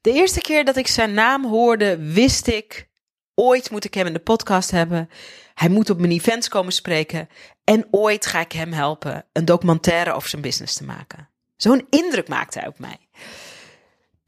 De 0.00 0.12
eerste 0.12 0.40
keer 0.40 0.64
dat 0.64 0.76
ik 0.76 0.86
zijn 0.86 1.14
naam 1.14 1.44
hoorde, 1.44 2.12
wist 2.12 2.46
ik, 2.46 2.88
ooit 3.34 3.70
moet 3.70 3.84
ik 3.84 3.94
hem 3.94 4.06
in 4.06 4.12
de 4.12 4.18
podcast 4.18 4.70
hebben. 4.70 5.10
Hij 5.54 5.68
moet 5.68 5.90
op 5.90 5.98
mijn 5.98 6.12
events 6.12 6.48
komen 6.48 6.72
spreken. 6.72 7.28
En 7.64 7.86
ooit 7.90 8.26
ga 8.26 8.40
ik 8.40 8.52
hem 8.52 8.72
helpen 8.72 9.26
een 9.32 9.44
documentaire 9.44 10.12
over 10.12 10.28
zijn 10.28 10.42
business 10.42 10.74
te 10.74 10.84
maken. 10.84 11.28
Zo'n 11.56 11.86
indruk 11.90 12.28
maakte 12.28 12.58
hij 12.58 12.68
op 12.68 12.78
mij. 12.78 12.98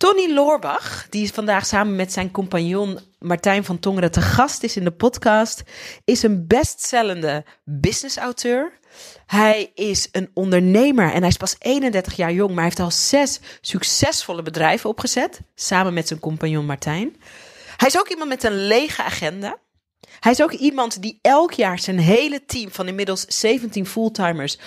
Tony 0.02 0.32
Loorbach, 0.32 1.06
die 1.10 1.32
vandaag 1.32 1.66
samen 1.66 1.96
met 1.96 2.12
zijn 2.12 2.30
compagnon 2.30 2.98
Martijn 3.18 3.64
van 3.64 3.78
Tongeren 3.78 4.10
te 4.10 4.20
gast 4.20 4.62
is 4.62 4.76
in 4.76 4.84
de 4.84 4.90
podcast, 4.90 5.62
is 6.04 6.22
een 6.22 6.46
bestsellende 6.46 7.44
businessauteur. 7.64 8.78
Hij 9.26 9.70
is 9.74 10.08
een 10.12 10.30
ondernemer 10.34 11.12
en 11.12 11.18
hij 11.18 11.28
is 11.28 11.36
pas 11.36 11.56
31 11.58 12.16
jaar 12.16 12.32
jong, 12.32 12.48
maar 12.48 12.58
hij 12.58 12.64
heeft 12.64 12.80
al 12.80 12.90
zes 12.90 13.40
succesvolle 13.60 14.42
bedrijven 14.42 14.90
opgezet, 14.90 15.40
samen 15.54 15.94
met 15.94 16.08
zijn 16.08 16.20
compagnon 16.20 16.66
Martijn. 16.66 17.16
Hij 17.76 17.88
is 17.88 17.98
ook 17.98 18.08
iemand 18.08 18.28
met 18.28 18.44
een 18.44 18.66
lege 18.66 19.02
agenda. 19.02 19.58
Hij 20.20 20.32
is 20.32 20.42
ook 20.42 20.52
iemand 20.52 21.02
die 21.02 21.18
elk 21.20 21.52
jaar 21.52 21.78
zijn 21.78 21.98
hele 21.98 22.44
team 22.44 22.70
van 22.70 22.88
inmiddels 22.88 23.24
17 23.24 23.86
fulltimers 23.86 24.58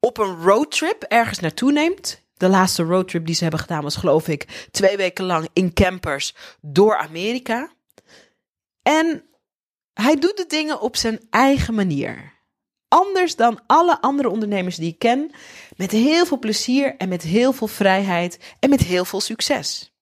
op 0.00 0.18
een 0.18 0.42
roadtrip 0.42 1.02
ergens 1.02 1.38
naartoe 1.38 1.72
neemt. 1.72 2.21
De 2.42 2.48
laatste 2.48 2.82
roadtrip 2.82 3.26
die 3.26 3.34
ze 3.34 3.42
hebben 3.42 3.60
gedaan 3.60 3.82
was, 3.82 3.96
geloof 3.96 4.28
ik, 4.28 4.66
twee 4.70 4.96
weken 4.96 5.24
lang 5.24 5.48
in 5.52 5.72
campers 5.72 6.34
door 6.60 6.96
Amerika. 6.96 7.72
En 8.82 9.24
hij 9.92 10.16
doet 10.16 10.36
de 10.36 10.44
dingen 10.48 10.80
op 10.80 10.96
zijn 10.96 11.20
eigen 11.30 11.74
manier. 11.74 12.32
Anders 12.88 13.36
dan 13.36 13.60
alle 13.66 14.00
andere 14.00 14.28
ondernemers 14.28 14.76
die 14.76 14.92
ik 14.92 14.98
ken. 14.98 15.30
Met 15.76 15.90
heel 15.90 16.26
veel 16.26 16.38
plezier 16.38 16.96
en 16.96 17.08
met 17.08 17.22
heel 17.22 17.52
veel 17.52 17.66
vrijheid 17.66 18.38
en 18.58 18.70
met 18.70 18.80
heel 18.80 19.04
veel 19.04 19.20
succes. 19.20 19.92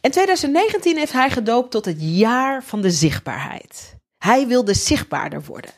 In 0.00 0.10
2019 0.10 0.96
heeft 0.96 1.12
hij 1.12 1.30
gedoopt 1.30 1.70
tot 1.70 1.84
het 1.84 1.98
jaar 1.98 2.64
van 2.64 2.80
de 2.80 2.90
zichtbaarheid. 2.90 3.96
Hij 4.18 4.46
wilde 4.46 4.74
zichtbaarder 4.74 5.42
worden. 5.44 5.72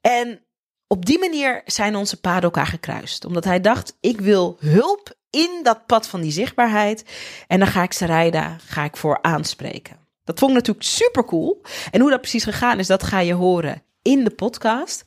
En 0.00 0.44
op 0.92 1.06
die 1.06 1.18
manier 1.18 1.62
zijn 1.66 1.96
onze 1.96 2.20
paden 2.20 2.42
elkaar 2.42 2.66
gekruist. 2.66 3.24
Omdat 3.24 3.44
hij 3.44 3.60
dacht, 3.60 3.96
ik 4.00 4.20
wil 4.20 4.56
hulp 4.60 5.14
in 5.30 5.60
dat 5.62 5.86
pad 5.86 6.08
van 6.08 6.20
die 6.20 6.32
zichtbaarheid. 6.32 7.04
En 7.46 7.58
dan 7.58 7.68
ga 7.68 7.82
ik 7.82 7.92
Sarayda 7.92 8.56
ga 8.66 8.84
ik 8.84 8.96
voor 8.96 9.18
aanspreken. 9.22 9.96
Dat 10.24 10.38
vond 10.38 10.50
ik 10.50 10.56
natuurlijk 10.56 10.86
super 10.86 11.24
cool. 11.24 11.62
En 11.90 12.00
hoe 12.00 12.10
dat 12.10 12.20
precies 12.20 12.44
gegaan 12.44 12.78
is, 12.78 12.86
dat 12.86 13.02
ga 13.02 13.18
je 13.18 13.32
horen 13.32 13.82
in 14.02 14.24
de 14.24 14.30
podcast. 14.30 15.04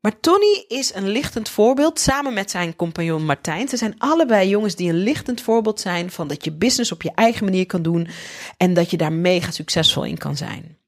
Maar 0.00 0.20
Tony 0.20 0.64
is 0.68 0.94
een 0.94 1.08
lichtend 1.08 1.48
voorbeeld 1.48 1.98
samen 1.98 2.34
met 2.34 2.50
zijn 2.50 2.76
compagnon 2.76 3.24
Martijn. 3.24 3.68
Ze 3.68 3.76
zijn 3.76 3.94
allebei 3.98 4.48
jongens 4.48 4.74
die 4.74 4.88
een 4.88 5.02
lichtend 5.02 5.40
voorbeeld 5.40 5.80
zijn 5.80 6.10
van 6.10 6.28
dat 6.28 6.44
je 6.44 6.52
business 6.52 6.92
op 6.92 7.02
je 7.02 7.12
eigen 7.14 7.44
manier 7.44 7.66
kan 7.66 7.82
doen 7.82 8.08
en 8.56 8.74
dat 8.74 8.90
je 8.90 8.96
daar 8.96 9.12
mega 9.12 9.50
succesvol 9.50 10.04
in 10.04 10.18
kan 10.18 10.36
zijn. 10.36 10.78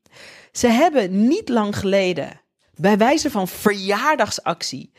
Ze 0.53 0.69
hebben 0.69 1.29
niet 1.29 1.49
lang 1.49 1.79
geleden, 1.79 2.41
bij 2.77 2.99
wijze 2.99 3.31
van 3.31 3.49
verjaardagsactie, 3.49 4.93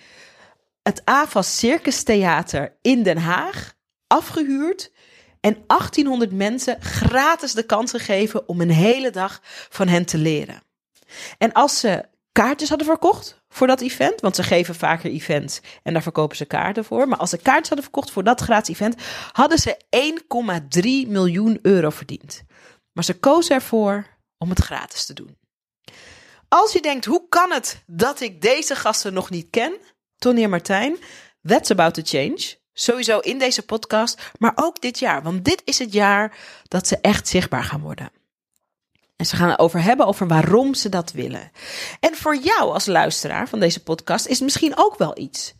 het 0.82 1.02
AFAS 1.06 1.58
Circus 1.58 2.04
Theater 2.04 2.78
in 2.82 3.04
Den 3.04 3.18
Haag 3.18 3.76
afgehuurd 4.08 4.92
en 5.40 5.64
1800 5.68 6.32
mensen 6.32 6.82
gratis 6.82 7.54
de 7.54 7.64
kans 7.64 7.92
gegeven 7.92 8.48
om 8.48 8.62
een 8.62 8.70
hele 8.70 9.10
dag 9.10 9.40
van 9.70 9.88
hen 9.88 10.06
te 10.06 10.18
leren. 10.18 10.62
En 11.38 11.54
als 11.54 11.80
ze 11.80 12.06
kaartjes 12.32 12.70
hadden 12.70 12.88
verkocht 12.88 13.42
voor 13.50 13.68
dat 13.68 13.82
event, 13.82 14.22
want 14.22 14.36
ze 14.36 14.44
geven 14.44 14.76
vaker 14.76 15.12
events 15.12 15.62
en 15.84 15.94
daar 15.94 16.02
verkopen 16.02 16.38
ze 16.38 16.46
kaarten 16.46 16.86
voor. 16.86 17.08
Maar 17.08 17.18
als 17.18 17.30
ze 17.30 17.38
kaartjes 17.38 17.68
hadden 17.68 17.86
verkocht 17.86 18.12
voor 18.12 18.24
dat 18.24 18.42
gratis 18.42 18.76
event, 18.76 18.96
hadden 19.32 19.58
ze 19.58 19.78
1,3 21.06 21.10
miljoen 21.12 21.60
euro 21.62 21.90
verdiend. 21.90 22.44
Maar 22.94 23.04
ze 23.04 23.20
kozen 23.20 23.56
ervoor 23.56 24.06
om 24.38 24.50
het 24.50 24.60
gratis 24.60 25.06
te 25.06 25.14
doen. 25.14 25.38
Als 26.50 26.74
je 26.74 26.82
denkt, 26.82 27.06
hoe 27.06 27.26
kan 27.30 27.52
het 27.52 27.84
dat 27.86 28.22
ik 28.22 28.42
deze 28.42 28.76
gasten 28.76 29.14
nog 29.14 29.30
niet 29.30 29.48
ken? 29.50 29.74
Tony 30.18 30.44
en 30.44 30.50
Martijn, 30.50 30.98
that's 31.44 31.72
about 31.72 31.94
to 31.94 32.02
change. 32.06 32.56
Sowieso 32.74 33.20
in 33.20 33.40
deze 33.40 33.66
podcast, 33.66 34.32
maar 34.40 34.52
ook 34.56 34.82
dit 34.82 35.00
jaar. 35.00 35.24
Want 35.24 35.46
dit 35.46 35.62
is 35.66 35.80
het 35.80 35.94
jaar 35.94 36.38
dat 36.68 36.88
ze 36.88 36.98
echt 37.02 37.28
zichtbaar 37.28 37.64
gaan 37.64 37.82
worden. 37.82 38.12
En 39.16 39.26
ze 39.26 39.36
gaan 39.36 39.50
het 39.50 39.60
over 39.60 39.84
hebben 39.84 40.06
over 40.06 40.28
waarom 40.28 40.74
ze 40.74 40.90
dat 40.90 41.12
willen. 41.12 41.52
En 42.00 42.16
voor 42.16 42.36
jou 42.36 42.74
als 42.74 42.86
luisteraar 42.86 43.50
van 43.50 43.60
deze 43.60 43.84
podcast 43.84 44.28
is 44.28 44.40
misschien 44.40 44.78
ook 44.78 44.98
wel 44.98 45.18
iets. 45.18 45.54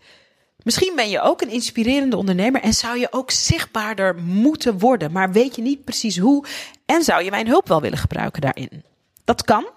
Misschien 0.64 0.96
ben 0.96 1.10
je 1.10 1.22
ook 1.22 1.42
een 1.42 1.50
inspirerende 1.50 2.18
ondernemer 2.18 2.62
en 2.62 2.74
zou 2.74 3.00
je 3.00 3.08
ook 3.12 3.32
zichtbaarder 3.32 4.16
moeten 4.16 4.80
worden, 4.80 5.12
maar 5.12 5.32
weet 5.32 5.56
je 5.56 5.62
niet 5.62 5.84
precies 5.84 6.18
hoe 6.18 6.46
en 6.86 7.04
zou 7.04 7.24
je 7.24 7.30
mijn 7.30 7.48
hulp 7.48 7.68
wel 7.68 7.82
willen 7.82 7.98
gebruiken 7.98 8.42
daarin. 8.42 8.84
Dat 9.24 9.44
kan 9.44 9.68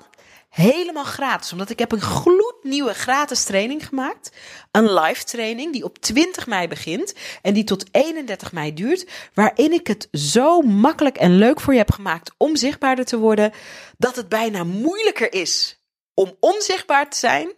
helemaal 0.50 1.04
gratis. 1.04 1.52
Omdat 1.52 1.70
ik 1.70 1.78
heb 1.78 1.92
een 1.92 2.00
gloednieuwe 2.00 2.94
gratis 2.94 3.44
training 3.44 3.86
gemaakt. 3.86 4.32
Een 4.70 4.92
live 4.92 5.24
training 5.24 5.72
die 5.72 5.84
op 5.84 5.98
20 5.98 6.46
mei 6.46 6.68
begint 6.68 7.14
en 7.42 7.54
die 7.54 7.64
tot 7.64 7.84
31 7.90 8.52
mei 8.52 8.74
duurt. 8.74 9.06
Waarin 9.34 9.72
ik 9.72 9.86
het 9.86 10.08
zo 10.12 10.60
makkelijk 10.60 11.16
en 11.16 11.36
leuk 11.36 11.60
voor 11.60 11.72
je 11.72 11.78
heb 11.78 11.90
gemaakt 11.90 12.32
om 12.36 12.56
zichtbaarder 12.56 13.04
te 13.04 13.18
worden. 13.18 13.52
Dat 13.98 14.16
het 14.16 14.28
bijna 14.28 14.64
moeilijker 14.64 15.32
is 15.32 15.80
om 16.14 16.36
onzichtbaar 16.40 17.10
te 17.10 17.16
zijn 17.16 17.52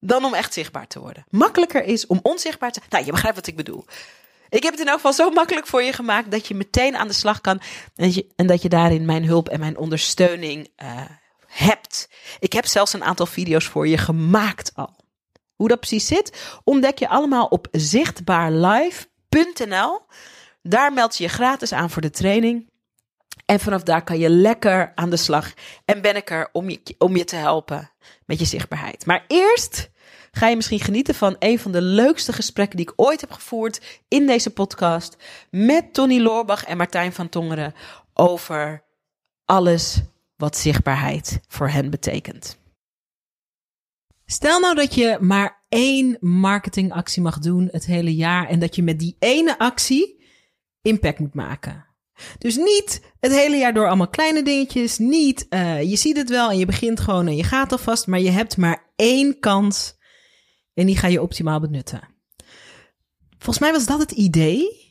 dan 0.00 0.24
om 0.24 0.34
echt 0.34 0.52
zichtbaar 0.52 0.86
te 0.86 1.00
worden. 1.00 1.24
Makkelijker 1.30 1.84
is 1.84 2.06
om 2.06 2.20
onzichtbaar 2.22 2.72
te 2.72 2.78
zijn. 2.78 2.90
Nou, 2.90 3.04
je 3.04 3.10
begrijpt 3.10 3.36
wat 3.36 3.46
ik 3.46 3.56
bedoel. 3.56 3.84
Ik 4.48 4.62
heb 4.62 4.72
het 4.72 4.80
in 4.80 4.86
elk 4.86 4.96
geval 4.96 5.12
zo 5.12 5.30
makkelijk 5.30 5.66
voor 5.66 5.82
je 5.82 5.92
gemaakt 5.92 6.30
dat 6.30 6.46
je 6.46 6.54
meteen 6.54 6.96
aan 6.96 7.08
de 7.08 7.14
slag 7.14 7.40
kan. 7.40 7.60
En, 8.36 8.46
dat 8.46 8.62
je 8.62 8.68
daarin 8.68 9.04
mijn 9.04 9.24
hulp 9.24 9.48
en 9.48 9.60
mijn 9.60 9.76
ondersteuning 9.76 10.68
uh, 10.82 11.00
hebt. 11.54 12.08
Ik 12.38 12.52
heb 12.52 12.66
zelfs 12.66 12.92
een 12.92 13.04
aantal 13.04 13.26
video's 13.26 13.66
voor 13.66 13.88
je 13.88 13.98
gemaakt 13.98 14.72
al. 14.74 14.96
Hoe 15.54 15.68
dat 15.68 15.80
precies 15.80 16.06
zit, 16.06 16.56
ontdek 16.64 16.98
je 16.98 17.08
allemaal 17.08 17.46
op 17.46 17.68
zichtbaarlive.nl. 17.70 20.00
Daar 20.62 20.92
meld 20.92 21.16
je 21.16 21.24
je 21.24 21.30
gratis 21.30 21.72
aan 21.72 21.90
voor 21.90 22.02
de 22.02 22.10
training. 22.10 22.72
En 23.46 23.60
vanaf 23.60 23.82
daar 23.82 24.04
kan 24.04 24.18
je 24.18 24.28
lekker 24.28 24.92
aan 24.94 25.10
de 25.10 25.16
slag. 25.16 25.52
En 25.84 26.00
ben 26.00 26.16
ik 26.16 26.30
er 26.30 26.48
om 26.52 26.70
je, 26.70 26.94
om 26.98 27.16
je 27.16 27.24
te 27.24 27.36
helpen 27.36 27.90
met 28.26 28.38
je 28.38 28.44
zichtbaarheid. 28.44 29.06
Maar 29.06 29.24
eerst 29.28 29.90
ga 30.30 30.48
je 30.48 30.56
misschien 30.56 30.80
genieten 30.80 31.14
van 31.14 31.36
een 31.38 31.58
van 31.58 31.72
de 31.72 31.82
leukste 31.82 32.32
gesprekken 32.32 32.76
die 32.76 32.88
ik 32.88 32.92
ooit 32.96 33.20
heb 33.20 33.32
gevoerd 33.32 34.00
in 34.08 34.26
deze 34.26 34.50
podcast. 34.50 35.16
Met 35.50 35.94
Tony 35.94 36.20
Loorbach 36.20 36.64
en 36.64 36.76
Martijn 36.76 37.12
van 37.12 37.28
Tongeren 37.28 37.74
over 38.14 38.84
alles 39.44 40.02
wat 40.36 40.56
zichtbaarheid 40.56 41.40
voor 41.48 41.68
hen 41.68 41.90
betekent. 41.90 42.58
Stel 44.26 44.60
nou 44.60 44.74
dat 44.74 44.94
je 44.94 45.18
maar 45.20 45.64
één 45.68 46.16
marketingactie 46.20 47.22
mag 47.22 47.38
doen 47.38 47.68
het 47.70 47.86
hele 47.86 48.14
jaar 48.14 48.48
en 48.48 48.58
dat 48.58 48.76
je 48.76 48.82
met 48.82 48.98
die 48.98 49.16
ene 49.18 49.58
actie 49.58 50.24
impact 50.82 51.18
moet 51.18 51.34
maken. 51.34 51.86
Dus 52.38 52.56
niet 52.56 53.12
het 53.20 53.32
hele 53.32 53.56
jaar 53.56 53.74
door 53.74 53.86
allemaal 53.86 54.08
kleine 54.08 54.42
dingetjes, 54.42 54.98
niet 54.98 55.46
uh, 55.50 55.82
je 55.82 55.96
ziet 55.96 56.16
het 56.16 56.28
wel 56.28 56.50
en 56.50 56.58
je 56.58 56.66
begint 56.66 57.00
gewoon 57.00 57.26
en 57.26 57.36
je 57.36 57.44
gaat 57.44 57.72
alvast, 57.72 58.06
maar 58.06 58.20
je 58.20 58.30
hebt 58.30 58.56
maar 58.56 58.92
één 58.96 59.38
kans 59.38 59.96
en 60.74 60.86
die 60.86 60.96
ga 60.96 61.06
je 61.06 61.22
optimaal 61.22 61.60
benutten. 61.60 62.00
Volgens 63.38 63.58
mij 63.58 63.72
was 63.72 63.86
dat 63.86 63.98
het 63.98 64.10
idee 64.10 64.82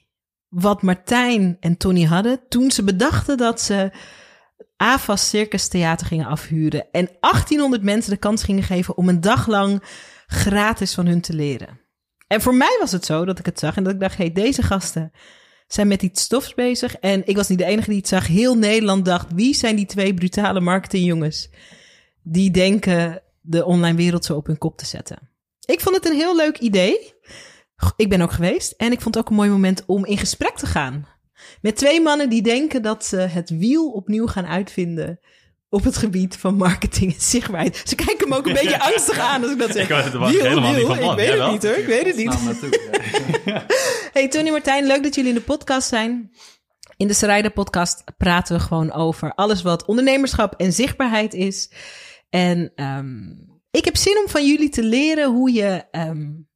wat 0.47 0.81
Martijn 0.81 1.57
en 1.59 1.77
Tony 1.77 2.03
hadden 2.03 2.47
toen 2.49 2.71
ze 2.71 2.83
bedachten 2.83 3.37
dat 3.37 3.61
ze 3.61 3.91
AFAS 4.77 5.29
Circus 5.29 5.67
Theater 5.67 6.07
gingen 6.07 6.25
afhuren. 6.25 6.85
En 6.91 7.09
1800 7.19 7.83
mensen 7.83 8.11
de 8.11 8.17
kans 8.17 8.43
gingen 8.43 8.63
geven 8.63 8.97
om 8.97 9.09
een 9.09 9.21
dag 9.21 9.47
lang 9.47 9.83
gratis 10.27 10.93
van 10.93 11.05
hun 11.05 11.21
te 11.21 11.33
leren. 11.33 11.79
En 12.27 12.41
voor 12.41 12.55
mij 12.55 12.77
was 12.79 12.91
het 12.91 13.05
zo 13.05 13.25
dat 13.25 13.39
ik 13.39 13.45
het 13.45 13.59
zag 13.59 13.75
en 13.75 13.83
dat 13.83 13.93
ik 13.93 13.99
dacht: 13.99 14.17
hé, 14.17 14.23
hey, 14.23 14.33
deze 14.33 14.61
gasten 14.61 15.11
zijn 15.67 15.87
met 15.87 16.01
iets 16.01 16.21
stofs 16.21 16.53
bezig. 16.53 16.95
En 16.95 17.27
ik 17.27 17.35
was 17.35 17.47
niet 17.47 17.57
de 17.57 17.65
enige 17.65 17.89
die 17.89 17.97
het 17.97 18.07
zag. 18.07 18.27
Heel 18.27 18.57
Nederland 18.57 19.05
dacht: 19.05 19.33
wie 19.33 19.55
zijn 19.55 19.75
die 19.75 19.85
twee 19.85 20.13
brutale 20.13 20.59
marketingjongens 20.59 21.49
die 22.23 22.51
denken 22.51 23.21
de 23.41 23.65
online 23.65 23.97
wereld 23.97 24.25
zo 24.25 24.35
op 24.35 24.47
hun 24.47 24.57
kop 24.57 24.77
te 24.77 24.85
zetten? 24.85 25.29
Ik 25.65 25.81
vond 25.81 25.95
het 25.95 26.05
een 26.05 26.17
heel 26.17 26.35
leuk 26.35 26.57
idee. 26.57 27.13
Ik 27.95 28.09
ben 28.09 28.21
ook 28.21 28.31
geweest 28.31 28.71
en 28.71 28.91
ik 28.91 29.01
vond 29.01 29.15
het 29.15 29.23
ook 29.23 29.29
een 29.29 29.35
mooi 29.35 29.49
moment 29.49 29.83
om 29.85 30.05
in 30.05 30.17
gesprek 30.17 30.57
te 30.57 30.65
gaan 30.65 31.07
met 31.61 31.75
twee 31.75 32.01
mannen 32.01 32.29
die 32.29 32.41
denken 32.41 32.81
dat 32.81 33.05
ze 33.05 33.17
het 33.17 33.49
wiel 33.49 33.91
opnieuw 33.91 34.27
gaan 34.27 34.45
uitvinden 34.45 35.19
op 35.69 35.83
het 35.83 35.97
gebied 35.97 36.37
van 36.37 36.55
marketing 36.55 37.13
en 37.13 37.21
zichtbaarheid. 37.21 37.81
Ze 37.85 37.95
kijken 37.95 38.29
me 38.29 38.35
ook 38.35 38.47
een 38.47 38.53
beetje 38.53 38.81
angstig 38.91 39.19
aan 39.19 39.41
als 39.41 39.51
ik 39.51 39.59
dat 39.59 39.71
zeg. 39.71 39.89
Ik, 39.89 39.95
het 39.95 40.13
wiel, 40.13 40.29
helemaal 40.29 40.73
wiel. 40.75 40.87
Niet 40.87 40.97
van 40.97 41.09
ik 41.11 41.15
weet 41.15 41.39
het 41.39 41.51
niet 41.51 41.63
hoor, 41.63 41.77
ik 41.77 41.85
weet 41.85 42.05
het 42.05 42.15
niet. 42.15 43.63
hey 44.13 44.27
Tony 44.27 44.49
Martijn, 44.49 44.85
leuk 44.85 45.03
dat 45.03 45.15
jullie 45.15 45.29
in 45.29 45.35
de 45.35 45.43
podcast 45.43 45.87
zijn. 45.87 46.31
In 46.97 47.07
de 47.07 47.13
Sarayda 47.13 47.49
podcast 47.49 48.03
praten 48.17 48.55
we 48.55 48.61
gewoon 48.61 48.91
over 48.91 49.33
alles 49.33 49.61
wat 49.61 49.85
ondernemerschap 49.85 50.53
en 50.57 50.73
zichtbaarheid 50.73 51.33
is. 51.33 51.71
En 52.29 52.71
um, 52.75 53.61
ik 53.71 53.85
heb 53.85 53.97
zin 53.97 54.17
om 54.17 54.29
van 54.29 54.47
jullie 54.47 54.69
te 54.69 54.83
leren 54.83 55.31
hoe 55.31 55.51
je 55.51 55.83
um, 55.91 56.47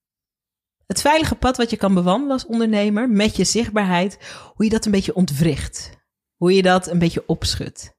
Het 0.88 1.01
veilige 1.01 1.36
pad 1.36 1.57
wat 1.57 1.69
je 1.69 1.78
kan 1.78 1.94
bewandelen 1.94 2.31
als 2.34 2.45
ondernemer 2.45 3.10
met 3.10 3.36
je 3.36 3.44
zichtbaarheid, 3.44 4.18
hoe 4.56 4.66
je 4.66 4.72
dat 4.72 4.86
een 4.86 4.92
beetje 4.92 5.16
ontwricht. 5.16 5.89
Hoe 6.36 6.54
je 6.54 6.62
dat 6.62 6.88
een 6.88 7.00
beetje 7.00 7.24
opschudt. 7.25 7.95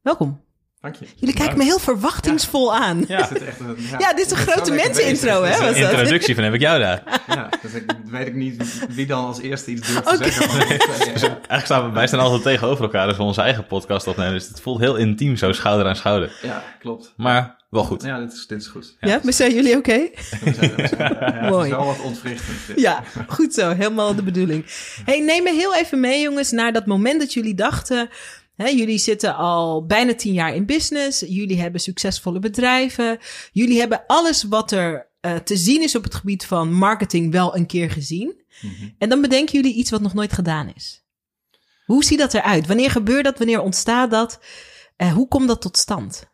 Welkom. 0.00 0.44
Dank 0.80 0.94
je. 0.94 1.06
Jullie 1.16 1.34
kijken 1.34 1.58
me 1.58 1.64
heel 1.64 1.78
verwachtingsvol 1.78 2.74
aan. 2.74 3.04
Ja, 3.08 3.26
dit 3.28 3.40
is 3.40 3.46
echt 3.46 3.60
een, 3.60 3.76
Ja, 3.98 4.12
dit 4.12 4.24
is 4.26 4.30
een 4.30 4.36
grote 4.36 4.70
mensenintro, 4.72 5.42
hè? 5.42 5.50
Dus, 5.50 5.58
Was 5.58 5.78
dat? 5.78 5.90
Introductie 5.90 6.34
van 6.34 6.44
heb 6.44 6.54
ik 6.54 6.60
jou 6.60 6.78
daar. 6.80 7.02
Ja, 7.26 7.48
dus 7.62 7.72
ik 7.74 7.92
weet 8.04 8.26
ik 8.26 8.34
niet 8.34 8.86
wie 8.90 9.06
dan 9.06 9.24
als 9.24 9.40
eerste 9.40 9.70
iets 9.70 9.86
durft 9.92 10.08
te 10.08 10.14
Oké. 10.14 10.30
zeggen. 10.30 10.48
Van, 10.50 10.68
Dus 11.12 11.22
eigenlijk 11.22 11.64
staan 11.64 11.86
we, 11.86 11.92
wij 11.94 12.06
staan 12.06 12.20
altijd 12.20 12.42
tegenover 12.42 12.84
elkaar 12.84 13.06
als 13.06 13.16
we 13.16 13.22
onze 13.22 13.40
eigen 13.40 13.66
podcast 13.66 14.06
opnemen. 14.06 14.32
Dus 14.32 14.48
het 14.48 14.60
voelt 14.60 14.80
heel 14.80 14.96
intiem 14.96 15.36
zo 15.36 15.52
schouder 15.52 15.86
aan 15.86 15.96
schouder. 15.96 16.38
ja, 16.42 16.62
klopt. 16.78 17.12
Maar 17.16 17.59
wel 17.70 17.84
goed. 17.84 18.02
Ja, 18.02 18.18
dit 18.18 18.32
is, 18.32 18.46
dit 18.46 18.60
is 18.60 18.66
goed. 18.66 18.96
Ja, 19.00 19.20
maar 19.22 19.32
zijn 19.32 19.54
jullie 19.54 19.76
oké? 19.76 19.92
Ja, 20.44 21.30
het 21.40 21.50
Mooi. 21.50 21.70
is 21.70 21.76
wel 21.76 21.84
wat 21.84 22.00
ontwrichtend. 22.00 22.58
Ja, 22.80 23.04
goed 23.28 23.54
zo. 23.54 23.70
Helemaal 23.74 24.14
de 24.14 24.22
bedoeling. 24.22 24.64
Hey, 25.04 25.20
neem 25.20 25.42
me 25.42 25.52
heel 25.52 25.74
even 25.74 26.00
mee, 26.00 26.22
jongens, 26.22 26.50
naar 26.50 26.72
dat 26.72 26.86
moment 26.86 27.20
dat 27.20 27.32
jullie 27.32 27.54
dachten. 27.54 28.08
Hè, 28.56 28.66
jullie 28.68 28.98
zitten 28.98 29.36
al 29.36 29.86
bijna 29.86 30.14
tien 30.14 30.32
jaar 30.32 30.54
in 30.54 30.66
business. 30.66 31.20
Jullie 31.20 31.60
hebben 31.60 31.80
succesvolle 31.80 32.38
bedrijven. 32.38 33.18
Jullie 33.52 33.78
hebben 33.78 34.02
alles 34.06 34.42
wat 34.42 34.72
er 34.72 35.08
eh, 35.20 35.36
te 35.36 35.56
zien 35.56 35.82
is 35.82 35.94
op 35.94 36.04
het 36.04 36.14
gebied 36.14 36.46
van 36.46 36.72
marketing 36.72 37.32
wel 37.32 37.56
een 37.56 37.66
keer 37.66 37.90
gezien. 37.90 38.40
Mhm. 38.60 38.88
En 38.98 39.08
dan 39.08 39.20
bedenken 39.20 39.54
jullie 39.54 39.74
iets 39.74 39.90
wat 39.90 40.00
nog 40.00 40.14
nooit 40.14 40.32
gedaan 40.32 40.72
is. 40.74 41.04
Hoe 41.84 42.04
ziet 42.04 42.18
dat 42.18 42.34
eruit? 42.34 42.66
Wanneer 42.66 42.90
gebeurt 42.90 43.24
dat? 43.24 43.38
Wanneer 43.38 43.60
ontstaat 43.60 44.10
dat? 44.10 44.40
Eh, 44.96 45.12
hoe 45.12 45.28
komt 45.28 45.48
dat 45.48 45.60
tot 45.60 45.76
stand? 45.76 46.29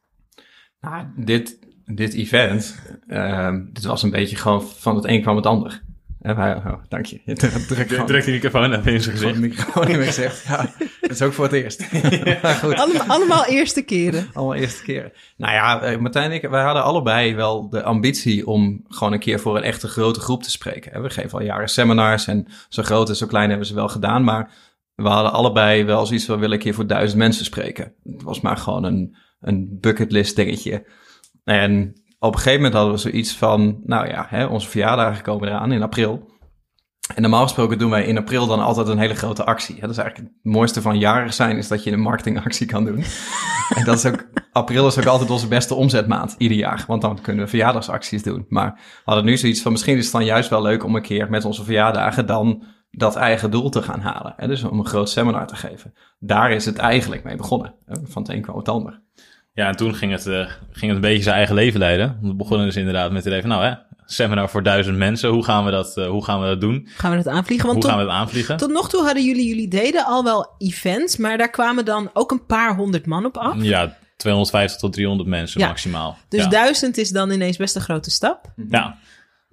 Nou, 0.90 1.04
dit, 1.16 1.58
dit 1.84 2.14
event, 2.14 2.82
ehm, 3.08 3.64
dit 3.72 3.84
was 3.84 4.02
een 4.02 4.10
beetje 4.10 4.36
gewoon 4.36 4.62
van 4.62 4.96
het 4.96 5.04
een 5.04 5.22
kwam 5.22 5.36
het 5.36 5.46
ander. 5.46 5.82
En 6.20 6.36
wij, 6.36 6.56
oh, 6.56 6.72
dank 6.88 7.06
je. 7.06 7.20
Je 7.24 7.34
druk 7.68 7.88
gewoon 7.88 8.06
Druk 8.06 8.24
die 8.24 8.32
microfoon 8.32 8.72
even 8.72 8.92
in 8.92 9.00
zijn 9.00 9.16
de 9.16 9.20
gezicht. 9.20 9.40
microfoon 9.40 9.88
in 9.88 9.96
mijn 9.96 10.06
gezicht. 10.06 10.44
Ja, 10.46 10.72
dat 11.00 11.10
is 11.10 11.22
ook 11.22 11.32
voor 11.32 11.44
het 11.44 11.52
eerst. 11.52 11.92
maar 12.42 12.54
goed. 12.54 12.74
Allemaal, 12.74 13.06
allemaal 13.06 13.44
eerste 13.44 13.82
keren. 13.82 14.26
Allemaal 14.32 14.54
eerste 14.54 14.82
keren. 14.82 15.12
Nou 15.36 15.52
ja, 15.52 15.82
eh, 15.82 15.98
Martijn 15.98 16.30
en 16.30 16.36
ik, 16.36 16.48
wij 16.48 16.62
hadden 16.62 16.82
allebei 16.82 17.34
wel 17.34 17.68
de 17.68 17.82
ambitie 17.82 18.46
om 18.46 18.84
gewoon 18.88 19.12
een 19.12 19.18
keer 19.18 19.40
voor 19.40 19.56
een 19.56 19.62
echte 19.62 19.88
grote 19.88 20.20
groep 20.20 20.42
te 20.42 20.50
spreken. 20.50 21.02
We 21.02 21.10
geven 21.10 21.38
al 21.38 21.44
jaren 21.44 21.68
seminars 21.68 22.26
en 22.26 22.46
zo 22.68 22.82
groot 22.82 23.08
en 23.08 23.16
zo 23.16 23.26
klein 23.26 23.48
hebben 23.48 23.66
ze 23.66 23.74
wel 23.74 23.88
gedaan. 23.88 24.24
Maar 24.24 24.50
we 24.94 25.08
hadden 25.08 25.32
allebei 25.32 25.84
wel 25.84 26.06
zoiets 26.06 26.24
van, 26.24 26.34
we 26.34 26.40
willen 26.40 26.56
een 26.56 26.62
keer 26.62 26.74
voor 26.74 26.86
duizend 26.86 27.18
mensen 27.18 27.44
spreken. 27.44 27.92
Het 28.04 28.22
was 28.22 28.40
maar 28.40 28.56
gewoon 28.56 28.84
een, 28.84 29.16
een 29.46 29.78
bucketlist 29.80 30.36
dingetje. 30.36 30.86
En 31.44 31.92
op 32.18 32.32
een 32.32 32.38
gegeven 32.38 32.56
moment 32.56 32.74
hadden 32.74 32.94
we 32.94 33.00
zoiets 33.00 33.36
van, 33.36 33.80
nou 33.84 34.08
ja, 34.08 34.26
hè, 34.28 34.44
onze 34.46 34.68
verjaardagen 34.68 35.22
komen 35.22 35.48
eraan 35.48 35.72
in 35.72 35.82
april. 35.82 36.34
En 37.14 37.22
normaal 37.22 37.42
gesproken 37.42 37.78
doen 37.78 37.90
wij 37.90 38.04
in 38.04 38.18
april 38.18 38.46
dan 38.46 38.60
altijd 38.60 38.88
een 38.88 38.98
hele 38.98 39.14
grote 39.14 39.44
actie. 39.44 39.80
Dat 39.80 39.90
is 39.90 39.98
eigenlijk 39.98 40.28
het 40.32 40.52
mooiste 40.52 40.82
van 40.82 40.98
jarig 40.98 41.34
zijn, 41.34 41.56
is 41.56 41.68
dat 41.68 41.84
je 41.84 41.92
een 41.92 42.00
marketingactie 42.00 42.66
kan 42.66 42.84
doen. 42.84 43.04
En 43.74 43.84
dat 43.84 43.96
is 43.96 44.06
ook, 44.06 44.28
april 44.52 44.86
is 44.86 44.98
ook 44.98 45.04
altijd 45.04 45.30
onze 45.30 45.48
beste 45.48 45.74
omzetmaand, 45.74 46.34
ieder 46.38 46.56
jaar. 46.56 46.84
Want 46.86 47.02
dan 47.02 47.20
kunnen 47.20 47.44
we 47.44 47.50
verjaardagsacties 47.50 48.22
doen. 48.22 48.46
Maar 48.48 48.72
we 48.74 49.02
hadden 49.04 49.24
nu 49.24 49.36
zoiets 49.36 49.62
van, 49.62 49.72
misschien 49.72 49.96
is 49.96 50.04
het 50.04 50.12
dan 50.12 50.24
juist 50.24 50.50
wel 50.50 50.62
leuk 50.62 50.84
om 50.84 50.96
een 50.96 51.02
keer 51.02 51.30
met 51.30 51.44
onze 51.44 51.64
verjaardagen 51.64 52.26
dan 52.26 52.64
dat 52.90 53.16
eigen 53.16 53.50
doel 53.50 53.70
te 53.70 53.82
gaan 53.82 54.00
halen. 54.00 54.34
Hè? 54.36 54.46
Dus 54.46 54.64
om 54.64 54.78
een 54.78 54.86
groot 54.86 55.10
seminar 55.10 55.46
te 55.46 55.56
geven. 55.56 55.94
Daar 56.18 56.50
is 56.50 56.64
het 56.64 56.76
eigenlijk 56.76 57.24
mee 57.24 57.36
begonnen. 57.36 57.74
Hè? 57.86 57.94
Van 58.04 58.22
het 58.22 58.30
een 58.30 58.42
kwam 58.42 58.56
het 58.56 58.68
ander. 58.68 59.02
Ja, 59.56 59.68
en 59.68 59.76
toen 59.76 59.94
ging 59.94 60.12
het, 60.12 60.26
eh, 60.26 60.34
ging 60.72 60.86
het 60.86 60.94
een 60.94 61.00
beetje 61.00 61.22
zijn 61.22 61.36
eigen 61.36 61.54
leven 61.54 61.80
leiden. 61.80 62.18
We 62.22 62.34
begonnen 62.34 62.66
dus 62.66 62.76
inderdaad 62.76 63.10
met 63.12 63.24
het 63.24 63.32
even, 63.34 63.48
nou 63.48 63.64
hè, 63.64 63.72
seminar 64.04 64.50
voor 64.50 64.62
duizend 64.62 64.96
mensen. 64.96 65.30
Hoe 65.30 65.44
gaan 65.44 65.64
we 65.64 65.70
dat, 65.70 65.96
eh, 65.96 66.06
hoe 66.06 66.24
gaan 66.24 66.40
we 66.40 66.46
dat 66.46 66.60
doen? 66.60 66.88
Gaan 66.96 67.10
we 67.10 67.16
dat 67.16 67.28
aanvliegen? 67.28 67.66
Want 67.66 67.82
Hoe 67.82 67.90
tot, 67.90 67.92
gaan 67.94 68.06
we 68.06 68.12
dat 68.12 68.20
aanvliegen? 68.20 68.56
tot 68.56 68.70
nog 68.70 68.88
toe 68.88 69.04
hadden 69.04 69.24
jullie, 69.24 69.46
jullie 69.48 69.68
deden 69.68 70.04
al 70.04 70.24
wel 70.24 70.54
events, 70.58 71.16
maar 71.16 71.38
daar 71.38 71.50
kwamen 71.50 71.84
dan 71.84 72.10
ook 72.12 72.30
een 72.30 72.46
paar 72.46 72.76
honderd 72.76 73.06
man 73.06 73.24
op 73.24 73.36
af. 73.36 73.54
Ja, 73.62 73.96
250 74.16 74.80
tot 74.80 74.92
300 74.92 75.28
mensen 75.28 75.60
Ja. 75.60 75.66
maximaal. 75.66 76.16
Dus 76.28 76.42
ja. 76.42 76.48
duizend 76.48 76.96
is 76.98 77.10
dan 77.10 77.30
ineens 77.30 77.56
best 77.56 77.76
een 77.76 77.82
grote 77.82 78.10
stap. 78.10 78.52
ja. 78.70 78.96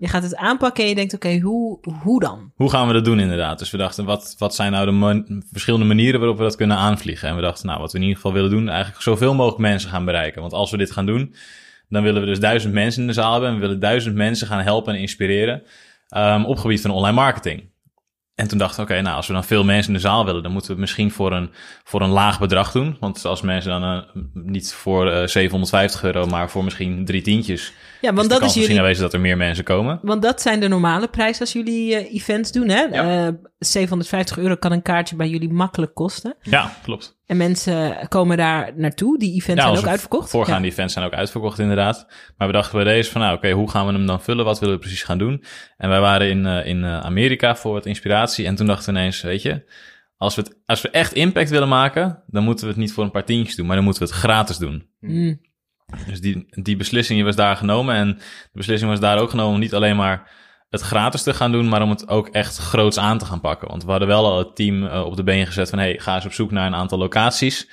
Je 0.04 0.10
gaat 0.10 0.24
het 0.24 0.36
aanpakken 0.36 0.84
en 0.84 0.90
je 0.90 0.96
denkt, 0.96 1.14
oké, 1.14 1.40
hoe, 1.40 1.80
hoe 2.02 2.20
dan? 2.20 2.52
Hoe 2.56 2.70
gaan 2.70 2.88
we 2.88 2.94
dat 2.94 3.06
doen 3.06 3.20
inderdaad? 3.20 3.60
Dus 3.60 3.72
we 3.72 3.78
dachten, 3.78 4.06
wat, 4.06 4.36
wat 4.38 4.56
zijn 4.56 4.72
nou 4.72 4.86
de 4.86 5.42
verschillende 5.52 5.86
manieren 5.86 6.20
waarop 6.20 6.38
we 6.38 6.44
dat 6.44 6.56
kunnen 6.56 6.78
aanvliegen? 6.78 7.30
En 7.30 7.36
we 7.36 7.42
dachten, 7.42 7.68
nou, 7.68 7.80
wat 7.80 7.92
we 7.92 7.98
in 7.98 8.04
ieder 8.04 8.20
geval 8.20 8.34
willen 8.34 8.50
doen, 8.50 8.70
eigenlijk 8.70 9.02
zoveel 9.02 9.34
mogelijk 9.36 9.62
mensen 9.62 9.90
gaan 9.90 10.06
bereiken. 10.06 10.42
Want 10.42 10.54
als 10.54 10.72
we 10.72 10.78
dit 10.78 10.92
gaan 10.92 11.06
doen, 11.06 11.36
dan 11.90 12.04
willen 12.04 12.22
we 12.22 12.28
dus 12.28 12.40
duizend 12.40 12.74
mensen 12.74 13.02
in 13.02 13.08
de 13.08 13.14
zaal 13.14 13.32
hebben. 13.32 13.50
En 13.50 13.56
we 13.56 13.62
willen 13.62 13.80
duizend 13.80 14.16
mensen 14.16 14.48
gaan 14.48 14.60
helpen 14.60 14.94
en 14.94 15.00
inspireren 15.00 15.64
ehm, 16.08 16.44
op 16.44 16.58
gebied 16.58 16.82
van 16.82 16.92
online 16.92 17.16
marketing. 17.16 17.72
En 18.36 18.48
toen 18.48 18.58
dachten 18.58 18.86
we, 18.86 18.92
oké, 18.92 19.02
nou, 19.02 19.16
als 19.16 19.28
we 19.28 19.34
dan 19.34 19.44
veel 19.44 19.64
mensen 19.64 19.88
in 19.88 20.00
de 20.00 20.08
zaal 20.08 20.26
willen, 20.26 20.44
dan 20.44 20.52
moeten 20.52 20.70
we 20.70 20.76
het 20.76 20.86
misschien 20.86 21.12
voor 21.12 21.32
een, 21.32 21.50
voor 21.84 22.02
een 22.02 22.10
laag 22.10 22.40
bedrag 22.40 22.72
doen. 22.72 22.98
Want 23.00 23.26
als 23.26 23.42
mensen 23.42 23.72
dan 23.72 23.84
eh, 23.84 24.22
niet 24.34 24.74
voor 24.74 25.12
eh 25.12 25.28
750 25.28 26.04
euro, 26.04 26.26
maar 26.26 26.50
voor 26.50 26.64
misschien 26.64 27.06
drie 27.06 27.22
tientjes, 27.22 27.74
Ja, 28.04 28.14
want 28.14 28.30
dat 28.30 28.42
is 28.42 28.54
jullie... 28.54 28.78
aanwezig 28.78 29.02
dat 29.02 29.14
er 29.14 29.20
meer 29.20 29.38
mensen 29.38 29.64
komen. 29.64 30.00
Want 30.02 30.22
dat 30.22 30.42
zijn 30.42 30.60
de 30.60 30.68
normale 30.68 31.08
prijzen 31.08 31.42
als 31.42 31.54
jullie 31.54 31.96
eh, 31.96 32.14
events 32.14 32.52
doen, 32.52 32.70
hè? 32.70 32.82
Ja. 32.82 33.28
Eh, 33.28 33.34
750 33.60 34.38
euro 34.38 34.56
kan 34.56 34.72
een 34.72 34.82
kaartje 34.82 35.16
bij 35.16 35.30
jullie 35.30 35.50
makkelijk 35.50 35.94
kosten. 35.94 36.36
Ja, 36.42 36.74
klopt. 36.84 37.20
En 37.26 37.38
mensen 37.38 38.08
komen 38.08 38.38
daar 38.38 38.72
naartoe. 38.76 39.18
Die 39.18 39.34
events 39.34 39.64
zijn 39.64 39.78
ook 39.78 39.88
uitverkocht. 39.88 40.30
Voorgaande 40.30 40.68
Ja. 40.68 40.74
events 40.74 40.94
zijn 40.94 41.06
ook 41.06 41.14
uitverkocht, 41.14 41.60
inderdaad. 41.60 42.08
Maar 42.38 42.48
we 42.48 42.54
dachten 42.54 42.84
bij 42.84 42.94
deze 42.94 43.12
van, 43.12 43.22
nou, 43.22 43.36
oké, 43.36 43.52
hoe 43.52 43.70
gaan 43.70 43.88
we 43.88 43.94
hem 43.94 44.06
dan 44.06 44.22
vullen? 44.22 44.46
Wat 44.46 44.60
willen 44.60 44.76
we 44.76 44.82
precies 44.82 45.04
gaan 45.04 45.18
doen? 45.18 45.44
En 45.78 45.90
wij 45.90 46.00
waren 46.00 46.30
in, 46.30 46.46
eh, 46.46 46.66
in 46.66 46.86
Amerika 46.86 47.56
voor 47.56 47.74
wat 47.74 47.86
inspiratie. 47.86 48.46
En 48.46 48.56
toen 48.56 48.68
dachten 48.68 48.94
we 48.94 49.00
ineens, 49.00 49.22
weet 49.22 49.42
je, 49.42 49.72
als 50.18 50.36
we, 50.36 50.42
het, 50.42 50.58
als 50.66 50.82
we 50.82 50.90
echt 50.90 51.14
impact 51.14 51.50
willen 51.50 51.68
maken, 51.68 52.24
dan 52.28 52.44
moeten 52.44 52.66
we 52.66 52.72
het 52.72 52.80
niet 52.80 52.94
voor 52.94 53.04
een 53.04 53.12
paar 53.12 53.26
tientjes 53.26 53.56
doen, 53.56 53.66
maar 53.66 53.76
dan 53.76 53.86
moeten 53.86 54.04
we 54.04 54.10
het 54.10 54.18
gratis 54.18 54.58
doen. 54.58 54.88
Mm. 55.00 55.40
Dus 56.07 56.21
die, 56.21 56.45
die 56.50 56.75
beslissing 56.75 57.24
was 57.24 57.35
daar 57.35 57.56
genomen. 57.56 57.95
En 57.95 58.07
de 58.18 58.57
beslissing 58.57 58.91
was 58.91 59.00
daar 59.00 59.18
ook 59.18 59.30
genomen 59.30 59.53
om 59.53 59.59
niet 59.59 59.74
alleen 59.74 59.95
maar 59.95 60.31
het 60.69 60.81
gratis 60.81 61.24
te 61.24 61.33
gaan 61.33 61.51
doen, 61.51 61.69
maar 61.69 61.81
om 61.81 61.89
het 61.89 62.07
ook 62.07 62.27
echt 62.27 62.57
groots 62.57 62.97
aan 62.97 63.18
te 63.18 63.25
gaan 63.25 63.41
pakken. 63.41 63.68
Want 63.68 63.83
we 63.83 63.89
hadden 63.89 64.07
wel 64.07 64.25
al 64.25 64.38
het 64.38 64.56
team 64.56 64.85
eh, 64.85 65.06
op 65.06 65.15
de 65.15 65.24
been 65.24 65.45
gezet 65.45 65.69
van, 65.69 65.80
hey, 65.80 66.00
ga 66.00 66.15
eens 66.15 66.25
op 66.25 66.33
zoek 66.33 66.51
naar 66.51 66.68
een 66.68 66.75
aantal 66.75 66.97
locaties. 66.97 67.69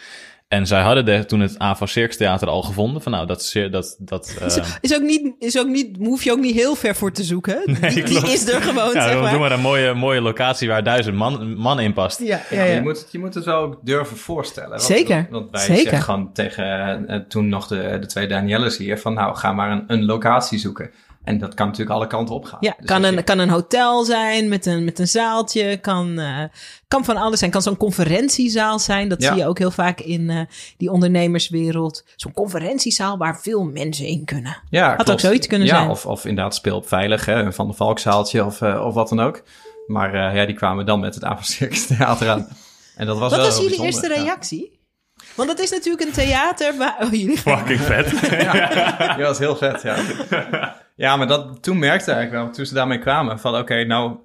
En 0.51 0.67
zij 0.67 0.81
hadden 0.83 1.05
de, 1.05 1.25
toen 1.25 1.41
het 1.41 1.59
AVA 1.59 1.87
Circus 1.87 2.17
Theater 2.17 2.49
al 2.49 2.63
gevonden. 2.63 3.03
Van 3.03 3.13
nou, 3.13 3.27
dat, 3.27 3.53
dat, 3.71 3.97
dat 3.99 4.37
Is, 4.47 4.57
eh, 4.57 4.67
is 4.81 4.95
ook 4.95 5.03
niet, 5.03 5.33
is 5.39 5.59
ook 5.59 5.67
niet, 5.67 5.97
hoef 5.99 6.23
je 6.23 6.33
ook 6.33 6.39
niet 6.41 6.55
heel 6.55 6.75
ver 6.75 6.95
voor 6.95 7.13
te 7.13 7.23
zoeken. 7.23 7.63
Die, 7.81 7.91
die 7.91 8.03
klopt. 8.03 8.29
is 8.29 8.49
er 8.49 8.63
gewoon, 8.63 8.93
ja, 8.95 9.03
zeg 9.03 9.13
doe 9.13 9.23
maar. 9.23 9.39
maar 9.39 9.53
een 9.53 9.61
mooie, 9.61 9.95
mooie 9.95 10.21
locatie 10.21 10.69
waar 10.69 10.83
duizend 10.85 11.17
man, 11.17 11.55
man 11.55 11.81
in 11.81 11.93
past. 11.93 12.19
Ja, 12.19 12.27
ja, 12.27 12.57
Ja, 12.57 12.65
ja. 12.65 12.75
Je, 12.75 12.81
moet 12.81 12.99
het, 12.99 13.09
je 13.13 13.19
moet 13.19 13.35
het 13.35 13.45
wel 13.45 13.61
ook 13.61 13.79
durven 13.83 14.17
voorstellen. 14.17 14.71
Want, 14.71 14.83
Zeker, 14.83 15.27
Want 15.31 15.51
wij 15.51 15.61
zeker. 15.61 15.83
zeggen 15.83 16.03
gewoon 16.03 16.33
tegen 16.33 17.07
eh, 17.09 17.21
toen 17.29 17.49
nog 17.49 17.67
de, 17.67 17.97
de 18.01 18.07
twee 18.07 18.27
Danielles 18.27 18.77
hier 18.79 18.99
van 18.99 19.15
nou 19.15 19.37
ga 19.37 19.53
maar 19.53 19.71
een, 19.71 19.85
een 19.87 20.05
locatie 20.05 20.59
zoeken. 20.59 20.91
En 21.25 21.39
dat 21.39 21.55
kan 21.55 21.67
natuurlijk 21.67 21.97
alle 21.97 22.07
kanten 22.07 22.35
op 22.35 22.45
gaan. 22.45 22.59
Ja, 22.61 22.75
Dus 22.79 22.87
kan 22.87 23.03
een, 23.03 23.15
je- 23.15 23.23
kan 23.23 23.39
een 23.39 23.49
hotel 23.49 24.05
zijn 24.05 24.49
met 24.49 24.67
een, 24.67 24.85
met 24.85 24.99
een 24.99 25.09
zaaltje. 25.09 25.77
Kan, 25.77 26.19
eh, 26.19 26.43
kan 26.89 27.05
van 27.05 27.17
alles 27.17 27.39
zijn. 27.39 27.51
Kan 27.51 27.63
zo'n 27.63 27.77
conferentiezaal 27.77 28.79
zijn. 28.79 29.09
Dat 29.09 29.23
Ja. 29.23 29.29
zie 29.33 29.43
je 29.43 29.47
ook 29.49 29.59
heel 29.59 29.71
vaak 29.71 30.01
in 30.01 30.31
eh, 30.31 30.41
die 30.77 30.91
ondernemerswereld. 30.91 32.05
Zo'n 32.17 32.33
conferentiezaal 32.33 33.17
waar 33.19 33.41
veel 33.41 33.65
mensen 33.65 34.07
in 34.07 34.25
kunnen. 34.25 34.57
ja, 34.71 34.97
had 34.97 35.11
ook 35.11 35.21
zoiets 35.21 35.47
kunnen 35.47 35.67
ja, 35.67 35.77
zijn. 35.77 35.91
Of, 35.91 36.07
of 36.07 36.25
inderdaad 36.25 36.55
speel 36.55 36.77
op 36.77 36.89
veilig, 36.89 37.25
hè, 37.27 37.35
een 37.35 37.53
Van 37.53 37.67
de 37.69 37.75
Valkzaaltje 37.75 38.45
of, 38.45 38.61
eh, 38.63 38.85
of 38.87 38.95
wat 38.95 39.09
dan 39.09 39.21
ook. 39.21 39.43
Maar 39.87 40.35
ja, 40.37 40.47
die 40.47 40.55
kwamen 40.57 40.87
dan 40.87 41.01
met 41.01 41.15
het 41.15 41.25
Avondcircus 41.25 41.87
Theater 41.87 42.29
aan. 42.31 42.49
En 42.97 43.07
dat 43.07 43.19
was 43.19 43.31
Wat 43.31 43.41
wel 43.41 43.49
was 43.49 43.61
jullie 43.61 43.83
eerste 43.85 44.09
reactie? 44.09 44.79
Want 45.47 45.59
het 45.59 45.61
is 45.61 45.71
natuurlijk 45.71 46.05
een 46.07 46.13
theater 46.13 46.77
waar... 46.79 46.97
Oh, 47.01 47.11
jullie 47.11 47.39
Fucking 47.39 47.81
vet. 47.81 48.13
Ja, 48.43 49.17
dat 49.17 49.27
was 49.27 49.39
heel 49.39 49.57
vet, 49.57 49.83
ja. 49.83 49.97
Ja, 50.97 51.17
maar 51.17 51.27
dat, 51.27 51.63
toen 51.63 51.79
merkte 51.79 52.11
ik 52.11 52.17
eigenlijk 52.17 52.45
wel, 52.45 52.55
toen 52.55 52.67
ze 52.67 52.75
daarmee 52.75 52.99
kwamen, 52.99 53.39
van 53.39 53.57
oké, 53.57 53.85
nou 53.85 54.17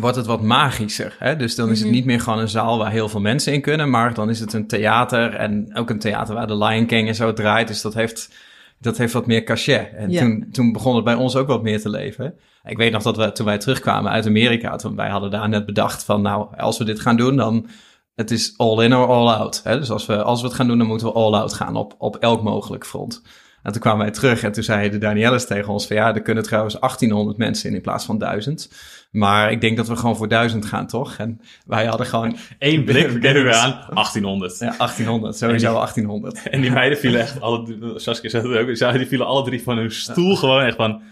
wordt 0.00 0.16
het 0.16 0.26
wat 0.26 0.42
magischer. 0.42 1.16
Hè? 1.18 1.36
Dus 1.36 1.54
dan 1.54 1.70
is 1.70 1.76
Mhm. 1.78 1.86
het 1.86 1.96
niet 1.96 2.04
meer 2.04 2.20
gewoon 2.20 2.38
een 2.38 2.48
zaal 2.48 2.78
waar 2.78 2.90
heel 2.90 3.08
veel 3.08 3.20
mensen 3.20 3.52
in 3.52 3.60
kunnen, 3.60 3.90
maar 3.90 4.14
dan 4.14 4.30
is 4.30 4.40
het 4.40 4.52
een 4.52 4.66
theater 4.66 5.34
en 5.34 5.70
ook 5.76 5.90
een 5.90 5.98
theater 5.98 6.34
waar 6.34 6.46
de 6.46 6.56
Lion 6.64 6.86
King 6.86 7.08
en 7.08 7.14
zo 7.14 7.32
draait. 7.32 7.68
Dus 7.68 7.80
dat 7.82 7.94
heeft, 7.94 8.30
dat 8.80 8.96
heeft 8.98 9.12
wat 9.12 9.26
meer 9.26 9.42
cachet. 9.42 9.88
En 9.96 10.10
Ja. 10.10 10.20
toen, 10.20 10.48
toen 10.52 10.72
begon 10.72 10.94
het 10.94 11.04
bij 11.04 11.14
ons 11.14 11.36
ook 11.36 11.46
wat 11.46 11.62
meer 11.62 11.80
te 11.80 11.90
leven. 11.90 12.34
Ik 12.64 12.76
weet 12.76 12.92
nog 12.92 13.02
dat 13.02 13.16
we, 13.16 13.32
toen 13.32 13.46
wij 13.46 13.58
terugkwamen 13.58 14.10
uit 14.12 14.26
Amerika, 14.26 14.76
toen 14.76 14.96
wij 14.96 15.08
hadden 15.08 15.30
daar 15.30 15.48
net 15.48 15.66
bedacht 15.66 16.04
van, 16.04 16.22
nou, 16.22 16.56
als 16.56 16.78
we 16.78 16.84
dit 16.84 17.00
gaan 17.00 17.16
doen, 17.16 17.36
dan 17.36 17.66
het 18.16 18.30
is 18.30 18.54
all 18.56 18.84
in 18.84 18.94
or 18.94 19.06
all 19.06 19.28
out. 19.28 19.60
Hè? 19.64 19.78
Dus 19.78 19.90
als 19.90 20.06
we, 20.06 20.22
als 20.22 20.40
we 20.40 20.46
het 20.46 20.56
gaan 20.56 20.66
doen, 20.66 20.78
dan 20.78 20.86
moeten 20.86 21.06
we 21.06 21.12
all 21.12 21.34
out 21.34 21.52
gaan 21.52 21.76
op, 21.76 21.94
op 21.98 22.16
elk 22.16 22.42
mogelijk 22.42 22.86
front. 22.86 23.22
En 23.62 23.72
toen 23.72 23.80
kwamen 23.80 24.00
wij 24.00 24.10
terug 24.10 24.42
en 24.42 24.52
toen 24.52 24.62
zei 24.62 24.90
de 24.90 24.98
Danielles 24.98 25.46
tegen 25.46 25.72
ons 25.72 25.86
van 25.86 25.96
ja, 25.96 26.14
er 26.14 26.22
kunnen 26.22 26.42
trouwens 26.42 26.78
1800 26.80 27.38
mensen 27.38 27.68
in 27.68 27.76
in 27.76 27.82
plaats 27.82 28.04
van 28.04 28.18
1000. 28.18 28.70
Maar 29.10 29.50
ik 29.50 29.60
denk 29.60 29.76
dat 29.76 29.88
we 29.88 29.96
gewoon 29.96 30.16
voor 30.16 30.28
1000 30.28 30.66
gaan, 30.66 30.86
toch? 30.86 31.16
En 31.16 31.40
wij 31.66 31.86
hadden 31.86 32.06
gewoon 32.06 32.36
Eén 32.58 32.84
blik, 32.84 33.08
we 33.16 33.18
kennen 33.18 33.44
we 33.44 33.54
aan, 33.54 33.70
1800. 33.70 34.58
ja, 34.58 34.74
1800, 34.78 35.36
sowieso 35.36 35.72
1800. 35.72 36.48
En 36.48 36.60
die 36.60 36.70
meiden 36.70 36.98
vielen 36.98 37.20
echt, 37.20 37.40
alle, 37.40 37.92
Saskia 37.96 38.30
zei 38.30 38.48
het 38.48 38.82
ook, 38.82 38.96
die 38.98 39.06
vielen 39.06 39.26
alle 39.26 39.44
drie 39.44 39.62
van 39.62 39.76
hun 39.76 39.92
stoel 39.92 40.36
gewoon 40.36 40.62
echt 40.62 40.76
van, 40.76 41.02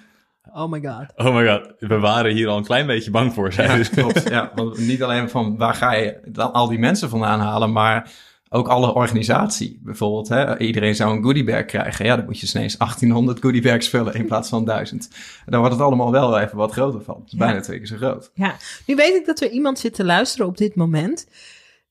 Oh 0.56 0.70
my 0.70 0.80
god. 0.80 1.26
Oh 1.26 1.34
my 1.34 1.46
god, 1.46 1.72
we 1.78 1.98
waren 1.98 2.32
hier 2.32 2.48
al 2.48 2.56
een 2.56 2.64
klein 2.64 2.86
beetje 2.86 3.10
bang 3.10 3.34
voor. 3.34 3.52
Zei 3.52 3.68
Ja, 3.68 3.76
dus. 3.76 3.90
klopt. 3.90 4.28
Ja, 4.28 4.52
want 4.54 4.78
niet 4.78 5.02
alleen 5.02 5.30
van 5.30 5.56
waar 5.56 5.74
ga 5.74 5.92
je 5.92 6.18
dan 6.24 6.52
al 6.52 6.68
die 6.68 6.78
mensen 6.78 7.08
vandaan 7.08 7.40
halen, 7.40 7.72
maar 7.72 8.10
ook 8.48 8.68
alle 8.68 8.94
organisatie. 8.94 9.80
Bijvoorbeeld, 9.82 10.28
hè, 10.28 10.58
iedereen 10.58 10.94
zou 10.94 11.16
een 11.16 11.22
goodiebag 11.22 11.64
krijgen. 11.64 12.04
Ja, 12.04 12.16
dan 12.16 12.24
moet 12.24 12.38
je 12.40 12.50
ineens 12.54 12.76
1800 12.78 13.40
goodiebags 13.40 13.88
vullen 13.88 14.14
in 14.14 14.26
plaats 14.26 14.48
van 14.48 14.64
1000. 14.64 15.08
Dan 15.46 15.60
wordt 15.60 15.74
het 15.74 15.84
allemaal 15.84 16.10
wel 16.10 16.38
even 16.38 16.56
wat 16.56 16.72
groter 16.72 17.02
van. 17.02 17.14
Het 17.14 17.26
is 17.26 17.32
Ja. 17.32 17.38
bijna 17.38 17.60
twee 17.60 17.78
keer 17.78 17.86
zo 17.86 17.96
groot. 17.96 18.30
Ja, 18.34 18.56
nu 18.86 18.94
weet 18.94 19.14
ik 19.14 19.26
dat 19.26 19.40
er 19.40 19.50
iemand 19.50 19.78
zit 19.78 19.94
te 19.94 20.04
luisteren 20.04 20.46
op 20.46 20.56
dit 20.56 20.74
moment. 20.74 21.26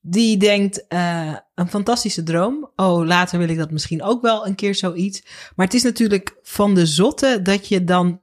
Die 0.06 0.38
denkt, 0.38 0.88
eh, 0.88 1.34
een 1.56 1.68
fantastische 1.70 2.24
droom. 2.24 2.72
Oh, 2.76 3.06
later 3.06 3.40
wil 3.40 3.50
ik 3.50 3.58
dat 3.58 3.72
misschien 3.72 4.04
ook 4.04 4.22
wel 4.22 4.48
een 4.48 4.56
keer 4.56 4.76
zoiets. 4.76 5.24
Maar 5.56 5.66
het 5.66 5.76
is 5.76 5.84
natuurlijk 5.84 6.36
van 6.44 6.74
de 6.74 6.86
zotte 6.86 7.40
dat 7.42 7.68
je 7.68 7.84
dan 7.84 8.22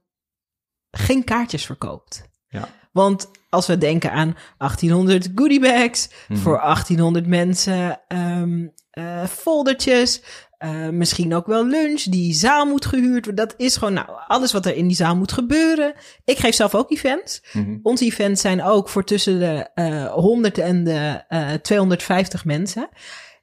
geen 0.91 1.23
kaartjes 1.23 1.65
verkoopt. 1.65 2.29
Ja. 2.49 2.69
Want 2.91 3.29
als 3.49 3.67
we 3.67 3.77
denken 3.77 4.11
aan 4.11 4.37
1800 4.57 5.29
goodiebags 5.35 6.09
Mhm. 6.27 6.39
voor 6.39 6.59
1800 6.59 7.27
mensen, 7.27 8.01
eh, 8.07 9.25
foldertjes, 9.25 10.21
eh, 10.57 10.89
misschien 10.89 11.33
ook 11.35 11.45
wel 11.45 11.65
lunch, 11.67 12.01
die 12.01 12.33
zaal 12.33 12.65
moet 12.65 12.85
gehuurd 12.85 13.25
worden. 13.25 13.47
Dat 13.47 13.53
is 13.57 13.75
gewoon 13.77 13.93
nou, 13.93 14.07
alles 14.27 14.51
wat 14.51 14.65
er 14.65 14.75
in 14.75 14.87
die 14.87 14.95
zaal 14.95 15.15
moet 15.15 15.31
gebeuren. 15.31 15.93
Ik 16.25 16.37
geef 16.37 16.55
zelf 16.55 16.75
ook 16.75 16.91
events. 16.91 17.43
Mhm. 17.53 17.77
Onze 17.83 18.05
events 18.05 18.41
zijn 18.41 18.63
ook 18.63 18.89
voor 18.89 19.03
tussen 19.03 19.39
de 19.39 19.69
eh 19.73 20.13
100 20.13 20.57
en 20.57 20.83
de 20.83 21.23
eh 21.27 21.53
250 21.53 22.45
mensen. 22.45 22.89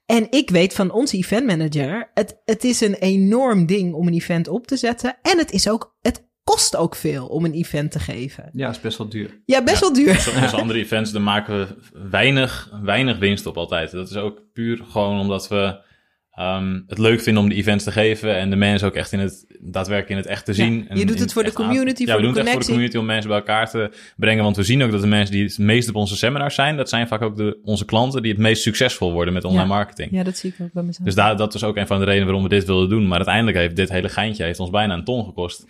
En 0.05 0.27
ik 0.31 0.49
weet 0.49 0.73
van 0.73 0.91
onze 0.91 1.17
eventmanager, 1.17 2.11
het, 2.13 2.41
het 2.45 2.63
is 2.63 2.81
een 2.81 2.93
enorm 2.93 3.65
ding 3.65 3.93
om 3.93 4.07
een 4.07 4.13
event 4.13 4.47
op 4.47 4.67
te 4.67 4.77
zetten. 4.77 5.17
En 5.21 5.37
het 5.37 5.51
is 5.51 5.69
ook, 5.69 5.95
het 6.01 6.27
kost 6.49 6.75
ook 6.75 6.95
veel 6.95 7.25
om 7.27 7.45
een 7.45 7.53
event 7.53 7.91
te 7.91 7.99
geven. 7.99 8.49
Ja, 8.53 8.69
is 8.69 8.81
best 8.81 8.97
wel 8.97 9.09
duur. 9.09 9.41
Ja, 9.45 9.63
best 9.63 9.79
wel 9.79 9.93
duur. 9.93 10.15
Zoals 10.15 10.53
andere 10.61 10.79
events, 10.79 11.11
daar 11.11 11.21
maken 11.21 11.59
we 11.59 11.67
weinig, 12.09 12.69
weinig 12.83 13.17
winst 13.17 13.45
op 13.45 13.57
altijd. 13.57 13.91
Dat 13.91 14.09
is 14.09 14.15
ook 14.15 14.41
puur 14.53 14.81
gewoon 14.91 15.19
omdat 15.19 15.47
we 15.47 15.87
ehm, 16.31 16.79
het 16.87 16.97
leuk 16.97 17.21
vinden 17.21 17.43
om 17.43 17.49
de 17.49 17.55
events 17.55 17.83
te 17.83 17.91
geven 17.91 18.35
en 18.35 18.49
de 18.49 18.55
mensen 18.55 18.87
ook 18.87 18.93
echt 18.95 19.11
in 19.11 19.19
het, 19.19 19.45
daadwerkelijk 19.61 20.09
in 20.09 20.17
het 20.17 20.25
echt 20.25 20.45
te 20.45 20.53
zien. 20.53 20.73
je 20.73 21.01
En 21.01 21.07
doet 21.07 21.19
het 21.19 21.33
voor 21.33 21.41
de 21.43 21.47
echt 21.49 21.57
aan- 21.59 21.65
community, 21.65 22.01
ja, 22.03 22.07
voor 22.11 22.15
we 22.21 22.27
de 22.27 22.33
doen 22.33 22.37
het 22.37 22.45
echt 22.45 22.51
voor 22.53 22.59
de 22.59 22.65
community 22.71 22.97
om 22.97 23.05
mensen 23.05 23.29
bij 23.29 23.37
elkaar 23.39 23.69
te 23.69 23.91
brengen. 24.17 24.43
Want 24.43 24.55
we 24.55 24.63
zien 24.63 24.83
ook 24.83 24.91
dat 24.91 25.01
de 25.01 25.07
mensen 25.07 25.35
die 25.35 25.43
het 25.43 25.57
meest 25.57 25.89
op 25.89 25.95
onze 25.95 26.17
seminars 26.17 26.55
zijn, 26.55 26.77
dat 26.77 26.89
zijn 26.89 27.07
vaak 27.07 27.21
ook 27.21 27.35
de, 27.37 27.59
onze 27.63 27.85
klanten 27.85 28.21
die 28.21 28.31
het 28.31 28.41
meest 28.41 28.61
succesvol 28.61 29.11
worden 29.11 29.33
met 29.33 29.43
online 29.43 29.63
Ja. 29.67 29.73
marketing. 29.73 30.11
Ja, 30.11 30.23
dat 30.23 30.37
zie 30.37 30.49
ik 30.57 30.65
ook 30.65 30.73
bij 30.73 30.83
mezelf. 30.83 31.05
Dus 31.05 31.15
daar, 31.15 31.37
dat 31.37 31.53
is 31.53 31.63
ook 31.63 31.77
een 31.77 31.87
van 31.87 31.99
de 31.99 32.05
redenen 32.05 32.25
waarom 32.25 32.43
we 32.43 32.49
dit 32.49 32.65
wilden 32.65 32.89
doen. 32.89 33.07
Maar 33.07 33.17
uiteindelijk 33.17 33.57
heeft 33.57 33.75
dit 33.75 33.89
hele 33.89 34.09
geintje 34.09 34.43
heeft 34.43 34.59
ons 34.59 34.69
bijna 34.69 34.93
een 34.93 35.03
ton 35.03 35.25
gekost 35.25 35.65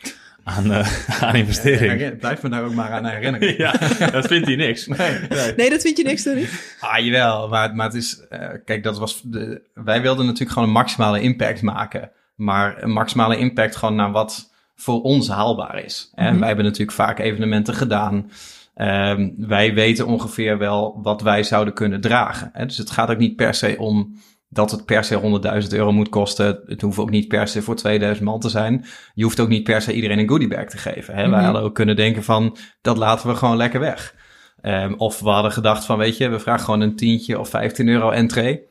aan, 0.49 0.73
aan 1.21 1.35
investering. 1.35 1.79
Herinner- 1.79 2.15
Blijf 2.15 2.41
me 2.41 2.49
daar 2.49 2.63
ook 2.63 2.73
maar 2.73 2.91
aan 2.91 3.05
herinneren. 3.05 3.57
Ja, 3.63 3.71
dat 4.11 4.27
vindt 4.27 4.47
hij 4.47 4.55
niks. 4.55 4.87
Nee, 4.97 4.97
nee. 5.29 5.53
Nee, 5.55 5.69
dat 5.69 5.81
vind 5.81 5.97
je 5.97 6.03
niks, 6.03 6.21
sorry. 6.21 6.47
Ah, 6.79 6.99
jawel. 7.05 7.47
Maar, 7.47 7.75
maar 7.75 7.85
het 7.85 7.95
is... 7.95 8.25
eh, 8.29 8.47
kijk, 8.65 8.83
dat 8.83 8.97
was... 8.97 9.21
De, 9.25 9.61
wij 9.73 10.01
wilden 10.01 10.25
natuurlijk 10.25 10.51
gewoon 10.51 10.67
een 10.67 10.73
maximale 10.73 11.21
impact 11.21 11.61
maken. 11.61 12.11
Maar 12.35 12.83
een 12.83 12.91
maximale 12.91 13.37
impact 13.37 13.75
gewoon 13.75 13.95
naar 13.95 14.11
wat 14.11 14.51
voor 14.75 15.01
ons 15.01 15.29
haalbaar 15.29 15.83
is. 15.83 16.11
En 16.15 16.29
Mhm. 16.29 16.37
wij 16.37 16.47
hebben 16.47 16.65
natuurlijk 16.65 16.91
vaak 16.97 17.19
evenementen 17.19 17.73
gedaan. 17.73 18.31
Ehm, 18.75 19.29
wij 19.37 19.73
weten 19.73 20.07
ongeveer 20.07 20.57
wel 20.57 20.99
wat 21.03 21.21
wij 21.21 21.43
zouden 21.43 21.73
kunnen 21.73 22.01
dragen. 22.01 22.49
Hè? 22.53 22.65
Dus 22.65 22.77
het 22.77 22.89
gaat 22.91 23.09
ook 23.09 23.17
niet 23.17 23.35
per 23.35 23.53
se 23.53 23.75
om 23.77 24.19
dat 24.49 24.71
het 24.71 24.85
per 24.85 25.03
se 25.03 25.19
100.000 25.63 25.67
euro 25.73 25.91
moet 25.91 26.09
kosten. 26.09 26.59
Het 26.65 26.81
hoeft 26.81 26.97
ook 26.97 27.09
niet 27.09 27.27
per 27.27 27.47
se 27.47 27.61
voor 27.61 27.75
2000 27.75 28.25
man 28.25 28.39
te 28.39 28.49
zijn. 28.49 28.85
Je 29.13 29.23
hoeft 29.23 29.39
ook 29.39 29.47
niet 29.49 29.63
per 29.63 29.81
se 29.81 29.93
iedereen 29.93 30.19
een 30.19 30.27
goodiebag 30.29 30.65
te 30.65 30.77
geven. 30.77 31.13
Hè? 31.15 31.21
Wij 31.21 31.29
Mhm. 31.29 31.43
hadden 31.43 31.61
ook 31.61 31.75
kunnen 31.75 31.95
denken 31.95 32.23
van, 32.23 32.57
dat 32.81 32.97
laten 32.97 33.27
we 33.29 33.35
gewoon 33.35 33.57
lekker 33.57 33.79
weg. 33.79 34.15
Ehm, 34.61 34.93
of 34.93 35.19
we 35.19 35.29
hadden 35.29 35.51
gedacht 35.51 35.85
van, 35.85 35.97
weet 35.97 36.17
je, 36.17 36.29
we 36.29 36.39
vragen 36.39 36.65
gewoon 36.65 36.81
een 36.81 36.95
tientje 36.95 37.39
of 37.39 37.49
15 37.49 37.87
euro 37.87 38.09
entree. 38.09 38.67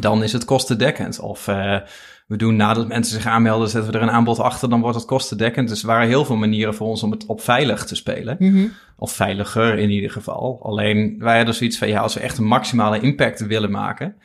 Dan 0.00 0.22
is 0.22 0.32
het 0.32 0.44
kostendekkend. 0.44 1.20
Of 1.20 1.48
eh, 1.48 1.76
we 2.26 2.36
doen 2.36 2.56
nadat 2.56 2.88
mensen 2.88 3.14
zich 3.14 3.26
aanmelden, 3.30 3.68
zetten 3.68 3.92
we 3.92 3.96
er 3.98 4.02
een 4.04 4.10
aanbod 4.10 4.38
achter, 4.38 4.68
dan 4.68 4.80
wordt 4.80 4.96
het 4.96 5.04
kostendekkend. 5.06 5.68
Dus 5.68 5.80
er 5.80 5.86
waren 5.86 6.08
heel 6.08 6.24
veel 6.24 6.36
manieren 6.36 6.74
voor 6.74 6.86
ons 6.86 7.02
om 7.02 7.10
het 7.10 7.26
op 7.26 7.40
veilig 7.40 7.84
te 7.84 7.94
spelen. 7.94 8.36
Mhm. 8.38 8.66
Of 8.96 9.12
veiliger 9.12 9.78
in 9.78 9.90
ieder 9.90 10.10
geval. 10.10 10.58
Alleen 10.62 11.16
wij 11.18 11.36
hadden 11.36 11.54
zoiets 11.54 11.78
van, 11.78 11.88
ja, 11.88 12.00
als 12.00 12.14
we 12.14 12.20
echt 12.20 12.38
een 12.38 12.44
maximale 12.44 13.00
impact 13.00 13.46
willen 13.46 13.70
maken, 13.70 14.16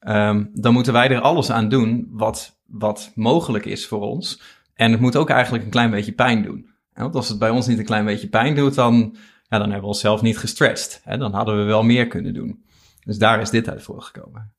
ehm, 0.00 0.44
dan 0.52 0.72
moeten 0.72 0.92
wij 0.92 1.08
er 1.10 1.20
alles 1.20 1.50
aan 1.50 1.68
doen 1.68 2.08
wat, 2.10 2.60
wat 2.66 3.12
mogelijk 3.14 3.64
is 3.64 3.86
voor 3.86 4.00
ons. 4.00 4.42
En 4.74 4.90
het 4.92 5.00
moet 5.00 5.16
ook 5.16 5.30
eigenlijk 5.30 5.64
een 5.64 5.70
klein 5.70 5.90
beetje 5.90 6.12
pijn 6.12 6.42
doen. 6.42 6.68
Want 6.94 7.14
als 7.14 7.28
het 7.28 7.38
bij 7.38 7.50
ons 7.50 7.66
niet 7.66 7.78
een 7.78 7.84
klein 7.84 8.04
beetje 8.04 8.28
pijn 8.28 8.54
doet, 8.54 8.74
dan, 8.74 9.16
ja, 9.48 9.58
dan 9.58 9.60
hebben 9.60 9.80
we 9.80 9.86
onszelf 9.86 10.22
niet 10.22 10.38
gestretched. 10.38 11.00
Hè? 11.04 11.16
Dan 11.18 11.34
hadden 11.34 11.56
we 11.56 11.62
wel 11.62 11.82
meer 11.82 12.06
kunnen 12.06 12.34
doen. 12.34 12.64
Dus 13.04 13.18
daar 13.18 13.40
is 13.40 13.50
dit 13.50 13.68
uit 13.68 13.82
voortgekomen. 13.82 14.52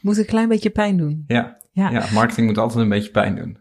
Moet 0.00 0.18
een 0.18 0.26
klein 0.26 0.48
beetje 0.48 0.70
pijn 0.70 0.96
doen. 0.96 1.24
Ja, 1.26 1.58
Ja. 1.72 1.90
ja, 1.90 2.06
marketing 2.12 2.46
moet 2.46 2.58
altijd 2.58 2.80
een 2.80 2.88
beetje 2.88 3.10
pijn 3.10 3.34
doen. 3.36 3.58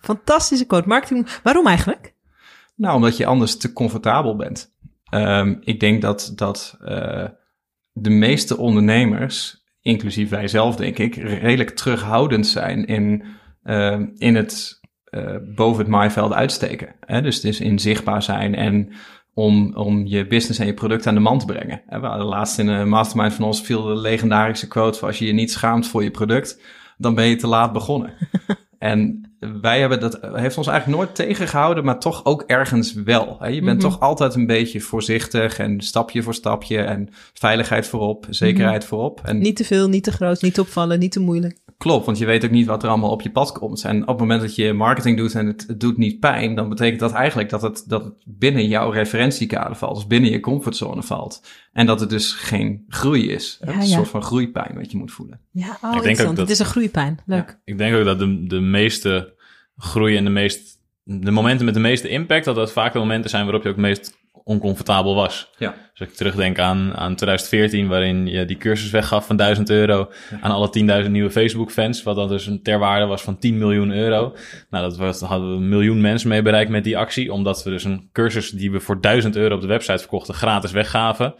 Fantastische 0.00 0.64
quote. 0.66 0.88
Marketing. 0.88 1.28
Waarom 1.42 1.66
eigenlijk? 1.66 2.14
Nou, 2.74 2.94
omdat 2.94 3.16
je 3.16 3.26
anders 3.26 3.56
te 3.56 3.72
comfortabel 3.72 4.36
bent. 4.36 4.74
Ehm, 5.04 5.54
ik 5.60 5.80
denk 5.80 6.02
dat, 6.02 6.32
dat 6.34 6.76
eh, 6.84 7.24
de 7.92 8.10
meeste 8.10 8.56
ondernemers, 8.56 9.64
inclusief 9.86 10.28
wij 10.28 10.48
zelf 10.48 10.76
denk 10.76 10.98
ik, 10.98 11.14
redelijk 11.14 11.70
terughoudend 11.70 12.46
zijn 12.46 12.86
in, 12.86 13.24
ehm, 13.62 14.06
in 14.14 14.34
het 14.34 14.80
eh, 15.04 15.36
boven 15.54 15.78
het 15.78 15.88
maaiveld 15.88 16.32
uitsteken. 16.32 16.94
Hè? 17.00 17.22
Dus 17.22 17.34
het 17.34 17.44
is 17.44 17.60
in 17.60 17.78
zichtbaar 17.78 18.22
zijn 18.22 18.54
en 18.54 18.92
om, 19.34 19.74
om 19.74 20.06
je 20.06 20.26
business 20.26 20.58
en 20.58 20.66
je 20.66 20.74
product 20.74 21.06
aan 21.06 21.14
de 21.14 21.20
man 21.20 21.38
te 21.38 21.44
brengen. 21.44 21.82
En 21.86 22.00
we 22.00 22.06
hadden 22.06 22.26
laatst 22.26 22.58
in 22.58 22.68
een 22.68 22.88
mastermind 22.88 23.34
van 23.34 23.44
ons 23.44 23.62
viel 23.62 23.82
de 23.82 23.96
legendarische 23.96 24.68
quote 24.68 24.98
van 24.98 25.08
als 25.08 25.18
je 25.18 25.26
je 25.26 25.32
niet 25.32 25.50
schaamt 25.50 25.86
voor 25.86 26.02
je 26.02 26.10
product, 26.10 26.62
dan 26.96 27.14
ben 27.14 27.26
je 27.26 27.36
te 27.36 27.46
laat 27.46 27.72
begonnen. 27.72 28.12
En 28.78 29.30
wij 29.38 29.80
hebben 29.80 30.00
dat, 30.00 30.18
heeft 30.32 30.58
ons 30.58 30.66
eigenlijk 30.66 30.98
nooit 30.98 31.14
tegengehouden, 31.14 31.84
maar 31.84 31.98
toch 31.98 32.24
ook 32.24 32.42
ergens 32.46 32.92
wel. 32.92 33.36
Hè? 33.38 33.48
Je 33.48 33.62
bent 33.62 33.82
Mhm. 33.82 33.90
toch 33.90 34.00
altijd 34.00 34.34
een 34.34 34.46
beetje 34.46 34.80
voorzichtig 34.80 35.58
en 35.58 35.80
stapje 35.80 36.22
voor 36.22 36.34
stapje 36.34 36.78
en 36.78 37.08
veiligheid 37.34 37.86
voorop, 37.86 38.26
zekerheid 38.30 38.84
voorop. 38.84 39.20
En 39.24 39.38
Niet 39.38 39.56
te 39.56 39.64
veel, 39.64 39.88
niet 39.88 40.04
te 40.04 40.12
groot, 40.12 40.42
niet 40.42 40.54
te 40.54 40.60
opvallen, 40.60 40.98
niet 40.98 41.12
te 41.12 41.20
moeilijk. 41.20 41.58
Klopt, 41.76 42.06
want 42.06 42.18
je 42.18 42.24
weet 42.26 42.44
ook 42.44 42.50
niet 42.50 42.66
wat 42.66 42.82
er 42.82 42.88
allemaal 42.88 43.10
op 43.10 43.22
je 43.22 43.30
pad 43.30 43.52
komt. 43.52 43.84
En 43.84 44.02
op 44.02 44.08
het 44.08 44.18
moment 44.18 44.40
dat 44.40 44.54
je 44.54 44.72
marketing 44.72 45.16
doet 45.16 45.34
en 45.34 45.46
het, 45.46 45.64
het 45.66 45.80
doet 45.80 45.96
niet 45.96 46.20
pijn, 46.20 46.54
dan 46.54 46.68
betekent 46.68 47.00
dat 47.00 47.12
eigenlijk 47.12 47.50
dat 47.50 47.62
het, 47.62 47.84
dat 47.86 48.04
het 48.04 48.14
binnen 48.24 48.68
jouw 48.68 48.90
referentiekader 48.90 49.76
valt, 49.76 49.94
dus 49.94 50.06
binnen 50.06 50.30
je 50.30 50.40
comfortzone 50.40 51.02
valt. 51.02 51.42
En 51.72 51.86
dat 51.86 52.00
het 52.00 52.10
dus 52.10 52.32
geen 52.32 52.84
groei 52.88 53.30
is. 53.30 53.58
Ja, 53.60 53.66
het 53.72 53.82
is 53.82 53.88
een 53.88 53.96
soort 53.96 54.08
van 54.08 54.22
groeipijn 54.22 54.74
wat 54.74 54.90
je 54.90 54.96
moet 54.98 55.12
voelen. 55.12 55.40
Ja, 55.50 55.78
oh, 55.82 55.88
ook 55.90 55.94
interessant. 55.94 56.28
dat- 56.36 56.48
Het 56.48 56.50
is 56.50 56.58
een 56.58 56.66
groeipijn. 56.72 57.18
Leuk. 57.26 57.58
Ik 57.64 57.78
denk 57.78 57.96
ook 57.96 58.04
dat 58.04 58.18
de, 58.18 58.46
de 58.46 58.60
meeste 58.60 59.34
groei 59.76 60.16
en 60.16 60.24
de 60.24 60.30
meest... 60.30 60.74
De 61.08 61.30
momenten 61.30 61.64
met 61.64 61.74
de 61.74 61.80
meeste 61.80 62.08
impact, 62.08 62.44
dat 62.44 62.54
dat 62.54 62.72
vaak 62.72 62.92
de 62.92 62.98
momenten 62.98 63.30
zijn 63.30 63.44
waarop 63.44 63.62
je 63.62 63.68
ook 63.68 63.74
het 63.76 63.84
meest 63.84 64.16
oncomfortabel 64.46 65.14
was. 65.14 65.50
Ja. 65.58 65.70
Dus 65.70 66.00
als 66.00 66.08
ik 66.08 66.14
terugdenk 66.14 66.58
aan, 66.58 66.96
aan 66.96 67.14
2014, 67.14 67.88
waarin 67.88 68.26
je 68.26 68.44
die 68.44 68.56
cursus 68.56 68.90
weggaf 68.90 69.26
van 69.26 69.36
1000 69.36 69.70
euro 69.70 70.10
aan 70.40 70.50
alle 70.50 71.02
10.000 71.04 71.10
nieuwe 71.10 71.30
Facebook-fans, 71.30 72.02
wat 72.02 72.16
dan 72.16 72.28
dus 72.28 72.46
een 72.46 72.62
ter 72.62 72.78
waarde 72.78 73.06
was 73.06 73.22
van 73.22 73.38
10 73.38 73.58
miljoen 73.58 73.90
euro. 73.90 74.34
Nou, 74.70 74.88
dat 74.88 74.96
was, 74.96 75.20
hadden 75.20 75.50
we 75.50 75.56
een 75.56 75.68
miljoen 75.68 76.00
mensen 76.00 76.28
mee 76.28 76.42
bereikt 76.42 76.70
met 76.70 76.84
die 76.84 76.98
actie, 76.98 77.32
omdat 77.32 77.62
we 77.62 77.70
dus 77.70 77.84
een 77.84 78.08
cursus 78.12 78.50
die 78.50 78.70
we 78.70 78.80
voor 78.80 79.00
1000 79.00 79.36
euro 79.36 79.54
op 79.54 79.60
de 79.60 79.66
website 79.66 79.98
verkochten, 79.98 80.34
gratis 80.34 80.72
weggaven. 80.72 81.34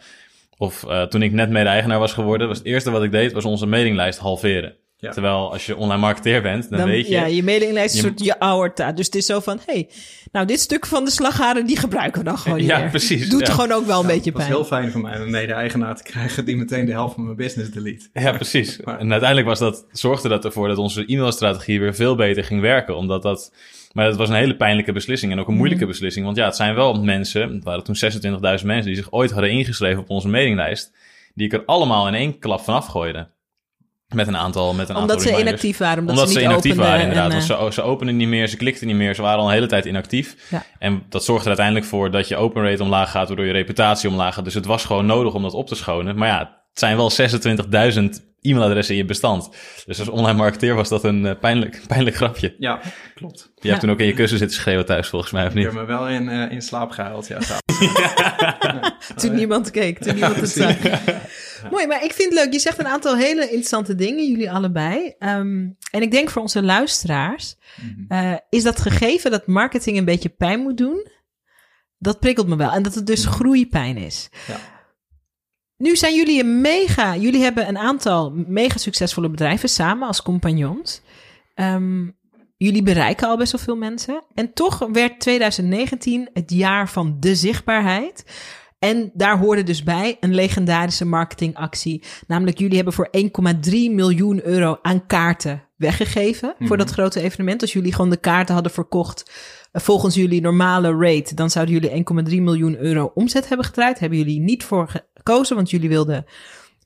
Of 0.57 0.83
eh, 0.83 1.03
toen 1.03 1.21
ik 1.21 1.31
net 1.31 1.49
mede-eigenaar 1.49 1.99
was 1.99 2.13
geworden, 2.13 2.47
was 2.47 2.57
het 2.57 2.67
eerste 2.67 2.91
wat 2.91 3.03
ik 3.03 3.11
deed, 3.11 3.31
was 3.31 3.45
onze 3.45 3.65
mailinglijst 3.65 4.19
halveren. 4.19 4.75
Ja. 4.99 5.11
Terwijl 5.11 5.51
als 5.51 5.65
je 5.65 5.75
online 5.75 6.01
marketeer 6.01 6.41
bent, 6.41 6.69
dan, 6.69 6.87
weet 6.87 7.05
je... 7.07 7.11
Ja, 7.13 7.25
je 7.25 7.43
mailinglijst 7.43 7.95
is 7.95 8.01
je- 8.01 8.07
een 8.07 8.13
soort 8.17 8.25
je 8.27 8.39
aorta. 8.39 8.91
Dus 8.91 9.05
het 9.05 9.15
is 9.15 9.25
zo 9.25 9.39
van, 9.39 9.59
hey, 9.65 9.89
nou 10.31 10.45
dit 10.45 10.59
stuk 10.59 10.85
van 10.85 11.05
de 11.05 11.11
slagharen, 11.11 11.65
die 11.65 11.77
gebruiken 11.77 12.19
we 12.19 12.25
dan 12.27 12.37
gewoon 12.37 12.57
niet 12.57 12.67
Ja, 12.67 12.79
meer. 12.79 12.89
precies, 12.89 13.29
Doet 13.29 13.47
ja. 13.47 13.53
gewoon 13.53 13.71
ook 13.71 13.85
wel 13.85 13.99
een 13.99 14.07
beetje 14.07 14.23
Het 14.29 14.33
was 14.33 14.41
pijn. 14.43 14.55
heel 14.55 14.65
fijn 14.65 14.91
voor 14.91 15.01
mij 15.01 15.15
om 15.15 15.21
een 15.21 15.29
mede-eigenaar 15.31 15.95
te 15.95 16.03
krijgen 16.03 16.45
die 16.45 16.55
meteen 16.57 16.85
de 16.85 16.91
helft 16.91 17.13
van 17.13 17.23
mijn 17.23 17.35
business 17.35 17.71
delete. 17.71 18.09
Ja, 18.13 18.31
precies. 18.31 18.77
Maar- 18.83 18.99
En 18.99 19.09
uiteindelijk 19.11 19.49
was 19.49 19.59
dat, 19.59 19.85
zorgde 19.91 20.29
dat 20.29 20.45
ervoor 20.45 20.67
dat 20.67 20.77
onze 20.77 21.03
e-mailstrategie 21.05 21.79
weer 21.79 21.95
veel 21.95 22.15
beter 22.15 22.43
ging 22.43 22.61
werken. 22.61 22.97
Omdat 22.97 23.21
dat, 23.21 23.53
maar 23.93 24.05
dat 24.09 24.17
was 24.17 24.29
een 24.29 24.35
hele 24.35 24.55
pijnlijke 24.55 24.91
beslissing 24.91 25.31
en 25.31 25.39
ook 25.39 25.47
een 25.47 25.55
moeilijke 25.55 25.85
beslissing. 25.85 26.25
Want 26.25 26.37
ja, 26.37 26.45
het 26.45 26.55
zijn 26.55 26.75
wel 26.75 27.03
mensen, 27.03 27.53
het 27.53 27.63
waren 27.63 27.83
toen 27.83 27.95
26.000 28.59 28.65
mensen 28.65 28.85
die 28.85 28.95
zich 28.95 29.11
ooit 29.11 29.31
hadden 29.31 29.51
ingeschreven 29.51 29.99
op 30.01 30.09
onze 30.09 30.27
mailinglijst. 30.27 30.91
Die 31.33 31.45
ik 31.45 31.53
er 31.53 31.65
allemaal 31.65 32.07
in 32.07 32.13
één 32.13 32.39
klap 32.39 32.59
van 32.61 32.73
afgooide. 32.73 33.27
Met 34.15 34.27
een 34.27 34.37
aantal, 34.37 34.73
met 34.73 34.89
een 34.89 34.95
Omdat 34.95 35.01
aantal 35.15 35.19
ze 35.19 35.27
reminders. 35.35 35.49
inactief 35.61 35.77
waren, 35.77 35.99
omdat, 35.99 36.15
Omdat 36.15 36.27
ze 36.27 36.33
ze 36.33 36.39
niet 36.39 36.47
inactief 36.49 36.71
openden 36.71 36.91
waren, 36.91 37.07
inderdaad. 37.07 37.31
en, 37.31 37.37
Want 37.47 37.49
eh, 37.61 37.65
ze, 37.67 37.73
ze 37.73 37.81
openden 37.81 38.17
niet 38.17 38.27
meer, 38.27 38.47
ze 38.47 38.57
klikten 38.57 38.87
niet 38.87 38.95
meer, 38.95 39.15
ze 39.15 39.21
waren 39.21 39.39
al 39.39 39.47
een 39.47 39.53
hele 39.53 39.67
tijd 39.67 39.85
inactief. 39.85 40.35
Ja. 40.49 40.63
En 40.79 41.03
dat 41.09 41.23
zorgde 41.23 41.41
er 41.43 41.47
uiteindelijk 41.47 41.85
voor 41.85 42.11
dat 42.11 42.27
je 42.27 42.35
open 42.35 42.63
rate 42.63 42.83
omlaag 42.83 43.11
gaat, 43.11 43.27
waardoor 43.27 43.45
je 43.45 43.51
reputatie 43.51 44.09
omlaag 44.09 44.33
gaat. 44.33 44.43
Dus 44.43 44.53
het 44.53 44.65
was 44.65 44.85
gewoon 44.85 45.05
nodig 45.05 45.33
om 45.33 45.41
dat 45.41 45.53
op 45.53 45.67
te 45.67 45.75
schonen. 45.75 46.17
Maar 46.17 46.27
ja, 46.27 46.39
het 46.39 46.79
zijn 46.79 46.95
wel 46.97 47.11
26.000 47.11 48.03
e-mailadres 48.41 48.89
in 48.89 48.95
je 48.95 49.05
bestand. 49.05 49.49
Dus 49.85 49.99
als 49.99 50.09
online 50.09 50.37
marketeer 50.37 50.75
was 50.75 50.89
dat 50.89 51.03
een 51.03 51.25
eh, 51.25 51.35
pijnlijk, 51.39 51.81
pijnlijk 51.87 52.15
grapje. 52.15 52.55
Ja, 52.57 52.79
klopt. 53.15 53.39
Je 53.39 53.69
hebt 53.69 53.73
Ja. 53.73 53.77
toen 53.77 53.89
ook 53.89 53.99
in 53.99 54.05
je 54.05 54.13
kussen 54.13 54.37
zitten 54.37 54.57
schreeuwen 54.57 54.85
thuis, 54.85 55.07
volgens 55.07 55.31
mij, 55.31 55.43
of 55.43 55.49
Ik 55.49 55.55
niet? 55.55 55.65
heb 55.65 55.73
me 55.73 55.85
wel 55.85 56.07
in, 56.07 56.29
eh, 56.29 56.51
in 56.51 56.61
slaap 56.61 56.91
gehuild, 56.91 57.27
ja. 57.27 57.37
Toen 59.15 59.35
niemand 59.35 59.71
keek, 59.71 59.99
toen 59.99 60.13
niemand 60.13 60.35
het 60.35 60.49
zag. 60.59 60.75
Mooi, 61.71 61.87
maar 61.87 62.03
ik 62.03 62.13
vind 62.13 62.33
het 62.33 62.43
leuk. 62.43 62.53
Je 62.53 62.59
zegt 62.59 62.79
een 62.79 62.87
aantal 62.87 63.17
hele 63.17 63.41
interessante 63.41 63.95
dingen, 63.95 64.29
jullie 64.29 64.51
allebei. 64.51 65.15
Ehm, 65.19 65.69
en 65.91 66.01
ik 66.01 66.11
denk 66.11 66.29
voor 66.29 66.41
onze 66.41 66.63
luisteraars, 66.63 67.55
eh, 68.07 68.33
is 68.49 68.63
dat 68.63 68.81
gegeven 68.81 69.31
dat 69.31 69.47
marketing 69.47 69.97
een 69.97 70.05
beetje 70.05 70.29
pijn 70.29 70.59
moet 70.59 70.77
doen? 70.77 71.07
Dat 71.97 72.19
prikkelt 72.19 72.47
me 72.47 72.55
wel. 72.55 72.71
En 72.71 72.83
dat 72.83 72.95
het 72.95 73.07
dus 73.07 73.25
groeipijn 73.25 73.97
is. 73.97 74.29
Ja. 74.47 74.59
Nu 75.77 75.95
zijn 75.95 76.15
jullie 76.15 76.43
een 76.43 76.61
mega, 76.61 77.15
jullie 77.15 77.41
hebben 77.41 77.67
een 77.67 77.77
aantal 77.77 78.31
mega 78.31 78.77
succesvolle 78.77 79.29
bedrijven 79.29 79.69
samen 79.69 80.07
als 80.07 80.21
compagnons. 80.21 81.01
Ehm, 81.53 82.09
jullie 82.57 82.83
bereiken 82.83 83.27
al 83.27 83.37
best 83.37 83.51
wel 83.51 83.61
veel 83.61 83.75
mensen. 83.75 84.23
En 84.33 84.53
toch 84.53 84.87
werd 84.91 85.19
2019 85.19 86.29
het 86.33 86.51
jaar 86.51 86.89
van 86.89 87.17
de 87.19 87.35
zichtbaarheid. 87.35 88.23
En 88.87 89.11
daar 89.13 89.37
hoorde 89.37 89.63
dus 89.63 89.83
bij 89.83 90.17
een 90.19 90.33
legendarische 90.33 91.05
marketingactie. 91.05 92.03
Namelijk, 92.27 92.57
jullie 92.57 92.75
hebben 92.75 92.93
voor 92.93 93.09
1,3 93.17 93.71
miljoen 93.71 94.45
euro 94.45 94.79
aan 94.81 95.05
kaarten 95.05 95.63
weggegeven 95.75 96.55
voor 96.59 96.77
dat 96.77 96.89
grote 96.89 97.21
evenement. 97.21 97.61
Als 97.61 97.73
jullie 97.73 97.93
gewoon 97.93 98.09
de 98.09 98.17
kaarten 98.17 98.53
hadden 98.53 98.71
verkocht 98.71 99.31
eh, 99.71 99.81
volgens 99.81 100.15
jullie 100.15 100.41
normale 100.41 100.97
rate, 100.97 101.35
dan 101.35 101.49
zouden 101.49 101.73
jullie 101.73 102.05
1,3 102.29 102.41
miljoen 102.41 102.77
euro 102.77 103.11
omzet 103.13 103.47
hebben 103.47 103.65
gedraaid. 103.65 103.99
Hebben 103.99 104.17
jullie 104.17 104.39
niet 104.39 104.63
voor 104.63 105.03
gekozen, 105.13 105.55
want 105.55 105.69
jullie 105.69 105.89
wilden 105.89 106.25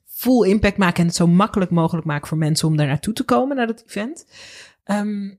full 0.06 0.48
impact 0.48 0.76
maken 0.76 1.00
en 1.00 1.06
het 1.06 1.16
zo 1.16 1.26
makkelijk 1.26 1.70
mogelijk 1.70 2.06
maken 2.06 2.28
voor 2.28 2.38
mensen 2.38 2.68
om 2.68 2.76
daar 2.76 2.86
naartoe 2.86 3.14
te 3.14 3.24
komen, 3.24 3.56
naar 3.56 3.66
dat 3.66 3.84
event. 3.86 4.26
Ehm, 4.84 5.30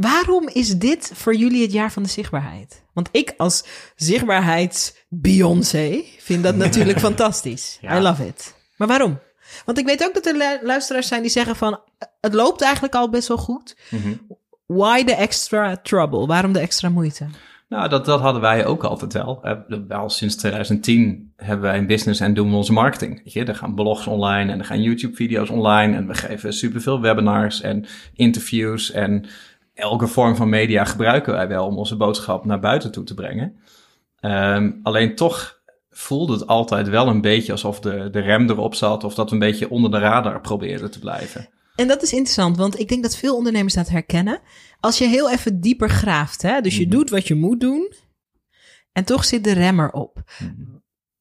waarom 0.00 0.48
is 0.52 0.78
dit 0.78 1.10
voor 1.14 1.34
jullie 1.34 1.62
het 1.62 1.72
jaar 1.72 1.92
van 1.92 2.02
de 2.02 2.08
zichtbaarheid? 2.08 2.84
Want 2.92 3.08
ik 3.12 3.34
als 3.36 3.64
zichtbaarheids-Beyoncé 3.96 6.02
vind 6.18 6.42
dat 6.42 6.56
natuurlijk 6.56 6.98
fantastisch. 7.08 7.78
Ja. 7.80 7.98
I 7.98 8.00
love 8.00 8.26
it. 8.26 8.54
Maar 8.76 8.88
waarom? 8.88 9.18
Want 9.64 9.78
ik 9.78 9.86
weet 9.86 10.04
ook 10.04 10.14
dat 10.14 10.26
er 10.26 10.36
lu- 10.36 10.66
luisteraars 10.66 11.08
zijn 11.08 11.22
die 11.22 11.30
zeggen 11.30 11.56
van... 11.56 11.80
het 12.20 12.34
loopt 12.34 12.62
eigenlijk 12.62 12.94
al 12.94 13.10
best 13.10 13.28
wel 13.28 13.36
goed. 13.36 13.76
Mhm. 13.90 14.12
Why 14.66 15.04
the 15.04 15.14
extra 15.14 15.76
trouble? 15.76 16.26
Waarom 16.26 16.52
de 16.52 16.58
extra 16.58 16.88
moeite? 16.88 17.26
Nou, 17.68 17.88
dat, 17.88 18.04
dat 18.04 18.20
hadden 18.20 18.42
wij 18.42 18.66
ook 18.66 18.84
altijd 18.84 19.12
wel. 19.12 19.44
Wel 19.88 20.10
sinds 20.10 20.36
2010 20.36 21.32
hebben 21.36 21.60
wij 21.70 21.78
een 21.78 21.86
business 21.86 22.20
en 22.20 22.34
doen 22.34 22.50
we 22.50 22.56
onze 22.56 22.72
marketing. 22.72 23.20
Weet 23.24 23.32
je, 23.32 23.44
er 23.44 23.54
gaan 23.54 23.74
blogs 23.74 24.06
online 24.06 24.52
en 24.52 24.58
er 24.58 24.64
gaan 24.64 24.82
YouTube-video's 24.82 25.50
online. 25.50 25.96
En 25.96 26.06
we 26.06 26.14
geven 26.14 26.52
superveel 26.52 27.00
webinars 27.00 27.60
en 27.60 27.84
interviews. 28.14 28.90
En 28.90 29.26
elke 29.76 30.06
vorm 30.06 30.36
van 30.36 30.48
media 30.48 30.84
gebruiken 30.84 31.32
wij 31.32 31.48
wel 31.48 31.66
om 31.66 31.78
onze 31.78 31.96
boodschap 31.96 32.44
naar 32.44 32.60
buiten 32.60 32.92
toe 32.92 33.04
te 33.04 33.14
brengen. 33.14 33.60
Ehm, 34.20 34.72
alleen 34.82 35.14
toch 35.14 35.60
voelde 35.90 36.32
het 36.32 36.46
altijd 36.46 36.88
wel 36.88 37.08
een 37.08 37.20
beetje 37.20 37.52
alsof 37.52 37.80
de, 37.80 38.10
de 38.10 38.20
rem 38.20 38.50
erop 38.50 38.74
zat. 38.74 39.04
Of 39.04 39.14
dat 39.14 39.28
we 39.28 39.32
een 39.32 39.40
beetje 39.40 39.70
onder 39.70 39.90
de 39.90 39.98
radar 39.98 40.40
probeerden 40.40 40.90
te 40.90 40.98
blijven. 40.98 41.48
En 41.74 41.88
dat 41.88 42.02
is 42.02 42.12
interessant, 42.12 42.56
want 42.56 42.78
ik 42.78 42.88
denk 42.88 43.02
dat 43.02 43.16
veel 43.16 43.36
ondernemers 43.36 43.74
dat 43.74 43.88
herkennen. 43.88 44.40
Als 44.80 44.98
je 44.98 45.06
heel 45.06 45.30
even 45.30 45.60
dieper 45.60 45.90
graaft, 45.90 46.42
hè, 46.42 46.60
dus 46.60 46.76
je 46.76 46.88
doet 46.88 47.10
wat 47.10 47.26
je 47.26 47.34
moet 47.34 47.60
doen, 47.60 47.92
en 48.92 49.04
toch 49.04 49.24
zit 49.24 49.44
de 49.44 49.52
rem 49.52 49.80
erop. 49.80 50.22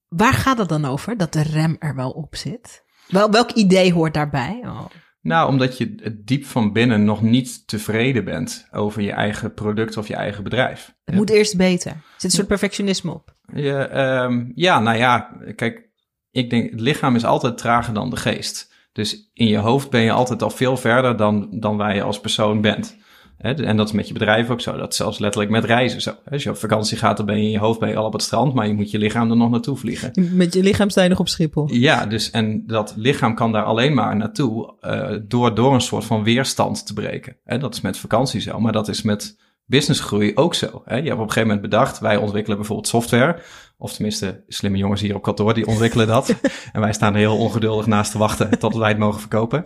Waar 0.07 0.33
gaat 0.33 0.57
het 0.57 0.69
dan 0.69 0.85
over, 0.85 1.17
dat 1.17 1.33
de 1.33 1.41
rem 1.41 1.75
er 1.79 1.95
wel 1.95 2.09
op 2.09 2.35
zit? 2.35 2.83
Wel, 3.07 3.31
welk 3.31 3.51
idee 3.51 3.93
hoort 3.93 4.13
daarbij? 4.13 4.61
Oh. 4.63 4.85
Nou, 5.25 5.49
omdat 5.49 5.77
je 5.77 5.95
het 6.01 6.27
diep 6.27 6.45
van 6.45 6.73
binnen 6.73 7.03
nog 7.03 7.21
niet 7.21 7.67
tevreden 7.67 8.23
bent 8.23 8.67
over 8.71 9.01
je 9.01 9.11
eigen 9.11 9.53
product 9.53 9.97
of 9.97 10.07
je 10.07 10.15
eigen 10.15 10.43
bedrijf. 10.43 10.95
Het 11.05 11.15
moet 11.15 11.29
eerst 11.29 11.57
beter. 11.57 11.91
Er 11.91 12.01
zit 12.13 12.23
een 12.23 12.29
soort 12.31 12.47
perfectionisme 12.47 13.11
op. 13.13 13.35
Je, 13.53 13.77
ehm, 13.77 14.45
ja, 14.55 14.79
nou 14.79 14.97
ja, 14.97 15.37
kijk, 15.55 15.89
ik 16.31 16.49
denk, 16.49 16.71
het 16.71 16.79
lichaam 16.79 17.15
is 17.15 17.25
altijd 17.25 17.57
trager 17.57 17.93
dan 17.93 18.09
de 18.09 18.15
geest. 18.15 18.73
Dus 18.91 19.29
in 19.33 19.47
je 19.47 19.57
hoofd 19.57 19.89
ben 19.89 20.01
je 20.01 20.11
altijd 20.11 20.41
al 20.41 20.49
veel 20.49 20.77
verder 20.77 21.17
dan, 21.17 21.47
dan 21.59 21.77
waar 21.77 21.95
je 21.95 22.03
als 22.03 22.19
persoon 22.19 22.61
bent. 22.61 22.97
Hè, 23.37 23.65
en 23.65 23.77
dat 23.77 23.87
is 23.87 23.93
met 23.93 24.07
je 24.07 24.13
bedrijf 24.13 24.49
ook 24.49 24.61
zo. 24.61 24.77
Dat 24.77 24.91
is 24.91 24.97
zelfs 24.97 25.19
letterlijk 25.19 25.51
met 25.51 25.63
reizen 25.63 26.01
zo. 26.01 26.13
Als 26.31 26.43
je 26.43 26.49
op 26.49 26.57
vakantie 26.57 26.97
gaat, 26.97 27.17
dan 27.17 27.25
ben 27.25 27.37
je 27.37 27.43
in 27.43 27.51
je 27.51 27.59
hoofd 27.59 27.79
je 27.79 27.95
al 27.95 28.05
op 28.05 28.13
het 28.13 28.21
strand, 28.21 28.53
maar 28.53 28.67
je 28.67 28.73
moet 28.73 28.91
je 28.91 28.97
lichaam 28.97 29.29
er 29.29 29.37
nog 29.37 29.49
naartoe 29.49 29.77
vliegen. 29.77 30.11
Met 30.35 30.53
je 30.53 30.63
lichaam 30.63 30.89
sta 30.89 31.03
je 31.03 31.09
nog 31.09 31.19
op 31.19 31.27
Schiphol. 31.27 31.73
Ja, 31.73 32.05
dus 32.05 32.31
en 32.31 32.63
dat 32.67 32.93
lichaam 32.97 33.35
kan 33.35 33.51
daar 33.51 33.63
alleen 33.63 33.93
maar 33.93 34.15
naartoe 34.15 34.73
eh, 34.81 35.17
door, 35.27 35.55
door 35.55 35.73
een 35.73 35.81
soort 35.81 36.05
van 36.05 36.23
weerstand 36.23 36.85
te 36.85 36.93
breken. 36.93 37.37
Hè, 37.43 37.57
dat 37.57 37.73
is 37.73 37.81
met 37.81 37.97
vakantie 37.97 38.41
zo, 38.41 38.59
maar 38.59 38.73
dat 38.73 38.87
is 38.87 39.01
met 39.01 39.37
businessgroei 39.65 40.31
ook 40.35 40.53
zo. 40.55 40.81
Hè. 40.85 40.95
Je 40.95 41.01
hebt 41.01 41.13
op 41.13 41.19
een 41.19 41.27
gegeven 41.27 41.47
moment 41.47 41.61
bedacht, 41.61 41.99
wij 41.99 42.17
ontwikkelen 42.17 42.57
bijvoorbeeld 42.57 42.87
software. 42.87 43.39
Of 43.77 43.93
tenminste, 43.93 44.43
slimme 44.47 44.77
jongens 44.77 45.01
hier 45.01 45.15
op 45.15 45.21
kantoor, 45.21 45.53
die 45.53 45.67
ontwikkelen 45.67 46.07
dat. 46.07 46.35
en 46.73 46.81
wij 46.81 46.93
staan 46.93 47.13
er 47.13 47.19
heel 47.19 47.37
ongeduldig 47.37 47.85
naast 47.85 48.11
te 48.11 48.17
wachten 48.17 48.59
tot 48.59 48.75
wij 48.75 48.89
het 48.89 48.97
mogen 48.97 49.19
verkopen. 49.19 49.65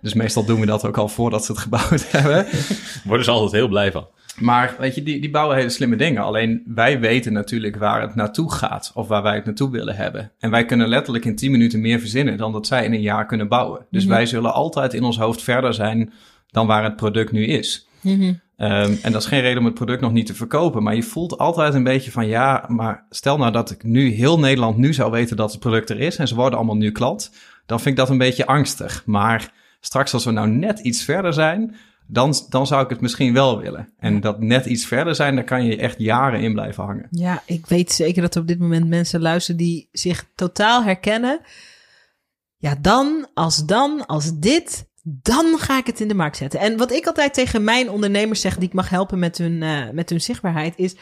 Dus 0.00 0.14
meestal 0.14 0.44
doen 0.44 0.60
we 0.60 0.66
dat 0.66 0.86
ook 0.86 0.98
al 0.98 1.08
voordat 1.08 1.44
ze 1.44 1.52
het 1.52 1.60
gebouwd 1.60 2.10
hebben. 2.12 2.46
Worden 3.04 3.24
ze 3.24 3.30
altijd 3.30 3.52
heel 3.52 3.68
blij 3.68 3.92
van. 3.92 4.06
Maar 4.38 4.74
weet 4.78 4.94
je, 4.94 5.02
die, 5.02 5.20
die 5.20 5.30
bouwen 5.30 5.56
hele 5.56 5.68
slimme 5.68 5.96
dingen. 5.96 6.22
Alleen 6.22 6.62
wij 6.66 7.00
weten 7.00 7.32
natuurlijk 7.32 7.76
waar 7.76 8.00
het 8.00 8.14
naartoe 8.14 8.52
gaat 8.52 8.90
of 8.94 9.08
waar 9.08 9.22
wij 9.22 9.34
het 9.34 9.44
naartoe 9.44 9.70
willen 9.70 9.96
hebben. 9.96 10.32
En 10.38 10.50
wij 10.50 10.64
kunnen 10.64 10.88
letterlijk 10.88 11.24
in 11.24 11.36
10 11.36 11.50
minuten 11.50 11.80
meer 11.80 11.98
verzinnen 11.98 12.36
dan 12.36 12.52
dat 12.52 12.66
zij 12.66 12.84
in 12.84 12.92
een 12.92 13.00
jaar 13.00 13.26
kunnen 13.26 13.48
bouwen. 13.48 13.86
Dus 13.90 14.04
wij 14.04 14.26
zullen 14.26 14.52
altijd 14.52 14.94
in 14.94 15.02
ons 15.02 15.18
hoofd 15.18 15.42
verder 15.42 15.74
zijn 15.74 16.12
dan 16.50 16.66
waar 16.66 16.84
het 16.84 16.96
product 16.96 17.32
nu 17.32 17.46
is. 17.46 17.88
Ehm, 18.62 18.94
en 19.02 19.12
dat 19.12 19.22
is 19.22 19.28
geen 19.28 19.40
reden 19.40 19.58
om 19.58 19.64
het 19.64 19.74
product 19.74 20.00
nog 20.00 20.12
niet 20.12 20.26
te 20.26 20.34
verkopen. 20.34 20.82
Maar 20.82 20.94
je 20.94 21.02
voelt 21.02 21.38
altijd 21.38 21.74
een 21.74 21.84
beetje 21.84 22.10
van 22.10 22.26
ja, 22.26 22.64
maar 22.68 23.06
stel 23.10 23.38
nou 23.38 23.52
dat 23.52 23.70
ik 23.70 23.82
nu 23.82 24.08
heel 24.08 24.38
Nederland 24.38 24.76
nu 24.76 24.92
zou 24.92 25.10
weten 25.10 25.36
dat 25.36 25.50
het 25.50 25.60
product 25.60 25.90
er 25.90 26.00
is 26.00 26.16
en 26.16 26.28
ze 26.28 26.34
worden 26.34 26.58
allemaal 26.58 26.76
nu 26.76 26.92
klant. 26.92 27.30
Dan 27.66 27.80
vind 27.80 27.90
ik 27.90 27.96
dat 27.96 28.10
een 28.10 28.18
beetje 28.18 28.46
angstig. 28.46 29.02
Maar 29.06 29.52
straks 29.80 30.14
als 30.14 30.24
we 30.24 30.30
nou 30.30 30.48
net 30.48 30.78
iets 30.78 31.02
verder 31.02 31.32
zijn, 31.32 31.76
dan, 32.06 32.34
dan 32.48 32.66
zou 32.66 32.84
ik 32.84 32.90
het 32.90 33.00
misschien 33.00 33.32
wel 33.32 33.60
willen. 33.60 33.92
En 33.98 34.20
dat 34.20 34.40
net 34.40 34.66
iets 34.66 34.86
verder 34.86 35.14
zijn, 35.14 35.34
daar 35.34 35.44
kan 35.44 35.64
je 35.64 35.76
echt 35.76 35.98
jaren 35.98 36.40
in 36.40 36.52
blijven 36.52 36.84
hangen. 36.84 37.06
Ja, 37.10 37.42
ik 37.46 37.66
weet 37.66 37.92
zeker 37.92 38.22
dat 38.22 38.34
er 38.34 38.40
op 38.40 38.46
dit 38.46 38.58
moment 38.58 38.88
mensen 38.88 39.20
luisteren 39.20 39.58
die 39.58 39.88
zich 39.92 40.24
totaal 40.34 40.84
herkennen. 40.84 41.40
Ja, 42.56 42.76
dan, 42.80 43.26
als 43.34 43.66
dan, 43.66 44.06
als 44.06 44.38
dit, 44.38 44.90
dan 45.02 45.58
ga 45.58 45.78
ik 45.78 45.86
het 45.86 46.00
in 46.00 46.08
de 46.08 46.14
markt 46.14 46.36
zetten. 46.36 46.60
En 46.60 46.76
wat 46.76 46.92
ik 46.92 47.06
altijd 47.06 47.34
tegen 47.34 47.64
mijn 47.64 47.90
ondernemers 47.90 48.40
zeg, 48.40 48.56
die 48.56 48.68
ik 48.68 48.74
mag 48.74 48.88
helpen 48.88 49.18
met 49.18 49.38
hun, 49.38 49.62
eh, 49.62 49.90
met 49.90 50.10
hun 50.10 50.20
zichtbaarheid, 50.20 50.74
is 50.76 50.96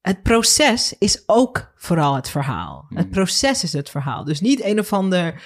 het 0.00 0.22
proces 0.22 0.94
is 0.98 1.22
ook 1.26 1.72
vooral 1.76 2.14
het 2.14 2.30
verhaal. 2.30 2.86
Het 2.88 3.10
proces 3.10 3.62
is 3.62 3.72
het 3.72 3.90
verhaal. 3.90 4.24
Dus 4.24 4.40
niet 4.40 4.64
een 4.64 4.78
of 4.78 4.92
ander 4.92 5.42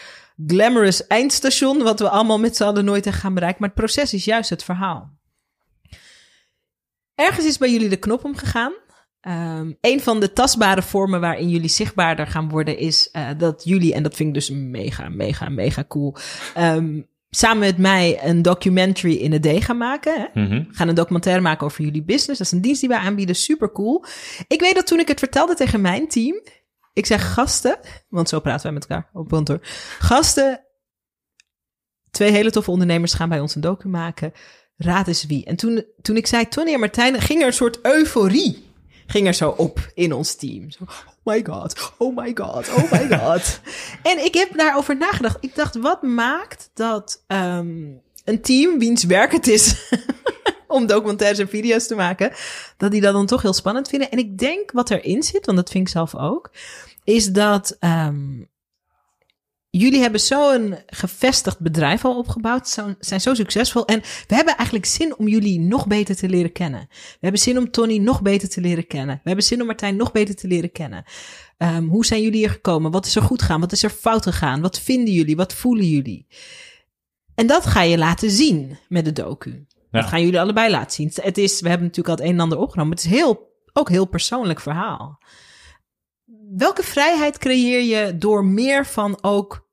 glamorous 0.47 1.07
eindstation, 1.07 1.83
wat 1.83 2.01
we 2.01 2.09
allemaal 2.09 2.39
met 2.39 2.57
z'n 2.57 2.63
allen 2.63 2.85
nooit 2.85 3.07
echt 3.07 3.19
gaan 3.19 3.35
bereiken, 3.35 3.61
maar 3.61 3.71
het 3.71 3.79
proces 3.79 4.15
is 4.15 4.25
juist 4.25 4.51
het 4.51 4.65
verhaal. 4.65 5.11
Ergens 7.15 7.47
is 7.47 7.59
bij 7.59 7.71
jullie 7.71 7.89
de 7.89 7.97
knop 7.97 8.25
omgegaan. 8.25 8.73
Um, 9.21 9.77
een 9.81 10.01
van 10.01 10.21
de 10.21 10.33
tastbare 10.33 10.83
vormen 10.83 11.21
waarin 11.21 11.49
jullie 11.49 11.69
zichtbaarder 11.69 12.27
gaan 12.27 12.49
worden 12.49 12.79
is 12.79 13.09
uh, 13.13 13.29
dat 13.39 13.65
jullie, 13.65 13.95
en 13.95 14.03
dat 14.03 14.15
vind 14.15 14.29
ik 14.29 14.35
dus 14.35 14.51
mega, 14.51 15.09
mega, 15.09 15.49
mega 15.49 15.85
cool, 15.89 16.17
um, 16.57 17.09
samen 17.31 17.59
met 17.59 17.79
mij 17.79 18.25
een 18.25 18.43
documentary 18.43 19.15
in 19.15 19.33
a 19.33 19.39
day 19.39 19.61
gaan 19.61 19.77
maken. 19.77 20.21
Hè? 20.21 20.41
Mhm. 20.43 20.65
We 20.69 20.75
gaan 20.75 20.89
een 20.89 20.95
documentaire 20.95 21.43
maken 21.43 21.67
over 21.67 21.85
jullie 21.85 22.05
business. 22.05 22.39
Dat 22.39 22.47
is 22.47 22.53
een 22.53 22.61
dienst 22.61 22.81
die 22.81 22.89
wij 22.89 22.99
aanbieden, 22.99 23.37
super 23.37 23.73
cool. 23.73 24.05
Ik 24.47 24.61
weet 24.61 24.75
dat 24.75 24.87
toen 24.87 24.99
ik 24.99 25.09
het 25.09 25.19
vertelde 25.19 25.55
tegen 25.55 25.81
mijn 25.81 26.09
team, 26.09 26.43
ik 26.93 27.07
zeg 27.07 27.33
gasten, 27.33 27.79
want 28.09 28.29
zo 28.29 28.41
praten 28.41 28.63
wij 28.63 28.73
met 28.73 28.87
elkaar 28.87 29.11
op 29.13 29.29
kantoor. 29.29 29.59
Gasten, 29.99 30.65
twee 32.11 32.31
hele 32.31 32.51
toffe 32.51 32.71
ondernemers 32.71 33.15
gaan 33.15 33.29
bij 33.29 33.41
ons 33.41 33.55
een 33.55 33.61
docu 33.61 33.89
maken. 33.89 34.33
Raad 34.77 35.07
eens 35.07 35.27
wie. 35.27 35.45
En 35.45 35.57
toen, 35.57 35.85
toen 36.03 36.17
ik 36.17 36.27
zei 36.27 36.49
Tony 36.49 36.73
en 36.73 36.81
Martijn, 36.81 37.21
ging 37.21 37.41
er 37.41 37.47
een 37.47 37.53
soort 37.53 37.79
euforie 37.83 38.68
ging 39.11 39.27
er 39.27 39.35
zo 39.35 39.49
op 39.49 39.91
in 39.95 40.13
ons 40.13 40.35
team. 40.35 40.69
Oh 40.81 40.89
my 41.35 41.45
god, 41.45 41.93
oh 41.99 42.17
my 42.17 42.31
god, 42.35 42.69
oh 42.69 42.93
my 42.93 43.19
god. 43.19 43.61
en 44.11 44.25
ik 44.25 44.35
heb 44.35 44.57
daarover 44.57 44.97
nagedacht. 44.97 45.37
Ik 45.41 45.55
dacht, 45.55 45.77
wat 45.77 46.03
maakt 46.03 46.71
dat 46.75 47.25
um, 47.27 48.01
een 48.25 48.41
team 48.41 48.79
wiens 48.79 49.05
werk 49.05 49.33
het 49.33 49.47
is 49.47 49.91
om 50.67 50.87
documentaires 50.87 51.39
en 51.39 51.49
video's 51.49 51.87
te 51.87 51.95
maken, 51.95 52.33
dat 52.77 52.91
die 52.91 53.01
dat 53.01 53.13
dan 53.13 53.27
toch 53.27 53.43
heel 53.43 53.53
spannend 53.53 53.89
vinden. 53.89 54.11
En 54.11 54.19
ik 54.19 54.39
denk 54.39 54.71
wat 54.71 54.91
erin 54.91 55.23
zit, 55.23 55.47
want 55.47 55.59
dat 55.59 55.71
vind 55.71 55.87
ik 55.87 55.93
zelf 55.93 56.17
ook, 56.17 56.51
is 57.05 57.27
dat 57.27 57.77
um, 57.81 58.49
jullie 59.71 60.01
hebben 60.01 60.21
zo'n 60.21 60.79
gevestigd 60.87 61.61
bedrijf 61.61 62.05
al 62.05 62.19
opgebouwd, 62.19 62.69
zo, 62.69 62.95
zijn 62.99 63.21
zo 63.21 63.35
succesvol. 63.35 63.87
En 63.87 64.01
we 64.01 64.35
hebben 64.35 64.57
eigenlijk 64.57 64.87
zin 64.87 65.19
om 65.19 65.29
jullie 65.29 65.61
nog 65.61 65.87
beter 65.87 66.17
te 66.17 66.29
leren 66.29 66.53
kennen. 66.53 66.87
We 66.91 67.19
hebben 67.21 67.41
zin 67.41 67.59
om 67.59 67.71
Tony 67.71 67.99
nog 67.99 68.23
beter 68.23 68.49
te 68.49 68.61
leren 68.61 68.87
kennen. 68.87 69.15
We 69.15 69.29
hebben 69.29 69.45
zin 69.45 69.61
om 69.61 69.67
Martijn 69.67 69.97
nog 69.97 70.13
beter 70.13 70.35
te 70.35 70.47
leren 70.47 70.73
kennen. 70.73 71.05
Ehm, 71.57 71.85
hoe 71.85 72.07
zijn 72.07 72.23
jullie 72.23 72.39
hier 72.39 72.51
gekomen? 72.51 72.91
Wat 72.91 73.07
is 73.07 73.17
er 73.17 73.23
goed 73.23 73.41
gegaan? 73.41 73.61
Wat 73.61 73.73
is 73.73 73.83
er 73.83 73.91
fout 73.91 74.23
gegaan? 74.23 74.61
Wat 74.61 74.81
vinden 74.81 75.15
jullie? 75.15 75.37
Wat 75.37 75.55
voelen 75.55 75.89
jullie? 75.89 76.27
En 77.35 77.47
dat 77.47 77.67
ga 77.67 77.83
je 77.83 77.99
laten 77.99 78.31
zien 78.31 78.79
met 78.89 79.05
de 79.05 79.13
docu. 79.13 79.67
Dat 79.91 80.07
gaan 80.07 80.23
jullie 80.23 80.41
allebei 80.41 80.71
laten 80.71 80.91
zien. 80.91 81.13
Het 81.15 81.39
is, 81.39 81.61
we 81.61 81.69
hebben 81.69 81.87
natuurlijk 81.87 82.19
al 82.19 82.25
het 82.25 82.33
een 82.33 82.39
en 82.39 82.43
ander 82.43 82.59
opgenomen. 82.59 82.93
Het 82.93 83.05
is 83.05 83.11
heel, 83.11 83.55
ook 83.73 83.89
heel 83.89 84.07
persoonlijk 84.07 84.61
verhaal. 84.61 85.19
Welke 86.57 86.83
vrijheid 86.83 87.39
creëer 87.39 87.83
je 87.83 88.19
door 88.19 88.45
meer 88.45 88.87
van 88.87 89.19
ook 89.21 89.69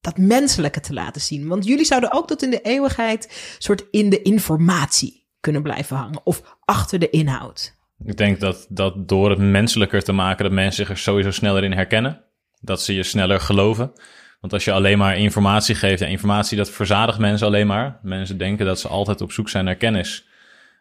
dat 0.00 0.18
menselijke 0.18 0.80
te 0.80 0.92
laten 0.92 1.20
zien? 1.20 1.48
Want 1.48 1.64
jullie 1.64 1.84
zouden 1.84 2.12
ook 2.12 2.26
tot 2.26 2.42
in 2.42 2.50
de 2.50 2.60
eeuwigheid 2.60 3.56
soort 3.58 3.84
in 3.90 4.10
de 4.10 4.22
informatie 4.22 5.26
kunnen 5.40 5.62
blijven 5.62 5.96
hangen 5.96 6.20
of 6.24 6.56
achter 6.64 6.98
de 6.98 7.10
inhoud. 7.10 7.74
Ik 8.04 8.16
denk 8.16 8.40
dat, 8.40 8.66
dat 8.68 9.08
door 9.08 9.30
het 9.30 9.38
menselijker 9.38 10.02
te 10.02 10.12
maken, 10.12 10.44
dat 10.44 10.52
mensen 10.52 10.86
zich 10.86 10.88
er 10.88 10.98
sowieso 10.98 11.30
sneller 11.30 11.64
in 11.64 11.72
herkennen. 11.72 12.24
Dat 12.60 12.82
ze 12.82 12.94
je 12.94 13.02
sneller 13.02 13.40
geloven. 13.40 13.92
Want 14.40 14.52
als 14.52 14.64
je 14.64 14.72
alleen 14.72 14.98
maar 14.98 15.18
informatie 15.18 15.74
geeft, 15.74 16.00
en 16.00 16.08
informatie 16.08 16.56
dat 16.56 16.70
verzadigt 16.70 17.18
mensen 17.18 17.46
alleen 17.46 17.66
maar. 17.66 17.98
Mensen 18.02 18.38
denken 18.38 18.66
dat 18.66 18.80
ze 18.80 18.88
altijd 18.88 19.20
op 19.20 19.32
zoek 19.32 19.48
zijn 19.48 19.64
naar 19.64 19.76
kennis. 19.76 20.26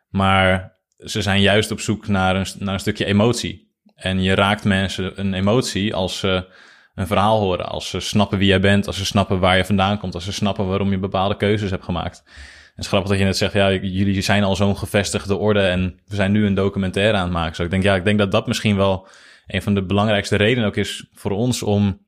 Maar 0.10 0.74
ze 0.98 1.22
zijn 1.22 1.42
juist 1.42 1.72
op 1.72 1.80
zoek 1.80 2.08
naar 2.08 2.36
een, 2.36 2.46
naar 2.60 2.74
een 2.74 2.80
stukje 2.80 3.06
emotie. 3.06 3.65
En 3.96 4.22
je 4.22 4.36
raakt 4.36 4.64
mensen 4.64 5.20
een 5.20 5.34
emotie 5.34 5.94
als 5.94 6.20
ze 6.20 6.48
een 6.96 7.08
verhaal 7.08 7.40
horen. 7.40 7.66
Als 7.66 7.90
ze 7.90 8.00
snappen 8.00 8.38
wie 8.38 8.48
jij 8.48 8.60
bent, 8.60 8.88
als 8.88 8.98
ze 8.98 9.06
snappen 9.06 9.40
waar 9.40 9.58
je 9.58 9.66
vandaan 9.66 9.98
komt, 9.98 10.14
als 10.14 10.24
ze 10.24 10.32
snappen 10.32 10.68
waarom 10.68 10.92
je 10.92 11.00
bepaalde 11.00 11.38
keuzes 11.38 11.70
hebt 11.70 11.84
gemaakt. 11.84 12.24
En 12.26 12.82
het 12.82 12.84
is 12.84 12.88
grappig 12.88 13.10
dat 13.10 13.20
je 13.20 13.26
net 13.26 13.38
zegt, 13.38 13.54
ja, 13.54 13.72
jullie 13.72 14.22
zijn 14.22 14.44
al 14.44 14.56
zo'n 14.56 14.78
gevestigde 14.78 15.36
orde 15.36 15.60
en 15.60 16.00
we 16.06 16.16
zijn 16.16 16.32
nu 16.32 16.46
een 16.46 16.54
documentaire 16.54 17.18
aan 17.18 17.24
het 17.24 17.34
maken. 17.34 17.56
Zo 17.56 17.64
ik 17.64 17.70
denk, 17.70 17.84
ja, 17.84 17.96
ik 17.96 18.04
denk 18.04 18.18
dat 18.18 18.32
dat 18.32 18.48
misschien 18.48 18.76
wel 18.76 19.08
een 19.48 19.62
van 19.62 19.74
de 19.74 19.86
belangrijkste 19.86 20.36
redenen 20.36 20.68
ook 20.68 20.76
is 20.76 21.08
voor 21.14 21.32
ons 21.32 21.64
om 21.64 22.06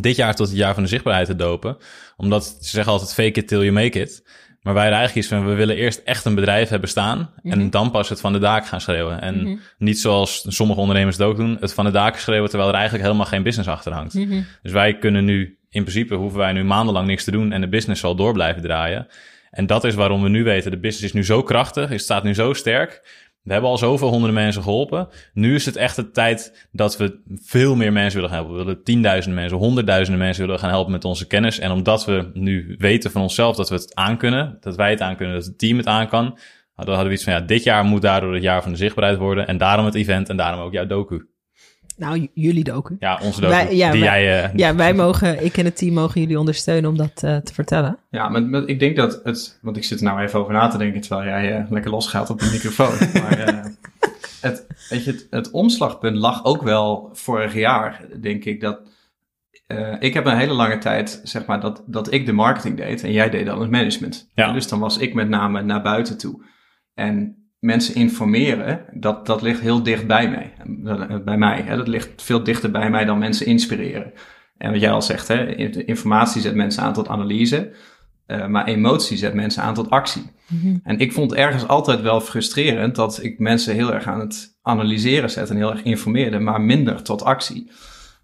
dit 0.00 0.16
jaar 0.16 0.34
tot 0.34 0.48
het 0.48 0.56
jaar 0.56 0.74
van 0.74 0.82
de 0.82 0.88
zichtbaarheid 0.88 1.26
te 1.26 1.36
dopen. 1.36 1.76
Omdat 2.16 2.44
ze 2.44 2.68
zeggen 2.68 2.92
altijd 2.92 3.14
fake 3.14 3.40
it 3.40 3.48
till 3.48 3.60
you 3.60 3.72
make 3.72 4.00
it. 4.00 4.28
Maar 4.64 4.74
wij 4.74 4.82
eigenlijk 4.82 5.14
iets 5.14 5.26
van, 5.26 5.46
we 5.46 5.54
willen 5.54 5.76
eerst 5.76 6.00
echt 6.04 6.24
een 6.24 6.34
bedrijf 6.34 6.68
hebben 6.68 6.88
staan 6.88 7.30
en 7.42 7.58
mhm. 7.58 7.70
dan 7.70 7.90
pas 7.90 8.08
het 8.08 8.20
van 8.20 8.32
de 8.32 8.38
daak 8.38 8.66
gaan 8.66 8.80
schreeuwen. 8.80 9.20
En 9.20 9.42
mhm. 9.42 9.56
niet 9.78 9.98
zoals 9.98 10.44
sommige 10.48 10.80
ondernemers 10.80 11.16
het 11.16 11.26
ook 11.26 11.36
doen, 11.36 11.56
het 11.60 11.74
van 11.74 11.84
de 11.84 11.90
daken 11.90 12.20
schreeuwen 12.20 12.48
terwijl 12.48 12.68
er 12.68 12.74
eigenlijk 12.74 13.04
helemaal 13.04 13.26
geen 13.26 13.42
business 13.42 13.68
achter 13.68 13.92
hangt. 13.92 14.14
Mhm. 14.14 14.42
Dus 14.62 14.72
wij 14.72 14.98
kunnen 14.98 15.24
nu, 15.24 15.58
in 15.70 15.82
principe 15.82 16.14
hoeven 16.14 16.38
wij 16.38 16.52
nu 16.52 16.64
maandenlang 16.64 17.06
niks 17.06 17.24
te 17.24 17.30
doen 17.30 17.52
en 17.52 17.60
de 17.60 17.68
business 17.68 18.00
zal 18.00 18.14
door 18.14 18.32
blijven 18.32 18.62
draaien. 18.62 19.06
En 19.50 19.66
dat 19.66 19.84
is 19.84 19.94
waarom 19.94 20.22
we 20.22 20.28
nu 20.28 20.44
weten, 20.44 20.70
de 20.70 20.78
business 20.78 21.04
is 21.04 21.12
nu 21.12 21.24
zo 21.24 21.42
krachtig, 21.42 21.88
het 21.88 22.00
staat 22.00 22.22
nu 22.22 22.34
zo 22.34 22.52
sterk. 22.52 23.02
We 23.44 23.52
hebben 23.52 23.70
al 23.70 23.78
zoveel 23.78 24.08
honderden 24.08 24.42
mensen 24.42 24.62
geholpen. 24.62 25.08
Nu 25.32 25.54
is 25.54 25.66
het 25.66 25.76
echt 25.76 25.96
de 25.96 26.10
tijd 26.10 26.68
dat 26.72 26.96
we 26.96 27.20
veel 27.42 27.76
meer 27.76 27.92
mensen 27.92 28.20
willen 28.20 28.34
gaan 28.34 28.38
helpen. 28.38 28.58
We 28.58 28.64
willen 28.64 28.82
tienduizenden 28.82 29.40
mensen, 29.40 29.58
honderdduizenden 29.58 30.24
mensen 30.24 30.44
willen 30.44 30.60
gaan 30.60 30.70
helpen 30.70 30.92
met 30.92 31.04
onze 31.04 31.26
kennis. 31.26 31.58
En 31.58 31.70
omdat 31.70 32.04
we 32.04 32.30
nu 32.32 32.74
weten 32.78 33.10
van 33.10 33.22
onszelf 33.22 33.56
dat 33.56 33.68
we 33.68 33.74
het 33.74 33.94
aankunnen, 33.94 34.56
dat 34.60 34.76
wij 34.76 34.90
het 34.90 35.00
aankunnen, 35.00 35.34
dat 35.34 35.44
het 35.44 35.58
team 35.58 35.76
het 35.76 35.86
aan 35.86 36.08
kan, 36.08 36.38
dan 36.76 36.86
hadden 36.86 37.06
we 37.06 37.12
iets 37.12 37.24
van, 37.24 37.32
ja, 37.32 37.40
dit 37.40 37.62
jaar 37.62 37.84
moet 37.84 38.02
daardoor 38.02 38.34
het 38.34 38.42
jaar 38.42 38.62
van 38.62 38.72
de 38.72 38.78
zichtbaarheid 38.78 39.18
worden. 39.18 39.46
En 39.46 39.58
daarom 39.58 39.84
het 39.84 39.94
event 39.94 40.28
en 40.28 40.36
daarom 40.36 40.60
ook 40.60 40.72
jouw 40.72 40.86
docu. 40.86 41.33
Nou, 41.96 42.28
jullie 42.34 42.64
docu. 42.64 42.96
Ja, 42.98 43.18
onze 43.22 43.40
docu. 43.40 43.52
Wij, 43.52 43.76
ja, 43.76 43.90
die 43.90 44.00
wij, 44.00 44.24
jij, 44.24 44.44
uh, 44.44 44.54
ja, 44.54 44.74
wij 44.74 44.94
mogen, 44.94 45.44
ik 45.44 45.56
en 45.56 45.64
het 45.64 45.76
team 45.76 45.94
mogen 45.94 46.20
jullie 46.20 46.38
ondersteunen 46.38 46.90
om 46.90 46.96
dat 46.96 47.22
uh, 47.24 47.36
te 47.36 47.54
vertellen. 47.54 47.98
Ja, 48.10 48.28
maar, 48.28 48.64
ik 48.64 48.78
denk 48.78 48.96
dat 48.96 49.20
het, 49.24 49.58
want 49.62 49.76
ik 49.76 49.84
zit 49.84 49.98
er 49.98 50.04
nou 50.04 50.20
even 50.20 50.40
over 50.40 50.52
na 50.52 50.68
te 50.68 50.78
denken 50.78 51.00
terwijl 51.00 51.28
jij 51.28 51.60
uh, 51.60 51.70
lekker 51.70 51.90
losgaat 51.90 52.30
op 52.30 52.40
de 52.40 52.50
microfoon. 52.52 52.94
maar 53.22 53.72
het, 54.40 54.66
weet 54.88 55.04
je, 55.04 55.10
het, 55.10 55.26
het, 55.30 55.50
omslagpunt 55.50 56.16
lag 56.16 56.44
ook 56.44 56.62
wel 56.62 57.10
vorig 57.12 57.54
jaar, 57.54 58.00
denk 58.20 58.44
ik, 58.44 58.60
dat 58.60 58.80
ik 59.98 60.14
heb 60.14 60.26
een 60.26 60.36
hele 60.36 60.52
lange 60.52 60.78
tijd, 60.78 61.20
zeg 61.22 61.46
maar, 61.46 61.60
dat, 61.60 61.82
dat 61.86 62.12
ik 62.12 62.26
de 62.26 62.32
marketing 62.32 62.76
deed 62.76 63.02
en 63.02 63.12
jij 63.12 63.30
deed 63.30 63.46
dan 63.46 63.60
het 63.60 63.70
management. 63.70 64.30
Ja. 64.34 64.52
Dus 64.52 64.68
dan 64.68 64.78
was 64.78 64.98
ik 64.98 65.14
met 65.14 65.28
name 65.28 65.62
naar 65.62 65.82
buiten 65.82 66.18
toe. 66.18 66.44
En 66.94 67.43
mensen 67.64 67.94
informeren, 67.94 68.80
dat, 68.92 69.26
dat 69.26 69.42
ligt 69.42 69.60
heel 69.60 69.82
dicht 69.82 70.06
bij 70.06 70.30
mij. 70.30 70.52
Bij 71.24 71.36
mij 71.36 71.62
hè? 71.62 71.76
Dat 71.76 71.88
ligt 71.88 72.22
veel 72.22 72.42
dichter 72.42 72.70
bij 72.70 72.90
mij 72.90 73.04
dan 73.04 73.18
mensen 73.18 73.46
inspireren. 73.46 74.12
En 74.58 74.70
wat 74.70 74.80
jij 74.80 74.90
al 74.90 75.02
zegt, 75.02 75.28
hè? 75.28 75.56
informatie 75.86 76.40
zet 76.40 76.54
mensen 76.54 76.82
aan 76.82 76.92
tot 76.92 77.08
analyse, 77.08 77.72
uh, 78.26 78.46
maar 78.46 78.66
emotie 78.66 79.16
zet 79.16 79.34
mensen 79.34 79.62
aan 79.62 79.74
tot 79.74 79.90
actie. 79.90 80.30
Mhm. 80.46 80.76
En 80.82 80.98
ik 80.98 81.12
vond 81.12 81.34
ergens 81.34 81.68
altijd 81.68 82.00
wel 82.00 82.20
frustrerend 82.20 82.94
dat 82.94 83.22
ik 83.22 83.38
mensen 83.38 83.74
heel 83.74 83.92
erg 83.92 84.06
aan 84.06 84.20
het 84.20 84.58
analyseren 84.62 85.30
zet 85.30 85.50
en 85.50 85.56
heel 85.56 85.70
erg 85.70 85.82
informeerde, 85.82 86.38
maar 86.38 86.60
minder 86.60 87.02
tot 87.02 87.22
actie. 87.22 87.70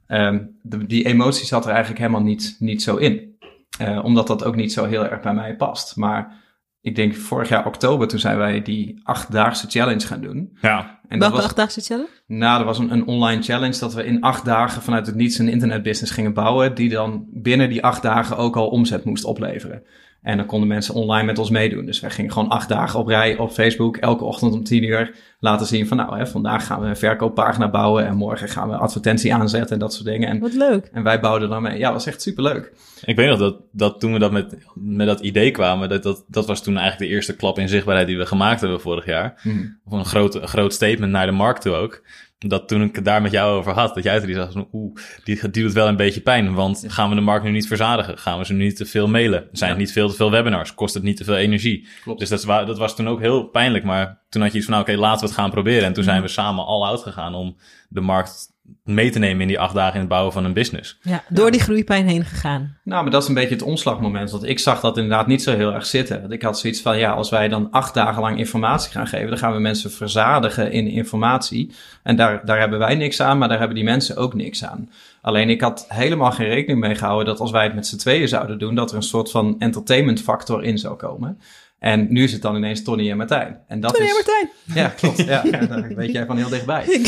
Um, 0.09 0.59
de, 0.63 0.87
die 0.87 1.05
emotie 1.05 1.47
zat 1.47 1.65
er 1.65 1.71
eigenlijk 1.71 2.01
helemaal 2.01 2.23
niet, 2.23 2.57
niet 2.59 2.83
zo 2.83 2.97
in. 2.97 3.39
Uh, 3.83 4.05
omdat 4.05 4.27
dat 4.27 4.45
ook 4.45 4.57
niet 4.57 4.73
zo 4.73 4.85
heel 4.85 5.07
erg 5.07 5.21
bij 5.21 5.35
mij 5.35 5.57
past. 5.57 5.97
Maar 5.97 6.41
ik 6.81 6.97
denk 6.97 7.15
vorig 7.15 7.49
jaar 7.49 7.67
oktober, 7.67 8.09
toen 8.09 8.19
zijn 8.19 8.39
wij 8.39 8.63
die 8.63 9.01
achtdaagse 9.03 9.67
challenge 9.69 10.07
gaan 10.07 10.21
doen. 10.21 10.57
Ja. 10.61 11.01
En 11.09 11.19
Welke 11.19 11.35
was, 11.37 11.45
achtdaagse 11.45 11.81
challenge? 11.81 12.09
Nou, 12.27 12.57
dat 12.57 12.67
was 12.67 12.79
een, 12.79 12.93
een 12.93 13.07
online 13.07 13.43
challenge 13.43 13.79
dat 13.79 13.95
we 13.95 14.05
in 14.05 14.21
acht 14.21 14.45
dagen 14.45 14.83
vanuit 14.83 15.07
het 15.07 15.15
niets 15.15 15.39
een 15.39 15.49
internetbusiness 15.49 16.13
gingen 16.13 16.35
bouwen, 16.35 16.75
die 16.75 16.89
dan 16.89 17.27
binnen 17.31 17.69
die 17.69 17.85
acht 17.85 18.03
dagen 18.03 18.37
ook 18.37 18.57
al 18.57 18.69
omzet 18.69 19.05
moest 19.05 19.25
opleveren. 19.25 19.83
En 20.23 20.37
dan 20.37 20.47
konden 20.47 20.69
mensen 20.69 20.95
online 20.95 21.27
met 21.27 21.39
ons 21.39 21.51
meedoen. 21.51 21.87
Dus 21.87 22.01
wij 22.01 22.11
gingen 22.11 22.33
gewoon 22.33 22.49
acht 22.49 22.69
dagen 22.69 23.01
op 23.01 23.07
rij 23.07 23.37
op 23.37 23.51
Facebook, 23.51 23.97
elke 23.97 24.25
ochtend 24.25 24.53
om 24.53 24.65
tien 24.65 24.85
uur 24.85 25.15
laten 25.39 25.67
zien 25.67 25.87
van 25.87 25.97
nou, 25.97 26.19
hè, 26.19 26.27
vandaag 26.27 26.67
gaan 26.67 26.81
we 26.81 26.87
een 26.87 26.97
verkooppagina 26.97 27.71
bouwen 27.71 28.07
en 28.07 28.17
morgen 28.17 28.49
gaan 28.49 28.69
we 28.69 28.77
advertentie 28.77 29.35
aanzetten 29.35 29.73
en 29.73 29.79
dat 29.79 29.95
soort 29.95 30.07
dingen. 30.07 30.29
En, 30.29 30.39
Wat 30.39 30.55
leuk. 30.55 30.89
En 30.93 31.03
wij 31.03 31.21
bouwden 31.21 31.49
dan 31.49 31.63
mee. 31.63 31.79
Ja, 31.79 31.85
dat 31.85 31.93
was 31.93 32.07
echt 32.07 32.23
superleuk. 32.23 32.73
Ik 33.05 33.17
weet 33.17 33.29
nog 33.29 33.39
dat, 33.39 33.61
dat 33.73 34.01
toen 34.01 34.13
we 34.13 34.19
dat 34.19 34.33
met, 34.33 34.57
met 34.75 35.07
dat 35.07 35.21
idee 35.21 35.51
kwamen, 35.51 35.89
dat, 35.89 36.03
dat, 36.03 36.25
dat 36.29 36.47
was 36.47 36.63
toen 36.63 36.77
eigenlijk 36.77 37.11
de 37.11 37.17
eerste 37.17 37.37
klap 37.37 37.59
in 37.59 37.69
zichtbaarheid 37.69 38.07
die 38.07 38.19
we 38.19 38.27
gemaakt 38.27 38.61
hebben 38.61 38.81
vorig 38.81 39.07
jaar. 39.07 39.41
Hmm. 39.43 39.79
Of 39.85 39.93
een 39.93 40.05
groot, 40.05 40.35
een 40.35 40.49
groot 40.49 40.73
statement 40.73 41.13
naar 41.13 41.27
de 41.27 41.33
markt 41.33 41.63
toe 41.63 41.75
ook 41.75 42.03
dat 42.49 42.69
toen 42.69 42.83
ik 42.83 42.95
het 42.95 43.05
daar 43.05 43.23
met 43.23 43.33
jou 43.33 43.59
over 43.59 43.73
had, 43.73 43.95
dat 43.95 44.05
jij 44.05 44.21
die 44.21 44.35
zag, 44.35 44.55
oeh, 44.73 44.97
die, 45.25 45.51
die 45.51 45.63
doet 45.63 45.73
wel 45.73 45.89
een 45.89 45.97
beetje 45.97 46.21
pijn. 46.21 46.55
Want 46.55 46.85
gaan 46.87 47.09
we 47.09 47.15
de 47.15 47.21
markt 47.21 47.45
nu 47.45 47.51
niet 47.51 47.67
verzadigen? 47.67 48.19
Gaan 48.19 48.39
we 48.39 48.45
ze 48.45 48.53
nu 48.53 48.65
niet 48.65 48.77
te 48.77 48.87
veel 48.87 49.09
mailen? 49.09 49.49
Zijn 49.53 49.71
het 49.71 49.79
niet 49.79 49.93
veel 49.93 50.09
te 50.09 50.17
veel 50.17 50.31
webinars? 50.31 50.75
Kost 50.75 50.95
het 50.95 51.03
niet 51.03 51.17
te 51.17 51.25
veel 51.25 51.37
energie? 51.37 51.89
Klopt. 52.03 52.21
Dus 52.21 52.29
dat, 52.29 52.67
dat 52.67 52.79
was 52.79 52.97
toen 52.97 53.09
ook 53.09 53.21
heel 53.21 53.45
pijnlijk. 53.45 53.85
Maar 53.85 54.21
toen 54.29 54.43
had 54.43 54.51
je 54.51 54.57
iets 54.57 54.67
van, 54.67 54.75
nou, 54.75 54.89
oké, 54.89 54.99
laten 54.99 55.21
we 55.21 55.27
het 55.27 55.35
gaan 55.35 55.51
proberen. 55.51 55.85
En 55.85 55.93
toen 55.93 56.05
zijn 56.05 56.23
we 56.23 56.29
samen 56.29 56.65
al 56.65 56.87
out 56.87 57.03
gegaan 57.03 57.35
om 57.35 57.57
de 57.89 58.01
markt 58.01 58.49
mee 58.85 59.11
te 59.11 59.19
nemen 59.19 59.41
in 59.41 59.49
die 59.49 59.61
acht 59.61 59.75
dagen 59.75 59.95
in 59.95 60.01
het 60.01 60.09
bouwen 60.09 60.33
van 60.33 60.45
een 60.45 60.53
business. 60.53 60.99
Ja, 61.03 61.23
door 61.29 61.51
die 61.51 61.61
groeipijn 61.61 62.09
heen 62.09 62.25
gegaan. 62.25 62.77
Nou, 62.85 63.03
maar 63.03 63.13
dat 63.13 63.23
is 63.23 63.29
een 63.29 63.35
beetje 63.35 63.55
het 63.55 63.63
omslagmoment. 63.63 64.31
Want 64.31 64.45
ik 64.45 64.59
zag 64.59 64.81
dat 64.81 64.97
inderdaad 64.97 65.27
niet 65.27 65.43
zo 65.43 65.57
heel 65.57 65.73
erg 65.73 65.87
zitten. 65.87 66.21
Want 66.21 66.33
ik 66.33 66.43
had 66.43 66.59
zoiets 66.59 66.81
van, 66.81 66.99
ja, 66.99 67.13
als 67.13 67.31
wij 67.31 67.49
dan 67.49 67.71
acht 67.71 67.95
dagen 67.95 68.23
lang 68.23 68.39
informatie 68.39 68.91
gaan 68.91 69.07
geven, 69.07 69.29
dan 69.29 69.39
gaan 69.39 69.53
we 69.53 69.59
mensen 69.59 69.91
verzadigen 69.91 70.73
in 70.73 70.87
informatie. 70.87 71.73
En 72.03 72.17
daar, 72.17 72.45
daar 72.45 72.59
hebben 72.59 72.79
wij 72.79 72.95
niks 72.95 73.21
aan, 73.21 73.39
maar 73.39 73.49
daar 73.49 73.59
hebben 73.59 73.77
die 73.77 73.85
mensen 73.85 74.17
ook 74.17 74.35
niks 74.35 74.65
aan. 74.65 74.91
Alleen 75.23 75.51
ik 75.51 75.61
had 75.61 75.87
helemaal 75.89 76.33
geen 76.33 76.49
rekening 76.49 76.81
mee 76.81 76.95
gehouden 76.95 77.27
dat 77.27 77.41
als 77.41 77.51
wij 77.51 77.65
het 77.65 77.75
met 77.75 77.87
z'n 77.87 77.97
tweeën 77.97 78.29
zouden 78.29 78.59
doen, 78.59 78.75
dat 78.75 78.91
er 78.91 78.97
een 78.97 79.03
soort 79.03 79.31
van 79.31 79.57
entertainment 79.59 80.23
factor 80.23 80.65
in 80.65 80.79
zou 80.79 80.97
komen. 80.97 81.41
En 81.81 82.07
nu 82.11 82.23
is 82.23 82.33
het 82.33 82.43
dan 82.43 82.57
ineens 82.57 82.83
Tony 82.83 83.11
en 83.11 83.17
Martijn. 83.17 83.61
En 83.67 83.81
dat 83.81 83.95
Tony 83.95 84.05
is... 84.05 84.11
en 84.11 84.17
Martijn! 84.17 84.51
Ja, 84.83 84.89
klopt. 84.89 85.17
Ja, 85.17 85.43
ja 85.51 85.67
daar 85.67 85.95
weet 85.95 86.13
jij 86.13 86.27
van 86.27 86.37
heel 86.37 86.49
dichtbij. 86.49 87.03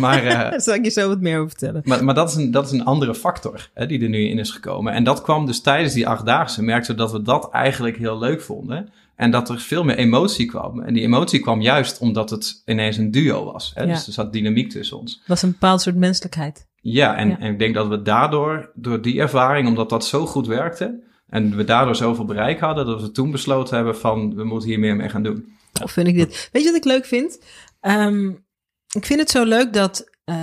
maar, 0.00 0.24
uh, 0.24 0.58
Zal 0.58 0.74
ik 0.74 0.84
je 0.84 0.90
zo 0.90 1.08
wat 1.08 1.20
meer 1.20 1.36
over 1.36 1.48
vertellen. 1.48 1.82
Maar, 1.84 2.04
maar 2.04 2.14
dat, 2.14 2.30
is 2.30 2.36
een, 2.36 2.50
dat 2.50 2.66
is 2.66 2.72
een 2.72 2.84
andere 2.84 3.14
factor 3.14 3.70
hè, 3.74 3.86
die 3.86 4.02
er 4.02 4.08
nu 4.08 4.28
in 4.28 4.38
is 4.38 4.50
gekomen. 4.50 4.92
En 4.92 5.04
dat 5.04 5.22
kwam 5.22 5.46
dus 5.46 5.60
tijdens 5.60 5.92
die 5.92 6.08
achtdaagse. 6.08 6.62
Merkten 6.62 6.94
we 6.94 7.00
dat 7.00 7.12
we 7.12 7.22
dat 7.22 7.50
eigenlijk 7.50 7.96
heel 7.96 8.18
leuk 8.18 8.40
vonden. 8.40 8.88
En 9.16 9.30
dat 9.30 9.48
er 9.48 9.60
veel 9.60 9.84
meer 9.84 9.96
emotie 9.96 10.46
kwam. 10.46 10.80
En 10.80 10.94
die 10.94 11.02
emotie 11.02 11.40
kwam 11.40 11.60
juist 11.60 11.98
omdat 11.98 12.30
het 12.30 12.62
ineens 12.66 12.96
een 12.96 13.10
duo 13.10 13.44
was. 13.44 13.72
Hè? 13.74 13.86
Dus 13.86 14.06
er 14.06 14.12
zat 14.12 14.32
dynamiek 14.32 14.70
tussen 14.70 14.98
ons. 14.98 15.16
Dat 15.16 15.26
was 15.26 15.42
een 15.42 15.50
bepaald 15.50 15.80
soort 15.80 15.96
menselijkheid. 15.96 16.66
Ja 16.80 17.16
en, 17.16 17.40
en 17.40 17.52
ik 17.52 17.58
denk 17.58 17.74
dat 17.74 17.88
we 17.88 18.02
daardoor, 18.02 18.70
door 18.74 19.02
die 19.02 19.20
ervaring, 19.20 19.68
omdat 19.68 19.90
dat 19.90 20.04
zo 20.04 20.26
goed 20.26 20.46
werkte 20.46 21.06
en 21.28 21.56
we 21.56 21.64
daardoor 21.64 21.96
zoveel 21.96 22.24
bereik 22.24 22.60
hadden 22.60 22.86
dat 22.86 23.00
we 23.00 23.10
toen 23.10 23.30
besloten 23.30 23.76
hebben 23.76 23.96
van 23.96 24.34
we 24.34 24.44
moeten 24.44 24.68
hier 24.68 24.78
meer 24.78 24.96
mee 24.96 25.08
gaan 25.08 25.22
doen. 25.22 25.56
Of 25.82 25.90
vind 25.90 26.08
ik 26.08 26.14
dit. 26.14 26.48
Weet 26.52 26.62
je 26.62 26.68
wat 26.68 26.78
ik 26.78 26.84
leuk 26.84 27.04
vind? 27.04 27.40
Um, 27.80 28.46
ik 28.94 29.06
vind 29.06 29.20
het 29.20 29.30
zo 29.30 29.44
leuk 29.44 29.72
dat 29.72 30.10
uh, 30.24 30.36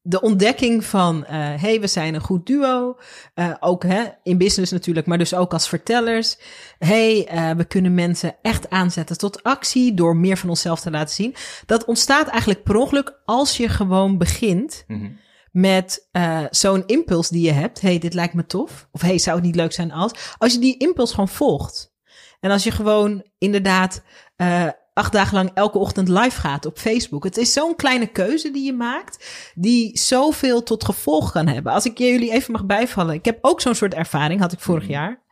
de 0.00 0.20
ontdekking 0.20 0.84
van 0.84 1.24
hé, 1.26 1.54
uh, 1.54 1.62
hey, 1.62 1.80
we 1.80 1.86
zijn 1.86 2.14
een 2.14 2.20
goed 2.20 2.46
duo. 2.46 2.96
Uh, 3.34 3.54
ook 3.60 3.82
hè, 3.82 4.04
in 4.22 4.38
business 4.38 4.72
natuurlijk, 4.72 5.06
maar 5.06 5.18
dus 5.18 5.34
ook 5.34 5.52
als 5.52 5.68
vertellers. 5.68 6.38
hey, 6.78 7.28
we 7.56 7.64
kunnen 7.64 7.94
mensen 7.94 8.36
echt 8.42 8.70
aanzetten 8.70 9.18
tot 9.18 9.42
actie 9.42 9.94
door 9.94 10.16
meer 10.16 10.36
van 10.36 10.48
onszelf 10.48 10.80
te 10.80 10.90
laten 10.90 11.14
zien. 11.14 11.34
Dat 11.66 11.84
ontstaat 11.84 12.28
eigenlijk 12.28 12.62
per 12.62 12.76
ongeluk 12.76 13.20
als 13.24 13.56
je 13.56 13.68
gewoon 13.68 14.18
begint. 14.18 14.84
Mm 14.86 15.00
-hmm 15.00 15.24
met 15.56 16.08
uh, 16.12 16.44
zo'n 16.50 16.86
impuls 16.86 17.28
die 17.28 17.46
je 17.46 17.52
hebt. 17.52 17.80
hey, 17.80 17.98
dit 17.98 18.14
lijkt 18.14 18.34
me 18.34 18.46
tof. 18.46 18.88
Of 18.92 19.00
hey, 19.00 19.18
zou 19.18 19.36
het 19.36 19.44
niet 19.44 19.54
leuk 19.54 19.72
zijn 19.72 19.92
als... 19.92 20.12
Als 20.38 20.52
je 20.52 20.58
die 20.58 20.76
impuls 20.76 21.10
gewoon 21.10 21.28
volgt. 21.28 21.94
En 22.40 22.50
als 22.50 22.64
je 22.64 22.70
gewoon 22.70 23.24
inderdaad 23.38 24.02
uh, 24.36 24.68
acht 24.92 25.12
dagen 25.12 25.34
lang 25.34 25.50
elke 25.54 25.78
ochtend 25.78 26.08
live 26.08 26.40
gaat 26.40 26.66
op 26.66 26.78
Facebook. 26.78 27.24
Het 27.24 27.36
is 27.36 27.52
zo'n 27.52 27.76
kleine 27.76 28.06
keuze 28.06 28.50
die 28.50 28.64
je 28.64 28.72
maakt, 28.72 29.50
die 29.54 29.98
zoveel 29.98 30.62
tot 30.62 30.84
gevolg 30.84 31.32
kan 31.32 31.46
hebben. 31.46 31.72
Als 31.72 31.84
ik 31.84 31.98
jullie 31.98 32.32
even 32.32 32.52
mag 32.52 32.66
bijvallen. 32.66 33.14
Ik 33.14 33.24
heb 33.24 33.38
ook 33.40 33.60
zo'n 33.60 33.74
soort 33.74 33.94
ervaring, 33.94 34.40
had 34.40 34.52
ik 34.52 34.60
vorig 34.60 34.82
mhm. 34.82 34.92
jaar. 34.92 35.22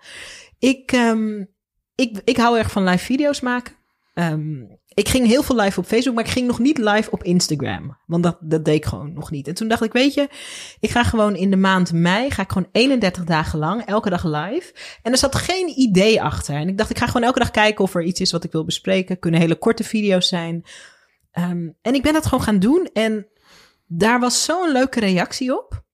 Ik, 0.59 0.93
um, 0.93 1.51
ik, 1.95 2.21
ik 2.25 2.37
hou 2.37 2.59
erg 2.59 2.71
van 2.71 2.85
live 2.85 3.05
video's 3.05 3.41
maken. 3.41 3.75
Um, 4.15 4.79
ik 4.95 5.09
ging 5.09 5.27
heel 5.27 5.43
veel 5.43 5.57
live 5.57 5.81
op 5.81 5.87
Facebook, 5.87 6.15
maar 6.15 6.25
ik 6.25 6.31
ging 6.31 6.47
nog 6.47 6.59
niet 6.59 6.79
live 6.79 7.11
op 7.11 7.23
Instagram. 7.23 7.99
Want 8.07 8.23
dat, 8.23 8.37
dat 8.41 8.65
deed 8.65 8.75
ik 8.75 8.85
gewoon 8.85 9.13
nog 9.13 9.31
niet. 9.31 9.49
En 9.49 9.55
toen 9.55 9.69
dacht 9.69 9.83
ik, 9.83 9.93
weet 9.93 10.15
je, 10.15 10.29
ik 10.81 10.91
ga 10.91 11.05
gewoon 11.05 11.37
in 11.37 11.51
de 11.51 11.57
maand 11.57 11.93
mei, 11.93 12.31
ga 12.31 12.43
ik 12.43 12.53
gewoon 12.53 12.69
31 12.73 13.25
dagen 13.25 13.59
lang, 13.59 13.83
elke 13.83 14.11
dag 14.11 14.25
live. 14.25 14.75
En 15.03 15.13
er 15.13 15.19
zat 15.19 15.35
geen 15.35 15.81
idee 15.81 16.23
achter. 16.23 16.55
En 16.55 16.69
ik 16.69 16.79
dacht, 16.79 16.91
ik 16.91 16.99
ga 16.99 17.07
gewoon 17.07 17.23
elke 17.23 17.39
dag 17.39 17.51
kijken 17.51 17.85
of 17.85 17.95
er 17.95 18.03
iets 18.03 18.21
is 18.21 18.33
wat 18.33 18.45
ik 18.45 18.53
wil 18.53 18.65
bespreken. 18.65 19.19
Kunnen 19.19 19.41
hele 19.41 19.59
korte 19.59 19.85
video's 19.85 20.29
zijn. 20.29 20.65
Um, 21.33 21.77
en 21.83 21.95
ik 21.95 22.03
ben 22.03 22.13
dat 22.13 22.27
gewoon 22.27 22.45
gaan 22.45 22.59
doen. 22.59 22.89
En 22.93 23.27
daar 23.87 24.21
was 24.21 24.45
zo'n 24.45 24.73
leuke 24.73 25.01
reactie 25.01 25.59
op. 25.59 25.85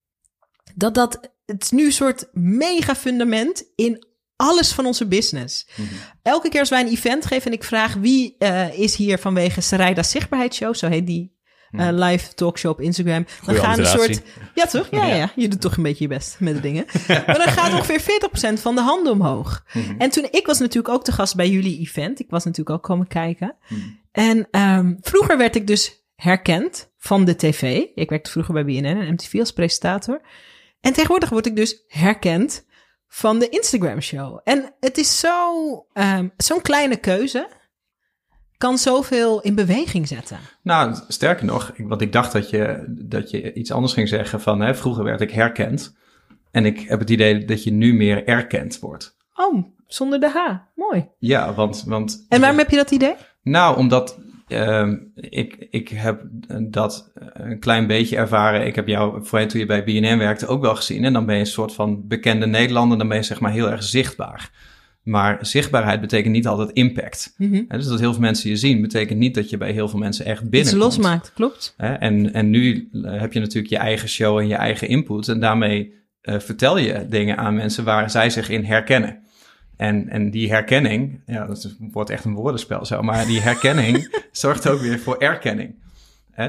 Dat 0.75 0.95
dat, 0.95 1.33
het 1.47 1.73
nu 1.73 1.85
een 1.85 1.93
soort 1.93 2.29
mega 2.33 2.95
fundament 2.95 3.65
in 3.75 4.09
alles 4.41 4.73
van 4.73 4.87
onze 4.87 5.07
business. 5.07 5.67
Mhm. 5.77 5.89
Elke 6.23 6.49
keer 6.49 6.61
als 6.61 6.69
wij 6.69 6.81
een 6.81 6.89
event 6.89 7.27
geven 7.27 7.47
en 7.47 7.57
ik 7.57 7.65
vraag 7.65 7.95
wie 7.95 8.37
uh, 8.39 8.79
is 8.79 8.97
hier 8.97 9.19
vanwege 9.19 9.61
Sarayda 9.61 10.03
Zichtbaarheidsshow, 10.03 10.75
zo 10.75 10.89
heet 10.89 11.07
die 11.07 11.39
uh, 11.71 11.89
live 11.91 12.35
talkshow 12.35 12.71
op 12.71 12.81
Instagram. 12.81 13.27
Dan 13.45 13.55
gaan 13.55 13.79
een 13.79 13.87
soort. 13.87 14.23
Ja, 14.55 14.67
toch? 14.67 14.89
Ja, 14.91 15.07
ja, 15.07 15.15
ja. 15.15 15.33
Je 15.37 15.49
doet 15.49 15.61
toch 15.61 15.77
een 15.77 15.83
beetje 15.83 16.05
je 16.05 16.09
best 16.09 16.37
met 16.41 16.55
de 16.55 16.61
dingen. 16.61 16.85
maar 17.27 17.39
dan 17.39 17.49
gaat 17.49 17.73
ongeveer 17.73 18.01
40% 18.59 18.61
van 18.61 18.75
de 18.75 18.81
handen 18.81 19.13
omhoog. 19.13 19.65
Mhm. 19.73 19.95
En 19.99 20.11
toen, 20.11 20.29
ik 20.31 20.47
was 20.47 20.59
natuurlijk 20.59 20.95
ook 20.95 21.05
te 21.05 21.13
gast 21.13 21.37
bij 21.37 21.51
jullie 21.51 21.79
event. 21.79 22.21
Ik 22.21 22.31
was 22.31 22.45
natuurlijk 22.45 22.77
ook 22.77 22.83
komen 22.83 23.07
kijken. 23.07 23.57
Mhm. 23.69 23.81
En 24.13 24.61
um, 24.61 24.99
vroeger 25.01 25.39
werd 25.39 25.57
ik 25.57 25.67
dus 25.67 26.05
herkend 26.15 26.91
van 26.99 27.25
de 27.25 27.37
tv. 27.37 27.63
Ik 27.95 28.09
werkte 28.09 28.31
vroeger 28.31 28.55
bij 28.55 28.65
BNN 28.65 28.85
en 28.85 29.13
MTV 29.13 29.39
als 29.39 29.53
presentator. 29.53 30.21
En 30.81 30.93
tegenwoordig 30.93 31.29
word 31.29 31.47
ik 31.47 31.57
dus 31.57 31.85
herkend 31.89 32.65
van 33.13 33.39
de 33.39 33.49
Instagram 33.49 34.01
show. 34.01 34.41
En 34.45 34.75
het 34.81 34.99
is 34.99 35.19
zo, 35.19 35.75
um, 35.95 36.33
zo'n 36.37 36.63
kleine 36.63 36.97
keuze 36.97 37.49
kan 38.57 38.79
zoveel 38.79 39.41
in 39.41 39.55
beweging 39.55 40.09
zetten. 40.09 40.39
Nou, 40.63 40.97
sterker 41.09 41.45
nog, 41.45 41.73
want 41.77 42.01
ik 42.01 42.13
dacht 42.13 42.33
dat 42.33 42.51
je, 42.51 42.85
dat 42.89 43.31
je 43.31 43.53
iets 43.53 43.73
anders 43.73 43.93
ging 43.93 44.09
zeggen 44.09 44.41
van 44.41 44.61
hè, 44.61 44.75
vroeger 44.75 45.05
werd 45.05 45.21
ik 45.21 45.31
herkend. 45.31 45.97
En 46.51 46.67
ik 46.67 46.81
heb 46.81 46.99
het 46.99 47.11
idee 47.11 47.45
dat 47.45 47.65
je 47.65 47.73
nu 47.73 47.95
meer 47.95 48.27
erkend 48.27 48.79
wordt. 48.79 49.17
Oh, 49.35 49.65
zonder 49.87 50.21
de 50.21 50.29
H. 50.29 50.57
Mooi. 50.75 51.09
Ja, 51.19 51.55
want... 51.55 51.85
want 51.87 52.27
en 52.29 52.41
waarom 52.41 52.59
heb 52.59 52.71
je 52.71 52.77
dat 52.77 52.91
idee? 52.91 53.15
Nou, 53.43 53.77
omdat 53.77 54.19
uh, 54.53 54.93
ik, 55.15 55.67
ik 55.71 55.89
heb 55.89 56.23
dat 56.71 57.13
een 57.33 57.59
klein 57.59 57.87
beetje 57.87 58.17
ervaren. 58.17 58.67
Ik 58.67 58.75
heb 58.75 58.87
jou 58.87 59.25
voorheen 59.25 59.49
toen 59.49 59.61
je 59.61 59.67
bij 59.67 59.85
BNN 59.85 60.19
werkte 60.19 60.47
ook 60.47 60.63
wel 60.63 60.77
gezien. 60.77 61.05
En 61.05 61.13
dan 61.13 61.27
ben 61.27 61.35
je 61.35 61.41
een 61.41 61.47
soort 61.47 61.73
van 61.73 62.09
bekende 62.09 62.47
Nederlander. 62.47 62.99
Dan 62.99 63.09
ben 63.09 63.17
je 63.17 63.23
zeg 63.23 63.41
maar 63.41 63.53
heel 63.53 63.71
erg 63.71 63.83
zichtbaar. 63.83 64.51
Maar 65.03 65.39
zichtbaarheid 65.41 66.01
betekent 66.01 66.35
niet 66.35 66.47
altijd 66.47 66.71
impact. 66.71 67.35
Mm 67.37 67.53
-hmm. 67.53 67.65
dus 67.69 67.87
dat 67.87 68.01
heel 68.01 68.13
veel 68.13 68.21
mensen 68.21 68.51
je 68.51 68.57
zien, 68.57 68.81
betekent 68.81 69.19
niet 69.19 69.35
dat 69.35 69.51
je 69.51 69.57
bij 69.57 69.73
heel 69.73 69.89
veel 69.89 69.99
mensen 69.99 70.25
echt 70.25 70.51
binnen. 70.51 70.61
Iets 70.61 70.73
losmaakt, 70.73 71.33
klopt. 71.35 71.75
En, 71.77 72.33
en 72.33 72.51
nu 72.51 72.89
eh, 72.93 73.21
heb 73.21 73.33
je 73.33 73.41
natuurlijk 73.41 73.73
je 73.73 73.79
eigen 73.79 74.09
show 74.09 74.39
en 74.39 74.47
je 74.47 74.55
eigen 74.55 74.89
input. 74.89 75.29
En 75.29 75.41
daarmee 75.41 75.93
uh, 76.23 76.39
vertel 76.39 76.79
je 76.79 77.07
dingen 77.09 77.37
aan 77.37 77.55
mensen 77.55 77.85
waar 77.85 78.11
zij 78.11 78.31
zich 78.31 78.49
in 78.49 78.65
herkennen. 78.65 79.19
En, 79.81 80.09
en 80.09 80.31
die 80.31 80.51
herkenning, 80.51 81.21
ja, 81.27 81.47
dat 81.47 81.77
wordt 81.93 82.11
echt 82.11 82.25
een 82.25 82.35
woordenspel 82.35 82.85
zo, 82.85 83.03
maar 83.03 83.27
die 83.27 83.41
herkenning 83.41 84.19
zorgt 84.33 84.69
ook 84.69 84.81
weer 84.81 84.99
voor 84.99 85.17
erkenning. 85.17 85.75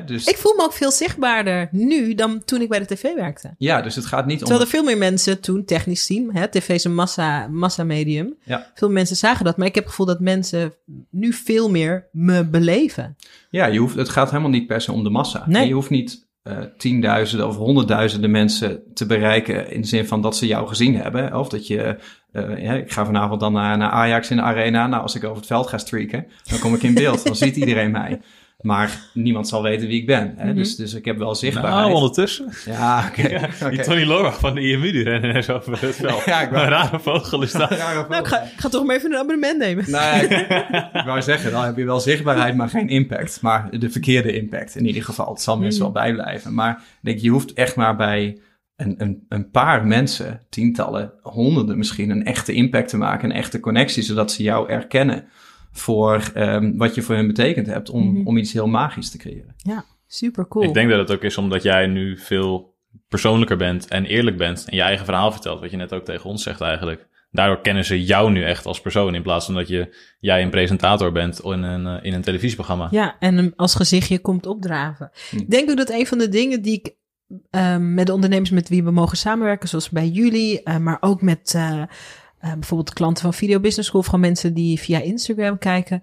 dus... 0.06 0.26
Ik 0.26 0.38
voel 0.38 0.56
me 0.56 0.64
ook 0.64 0.74
veel 0.74 0.92
zichtbaarder 0.92 1.70
nu 1.72 2.16
dan 2.16 2.44
toen 2.46 2.62
ik 2.62 2.70
bij 2.70 2.80
de 2.80 2.86
tv 2.86 3.14
werkte. 3.16 3.54
Ja, 3.58 3.82
dus 3.82 3.96
het 3.96 4.06
gaat 4.06 4.26
niet 4.26 4.38
Terwijl 4.38 4.60
om... 4.60 4.66
er 4.66 4.72
veel 4.72 4.84
meer 4.84 4.98
mensen 4.98 5.42
toen, 5.42 5.66
technisch 5.66 6.06
team, 6.06 6.30
hè, 6.36 6.48
tv 6.48 6.70
is 6.70 6.84
een 6.84 6.96
massa, 6.96 7.48
massa 7.48 7.84
medium. 7.84 8.36
Ja. 8.44 8.72
Veel 8.74 8.90
mensen 8.90 9.16
zagen 9.16 9.46
dat, 9.46 9.58
maar 9.58 9.68
ik 9.68 9.76
heb 9.76 9.84
het 9.84 9.94
gevoel 9.94 10.14
dat 10.14 10.20
mensen 10.20 10.74
nu 11.10 11.34
veel 11.34 11.70
meer 11.70 12.08
me 12.12 12.46
beleven. 12.46 13.16
Ja, 13.50 13.66
je 13.66 13.80
hoeft, 13.80 13.96
het 13.96 14.10
gaat 14.10 14.30
helemaal 14.30 14.52
niet 14.52 14.68
per 14.68 14.82
se 14.82 14.92
om 14.92 15.04
de 15.04 15.10
massa. 15.10 15.44
Nee. 15.48 15.68
je 15.68 15.74
hoeft 15.74 15.90
niet 15.90 16.30
uh, 16.44 16.58
tienduizenden 16.78 17.48
of 17.48 17.56
honderdduizenden 17.56 18.32
mensen 18.32 18.84
te 18.94 19.06
bereiken 19.06 19.72
in 19.72 19.82
de 19.82 19.88
zin 19.88 20.08
van 20.08 20.22
dat 20.22 20.38
ze 20.38 20.48
jou 20.48 20.68
gezien 20.68 20.96
hebben. 20.96 21.38
Of 21.40 21.50
dat 21.50 21.68
je 21.68 21.98
uh, 22.34 22.64
ja, 22.64 22.74
ik 22.74 22.92
ga 22.92 23.06
vanavond 23.06 23.40
dan 23.40 23.54
naar, 23.54 23.78
naar 23.78 23.90
Ajax 23.90 24.30
in 24.30 24.36
de 24.36 24.44
arena. 24.44 24.88
Nou, 24.88 25.02
als 25.02 25.16
ik 25.16 25.24
over 25.24 25.38
het 25.38 25.46
veld 25.46 25.68
ga 25.68 25.78
streaken, 25.78 26.28
dan 26.44 26.60
kom 26.60 26.74
ik 26.74 26.84
in 26.84 26.94
beeld. 26.94 27.26
dan 27.26 27.36
ziet 27.36 27.56
iedereen 27.56 27.92
mij. 27.92 28.20
Maar 28.62 29.00
niemand 29.14 29.48
zal 29.48 29.64
weten 29.64 29.88
wie 29.88 30.00
ik 30.00 30.06
ben. 30.06 30.34
Hè? 30.38 30.46
Mhm. 30.46 30.56
dus, 30.56 30.76
dus 30.76 30.94
ik 30.94 31.06
heb 31.06 31.18
wel 31.18 31.36
zichtbaarheid. 31.36 31.82
Nou, 31.82 31.94
ondertussen. 31.94 32.54
Ja, 32.66 33.08
oké. 33.10 33.20
Okay. 33.20 33.50
Ja, 33.60 33.70
Die 33.70 33.82
Tony 33.82 34.04
Lorach 34.04 34.40
van 34.40 34.56
de 34.56 34.62
IMU 34.62 34.92
die 34.92 35.04
rennen 35.04 35.34
en 35.34 35.44
zo 35.44 35.56
over 35.56 35.82
het 35.82 35.96
veld. 35.96 36.24
ja, 36.26 36.42
ik 36.42 36.50
wou... 36.50 36.64
Een 36.64 36.70
rare 36.70 37.00
vogel 37.00 37.42
is 37.42 37.52
dat. 37.52 37.70
Nou, 37.70 38.16
ik 38.16 38.28
ga, 38.28 38.42
ik 38.42 38.60
ga 38.60 38.70
toch 38.70 38.84
maar 38.84 38.96
even 38.96 39.12
een 39.12 39.18
abonnement 39.18 39.58
nemen. 39.58 39.92
Nee, 39.92 40.24
ik, 40.24 40.32
ik 41.02 41.06
wou 41.06 41.22
zeggen, 41.22 41.52
dan 41.52 41.64
heb 41.64 41.78
je 41.78 41.86
wel 41.86 42.00
zichtbaarheid, 42.00 42.56
maar 42.56 42.70
geen 42.70 42.90
impact. 42.90 43.42
Maar 43.42 43.80
de 43.80 43.90
verkeerde 43.90 44.34
impact 44.34 44.76
in 44.76 44.86
ieder 44.86 45.04
geval. 45.04 45.30
Het 45.30 45.42
zal 45.42 45.58
mensen 45.58 45.84
mhm. 45.84 45.94
wel 45.94 46.04
bijblijven. 46.04 46.54
Maar 46.54 46.82
denk, 47.02 47.20
je 47.20 47.30
hoeft 47.30 47.54
echt 47.54 47.76
maar 47.76 47.96
bij 47.96 48.38
een, 48.82 48.96
een, 48.98 49.26
een 49.30 49.50
paar 49.50 49.86
mensen, 49.86 50.42
tientallen, 50.50 51.14
honderden 51.22 51.78
misschien, 51.78 52.10
een 52.10 52.26
echte 52.26 52.54
impact 52.54 52.90
te 52.90 52.98
maken, 52.98 53.30
een 53.30 53.36
echte 53.36 53.60
connectie, 53.60 54.04
zodat 54.04 54.32
ze 54.32 54.44
jou 54.44 54.70
erkennen 54.70 55.26
voor 55.72 56.32
um, 56.36 56.78
wat 56.78 56.96
je 56.96 57.02
voor 57.02 57.16
hen 57.16 57.28
betekend 57.28 57.68
hebt 57.68 57.90
om, 57.90 58.04
mm 58.04 58.16
-hmm. 58.16 58.28
om 58.28 58.38
iets 58.38 58.54
heel 58.54 58.68
magisch 58.68 59.10
te 59.10 59.18
creëren. 59.18 59.56
Ja, 59.58 59.86
super 60.08 60.48
cool. 60.48 60.66
Ik 60.66 60.74
denk 60.74 60.90
dat 60.90 61.00
het 61.00 61.12
ook 61.12 61.24
is 61.24 61.38
omdat 61.38 61.64
jij 61.64 61.88
nu 61.88 62.18
veel 62.18 62.76
persoonlijker 63.08 63.58
bent 63.58 63.88
en 63.88 64.06
eerlijk 64.06 64.38
bent 64.38 64.66
en 64.70 64.76
je 64.76 64.82
eigen 64.82 65.06
verhaal 65.06 65.32
vertelt, 65.32 65.60
wat 65.60 65.72
je 65.72 65.78
net 65.78 65.94
ook 65.94 66.06
tegen 66.06 66.30
ons 66.30 66.44
zegt 66.44 66.62
eigenlijk. 66.62 67.10
Daardoor 67.32 67.62
kennen 67.62 67.86
ze 67.86 68.04
jou 68.04 68.32
nu 68.32 68.44
echt 68.44 68.66
als 68.66 68.82
persoon 68.82 69.16
in 69.16 69.22
plaats 69.22 69.46
van 69.46 69.56
dat 69.56 69.68
je, 69.68 69.96
jij 70.20 70.42
een 70.42 70.50
presentator 70.50 71.12
bent 71.12 71.40
in 71.40 71.64
een, 71.64 71.86
eh, 71.86 72.06
in 72.06 72.14
een 72.14 72.22
televisieprogramma. 72.22 72.88
Ja, 72.92 73.16
en 73.20 73.54
als 73.56 73.76
gezichtje 73.76 74.20
komt 74.20 74.46
opdraven. 74.46 75.12
Hm. 75.30 75.38
Ik 75.38 75.50
denk 75.50 75.70
ook 75.70 75.78
dat 75.78 75.90
een 75.90 76.08
van 76.08 76.18
de 76.18 76.30
dingen 76.30 76.62
die 76.62 76.74
ik 76.74 76.96
um, 77.52 77.94
met 77.94 78.06
de 78.06 78.14
ondernemers 78.14 78.50
met 78.50 78.70
wie 78.70 78.84
we 78.84 78.92
mogen 78.92 79.18
samenwerken, 79.18 79.70
zoals 79.70 79.90
bij 79.90 80.08
jullie, 80.08 80.62
uh, 80.64 80.78
maar 80.78 80.98
ook 81.00 81.22
met 81.22 81.54
uh, 81.56 81.72
uh, 81.72 81.86
bijvoorbeeld 82.54 82.94
klanten 82.94 83.24
van 83.24 83.34
Video 83.34 83.60
Business 83.60 83.90
School, 83.90 84.04
van 84.04 84.20
mensen 84.20 84.54
die 84.54 84.80
via 84.80 85.00
Instagram 85.00 85.58
kijken. 85.58 86.02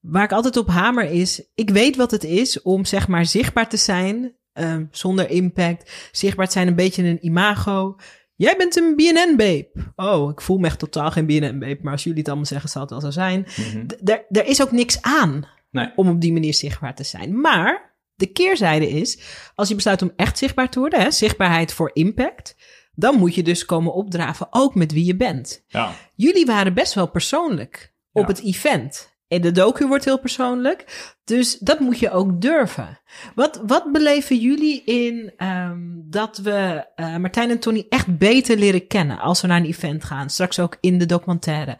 Waar 0.00 0.24
ik 0.24 0.32
altijd 0.32 0.56
op 0.56 0.68
hamer 0.68 1.10
is, 1.10 1.42
ik 1.54 1.70
weet 1.70 1.96
wat 1.96 2.10
het 2.10 2.24
is 2.24 2.62
om 2.62 2.84
zeg 2.84 3.08
maar 3.08 3.26
zichtbaar 3.26 3.68
te 3.68 3.76
zijn, 3.76 4.36
um, 4.52 4.88
zonder 4.90 5.30
impact. 5.30 6.08
Zichtbaar 6.12 6.46
te 6.46 6.52
zijn, 6.52 6.68
een 6.68 6.74
beetje 6.74 7.04
een 7.04 7.24
imago. 7.26 7.96
Jij 8.34 8.54
bent 8.56 8.76
een 8.76 8.96
BNN-babe. 8.96 9.68
Oh, 9.96 10.30
ik 10.30 10.40
voel 10.40 10.58
me 10.58 10.66
echt 10.66 10.78
totaal 10.78 11.10
geen 11.10 11.26
BNN-babe, 11.26 11.78
maar 11.82 11.92
als 11.92 12.02
jullie 12.02 12.18
het 12.18 12.28
allemaal 12.28 12.46
zeggen, 12.46 12.68
zal 12.68 12.80
het 12.80 12.90
wel 12.90 13.00
zo 13.00 13.10
zijn. 13.10 13.46
Mm 13.56 13.64
-hmm. 13.64 13.86
Er 14.28 14.46
is 14.46 14.62
ook 14.62 14.72
niks 14.72 15.02
aan 15.02 15.46
nee. 15.70 15.92
om 15.96 16.08
op 16.08 16.20
die 16.20 16.32
manier 16.32 16.54
zichtbaar 16.54 16.94
te 16.94 17.04
zijn. 17.04 17.40
Maar 17.40 17.87
de 18.18 18.26
keerzijde 18.26 18.88
is, 18.88 19.18
als 19.54 19.68
je 19.68 19.74
besluit 19.74 20.02
om 20.02 20.12
echt 20.16 20.38
zichtbaar 20.38 20.70
te 20.70 20.78
worden, 20.78 21.00
hè, 21.00 21.10
zichtbaarheid 21.10 21.72
voor 21.72 21.90
impact, 21.92 22.56
dan 22.94 23.18
moet 23.18 23.34
je 23.34 23.42
dus 23.42 23.64
komen 23.64 23.94
opdraven 23.94 24.46
ook 24.50 24.74
met 24.74 24.92
wie 24.92 25.04
je 25.04 25.16
bent. 25.16 25.64
Ja. 25.66 25.94
Jullie 26.14 26.46
waren 26.46 26.74
best 26.74 26.94
wel 26.94 27.10
persoonlijk 27.10 27.92
op 28.12 28.26
het 28.26 28.42
event. 28.42 29.16
En 29.28 29.40
de 29.40 29.52
docu 29.52 29.86
wordt 29.86 30.04
heel 30.04 30.18
persoonlijk. 30.18 31.12
Dus 31.24 31.58
dat 31.58 31.80
moet 31.80 31.98
je 31.98 32.10
ook 32.10 32.40
durven. 32.40 33.00
Wat, 33.34 33.62
wat 33.66 33.92
beleven 33.92 34.36
jullie 34.36 34.84
in 34.84 35.32
um, 35.46 36.06
dat 36.06 36.38
we 36.38 36.86
uh, 36.96 37.16
Martijn 37.16 37.50
en 37.50 37.58
Tony 37.58 37.86
echt 37.88 38.18
beter 38.18 38.56
leren 38.56 38.86
kennen 38.86 39.18
als 39.18 39.40
we 39.40 39.46
naar 39.46 39.60
een 39.60 39.66
event 39.66 40.04
gaan? 40.04 40.30
Straks 40.30 40.58
ook 40.58 40.76
in 40.80 40.98
de 40.98 41.06
documentaire. 41.06 41.78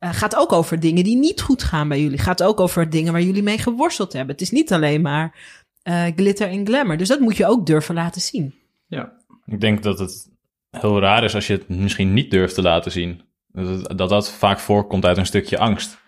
Uh, 0.00 0.12
gaat 0.12 0.36
ook 0.36 0.52
over 0.52 0.80
dingen 0.80 1.04
die 1.04 1.16
niet 1.16 1.40
goed 1.40 1.62
gaan 1.62 1.88
bij 1.88 2.00
jullie. 2.00 2.18
Gaat 2.18 2.42
ook 2.42 2.60
over 2.60 2.90
dingen 2.90 3.12
waar 3.12 3.22
jullie 3.22 3.42
mee 3.42 3.58
geworsteld 3.58 4.12
hebben. 4.12 4.32
Het 4.32 4.44
is 4.44 4.50
niet 4.50 4.72
alleen 4.72 5.00
maar 5.00 5.57
uh, 5.88 6.04
glitter 6.16 6.48
en 6.48 6.66
glamour. 6.66 6.96
Dus 6.96 7.08
dat 7.08 7.20
moet 7.20 7.36
je 7.36 7.46
ook 7.46 7.66
durven 7.66 7.94
laten 7.94 8.20
zien. 8.20 8.54
Ja, 8.86 9.12
ik 9.46 9.60
denk 9.60 9.82
dat 9.82 9.98
het 9.98 10.30
heel 10.70 11.00
raar 11.00 11.24
is 11.24 11.34
als 11.34 11.46
je 11.46 11.52
het 11.52 11.68
misschien 11.68 12.12
niet 12.12 12.30
durft 12.30 12.54
te 12.54 12.62
laten 12.62 12.90
zien. 12.90 13.22
Dat 13.46 13.98
dat, 13.98 14.08
dat 14.08 14.32
vaak 14.32 14.58
voorkomt 14.58 15.04
uit 15.04 15.16
een 15.16 15.26
stukje 15.26 15.58
angst. 15.58 15.98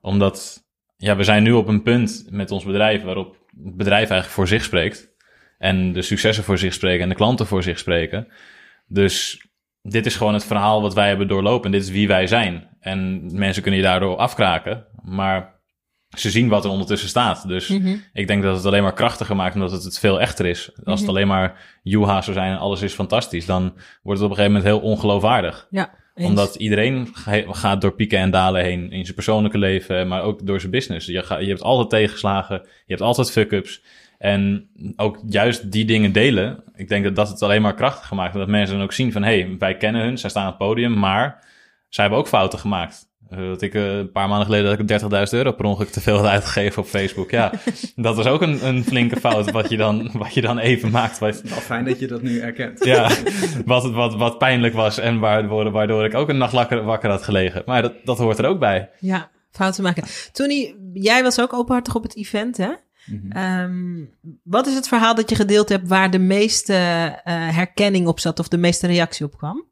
Omdat 0.00 0.64
ja, 0.96 1.16
we 1.16 1.24
zijn 1.24 1.42
nu 1.42 1.52
op 1.52 1.68
een 1.68 1.82
punt 1.82 2.26
met 2.30 2.50
ons 2.50 2.64
bedrijf 2.64 3.02
waarop 3.02 3.36
het 3.64 3.76
bedrijf 3.76 4.10
eigenlijk 4.10 4.30
voor 4.30 4.48
zich 4.48 4.64
spreekt. 4.64 5.14
En 5.58 5.92
de 5.92 6.02
successen 6.02 6.44
voor 6.44 6.58
zich 6.58 6.74
spreken 6.74 7.02
en 7.02 7.08
de 7.08 7.14
klanten 7.14 7.46
voor 7.46 7.62
zich 7.62 7.78
spreken. 7.78 8.28
Dus 8.86 9.46
dit 9.82 10.06
is 10.06 10.16
gewoon 10.16 10.34
het 10.34 10.44
verhaal 10.44 10.82
wat 10.82 10.94
wij 10.94 11.08
hebben 11.08 11.28
doorlopen. 11.28 11.70
Dit 11.70 11.82
is 11.82 11.90
wie 11.90 12.08
wij 12.08 12.26
zijn. 12.26 12.68
En 12.80 13.30
mensen 13.38 13.62
kunnen 13.62 13.80
je 13.80 13.86
daardoor 13.86 14.16
afkraken. 14.16 14.86
Maar 15.02 15.55
ze 16.18 16.30
zien 16.30 16.48
wat 16.48 16.64
er 16.64 16.70
ondertussen 16.70 17.08
staat. 17.08 17.48
Dus 17.48 17.68
Mhm. 17.68 17.96
ik 18.12 18.26
denk 18.26 18.42
dat 18.42 18.56
het 18.56 18.66
alleen 18.66 18.82
maar 18.82 18.92
krachtiger 18.94 19.36
maakt 19.36 19.54
omdat 19.54 19.70
het, 19.70 19.82
het 19.84 19.98
veel 19.98 20.20
echter 20.20 20.46
is. 20.46 20.70
Als 20.84 21.00
het 21.00 21.08
alleen 21.08 21.26
maar 21.26 21.78
Juha 21.82 22.22
zou 22.22 22.36
zijn 22.36 22.52
en 22.52 22.58
alles 22.58 22.82
is 22.82 22.92
fantastisch, 22.92 23.46
dan 23.46 23.62
wordt 24.02 24.20
het 24.20 24.30
op 24.30 24.36
een 24.38 24.44
gegeven 24.44 24.52
moment 24.62 24.64
heel 24.64 24.90
ongeloofwaardig. 24.90 25.66
Ja. 25.70 25.90
Omdat 26.14 26.54
iedereen 26.54 27.08
ga- 27.12 27.42
gaat 27.46 27.80
door 27.80 27.92
pieken 27.94 28.18
en 28.18 28.30
dalen 28.30 28.62
heen 28.64 28.90
in 28.92 29.02
zijn 29.02 29.14
persoonlijke 29.14 29.58
leven, 29.58 30.08
maar 30.08 30.22
ook 30.22 30.46
door 30.46 30.60
zijn 30.60 30.72
business. 30.72 31.06
Je, 31.06 31.22
ga- 31.22 31.38
je 31.38 31.48
hebt 31.48 31.62
altijd 31.62 31.90
tegenslagen, 31.90 32.60
je 32.64 32.68
hebt 32.86 33.00
altijd 33.00 33.30
fuck-ups. 33.30 33.82
En 34.18 34.68
ook 34.96 35.18
juist 35.28 35.72
die 35.72 35.84
dingen 35.84 36.12
delen, 36.12 36.62
ik 36.74 36.88
denk 36.88 37.04
dat 37.04 37.16
dat 37.16 37.28
het 37.28 37.42
alleen 37.42 37.62
maar 37.62 37.74
krachtiger 37.74 38.16
maakt. 38.16 38.34
Dat 38.34 38.48
mensen 38.48 38.74
dan 38.76 38.84
ook 38.84 38.92
zien 38.92 39.12
van, 39.12 39.22
hé, 39.22 39.40
hey, 39.40 39.56
wij 39.58 39.76
kennen 39.76 40.02
hun, 40.02 40.18
zij 40.18 40.30
staan 40.30 40.42
aan 40.42 40.48
het 40.48 40.58
podium, 40.58 40.98
maar 40.98 41.44
zij 41.88 42.04
hebben 42.04 42.22
ook 42.22 42.28
fouten 42.28 42.58
gemaakt. 42.58 43.04
Eh, 43.30 43.38
Dat 43.38 43.62
ik 43.62 43.74
eh, 43.74 43.96
een 43.96 44.10
paar 44.10 44.28
maanden 44.28 44.46
geleden 44.46 44.86
dat 44.88 45.02
ik 45.02 45.28
30.000 45.30 45.38
euro 45.38 45.52
per 45.52 45.64
ongeluk 45.64 45.90
te 45.90 46.00
veel 46.00 46.16
had 46.16 46.26
uitgegeven 46.26 46.82
op 46.82 46.88
Facebook. 46.88 47.30
Ja, 47.30 47.52
dat 47.96 48.16
was 48.16 48.26
ook 48.26 48.42
een, 48.42 48.66
een 48.66 48.84
flinke 48.84 49.20
fout 49.20 49.50
wat 49.50 49.68
je, 49.70 49.76
dan, 49.76 50.10
wat 50.12 50.34
je 50.34 50.40
dan 50.40 50.58
even 50.58 50.90
maakt. 50.90 51.18
Wat, 51.18 51.42
fijn 51.44 51.84
dat 51.84 51.98
je 51.98 52.06
dat 52.06 52.22
nu 52.22 52.38
erkent. 52.38 52.84
ja, 52.84 53.10
wat, 53.64 53.90
wat, 53.90 54.14
wat 54.14 54.38
pijnlijk 54.38 54.74
was 54.74 54.98
en 54.98 55.18
waardoor, 55.18 55.70
waardoor 55.70 56.04
ik 56.04 56.14
ook 56.14 56.28
een 56.28 56.38
nacht 56.38 56.52
wakker, 56.52 56.82
wakker 56.84 57.10
had 57.10 57.22
gelegen. 57.22 57.62
Maar 57.66 57.82
dat, 57.82 57.92
dat 58.04 58.18
hoort 58.18 58.38
er 58.38 58.46
ook 58.46 58.58
bij. 58.58 58.90
Ja, 59.00 59.30
fouten 59.50 59.82
maken. 59.82 60.04
Tony, 60.32 60.74
jij 60.92 61.22
was 61.22 61.40
ook 61.40 61.52
openhartig 61.52 61.94
op 61.94 62.02
het 62.02 62.16
event, 62.16 62.56
hè? 62.56 62.70
Mhm. 63.06 63.30
Ehm, 63.32 64.04
wat 64.42 64.66
is 64.66 64.74
het 64.74 64.88
verhaal 64.88 65.14
dat 65.14 65.30
je 65.30 65.36
gedeeld 65.36 65.68
hebt 65.68 65.88
waar 65.88 66.10
de 66.10 66.18
meeste 66.18 66.74
eh, 66.74 67.34
herkenning 67.56 68.06
op 68.06 68.20
zat 68.20 68.38
of 68.38 68.48
de 68.48 68.56
meeste 68.56 68.86
reactie 68.86 69.26
op 69.26 69.36
kwam? 69.36 69.64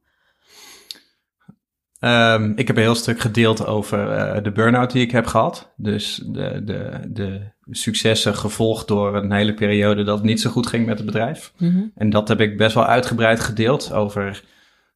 Ehm, 2.05 2.53
ik 2.57 2.67
heb 2.67 2.77
een 2.77 2.83
heel 2.83 2.95
stuk 2.95 3.21
gedeeld 3.21 3.67
over 3.67 4.11
eh, 4.11 4.43
de 4.43 4.53
burn-out 4.53 4.93
die 4.93 5.03
ik 5.03 5.11
heb 5.11 5.27
gehad. 5.27 5.73
Dus 5.77 6.23
de, 6.27 6.63
de, 6.65 7.01
de 7.09 7.41
successen 7.71 8.35
gevolgd 8.35 8.89
door 8.89 9.17
een 9.17 9.33
hele 9.33 9.55
periode 9.55 10.03
dat 10.03 10.17
het 10.17 10.27
niet 10.27 10.41
zo 10.41 10.51
goed 10.51 10.67
ging 10.67 10.87
met 10.87 10.97
het 10.97 11.07
bedrijf. 11.07 11.53
En 11.95 12.11
dat 12.11 12.29
heb 12.29 12.41
ik 12.41 12.57
best 12.57 12.75
wel 12.75 12.85
uitgebreid 12.87 13.41
gedeeld 13.41 13.93
over 13.93 14.43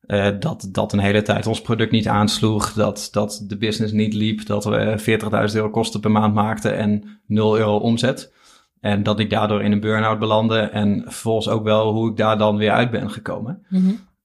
eh, 0.06 0.28
dat, 0.38 0.68
dat 0.72 0.92
een 0.92 0.98
hele 0.98 1.22
tijd 1.22 1.46
ons 1.46 1.60
product 1.60 1.90
niet 1.90 2.08
aansloeg. 2.08 2.72
Dat, 2.72 3.08
dat 3.12 3.44
de 3.48 3.56
business 3.56 3.92
niet 3.92 4.14
liep. 4.14 4.46
Dat 4.46 4.64
we 4.64 5.18
40.000 5.50 5.54
euro 5.54 5.70
kosten 5.70 6.00
per 6.00 6.10
maand 6.10 6.34
maakten 6.34 6.76
en 6.76 7.20
0 7.26 7.58
euro 7.58 7.76
omzet. 7.76 8.32
En 8.80 9.02
dat 9.02 9.20
ik 9.20 9.30
daardoor 9.30 9.62
in 9.62 9.72
een 9.72 9.80
burn-out 9.80 10.18
belandde. 10.18 10.58
En 10.58 11.02
vervolgens 11.04 11.48
ook 11.48 11.64
wel 11.64 11.92
hoe 11.92 12.10
ik 12.10 12.16
daar 12.16 12.38
dan 12.38 12.56
weer 12.56 12.70
uit 12.70 12.90
ben 12.90 13.10
gekomen. 13.10 13.66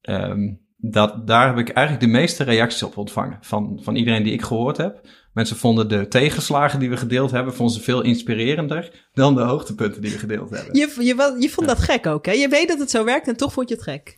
Ehm, 0.02 0.52
dat, 0.86 1.28
daar 1.28 1.48
heb 1.48 1.58
ik 1.58 1.70
eigenlijk 1.70 2.06
de 2.06 2.12
meeste 2.18 2.44
reacties 2.44 2.84
op 2.84 2.98
ontvangen. 2.98 3.38
Van, 3.42 3.80
van 3.82 3.96
iedereen 3.96 4.24
die 4.24 4.34
ik 4.34 4.42
gehoord 4.42 4.78
heb. 4.78 5.02
Mensen 5.34 5.58
vonden 5.58 5.90
de 5.90 6.08
tegenslagen 6.08 6.80
die 6.80 6.90
we 6.90 6.98
gedeeld 6.98 7.32
hebben, 7.32 7.54
vonden 7.54 7.76
ze 7.76 7.82
veel 7.82 8.02
inspirerender 8.02 9.08
dan 9.14 9.36
de 9.36 9.42
hoogtepunten 9.42 10.02
die 10.02 10.12
we 10.12 10.18
gedeeld 10.18 10.50
hebben. 10.50 10.76
Je, 10.76 11.36
je, 11.40 11.50
vond 11.50 11.68
dat 11.68 11.80
gek 11.80 12.08
ook, 12.08 12.26
hè? 12.26 12.32
Je 12.32 12.48
weet 12.48 12.68
dat 12.68 12.80
het 12.80 12.92
zo 12.92 13.04
werkt 13.04 13.28
en 13.28 13.38
toch 13.38 13.54
vond 13.54 13.70
je 13.70 13.76
het 13.76 13.84
gek. 13.84 14.16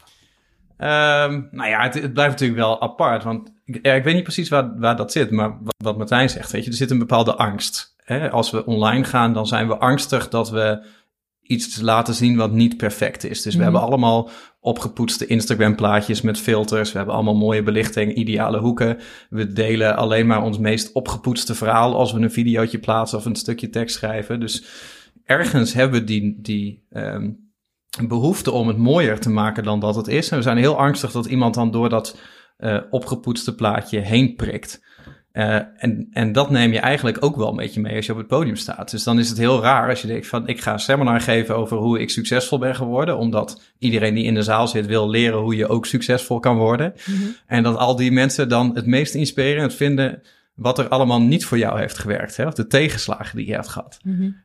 Ehm, 0.77 1.41
nou 1.51 1.69
ja, 1.69 1.81
het, 1.83 1.93
het 1.93 2.13
blijft 2.13 2.31
natuurlijk 2.31 2.59
wel 2.59 2.81
apart. 2.81 3.23
Want 3.23 3.53
ik, 3.65 3.75
ik 3.75 4.03
weet 4.03 4.13
niet 4.13 4.23
precies 4.23 4.49
waar, 4.49 4.79
waar 4.79 4.95
dat 4.95 5.11
zit. 5.11 5.31
Maar 5.31 5.49
wat, 5.49 5.75
wat 5.77 5.97
Martijn 5.97 6.29
zegt, 6.29 6.51
weet 6.51 6.63
je, 6.63 6.69
er 6.69 6.75
zit 6.75 6.91
een 6.91 6.99
bepaalde 6.99 7.35
angst. 7.35 7.95
Hè? 7.97 8.31
Als 8.31 8.51
we 8.51 8.65
online 8.65 9.03
gaan, 9.03 9.33
dan 9.33 9.47
zijn 9.47 9.67
we 9.67 9.77
angstig 9.77 10.29
dat 10.29 10.49
we 10.49 10.85
iets 11.47 11.81
laten 11.81 12.13
zien 12.13 12.35
wat 12.35 12.51
niet 12.51 12.77
perfect 12.77 13.23
is. 13.23 13.41
Dus 13.41 13.55
we 13.55 13.63
hebben 13.63 13.81
allemaal 13.81 14.29
opgepoetste 14.59 15.25
Instagram 15.25 15.75
plaatjes 15.75 16.21
met 16.21 16.39
filters. 16.39 16.91
We 16.91 16.97
hebben 16.97 17.15
allemaal 17.15 17.35
mooie 17.35 17.63
belichting, 17.63 18.13
ideale 18.13 18.59
hoeken. 18.59 18.97
We 19.29 19.53
delen 19.53 19.95
alleen 19.95 20.27
maar 20.27 20.43
ons 20.43 20.57
meest 20.57 20.91
opgepoetste 20.91 21.55
verhaal 21.55 21.95
als 21.95 22.11
we 22.11 22.19
een 22.19 22.31
videootje 22.31 22.79
plaatsen 22.79 23.17
of 23.17 23.25
een 23.25 23.35
stukje 23.35 23.69
tekst 23.69 23.95
schrijven. 23.95 24.39
Dus 24.39 24.65
ergens 25.23 25.73
hebben 25.73 25.99
we 25.99 26.05
die, 26.05 26.41
die 26.41 26.85
ehm, 26.89 27.31
behoefte 28.07 28.51
om 28.51 28.67
het 28.67 28.77
mooier 28.77 29.19
te 29.19 29.29
maken 29.29 29.63
dan 29.63 29.79
dat 29.79 29.95
het 29.95 30.07
is. 30.07 30.29
En 30.29 30.37
we 30.37 30.43
zijn 30.43 30.57
heel 30.57 30.77
angstig 30.77 31.11
dat 31.11 31.25
iemand 31.25 31.53
dan 31.53 31.71
door 31.71 31.89
dat 31.89 32.19
eh, 32.57 32.77
opgepoetste 32.89 33.55
plaatje 33.55 33.99
heen 33.99 34.35
prikt. 34.35 34.83
Eh, 35.35 35.55
en, 35.77 36.07
en 36.11 36.31
dat 36.31 36.49
neem 36.49 36.71
je 36.71 36.79
eigenlijk 36.79 37.17
ook 37.23 37.35
wel 37.35 37.49
een 37.49 37.55
beetje 37.55 37.81
mee 37.81 37.95
als 37.95 38.05
je 38.05 38.11
op 38.11 38.17
het 38.17 38.27
podium 38.27 38.55
staat. 38.55 38.91
Dus 38.91 39.03
dan 39.03 39.19
is 39.19 39.29
het 39.29 39.37
heel 39.37 39.61
raar 39.61 39.89
als 39.89 40.01
je 40.01 40.07
denkt 40.07 40.27
van 40.27 40.47
ik 40.47 40.61
ga 40.61 40.73
een 40.73 40.79
seminar 40.79 41.21
geven 41.21 41.55
over 41.55 41.77
hoe 41.77 41.99
ik 41.99 42.09
succesvol 42.09 42.57
ben 42.57 42.75
geworden. 42.75 43.17
Omdat 43.17 43.61
iedereen 43.79 44.13
die 44.13 44.23
in 44.23 44.33
de 44.33 44.43
zaal 44.43 44.67
zit 44.67 44.85
wil 44.85 45.09
leren 45.09 45.39
hoe 45.39 45.55
je 45.55 45.67
ook 45.67 45.85
succesvol 45.85 46.39
kan 46.39 46.57
worden. 46.57 46.93
En 47.45 47.63
dat 47.63 47.77
al 47.77 47.95
die 47.95 48.11
mensen 48.11 48.49
dan 48.49 48.71
het 48.75 48.85
meest 48.85 49.15
inspirerend 49.15 49.73
vinden 49.73 50.21
wat 50.53 50.79
er 50.79 50.87
allemaal 50.87 51.21
niet 51.21 51.45
voor 51.45 51.57
jou 51.57 51.79
heeft 51.79 51.97
gewerkt. 51.97 52.37
Hè? 52.37 52.47
Of 52.47 52.53
de 52.53 52.67
tegenslagen 52.67 53.37
die 53.37 53.47
je 53.47 53.53
hebt 53.53 53.67
gehad. 53.67 53.99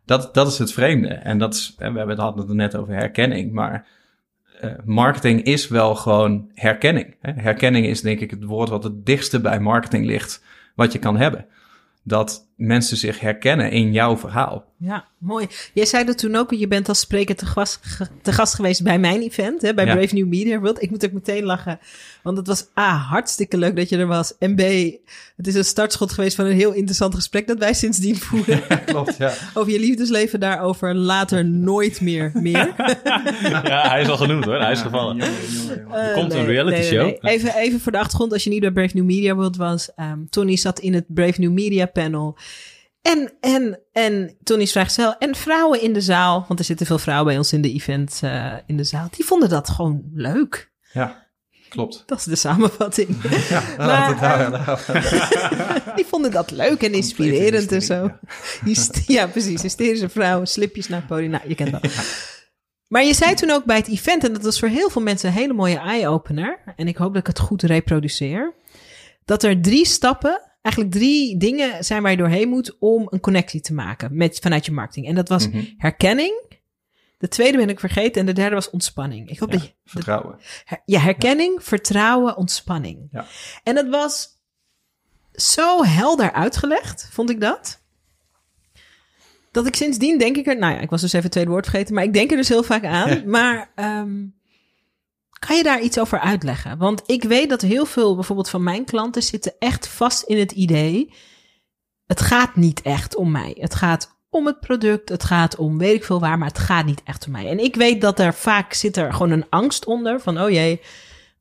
Dat, 0.05 0.35
dat 0.35 0.49
is 0.49 0.59
het 0.59 0.73
vreemde. 0.73 1.09
En 1.09 1.39
dat 1.39 1.55
is, 1.55 1.75
we 1.79 1.85
hebben 1.85 2.09
het 2.09 2.19
hadden 2.19 2.47
het 2.47 2.57
net 2.57 2.77
over 2.77 2.95
herkenning, 2.95 3.53
maar 3.53 3.87
eh, 4.61 4.71
marketing 4.85 5.43
is 5.43 5.69
wel 5.69 5.95
gewoon 5.95 6.51
herkenning. 6.55 7.17
Hè? 7.21 7.33
Herkenning 7.33 7.87
is 7.87 8.01
denk 8.01 8.21
ik 8.21 8.31
het 8.31 8.45
woord 8.45 8.69
wat 8.69 8.85
het 8.85 9.07
dichtste 9.07 9.41
bij 9.41 9.61
marketing 9.61 10.07
ligt 10.07 10.43
wat 10.81 10.93
je 10.93 10.99
kan 10.99 11.17
hebben. 11.17 11.47
Dat 12.03 12.49
mensen 12.57 12.97
zich 12.97 13.21
herkennen 13.21 13.71
in 13.71 13.93
jouw 13.93 14.17
verhaal. 14.17 14.70
Ja, 14.83 15.05
mooi. 15.19 15.47
Jij 15.75 15.87
zei 15.87 16.05
dat 16.05 16.19
toen 16.19 16.37
ook, 16.37 16.51
je 16.55 16.69
bent 16.69 16.89
als 16.89 17.01
spreker 17.01 17.37
te 17.37 17.47
gast, 17.47 17.81
te 18.23 18.33
gast 18.33 18.55
geweest 18.55 18.83
bij 18.83 18.99
mijn 18.99 19.23
event, 19.23 19.63
hè, 19.63 19.75
bij 19.75 19.87
Ja. 19.87 19.95
Brave 19.95 20.15
New 20.15 20.27
Media 20.27 20.59
World. 20.59 20.83
Ik 20.83 20.91
moet 20.91 21.05
ook 21.05 21.13
meteen 21.13 21.45
lachen, 21.45 21.79
want 22.23 22.37
het 22.37 22.47
was 22.47 22.67
A, 22.79 22.97
hartstikke 22.97 23.57
leuk 23.59 23.77
dat 23.77 23.89
je 23.89 23.97
er 23.97 24.07
was. 24.07 24.33
En 24.39 24.55
B, 24.55 24.61
het 25.37 25.47
is 25.47 25.55
een 25.55 25.65
startschot 25.65 26.13
geweest 26.13 26.37
van 26.37 26.47
een 26.47 26.53
heel 26.57 26.73
interessant 26.73 27.15
gesprek 27.15 27.47
dat 27.47 27.59
wij 27.59 27.75
sindsdien 27.75 28.17
voeren. 28.27 28.63
Klopt, 28.85 29.17
ja. 29.17 29.33
over 29.55 29.73
je 29.73 29.81
liefdesleven 29.81 30.41
daarover 30.41 30.95
later 30.95 31.45
nooit 31.45 32.01
meer 32.01 32.31
meer. 32.35 32.75
Ja, 33.65 33.89
hij 33.89 34.01
is 34.03 34.09
al 34.09 34.17
genoemd 34.17 34.45
hoor. 34.45 34.61
Hij 34.61 34.73
is 34.73 34.81
gevallen. 34.81 35.21
Er 35.21 36.13
komt 36.15 36.33
een 36.33 36.47
reality 36.47 36.83
show. 36.83 37.17
Even, 37.21 37.55
even 37.55 37.81
voor 37.81 37.93
de 37.93 37.99
achtergrond, 37.99 38.33
als 38.33 38.45
je 38.45 38.51
niet 38.51 38.61
bij 38.61 38.71
Brave 38.71 38.97
New 38.97 39.05
Media 39.05 39.35
World 39.35 39.57
was. 39.57 39.91
ehm, 39.97 40.19
Tony 40.31 40.57
zat 40.57 40.79
in 40.79 40.95
het 40.95 41.05
Brave 41.09 41.41
New 41.41 41.53
Media 41.53 41.87
panel. 41.87 42.37
En, 43.03 43.33
en, 43.41 43.81
en 43.93 44.37
Tony 44.43 44.63
is 44.63 44.73
vrijgezel. 44.73 45.17
En 45.19 45.35
vrouwen 45.35 45.83
in 45.83 45.93
de 45.93 46.01
zaal, 46.01 46.45
want 46.49 46.59
er 46.59 46.65
zitten 46.65 46.87
veel 46.87 46.99
vrouwen 46.99 47.27
bij 47.27 47.37
ons 47.37 47.53
in 47.53 47.63
de 47.63 47.73
event 47.73 48.21
eh, 48.23 48.53
in 48.67 48.77
de 48.77 48.85
zaal. 48.85 49.09
Die 49.11 49.25
vonden 49.25 49.49
dat 49.49 49.69
gewoon 49.69 50.03
leuk. 50.15 50.73
Ja, 50.93 51.27
klopt. 51.69 52.03
Dat 52.07 52.19
is 52.19 52.25
de 52.25 52.37
samenvatting. 52.37 53.09
Ja, 53.49 53.63
Maar, 53.77 54.21
daar- 54.21 54.51
daar- 54.51 55.93
Die 55.97 56.05
vonden 56.07 56.31
dat 56.31 56.51
leuk 56.51 56.83
en 56.83 56.93
inspirerend 56.93 57.73
en 57.73 57.83
zo. 57.83 58.11
Hyst- 58.65 59.03
Ja, 59.07 59.27
precies. 59.27 59.63
Hysterische 59.63 60.09
vrouwen, 60.09 60.47
slipjes 60.47 60.89
naar 60.89 60.99
het 60.99 61.09
podium. 61.09 61.31
Nou, 61.31 61.43
je 61.49 61.55
kent 61.55 61.71
dat. 61.73 61.87
Maar 62.89 63.05
je 63.05 63.15
zei 63.15 63.35
toen 63.35 63.51
ook 63.51 63.65
bij 63.65 63.77
het 63.77 63.89
event, 63.89 64.25
en 64.25 64.33
dat 64.33 64.43
was 64.43 64.59
voor 64.59 64.69
heel 64.69 64.91
veel 64.91 65.03
mensen 65.03 65.29
een 65.29 65.35
hele 65.35 65.53
mooie 65.53 65.79
eye-opener. 65.79 66.63
En 66.77 66.89
ik 66.89 66.97
hoop 66.97 67.13
dat 67.13 67.21
ik 67.21 67.27
het 67.27 67.39
goed 67.39 67.63
reproduceer. 67.63 68.55
Dat 69.25 69.43
er 69.43 69.61
drie 69.61 69.87
stappen, 69.87 70.41
eigenlijk 70.63 70.95
drie 70.95 71.37
dingen 71.37 71.85
zijn 71.85 72.03
waar 72.03 72.11
je 72.11 72.17
doorheen 72.17 72.49
moet 72.49 72.77
om 72.79 73.07
een 73.11 73.21
connectie 73.21 73.61
te 73.61 73.75
maken 73.75 74.17
met, 74.17 74.39
vanuit 74.39 74.67
je 74.67 74.73
marketing. 74.73 75.07
En 75.07 75.15
dat 75.15 75.29
was 75.29 75.49
Mhm. 75.49 75.65
herkenning. 75.77 76.49
De 77.19 77.29
tweede 77.29 77.57
ben 77.59 77.69
ik 77.69 77.81
vergeten 77.81 78.21
en 78.21 78.27
de 78.27 78.33
derde 78.33 78.55
was 78.55 78.71
ontspanning. 78.71 79.29
Ik 79.31 79.39
hoop 79.39 79.51
Ja, 79.53 79.57
dat 79.59 79.67
je... 79.67 79.73
vertrouwen. 79.85 80.39
Her- 80.65 80.83
Ja, 80.85 81.01
herkenning, 81.01 81.59
vertrouwen, 81.65 82.37
ontspanning. 82.37 83.09
Ja. 83.13 83.27
En 83.63 83.75
dat 83.75 83.89
was 83.89 84.29
zo 85.33 85.85
helder 85.85 86.33
uitgelegd, 86.33 87.09
vond 87.13 87.31
ik 87.31 87.41
dat. 87.41 87.83
Dat 89.53 89.67
ik 89.67 89.75
sindsdien 89.77 90.19
denk 90.19 90.37
ik 90.37 90.47
er... 90.47 90.59
Nou 90.59 90.75
ja, 90.75 90.81
ik 90.81 90.91
was 90.91 91.01
dus 91.01 91.11
even 91.11 91.23
het 91.25 91.33
tweede 91.33 91.51
woord 91.51 91.69
vergeten, 91.69 91.95
maar 91.95 92.05
ik 92.05 92.13
denk 92.13 92.31
er 92.31 92.37
dus 92.37 92.49
heel 92.49 92.63
vaak 92.63 92.85
aan. 92.85 93.23
maar 93.31 93.71
ehm, 93.75 94.25
kan 95.47 95.57
je 95.57 95.63
daar 95.63 95.81
iets 95.81 95.99
over 95.99 96.19
uitleggen? 96.21 96.79
Want 96.79 97.03
ik 97.07 97.23
weet 97.25 97.49
dat 97.49 97.61
heel 97.61 97.85
veel 97.85 98.15
bijvoorbeeld 98.15 98.49
van 98.49 98.63
mijn 98.63 98.85
klanten 98.85 99.23
zitten 99.23 99.53
echt 99.59 99.89
vast 99.89 100.23
in 100.23 100.39
het 100.39 100.53
idee... 100.53 101.13
Het 102.07 102.21
gaat 102.21 102.57
niet 102.57 102.83
echt 102.83 103.17
om 103.17 103.31
mij. 103.31 103.57
Het 103.59 103.75
gaat 103.75 104.19
om 104.31 104.47
het 104.47 104.61
product. 104.61 105.09
Het 105.09 105.25
gaat 105.25 105.57
om 105.57 105.79
weet 105.79 105.95
ik 105.95 106.05
veel 106.05 106.21
waar, 106.21 106.39
maar 106.39 106.49
het 106.49 106.59
gaat 106.59 106.85
niet 106.85 107.03
echt 107.05 107.27
om 107.27 107.33
mij. 107.33 107.49
En 107.49 107.59
ik 107.59 107.75
weet 107.77 108.01
dat 108.01 108.19
er 108.19 108.35
vaak 108.35 108.73
zit 108.73 108.97
er 108.97 109.13
gewoon 109.13 109.31
een 109.31 109.47
angst 109.51 109.85
onder 109.85 110.21
van, 110.21 110.41
oh 110.41 110.51
jee, 110.51 110.81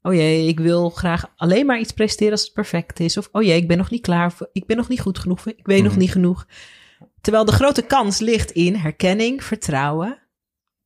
oh 0.02 0.14
jee, 0.14 0.48
ik 0.48 0.60
wil 0.60 0.90
graag 0.90 1.26
alleen 1.36 1.66
maar 1.66 1.80
iets 1.80 1.92
presteren 1.92 2.32
als 2.32 2.44
het 2.44 2.54
perfect 2.54 3.00
is. 3.00 3.18
Of, 3.18 3.30
oh 3.32 3.44
jee, 3.44 3.58
ik 3.58 3.68
ben 3.68 3.78
nog 3.78 3.90
niet 3.90 4.02
klaar. 4.02 4.34
Ik 4.52 4.66
ben 4.66 4.78
nog 4.78 4.88
niet 4.88 5.00
goed 5.02 5.20
genoeg. 5.20 5.46
Ik 5.48 5.66
weet 5.66 5.84
nog 5.84 5.92
Mhm. 5.92 6.00
niet 6.00 6.12
genoeg. 6.12 6.48
Terwijl 7.22 7.46
de 7.46 7.52
grote 7.52 7.82
kans 7.82 8.20
ligt 8.20 8.52
in 8.52 8.76
herkenning, 8.76 9.44
vertrouwen, 9.44 10.20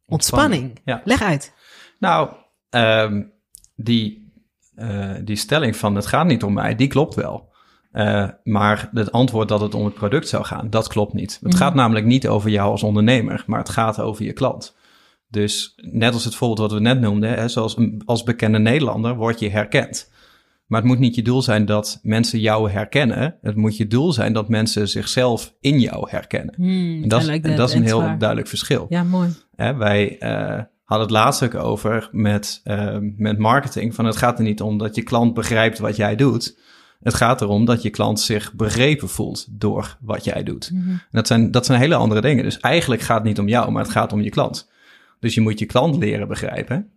ontspanning. 0.05 0.81
Ja. 0.85 1.01
Leg 1.05 1.21
uit. 1.21 1.53
Nou, 1.99 2.33
ehm, 2.73 3.21
die, 3.75 4.31
eh, 4.75 5.11
die 5.23 5.35
stelling 5.35 5.75
van 5.75 5.95
het 5.95 6.05
gaat 6.05 6.25
niet 6.25 6.43
om 6.43 6.53
mij, 6.53 6.75
die 6.75 6.87
klopt 6.87 7.15
wel. 7.15 7.51
Eh, 7.91 8.27
maar 8.43 8.89
het 8.93 9.11
antwoord 9.11 9.47
dat 9.47 9.61
het 9.61 9.75
om 9.75 9.85
het 9.85 9.93
product 9.93 10.27
zou 10.27 10.45
gaan, 10.45 10.69
dat 10.69 10.87
klopt 10.87 11.13
niet. 11.13 11.39
Het 11.43 11.55
gaat 11.55 11.73
namelijk 11.73 12.05
niet 12.05 12.27
over 12.27 12.49
jou 12.49 12.71
als 12.71 12.83
ondernemer, 12.83 13.43
maar 13.47 13.59
het 13.59 13.69
gaat 13.69 13.99
over 13.99 14.25
je 14.25 14.33
klant. 14.33 14.75
Dus 15.27 15.73
net 15.75 16.13
als 16.13 16.25
het 16.25 16.35
voorbeeld 16.35 16.59
wat 16.59 16.71
we 16.71 16.79
net 16.79 16.99
noemden, 16.99 17.33
hè, 17.33 17.47
zoals 17.47 17.77
een, 17.77 18.01
als 18.05 18.23
bekende 18.23 18.59
Nederlander 18.59 19.15
word 19.15 19.39
je 19.39 19.49
herkend. 19.49 20.11
Maar 20.65 20.79
het 20.81 20.89
moet 20.89 20.99
niet 20.99 21.15
je 21.15 21.21
doel 21.21 21.41
zijn 21.41 21.65
dat 21.65 21.99
mensen 22.03 22.39
jou 22.39 22.71
herkennen. 22.71 23.35
Het 23.41 23.55
moet 23.55 23.77
je 23.77 23.87
doel 23.87 24.13
zijn 24.13 24.33
dat 24.33 24.49
mensen 24.49 24.89
zichzelf 24.89 25.53
in 25.59 25.79
jou 25.79 26.09
herkennen. 26.09 26.53
Hmm, 26.55 27.03
En 27.03 27.09
dat, 27.09 27.23
like 27.23 27.47
en 27.47 27.55
dat 27.55 27.69
is 27.69 27.75
een 27.75 27.81
En 27.81 27.87
heel 27.87 28.17
duidelijk 28.17 28.47
verschil. 28.47 28.85
Ja, 28.89 29.03
mooi. 29.03 29.29
Hè, 29.55 29.75
wij 29.75 30.19
eh, 30.19 30.61
hadden 30.93 31.15
het 31.15 31.23
laatst 31.25 31.43
ook 31.43 31.55
over 31.55 32.09
met, 32.11 32.61
eh, 32.63 32.97
met 33.17 33.37
marketing. 33.37 33.95
Van 33.95 34.05
het 34.05 34.17
gaat 34.17 34.37
er 34.37 34.43
niet 34.43 34.61
om 34.61 34.77
dat 34.77 34.95
je 34.95 35.03
klant 35.03 35.33
begrijpt 35.33 35.79
wat 35.79 35.95
jij 35.95 36.15
doet. 36.15 36.57
Het 37.03 37.13
gaat 37.13 37.41
erom 37.41 37.65
dat 37.65 37.81
je 37.81 37.89
klant 37.89 38.19
zich 38.19 38.53
begrepen 38.53 39.09
voelt 39.09 39.45
door 39.49 39.97
wat 40.01 40.23
jij 40.23 40.43
doet. 40.43 40.71
Mhm. 40.71 40.89
En 40.89 41.07
dat 41.11 41.27
zijn, 41.27 41.51
dat 41.51 41.65
zijn 41.65 41.79
hele 41.79 41.95
andere 41.95 42.21
dingen. 42.21 42.43
Dus 42.43 42.59
eigenlijk 42.59 43.01
gaat 43.01 43.17
het 43.17 43.27
niet 43.27 43.39
om 43.39 43.47
jou, 43.47 43.71
maar 43.71 43.83
het 43.83 43.91
gaat 43.91 44.13
om 44.13 44.21
je 44.21 44.29
klant. 44.29 44.71
Dus 45.19 45.33
je 45.33 45.41
moet 45.41 45.59
je 45.59 45.65
klant 45.65 45.97
leren 45.97 46.27
begrijpen. 46.27 46.89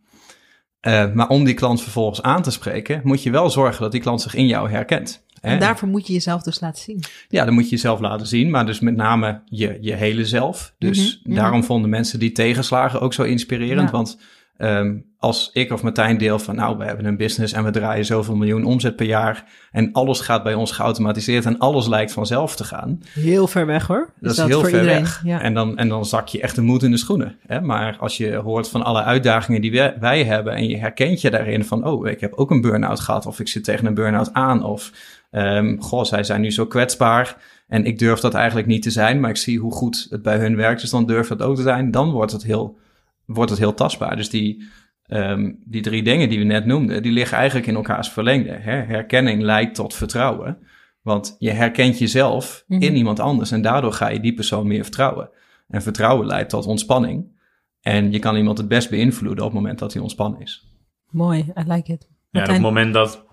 Eh, 0.81 1.13
maar 1.13 1.29
om 1.29 1.45
die 1.45 1.55
klant 1.55 1.83
vervolgens 1.83 2.23
aan 2.23 2.43
te 2.43 2.51
spreken, 2.51 3.01
moet 3.05 3.23
je 3.23 3.31
wel 3.31 3.51
zorgen 3.51 3.83
dat 3.83 3.93
die 3.93 4.01
klant 4.01 4.21
zich 4.21 4.35
in 4.35 4.47
jou 4.47 4.71
herkent. 4.71 5.25
En 5.47 5.59
daarvoor 5.59 5.89
moet 5.89 6.07
je 6.07 6.13
jezelf 6.13 6.43
dus 6.43 6.61
laten 6.61 6.83
zien. 6.83 7.03
Ja, 7.29 7.45
dan 7.45 7.55
moet 7.55 7.65
je 7.65 7.71
jezelf 7.71 8.01
laten 8.01 8.27
zien, 8.27 8.51
maar 8.51 8.67
dus 8.67 8.81
met 8.81 8.97
name 8.97 9.41
je, 9.45 9.79
je 9.81 9.93
hele 9.93 10.25
zelf. 10.25 10.75
Dus 10.79 11.21
Mhm, 11.23 11.33
mhm. 11.33 11.41
daarom 11.41 11.65
vonden 11.65 11.91
mensen 11.91 12.19
die 12.19 12.33
tegenslagen 12.33 13.01
ook 13.01 13.13
zo 13.13 13.23
inspirerend. 13.23 13.91
Ja. 13.91 13.97
Want 13.97 14.19
ehm, 14.57 14.97
als 15.19 15.51
ik 15.53 15.73
of 15.73 15.83
Martijn 15.83 16.19
deel 16.19 16.39
van, 16.39 16.55
nou, 16.55 16.79
we 16.79 16.85
hebben 16.85 17.05
een 17.05 17.17
business 17.17 17.53
en 17.53 17.65
we 17.65 17.71
draaien 17.71 18.05
zoveel 18.05 18.37
miljoen 18.37 18.65
omzet 18.65 18.97
per 18.97 19.07
jaar. 19.07 19.45
En 19.71 19.93
alles 19.93 20.21
gaat 20.21 20.43
bij 20.43 20.55
ons 20.55 20.71
geautomatiseerd 20.71 21.45
en 21.45 21.59
alles 21.59 21.87
lijkt 21.87 22.13
vanzelf 22.13 22.57
te 22.57 22.65
gaan. 22.65 23.01
Heel 23.13 23.47
ver 23.47 23.67
weg 23.67 23.87
hoor. 23.87 24.13
Dat 24.21 24.33
is, 24.33 24.39
heel 24.39 24.61
voor 24.61 24.71
ver 24.71 24.79
iedereen? 24.79 25.01
weg. 25.01 25.23
Ja. 25.25 25.41
En, 25.41 25.55
dan, 25.55 25.79
en 25.79 25.89
dan 25.89 26.07
zak 26.07 26.29
je 26.29 26.41
echt 26.41 26.55
de 26.55 26.63
moed 26.63 26.83
in 26.83 26.91
de 26.91 26.97
schoenen. 26.97 27.37
Hè? 27.47 27.61
Maar 27.61 27.97
als 27.99 28.17
je 28.17 28.35
hoort 28.35 28.69
van 28.69 28.85
alle 28.85 29.03
uitdagingen 29.03 29.61
die 29.61 29.73
wij, 29.73 29.97
wij 30.01 30.25
hebben 30.25 30.55
en 30.55 30.69
je 30.69 30.77
herkent 30.77 31.21
je 31.21 31.31
daarin 31.31 31.65
van, 31.65 31.87
oh, 31.87 32.09
ik 32.09 32.21
heb 32.21 32.33
ook 32.33 32.51
een 32.51 32.61
burn-out 32.61 33.01
gehad 33.01 33.27
of 33.27 33.41
ik 33.41 33.49
zit 33.49 33.65
tegen 33.65 33.87
een 33.87 33.95
burn-out 33.95 34.33
aan 34.33 34.65
of, 34.65 34.93
ehm, 35.37 35.79
goh, 35.79 36.05
zij 36.05 36.25
zijn 36.25 36.41
nu 36.41 36.51
zo 36.51 36.67
kwetsbaar 36.67 37.37
en 37.67 37.85
ik 37.85 37.99
durf 37.99 38.21
dat 38.21 38.35
eigenlijk 38.35 38.67
niet 38.67 38.83
te 38.83 38.91
zijn, 38.91 39.21
maar 39.21 39.31
ik 39.31 39.37
zie 39.37 39.59
hoe 39.59 39.73
goed 39.73 40.07
het 40.11 40.23
bij 40.23 40.39
hun 40.39 40.57
werkt, 40.57 40.81
dus 40.81 40.91
dan 40.91 41.07
durf 41.07 41.29
dat 41.29 41.43
ook 41.43 41.57
te 41.57 41.63
zijn. 41.63 41.91
Dan 41.91 42.11
wordt 42.11 42.33
het 42.33 42.43
heel, 42.43 42.79
wordt 43.25 43.51
het 43.51 43.59
heel 43.59 43.75
tastbaar. 43.75 44.17
Dus 44.17 44.31
die, 44.31 44.65
ehm, 45.07 45.53
die 45.65 45.83
drie 45.83 46.03
dingen 46.03 46.29
die 46.29 46.39
we 46.39 46.45
net 46.45 46.67
noemden, 46.67 47.03
die 47.03 47.13
liggen 47.13 47.37
eigenlijk 47.37 47.67
in 47.67 47.75
elkaars 47.75 48.09
verlengde. 48.09 48.53
Hè? 48.53 48.83
Herkenning 48.83 49.43
leidt 49.43 49.75
tot 49.75 49.95
vertrouwen. 49.95 50.59
Want 51.03 51.37
je 51.39 51.51
herkent 51.51 51.99
jezelf 51.99 52.65
Mhm. 52.67 52.83
in 52.83 52.97
iemand 52.97 53.21
anders 53.21 53.51
en 53.51 53.63
daardoor 53.63 53.93
ga 53.93 54.09
je 54.09 54.21
die 54.21 54.35
persoon 54.35 54.67
meer 54.67 54.83
vertrouwen. 54.83 55.31
En 55.69 55.83
vertrouwen 55.83 56.27
leidt 56.27 56.51
tot 56.51 56.67
ontspanning. 56.67 57.35
En 57.81 58.13
je 58.13 58.19
kan 58.19 58.37
iemand 58.37 58.59
het 58.59 58.69
best 58.69 58.91
beïnvloeden 58.91 59.45
op 59.45 59.51
het 59.51 59.61
moment 59.61 59.79
dat 59.79 59.93
hij 59.93 60.03
ontspannen 60.03 60.41
is. 60.41 60.71
Mooi, 61.11 61.39
I 61.59 61.63
like 61.73 61.93
it. 61.93 62.09
Ja, 62.31 62.41
en 62.41 62.47
op 62.47 62.53
het 62.53 62.63
moment 62.63 62.95
dat, 62.95 63.26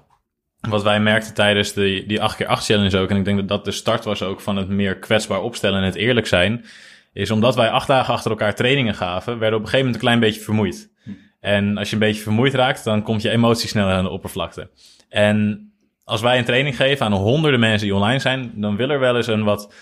wat 0.70 0.84
wij 0.84 1.00
merkten 1.00 1.34
tijdens 1.34 1.74
die, 1.74 2.06
die 2.06 2.20
8x8 2.20 2.46
challenge 2.46 2.98
ook, 2.98 3.10
en 3.10 3.18
ik 3.18 3.26
denk 3.26 3.38
dat 3.38 3.48
dat 3.48 3.66
de 3.66 3.72
start 3.72 4.04
was 4.04 4.24
ook 4.24 4.42
van 4.42 4.56
het 4.56 4.70
meer 4.70 4.98
kwetsbaar 4.98 5.42
opstellen 5.42 5.80
en 5.80 5.86
het 5.86 5.96
eerlijk 5.96 6.28
zijn, 6.28 6.66
is 7.14 7.32
omdat 7.32 7.56
wij 7.56 7.70
acht 7.70 7.88
dagen 7.88 8.14
achter 8.14 8.32
elkaar 8.32 8.56
trainingen 8.56 8.96
gaven, 8.96 9.40
werden 9.40 9.50
we 9.50 9.56
op 9.56 9.62
een 9.62 9.70
gegeven 9.70 9.86
moment 9.86 9.96
een 9.96 10.08
klein 10.08 10.20
beetje 10.20 10.42
vermoeid. 10.42 10.92
En 11.40 11.78
als 11.78 11.88
je 11.90 11.94
een 11.94 12.02
beetje 12.02 12.22
vermoeid 12.22 12.54
raakt, 12.54 12.84
dan 12.84 13.02
komt 13.02 13.22
je 13.22 13.30
emotie 13.30 13.70
sneller 13.70 13.94
aan 13.94 14.04
de 14.04 14.10
oppervlakte. 14.10 14.70
En 15.10 15.68
als 16.04 16.22
wij 16.22 16.38
een 16.38 16.46
training 16.46 16.76
geven 16.76 17.06
aan 17.06 17.14
honderden 17.14 17.60
mensen 17.60 17.88
die 17.88 17.96
online 17.96 18.20
zijn, 18.20 18.52
dan 18.56 18.76
wil 18.76 18.90
er 18.90 19.00
wel 19.00 19.16
eens 19.16 19.28
een 19.28 19.44
wat, 19.44 19.74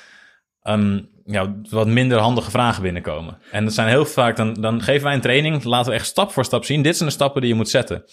um, 0.63 1.09
ja, 1.25 1.55
wat 1.69 1.87
minder 1.87 2.17
handige 2.17 2.51
vragen 2.51 2.83
binnenkomen. 2.83 3.37
En 3.51 3.63
dat 3.63 3.73
zijn 3.73 3.87
heel 3.87 4.05
vaak, 4.05 4.35
dan, 4.35 4.53
dan 4.53 4.81
geven 4.81 5.03
wij 5.03 5.13
een 5.13 5.21
training, 5.21 5.63
laten 5.63 5.91
we 5.91 5.97
echt 5.97 6.05
stap 6.05 6.31
voor 6.31 6.45
stap 6.45 6.65
zien, 6.65 6.81
dit 6.81 6.97
zijn 6.97 7.09
de 7.09 7.15
stappen 7.15 7.41
die 7.41 7.49
je 7.49 7.55
moet 7.55 7.69
zetten. 7.69 8.03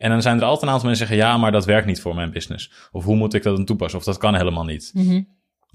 En 0.00 0.10
dan 0.10 0.22
zijn 0.22 0.36
er 0.38 0.42
altijd 0.44 0.62
een 0.62 0.68
aantal 0.68 0.86
mensen 0.88 1.06
die 1.06 1.14
zeggen, 1.16 1.32
ja, 1.34 1.40
maar 1.40 1.52
dat 1.52 1.64
werkt 1.64 1.86
niet 1.86 2.00
voor 2.00 2.14
mijn 2.14 2.30
business. 2.30 2.72
Of 2.92 3.04
hoe 3.04 3.16
moet 3.16 3.34
ik 3.34 3.42
dat 3.42 3.56
dan 3.56 3.64
toepassen? 3.64 3.98
Of 3.98 4.04
dat 4.04 4.18
kan 4.18 4.34
helemaal 4.34 4.64
niet. 4.64 4.90
Mhm. 4.94 5.22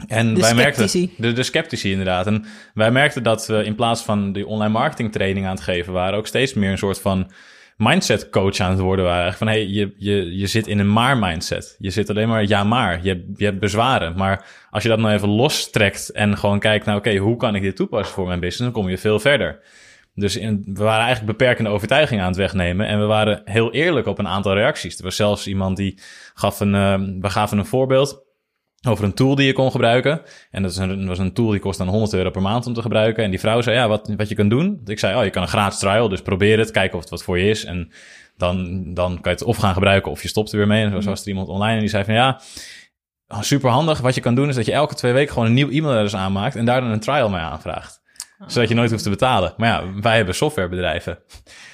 En 0.07 0.33
De 0.33 0.39
wij 0.41 0.49
sceptici. 0.53 0.99
merkten, 0.99 1.23
de, 1.25 1.33
de 1.33 1.43
sceptici 1.43 1.91
inderdaad. 1.91 2.27
En 2.27 2.45
wij 2.73 2.91
merkten 2.91 3.23
dat 3.23 3.47
we 3.47 3.63
in 3.63 3.75
plaats 3.75 4.01
van 4.03 4.33
die 4.33 4.47
online 4.47 4.71
marketing 4.73 5.11
training 5.11 5.45
aan 5.45 5.55
het 5.55 5.63
geven 5.63 5.93
waren, 5.93 6.17
ook 6.17 6.27
steeds 6.27 6.53
meer 6.53 6.71
een 6.71 6.77
soort 6.77 6.99
van 6.99 7.31
mindset 7.77 8.29
coach 8.29 8.59
aan 8.59 8.69
het 8.71 8.79
worden 8.79 9.05
waren. 9.05 9.33
Van 9.33 9.47
hey, 9.47 9.65
je, 9.67 9.93
je, 9.97 10.37
je 10.37 10.47
zit 10.47 10.67
in 10.67 10.79
een 10.79 10.93
maar 10.93 11.17
mindset. 11.17 11.75
Je 11.79 11.89
zit 11.89 12.09
alleen 12.09 12.27
maar 12.27 12.45
ja 12.47 12.63
maar. 12.63 12.99
Je, 13.03 13.09
hebt- 13.09 13.39
je 13.39 13.45
hebt 13.45 13.59
bezwaren. 13.59 14.17
Maar 14.17 14.45
als 14.69 14.83
je 14.83 14.89
dat 14.89 14.99
nou 14.99 15.13
even 15.13 15.29
lostrekt 15.29 16.09
en 16.11 16.37
gewoon 16.37 16.59
kijkt 16.59 16.85
naar 16.85 16.95
oké, 16.95 17.15
hoe 17.15 17.37
kan 17.37 17.55
ik 17.55 17.61
dit 17.61 17.75
toepassen 17.75 18.15
voor 18.15 18.27
mijn 18.27 18.39
business, 18.39 18.63
dan 18.73 18.81
kom 18.81 18.89
je 18.91 18.97
veel 18.97 19.19
verder. 19.19 19.59
Dus 20.15 20.35
in, 20.35 20.63
we 20.65 20.83
waren 20.83 21.05
eigenlijk 21.05 21.37
beperkende 21.37 21.69
overtuigingen 21.69 22.23
aan 22.23 22.29
het 22.29 22.37
wegnemen. 22.37 22.87
En 22.87 22.99
we 22.99 23.05
waren 23.05 23.41
heel 23.45 23.71
eerlijk 23.71 24.07
op 24.07 24.19
een 24.19 24.27
aantal 24.27 24.53
reacties. 24.53 24.97
Er 24.97 25.03
was 25.03 25.15
zelfs 25.15 25.47
iemand 25.47 25.77
die 25.77 25.99
gaf 26.33 26.59
een, 26.59 26.75
eh, 26.75 26.99
we 27.19 27.29
gaven 27.29 27.57
een 27.57 27.65
voorbeeld 27.65 28.23
over 28.87 29.03
een 29.03 29.13
tool 29.13 29.35
die 29.35 29.45
je 29.45 29.53
kon 29.53 29.71
gebruiken. 29.71 30.21
En 30.51 30.63
dat 30.63 30.75
een, 30.75 31.07
was 31.07 31.19
een 31.19 31.33
tool 31.33 31.49
die 31.49 31.59
kost 31.59 31.77
dan 31.77 31.87
100 31.87 32.13
euro 32.13 32.29
per 32.29 32.41
maand 32.41 32.67
om 32.67 32.73
te 32.73 32.81
gebruiken. 32.81 33.23
En 33.23 33.29
die 33.29 33.39
vrouw 33.39 33.61
zei, 33.61 33.75
ja, 33.75 33.87
wat, 33.87 34.13
wat 34.17 34.29
je 34.29 34.35
kan 34.35 34.49
doen. 34.49 34.81
Ik 34.85 34.99
zei, 34.99 35.17
oh, 35.17 35.23
je 35.23 35.29
kan 35.29 35.41
een 35.41 35.47
gratis 35.47 35.79
trial, 35.79 36.09
dus 36.09 36.21
probeer 36.21 36.59
het, 36.59 36.71
kijken 36.71 36.95
of 36.95 37.01
het 37.01 37.09
wat 37.09 37.23
voor 37.23 37.39
je 37.39 37.49
is. 37.49 37.63
En 37.65 37.91
dan, 38.37 38.83
dan 38.93 39.21
kan 39.21 39.31
je 39.31 39.37
het 39.37 39.43
of 39.43 39.57
gaan 39.57 39.73
gebruiken 39.73 40.11
of 40.11 40.21
je 40.21 40.27
stopt 40.27 40.51
er 40.51 40.57
weer 40.57 40.67
mee. 40.67 40.85
En 40.85 41.03
zo 41.03 41.09
was 41.09 41.21
er 41.21 41.27
iemand 41.27 41.47
online 41.47 41.73
en 41.73 41.79
die 41.79 41.89
zei 41.89 42.03
van, 42.03 42.13
ja, 42.13 42.41
super 43.39 43.69
handig. 43.69 43.99
Wat 43.99 44.15
je 44.15 44.21
kan 44.21 44.35
doen 44.35 44.49
is 44.49 44.55
dat 44.55 44.65
je 44.65 44.71
elke 44.71 44.95
twee 44.95 45.13
weken 45.13 45.33
gewoon 45.33 45.47
een 45.47 45.53
nieuw 45.53 45.69
e-mailadres 45.69 46.15
aanmaakt 46.15 46.55
en 46.55 46.65
daar 46.65 46.81
dan 46.81 46.89
een 46.89 46.99
trial 46.99 47.29
mee 47.29 47.41
aanvraagt. 47.41 48.03
Zodat 48.47 48.69
je 48.69 48.75
nooit 48.75 48.91
hoeft 48.91 49.03
te 49.03 49.09
betalen. 49.09 49.53
Maar 49.57 49.69
ja, 49.69 50.01
wij 50.01 50.15
hebben 50.15 50.35
softwarebedrijven. 50.35 51.19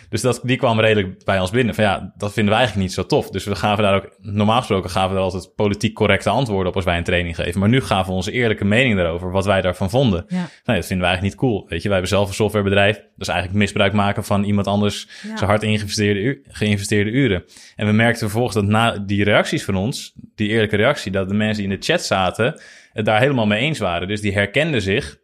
Dus 0.10 0.22
dat, 0.22 0.40
die 0.44 0.58
kwam 0.58 0.80
redelijk 0.80 1.24
bij 1.26 1.40
ons 1.40 1.50
binnen. 1.50 1.76
Van 1.76 1.84
ja, 1.84 2.14
dat 2.18 2.34
vinden 2.34 2.54
we 2.54 2.60
eigenlijk 2.60 2.88
niet 2.88 2.96
zo 2.96 3.06
tof. 3.06 3.30
Dus 3.30 3.44
we 3.44 3.56
gaven 3.56 3.84
daar 3.84 3.96
ook, 3.96 4.16
normaal 4.18 4.58
gesproken 4.58 4.90
gaven 4.90 5.10
we 5.10 5.16
er 5.16 5.22
altijd 5.22 5.56
politiek 5.56 5.94
correcte 5.94 6.30
antwoorden 6.30 6.68
op 6.68 6.76
als 6.76 6.86
wij 6.86 6.98
een 6.98 7.04
training 7.04 7.36
geven. 7.36 7.60
Maar 7.60 7.70
nu 7.70 7.82
gaven 7.82 8.10
we 8.10 8.16
onze 8.16 8.32
eerlijke 8.32 8.66
mening 8.66 8.96
daarover, 8.96 9.32
wat 9.32 9.46
wij 9.46 9.62
daarvan 9.62 9.90
vonden. 9.90 10.26
Ja. 10.28 10.50
Nee, 10.66 10.76
dat 10.78 10.86
vinden 10.86 11.06
we 11.06 11.12
eigenlijk 11.12 11.22
niet 11.22 11.36
cool. 11.36 11.66
Weet 11.68 11.82
je, 11.82 11.88
wij 11.90 11.98
hebben 11.98 12.10
zelf 12.18 12.28
een 12.28 12.34
softwarebedrijf. 12.34 12.96
Dat 12.96 13.06
is 13.16 13.28
eigenlijk 13.28 13.60
misbruik 13.60 13.94
maken 13.94 14.24
van 14.24 14.44
iemand 14.44 14.68
anders 14.68 15.08
Ja. 15.24 15.38
zijn 15.38 15.50
hard 15.50 15.64
ingeïnvesteerde, 15.64 16.42
geïnvesteerde 16.48 17.12
uren. 17.12 17.44
En 17.76 17.86
we 17.86 17.92
merkten 17.92 18.20
vervolgens 18.20 18.56
dat 18.56 18.66
na 18.66 18.98
die 18.98 19.24
reacties 19.24 19.64
van 19.64 19.76
ons, 19.76 20.14
die 20.36 20.50
eerlijke 20.50 20.76
reactie, 20.76 21.12
dat 21.12 21.28
de 21.28 21.34
mensen 21.36 21.64
die 21.64 21.74
in 21.74 21.80
de 21.80 21.86
chat 21.86 22.04
zaten, 22.06 22.62
het 22.94 23.06
daar 23.06 23.20
helemaal 23.20 23.48
mee 23.48 23.60
eens 23.60 23.80
waren. 23.80 24.08
Dus 24.08 24.22
die 24.22 24.34
herkenden 24.34 24.82
zich 24.82 25.20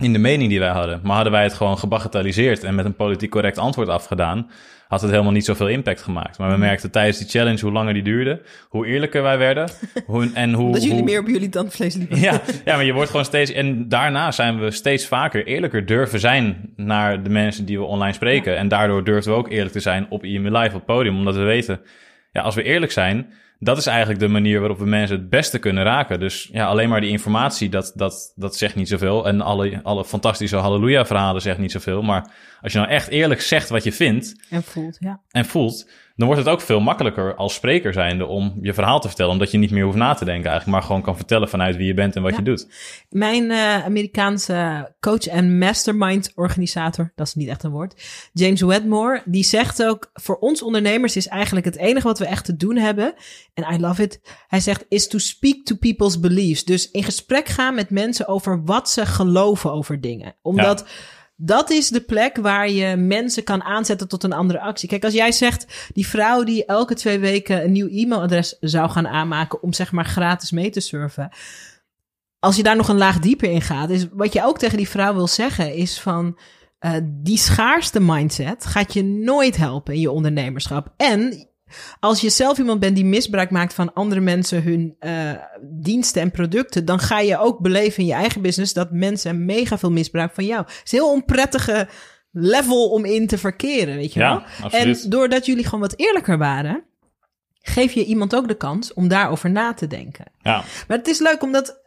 in 0.00 0.12
de 0.12 0.18
mening 0.18 0.50
die 0.50 0.58
wij 0.58 0.68
hadden. 0.68 1.00
Maar 1.02 1.14
hadden 1.14 1.32
wij 1.32 1.42
het 1.42 1.54
gewoon 1.54 1.78
gebagatelliseerd 1.78 2.64
en 2.64 2.74
met 2.74 2.84
een 2.84 2.94
politiek 2.94 3.30
correct 3.30 3.58
antwoord 3.58 3.88
afgedaan, 3.88 4.50
had 4.88 5.00
het 5.00 5.10
helemaal 5.10 5.32
niet 5.32 5.44
zoveel 5.44 5.68
impact 5.68 6.02
gemaakt. 6.02 6.38
Maar 6.38 6.50
we 6.50 6.56
merkten 6.56 6.90
tijdens 6.90 7.18
die 7.18 7.28
challenge 7.28 7.60
hoe 7.60 7.72
langer 7.72 7.94
die 7.94 8.02
duurde, 8.02 8.42
hoe 8.68 8.86
eerlijker 8.86 9.22
wij 9.22 9.38
werden. 9.38 9.68
Hoe, 10.06 10.30
en 10.34 10.52
hoe, 10.52 10.72
Dat 10.72 10.82
jullie 10.82 10.96
hoe, 10.96 11.04
meer 11.04 11.20
op 11.20 11.26
jullie 11.26 11.48
tandvlees 11.48 11.94
liepen. 11.94 12.20
ja, 12.30 12.40
ja, 12.64 12.74
maar 12.74 12.84
je 12.84 12.92
wordt 12.92 13.10
gewoon 13.10 13.24
steeds... 13.24 13.52
En 13.52 13.88
daarna 13.88 14.30
zijn 14.30 14.60
we 14.60 14.70
steeds 14.70 15.06
vaker 15.06 15.46
eerlijker 15.46 15.86
durven 15.86 16.20
zijn 16.20 16.72
naar 16.76 17.22
de 17.22 17.30
mensen 17.30 17.64
die 17.64 17.78
we 17.78 17.84
online 17.84 18.12
spreken. 18.12 18.56
En 18.56 18.68
daardoor 18.68 19.04
durven 19.04 19.32
we 19.32 19.38
ook 19.38 19.50
eerlijk 19.50 19.72
te 19.72 19.80
zijn 19.80 20.06
op 20.08 20.24
IME 20.24 20.58
Live, 20.58 20.66
op 20.66 20.72
het 20.72 20.84
podium. 20.84 21.16
Omdat 21.16 21.34
we 21.34 21.42
weten, 21.42 21.80
ja, 22.32 22.42
als 22.42 22.54
we 22.54 22.62
eerlijk 22.62 22.92
zijn... 22.92 23.32
Dat 23.62 23.76
is 23.78 23.86
eigenlijk 23.86 24.18
de 24.18 24.28
manier 24.28 24.58
waarop 24.58 24.78
we 24.78 24.86
mensen 24.86 25.16
het 25.16 25.28
beste 25.28 25.58
kunnen 25.58 25.84
raken. 25.84 26.20
Dus 26.20 26.48
ja, 26.52 26.66
alleen 26.66 26.88
maar 26.88 27.00
die 27.00 27.10
informatie, 27.10 27.68
dat, 27.68 27.92
dat, 27.94 28.32
dat 28.34 28.56
zegt 28.56 28.74
niet 28.74 28.88
zoveel. 28.88 29.26
En 29.26 29.40
alle, 29.40 29.80
alle 29.82 30.04
fantastische 30.04 30.56
halleluja-verhalen 30.56 31.42
zegt 31.42 31.58
niet 31.58 31.72
zoveel. 31.72 32.02
Maar 32.02 32.30
als 32.60 32.72
je 32.72 32.78
nou 32.78 32.90
echt 32.90 33.08
eerlijk 33.08 33.40
zegt 33.40 33.68
wat 33.68 33.84
je 33.84 33.92
vindt 33.92 34.34
En 34.50 34.62
voelt, 34.62 34.96
ja. 35.00 35.20
en 35.30 35.44
voelt, 35.44 35.86
dan 36.20 36.28
wordt 36.28 36.44
het 36.44 36.54
ook 36.54 36.60
veel 36.60 36.80
makkelijker 36.80 37.34
als 37.34 37.54
spreker 37.54 37.92
zijnde 37.92 38.26
om 38.26 38.58
je 38.60 38.74
verhaal 38.74 39.00
te 39.00 39.06
vertellen. 39.06 39.32
Omdat 39.32 39.50
je 39.50 39.58
niet 39.58 39.70
meer 39.70 39.84
hoeft 39.84 39.96
na 39.96 40.14
te 40.14 40.24
denken 40.24 40.50
eigenlijk, 40.50 40.76
maar 40.78 40.86
gewoon 40.86 41.02
kan 41.02 41.16
vertellen 41.16 41.48
vanuit 41.48 41.76
wie 41.76 41.86
je 41.86 41.94
bent 41.94 42.16
en 42.16 42.22
wat 42.22 42.30
Ja. 42.30 42.36
je 42.36 42.42
doet. 42.42 42.66
Mijn 43.08 43.50
eh, 43.50 43.84
Amerikaanse 43.84 44.92
coach 45.00 45.26
en 45.26 45.58
mastermind 45.58 46.32
organisator, 46.34 47.12
dat 47.14 47.26
is 47.26 47.34
niet 47.34 47.48
echt 47.48 47.62
een 47.62 47.70
woord, 47.70 48.02
James 48.32 48.60
Wedmore, 48.60 49.22
die 49.24 49.44
zegt 49.44 49.84
ook, 49.84 50.10
voor 50.12 50.36
ons 50.36 50.62
ondernemers 50.62 51.16
is 51.16 51.28
eigenlijk 51.28 51.66
het 51.66 51.76
enige 51.76 52.06
wat 52.06 52.18
we 52.18 52.26
echt 52.26 52.44
te 52.44 52.56
doen 52.56 52.76
hebben, 52.76 53.14
en 53.54 53.74
I 53.74 53.80
love 53.80 54.02
it, 54.02 54.20
hij 54.48 54.60
zegt, 54.60 54.84
is 54.88 55.08
to 55.08 55.18
speak 55.18 55.64
to 55.64 55.76
people's 55.76 56.20
beliefs. 56.20 56.64
Dus 56.64 56.90
in 56.90 57.04
gesprek 57.04 57.48
gaan 57.48 57.74
met 57.74 57.90
mensen 57.90 58.28
over 58.28 58.64
wat 58.64 58.90
ze 58.90 59.06
geloven 59.06 59.72
over 59.72 60.00
dingen. 60.00 60.34
Omdat... 60.42 60.84
Dat 61.42 61.70
is 61.70 61.88
de 61.88 62.00
plek 62.00 62.36
waar 62.36 62.70
je 62.70 62.96
mensen 62.96 63.44
kan 63.44 63.62
aanzetten 63.62 64.08
tot 64.08 64.24
een 64.24 64.32
andere 64.32 64.60
actie. 64.60 64.88
Kijk, 64.88 65.04
als 65.04 65.14
jij 65.14 65.32
zegt, 65.32 65.90
die 65.92 66.06
vrouw 66.06 66.44
die 66.44 66.64
elke 66.64 66.94
twee 66.94 67.18
weken 67.18 67.64
een 67.64 67.72
nieuw 67.72 67.88
e-mailadres 67.90 68.56
zou 68.60 68.90
gaan 68.90 69.08
aanmaken 69.08 69.62
om 69.62 69.72
zeg 69.72 69.92
maar 69.92 70.06
gratis 70.06 70.50
mee 70.50 70.70
te 70.70 70.80
surfen 70.80 71.30
als 72.40 72.56
je 72.56 72.62
daar 72.62 72.76
nog 72.76 72.88
een 72.88 72.96
laag 72.96 73.18
dieper 73.18 73.50
in 73.50 73.60
gaat, 73.60 73.90
is 73.90 74.06
wat 74.12 74.32
je 74.32 74.44
ook 74.44 74.58
tegen 74.58 74.76
die 74.76 74.88
vrouw 74.88 75.14
wil 75.14 75.26
zeggen, 75.26 75.74
is 75.74 76.00
van 76.00 76.38
eh, 76.78 76.92
die 77.04 77.38
schaarste 77.38 78.00
mindset 78.00 78.66
gaat 78.66 78.92
je 78.92 79.04
nooit 79.04 79.56
helpen 79.56 79.94
in 79.94 80.00
je 80.00 80.10
ondernemerschap. 80.10 80.92
En 80.96 81.49
als 82.00 82.20
je 82.20 82.30
zelf 82.30 82.58
iemand 82.58 82.80
bent 82.80 82.96
die 82.96 83.04
misbruik 83.04 83.50
maakt 83.50 83.74
van 83.74 83.94
andere 83.94 84.20
mensen 84.20 84.62
hun 84.62 84.96
eh, 84.98 85.30
diensten 85.62 86.22
en 86.22 86.30
producten, 86.30 86.84
dan 86.84 86.98
ga 86.98 87.20
je 87.20 87.38
ook 87.38 87.58
beleven 87.58 87.98
in 88.02 88.06
je 88.08 88.12
eigen 88.14 88.42
business 88.42 88.72
dat 88.72 88.90
mensen 88.92 89.44
mega 89.44 89.78
veel 89.78 89.90
misbruik 89.90 90.32
van 90.34 90.44
jou. 90.46 90.60
Het 90.66 90.80
is 90.84 90.92
een 90.92 90.98
heel 90.98 91.12
onprettige 91.12 91.88
level 92.32 92.88
om 92.90 93.04
in 93.04 93.26
te 93.26 93.38
verkeren, 93.38 93.96
weet 93.96 94.12
je 94.12 94.20
Ja, 94.20 94.28
wel? 94.30 94.42
absoluut. 94.66 95.02
En 95.04 95.10
doordat 95.10 95.46
jullie 95.46 95.64
gewoon 95.64 95.80
wat 95.80 95.94
eerlijker 95.96 96.38
waren, 96.38 96.84
geef 97.62 97.92
je 97.92 98.04
iemand 98.04 98.34
ook 98.34 98.48
de 98.48 98.56
kans 98.56 98.94
om 98.94 99.08
daarover 99.08 99.50
na 99.50 99.74
te 99.74 99.86
denken. 99.86 100.24
Ja, 100.42 100.62
Maar 100.88 100.96
het 100.98 101.08
is 101.08 101.18
leuk 101.18 101.42
omdat. 101.42 101.78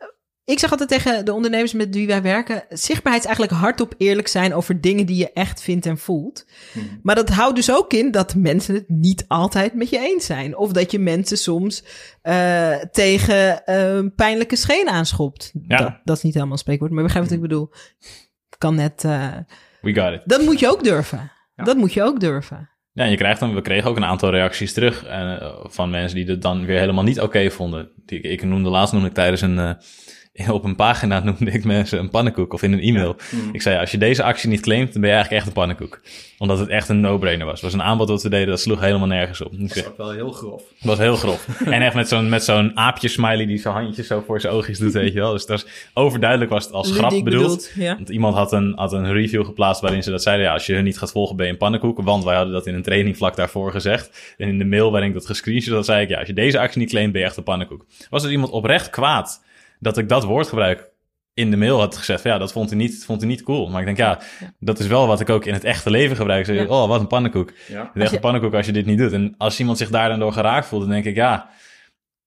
Ik 0.46 0.60
zeg 0.60 0.72
altijd 0.72 0.90
tegen 0.90 1.26
de 1.26 1.34
ondernemers 1.34 1.74
met 1.74 1.96
wie 1.96 2.08
wij 2.08 2.22
werken: 2.22 2.64
zichtbaarheid 2.70 3.24
is 3.24 3.30
eigenlijk 3.30 3.62
hardop 3.62 3.94
eerlijk 3.98 4.28
zijn 4.28 4.54
over 4.54 4.82
dingen 4.82 5.06
die 5.06 5.18
je 5.18 5.32
echt 5.34 5.62
vindt 5.62 5.86
en 5.86 5.98
voelt. 5.98 6.46
Maar 7.04 7.16
dat 7.16 7.30
houdt 7.30 7.56
dus 7.56 7.72
ook 7.72 7.94
in 7.94 8.12
dat 8.12 8.36
mensen 8.36 8.74
het 8.76 8.90
niet 8.90 9.26
altijd 9.28 9.74
met 9.74 9.90
je 9.90 10.00
eens 10.00 10.26
zijn. 10.26 10.58
Of 10.58 10.72
dat 10.72 10.92
je 10.92 11.00
mensen 11.00 11.38
soms 11.38 11.84
eh, 12.22 12.76
tegen 12.76 13.66
eh, 13.66 14.00
pijnlijke 14.16 14.56
schenen 14.56 14.94
aanschopt. 14.94 15.52
Ja. 15.68 15.78
Dat, 15.78 16.00
dat 16.04 16.18
is 16.18 16.24
niet 16.24 16.34
helemaal 16.34 16.54
een 16.54 16.60
spreekwoord, 16.60 16.92
maar 16.92 17.04
begrijp 17.04 17.24
wat 17.26 17.34
ik 17.34 17.42
bedoel. 17.42 17.72
Kan 18.58 18.76
net. 18.76 19.04
eh, 19.04 19.28
we 19.82 19.94
got 19.94 20.14
it. 20.14 20.22
dat 20.26 20.42
moet 20.42 20.60
je 20.60 20.70
ook 20.70 20.84
durven. 20.84 21.32
Ja. 21.56 21.64
Dat 21.64 21.78
moet 21.78 21.94
je 21.94 22.04
ook 22.04 22.20
durven. 22.20 22.70
Ja, 22.92 23.04
en 23.04 23.10
je 23.10 23.18
krijgt 23.18 23.40
dan, 23.40 23.54
we 23.54 23.62
kregen 23.62 23.90
ook 23.90 23.98
een 23.98 24.06
aantal 24.06 24.30
reacties 24.30 24.74
terug 24.74 25.06
eh, 25.06 25.56
van 25.64 25.90
mensen 25.90 26.18
die 26.18 26.26
het 26.26 26.42
dan 26.42 26.66
weer 26.66 26.80
helemaal 26.80 27.04
niet 27.04 27.22
oké 27.22 27.50
vonden. 27.50 27.90
Die, 28.06 28.22
ik 28.22 28.44
noemde 28.44 28.70
laatst 28.70 28.94
noemde 28.94 29.08
ik 29.08 29.14
tijdens 29.14 29.42
een, 29.42 29.78
op 30.48 30.64
een 30.64 30.76
pagina 30.76 31.20
noemde 31.20 31.52
ik 31.52 31.64
mensen 31.64 32.00
een 32.00 32.10
pannenkoek 32.10 32.54
of 32.54 32.64
in 32.64 32.72
een 32.74 32.80
e-mail. 32.80 33.16
Ik 33.52 33.62
zei, 33.62 33.80
als 33.80 33.92
je 33.92 33.98
deze 33.98 34.24
actie 34.24 34.50
niet 34.50 34.62
claimt, 34.62 34.92
dan 34.94 35.02
ben 35.02 35.10
je 35.10 35.16
eigenlijk 35.16 35.46
echt 35.46 35.48
een 35.48 35.62
pannenkoek. 35.62 36.02
Omdat 36.38 36.60
het 36.60 36.70
echt 36.70 36.90
een 36.90 37.00
no-brainer 37.00 37.46
was. 37.46 37.54
Het 37.54 37.64
was 37.64 37.74
een 37.74 37.82
aanbod 37.82 38.08
dat 38.08 38.24
we 38.24 38.30
deden, 38.30 38.48
dat 38.48 38.60
sloeg 38.60 38.80
helemaal 38.80 39.08
nergens 39.08 39.42
op. 39.42 39.54
Ik 39.54 39.76
Dat 39.76 39.88
ook 39.88 39.98
wel 39.98 40.12
heel 40.12 40.32
grof. 40.32 40.62
Het 40.78 40.88
was 40.88 40.98
heel 40.98 41.16
grof. 41.16 41.48
en 41.66 41.82
echt 41.82 41.96
met 41.96 42.08
zo'n, 42.08 42.30
met 42.30 42.44
zo'n 42.44 42.78
aapje-smiley 42.78 43.46
die 43.46 43.58
zijn 43.58 43.74
handjes 43.74 44.08
zo 44.08 44.24
voor 44.26 44.42
zijn 44.42 44.54
oogjes 44.54 44.78
doet, 44.78 44.94
weet 44.94 45.14
je 45.14 45.20
wel. 45.20 45.32
Dus 45.32 45.46
dat 45.46 45.62
was 45.62 45.72
overduidelijk 45.94 46.52
was 46.52 46.64
het 46.66 46.74
als 46.74 46.92
grap 46.92 47.24
bedoeld. 47.24 47.72
ja. 47.76 47.96
Want 47.96 48.10
iemand 48.10 48.36
had 48.36 48.52
een, 48.52 48.74
had 48.76 48.94
een 48.94 49.12
review 49.12 49.46
geplaatst 49.46 49.82
waarin 49.82 50.04
ze 50.04 50.12
dat 50.12 50.24
zeiden. 50.24 50.46
Ja, 50.46 50.54
als 50.54 50.66
je 50.66 50.74
hun 50.74 50.84
niet 50.84 50.98
gaat 50.98 51.12
volgen, 51.12 51.36
ben 51.36 51.46
je 51.46 51.52
een 51.52 51.58
pannenkoek. 51.58 52.02
Want 52.02 52.24
wij 52.24 52.36
hadden 52.36 52.54
dat 52.54 52.68
in 52.68 52.74
een 52.74 52.84
training 52.84 53.18
vlak 53.18 53.36
daarvoor 53.36 53.72
gezegd. 53.72 54.34
En 54.38 54.48
in 54.48 54.58
de 54.58 54.66
mail 54.66 54.92
waarin 54.92 55.10
ik 55.10 55.16
dat 55.16 55.26
gescreenshot 55.26 55.74
had, 55.74 55.86
zei 55.86 56.04
ik... 56.04 56.10
Ja, 56.10 56.18
als 56.18 56.28
je 56.28 56.34
deze 56.34 56.60
actie 56.60 56.80
niet 56.80 56.90
claimt, 56.90 57.12
ben 57.12 57.22
je 57.22 57.28
echt 57.28 57.38
een 57.38 57.44
pannenkoek. 57.44 57.86
Was 58.10 58.24
er 58.24 58.32
iemand 58.32 58.52
oprecht 58.52 58.90
kwaad 58.90 59.42
dat 59.84 59.98
ik 59.98 60.10
dat 60.10 60.24
woord 60.24 60.48
gebruik 60.48 60.92
in 61.34 61.52
de 61.52 61.58
mail 61.58 61.80
had 61.80 61.98
gezegd... 61.98 62.22
van, 62.22 62.32
Ja, 62.32 62.38
dat 62.38 62.52
vond 62.52 62.70
hij 62.70 62.78
niet, 62.78 63.04
vond 63.06 63.20
hij 63.22 63.30
niet 63.30 63.44
cool. 63.44 63.70
Maar 63.70 63.80
ik 63.80 63.86
denk, 63.86 63.98
ja, 63.98 64.20
dat 64.60 64.80
is 64.80 64.88
wel 64.88 65.08
wat 65.08 65.20
ik 65.20 65.30
ook 65.30 65.46
in 65.46 65.54
het 65.54 65.64
echte 65.64 65.90
leven 65.90 66.16
gebruik. 66.16 66.40
Ik 66.48 66.56
zeg, 66.56 66.68
Ja. 66.68 66.82
oh, 66.82 66.88
wat 66.88 67.00
een 67.00 67.08
pannenkoek. 67.08 67.52
Ja. 67.68 67.92
Echt 67.94 68.14
een 68.14 68.20
pannenkoek 68.20 68.54
als 68.54 68.66
je 68.66 68.72
dit 68.72 68.86
niet 68.86 68.98
doet. 68.98 69.12
En 69.12 69.36
als 69.38 69.60
iemand 69.60 69.78
zich 69.78 69.90
daar 69.90 70.10
dan 70.10 70.20
door 70.20 70.34
geraakt 70.34 70.68
voelt, 70.68 70.82
dan 70.82 70.92
denk 70.92 71.06
ik, 71.06 71.16
ja... 71.16 71.50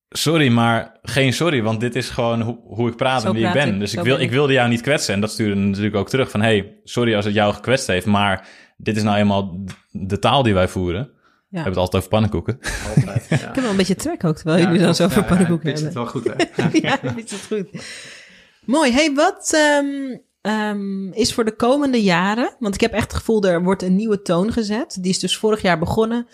Sorry, 0.08 0.48
maar 0.48 0.98
geen 1.02 1.32
sorry, 1.32 1.62
want 1.62 1.80
dit 1.80 1.96
is 1.96 2.08
gewoon 2.10 2.40
hoe, 2.40 2.58
hoe 2.64 2.88
ik 2.88 2.96
praat 2.96 3.22
Zo 3.22 3.28
en 3.28 3.34
wie 3.34 3.46
ik 3.46 3.52
ben. 3.52 3.74
ik, 3.74 3.78
Dus 3.80 3.90
zo 3.90 3.98
ik, 3.98 4.04
wil, 4.04 4.14
ben 4.14 4.22
ik. 4.22 4.28
ik 4.30 4.34
wilde 4.36 4.52
jou 4.52 4.68
niet 4.68 4.80
kwetsen. 4.80 5.14
En 5.14 5.20
dat 5.20 5.30
stuurde 5.30 5.54
natuurlijk 5.54 5.96
ook 5.96 6.08
terug 6.08 6.30
van... 6.30 6.40
hey, 6.40 6.74
sorry 6.84 7.14
als 7.14 7.24
het 7.24 7.34
jou 7.34 7.54
gekwetst 7.54 7.86
heeft, 7.86 8.06
maar 8.06 8.46
dit 8.76 8.96
is 8.96 9.02
nou 9.02 9.16
eenmaal 9.16 9.64
de 9.90 10.18
taal 10.18 10.42
die 10.42 10.54
wij 10.54 10.68
voeren. 10.68 11.10
We 11.56 11.62
hebben 11.62 11.82
het 11.82 11.92
altijd 11.92 12.02
over 12.02 12.08
pannenkoeken. 12.08 12.58
Altijd. 12.96 13.26
Ja. 13.28 13.36
Ik 13.36 13.54
heb 13.54 13.56
wel 13.56 13.70
een 13.70 13.76
beetje 13.76 13.94
trek 13.94 14.24
ook, 14.24 14.36
terwijl 14.36 14.64
jullie 14.64 14.80
dan 14.80 14.94
zo 14.94 15.04
over 15.04 15.24
pannenkoeken 15.24 15.70
Het 15.70 15.80
hebben. 15.80 16.02
wel 16.02 16.06
goed, 16.06 16.24
hè? 16.24 16.68
ja, 16.88 16.98
het 17.02 17.34
goed. 17.48 17.68
Mooi. 18.64 18.92
Hey, 18.92 19.14
wat 19.14 19.52
ehm, 19.54 20.16
ehm, 20.40 21.08
is 21.12 21.32
voor 21.34 21.44
de 21.44 21.56
komende 21.56 22.02
jaren? 22.02 22.56
Want 22.58 22.74
ik 22.74 22.80
heb 22.80 22.92
echt 22.92 23.02
het 23.02 23.14
gevoel, 23.14 23.42
er 23.44 23.62
wordt 23.62 23.82
een 23.82 23.96
nieuwe 23.96 24.22
toon 24.22 24.52
gezet. 24.52 24.98
Die 25.00 25.10
is 25.10 25.18
dus 25.18 25.36
vorig 25.36 25.62
jaar 25.62 25.78
begonnen. 25.78 26.26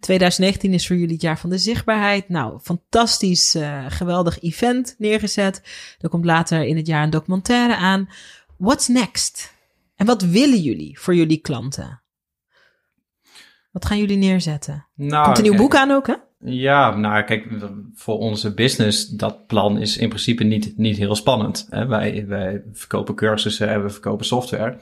2019 0.00 0.72
is 0.72 0.86
voor 0.86 0.96
jullie 0.96 1.12
het 1.12 1.22
jaar 1.22 1.38
van 1.38 1.50
de 1.50 1.58
zichtbaarheid. 1.58 2.28
Nou, 2.28 2.58
fantastisch, 2.62 3.54
eh, 3.54 3.84
geweldig 3.88 4.40
event 4.42 4.94
neergezet. 4.98 5.62
Er 5.98 6.08
komt 6.08 6.24
later 6.24 6.62
in 6.62 6.76
het 6.76 6.86
jaar 6.86 7.02
een 7.02 7.10
documentaire 7.10 7.76
aan. 7.76 8.08
What's 8.56 8.88
next? 8.88 9.52
En 9.96 10.06
wat 10.06 10.22
willen 10.22 10.60
jullie 10.60 11.00
voor 11.00 11.14
jullie 11.14 11.38
klanten? 11.40 12.02
Wat 13.74 13.84
gaan 13.84 13.98
jullie 13.98 14.16
neerzetten? 14.16 14.86
Nou, 14.94 15.24
Komt 15.24 15.36
een 15.36 15.42
nieuw 15.42 15.52
kijk, 15.52 15.62
boek 15.62 15.74
aan 15.74 15.90
ook, 15.90 16.06
hè? 16.06 16.14
Ja, 16.38 16.96
nou 16.96 17.22
kijk, 17.22 17.46
voor 17.94 18.18
onze 18.18 18.54
business, 18.54 19.08
dat 19.08 19.46
plan 19.46 19.78
is 19.78 19.96
in 19.96 20.08
principe 20.08 20.44
niet, 20.44 20.78
niet 20.78 20.96
heel 20.96 21.14
spannend. 21.14 21.66
Hè? 21.70 21.86
Wij, 21.86 22.24
wij 22.26 22.62
verkopen 22.72 23.14
cursussen 23.14 23.68
en 23.68 23.82
we 23.82 23.88
verkopen 23.88 24.26
software. 24.26 24.78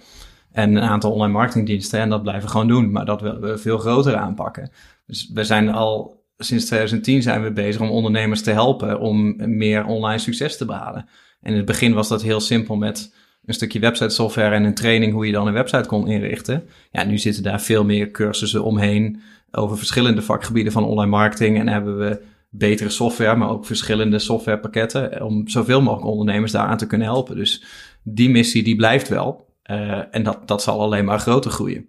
En 0.51 0.77
een 0.77 0.83
aantal 0.83 1.13
online 1.13 1.33
marketingdiensten 1.33 2.01
en 2.01 2.09
dat 2.09 2.23
blijven 2.23 2.45
we 2.45 2.51
gewoon 2.51 2.69
doen. 2.69 2.91
Maar 2.91 3.05
dat 3.05 3.21
willen 3.21 3.41
we 3.41 3.59
veel 3.59 3.79
groter 3.79 4.17
aanpakken. 4.17 4.71
Dus 5.07 5.31
we 5.35 5.45
zijn 5.45 5.71
al 5.71 6.25
sinds 6.37 6.65
2010 6.65 7.23
zijn 7.23 7.43
we 7.43 7.53
bezig 7.53 7.81
om 7.81 7.91
ondernemers 7.91 8.43
te 8.43 8.51
helpen 8.51 9.01
om 9.01 9.35
meer 9.57 9.85
online 9.85 10.19
succes 10.19 10.57
te 10.57 10.65
behalen. 10.65 11.09
En 11.41 11.51
in 11.51 11.57
het 11.57 11.67
begin 11.67 11.95
was 11.95 12.09
dat 12.09 12.23
heel 12.23 12.41
simpel 12.41 12.77
met 12.77 13.15
een 13.45 13.55
stukje 13.55 13.79
website 13.79 14.09
software 14.09 14.55
en 14.55 14.65
een 14.65 14.75
training 14.75 15.13
hoe 15.13 15.27
je 15.27 15.33
dan 15.33 15.47
een 15.47 15.53
website 15.53 15.89
kon 15.89 16.09
inrichten. 16.09 16.65
Ja, 16.93 17.05
nu 17.05 17.19
zitten 17.19 17.43
daar 17.43 17.61
veel 17.61 17.85
meer 17.85 18.11
cursussen 18.11 18.65
omheen 18.65 19.23
over 19.51 19.79
verschillende 19.79 20.23
vakgebieden 20.23 20.73
van 20.73 20.85
online 20.85 21.11
marketing. 21.11 21.59
En 21.59 21.69
hebben 21.69 21.99
we 21.99 22.23
betere 22.51 22.91
software, 22.91 23.37
maar 23.37 23.49
ook 23.49 23.67
verschillende 23.67 24.19
softwarepakketten 24.19 25.25
om 25.25 25.49
zoveel 25.49 25.83
mogelijk 25.83 26.11
ondernemers 26.11 26.53
daaraan 26.53 26.77
te 26.77 26.87
kunnen 26.87 27.07
helpen. 27.07 27.37
Dus 27.37 27.65
die 28.03 28.31
missie 28.31 28.63
die 28.63 28.77
blijft 28.77 29.09
wel. 29.09 29.51
Eh, 29.73 30.03
en 30.11 30.23
dat, 30.23 30.49
dat 30.49 30.63
zal 30.63 30.81
alleen 30.81 31.05
maar 31.05 31.19
groter 31.19 31.51
groeien. 31.51 31.89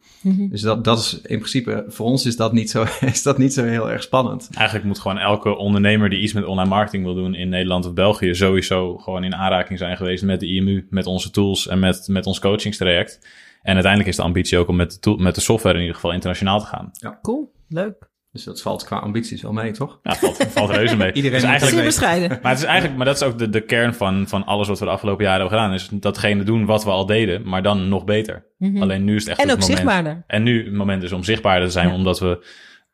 Dus 0.50 0.62
dat, 0.62 0.84
dat 0.84 1.00
is 1.00 1.14
in 1.14 1.38
principe, 1.38 1.86
voor 1.88 2.06
ons 2.06 2.26
is 2.26 2.36
dat, 2.36 2.54
niet 2.54 2.70
zo, 2.70 2.86
is 3.06 3.24
dat 3.24 3.38
niet 3.38 3.54
zo 3.54 3.64
heel 3.64 3.92
erg 3.92 4.04
spannend. 4.04 4.50
Eigenlijk 4.54 4.86
moet 4.86 5.00
gewoon 5.00 5.18
elke 5.18 5.56
ondernemer 5.56 6.10
die 6.10 6.20
iets 6.20 6.34
met 6.34 6.46
online 6.46 6.70
marketing 6.70 7.04
wil 7.04 7.14
doen 7.14 7.36
in 7.36 7.50
Nederland 7.50 7.86
of 7.86 7.94
België 7.94 8.36
sowieso 8.36 8.98
gewoon 8.98 9.24
in 9.24 9.36
aanraking 9.36 9.80
zijn 9.80 9.98
geweest 9.98 10.24
met 10.24 10.40
de 10.40 10.48
IMU, 10.48 10.88
met 10.90 11.06
onze 11.06 11.32
tools 11.32 11.68
en 11.68 11.80
met, 11.80 12.08
met 12.08 12.26
ons 12.26 12.40
coachingstraject. 12.40 13.20
En 13.62 13.74
uiteindelijk 13.74 14.12
is 14.12 14.16
de 14.16 14.24
ambitie 14.24 14.58
ook 14.58 14.68
om 14.68 14.76
met 14.76 14.92
de, 14.92 15.00
tool, 15.00 15.16
met 15.16 15.36
de 15.36 15.42
software 15.42 15.76
in 15.76 15.82
ieder 15.82 15.96
geval 15.96 16.14
internationaal 16.14 16.60
te 16.60 16.66
gaan. 16.66 16.92
Cool, 17.22 17.52
leuk. 17.68 18.12
Dus 18.34 18.44
dat 18.44 18.62
valt 18.62 18.84
qua 18.84 18.98
ambities 18.98 19.42
wel 19.42 19.52
mee, 19.54 19.72
toch? 19.72 20.00
Ja, 20.04 20.16
valt, 20.16 20.38
valt 20.50 20.70
reuze 20.70 20.98
mee. 20.98 21.12
Iedereen 21.22 21.40
Dus 21.40 21.50
moet 21.50 21.60
eigenlijk, 21.60 21.86
bescheiden. 21.88 22.40
maar 22.42 22.52
het 22.52 22.60
is 22.60 22.66
eigenlijk, 22.66 22.98
maar 22.98 23.06
dat 23.06 23.16
is 23.16 23.24
ook 23.24 23.38
de, 23.38 23.50
de 23.50 23.62
kern 23.62 23.94
van, 23.94 24.28
van 24.28 24.46
alles 24.46 24.68
wat 24.68 24.80
we 24.80 24.86
de 24.86 24.92
afgelopen 24.92 25.24
jaren 25.24 25.40
hebben 25.40 25.58
gedaan. 25.60 25.74
Is 25.74 25.88
datgene 25.92 26.44
doen 26.44 26.66
wat 26.66 26.84
we 26.84 26.90
al 26.90 27.06
deden, 27.06 27.48
maar 27.50 27.64
dan 27.64 27.88
nog 27.90 28.04
beter. 28.06 28.46
Alleen 28.80 29.04
nu 29.04 29.16
is 29.16 29.22
het 29.28 29.30
echt 29.30 29.38
Mhm. 29.40 29.50
En 29.50 29.56
het 29.56 29.64
ook 29.64 29.70
moment. 29.70 29.78
zichtbaarder. 29.80 30.24
En 30.28 30.44
nu 30.44 30.64
het 30.66 30.74
moment 30.74 31.04
is 31.04 31.12
om 31.12 31.24
zichtbaarder 31.24 31.68
te 31.68 31.74
zijn, 31.74 31.88
Ja. 31.88 31.94
omdat 31.94 32.20
we 32.20 32.46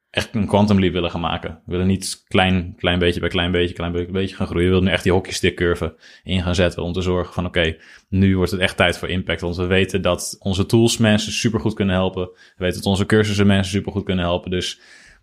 echt 0.09 0.35
een 0.35 0.47
quantum 0.47 0.79
leap 0.79 0.93
willen 0.93 1.11
gaan 1.11 1.21
maken. 1.21 1.49
We 1.65 1.71
willen 1.71 1.87
niet 1.87 2.23
klein, 2.27 2.73
klein 2.77 2.99
beetje 2.99 3.19
bij 3.19 3.29
klein 3.29 3.51
beetje, 3.51 3.73
klein 3.73 3.91
beetje, 3.91 4.11
beetje 4.11 4.35
gaan 4.35 4.47
groeien. 4.47 4.65
We 4.65 4.71
willen 4.71 4.87
nu 4.87 4.93
echt 4.93 5.03
die 5.03 5.11
hockeystick 5.11 5.55
curve 5.55 5.95
in 6.23 6.41
gaan 6.41 6.55
zetten 6.55 6.83
om 6.83 6.93
te 6.93 7.01
zorgen 7.01 7.33
van 7.33 7.45
oké, 7.45 7.75
nu 8.09 8.35
wordt 8.35 8.51
het 8.51 8.59
echt 8.59 8.77
tijd 8.77 8.97
voor 8.97 9.09
impact. 9.09 9.41
Want 9.41 9.55
we 9.55 9.65
weten 9.65 10.01
dat 10.01 10.35
onze 10.39 10.65
tools 10.65 10.97
mensen 10.97 11.31
supergoed 11.31 11.73
kunnen 11.73 11.95
helpen. 11.95 12.25
We 12.25 12.53
weten 12.57 12.75
dat 12.77 12.85
onze 12.85 13.05
cursussen 13.05 13.47
mensen 13.47 13.71
supergoed 13.71 14.03
kunnen 14.03 14.25
helpen. 14.25 14.51
Dus 14.51 14.79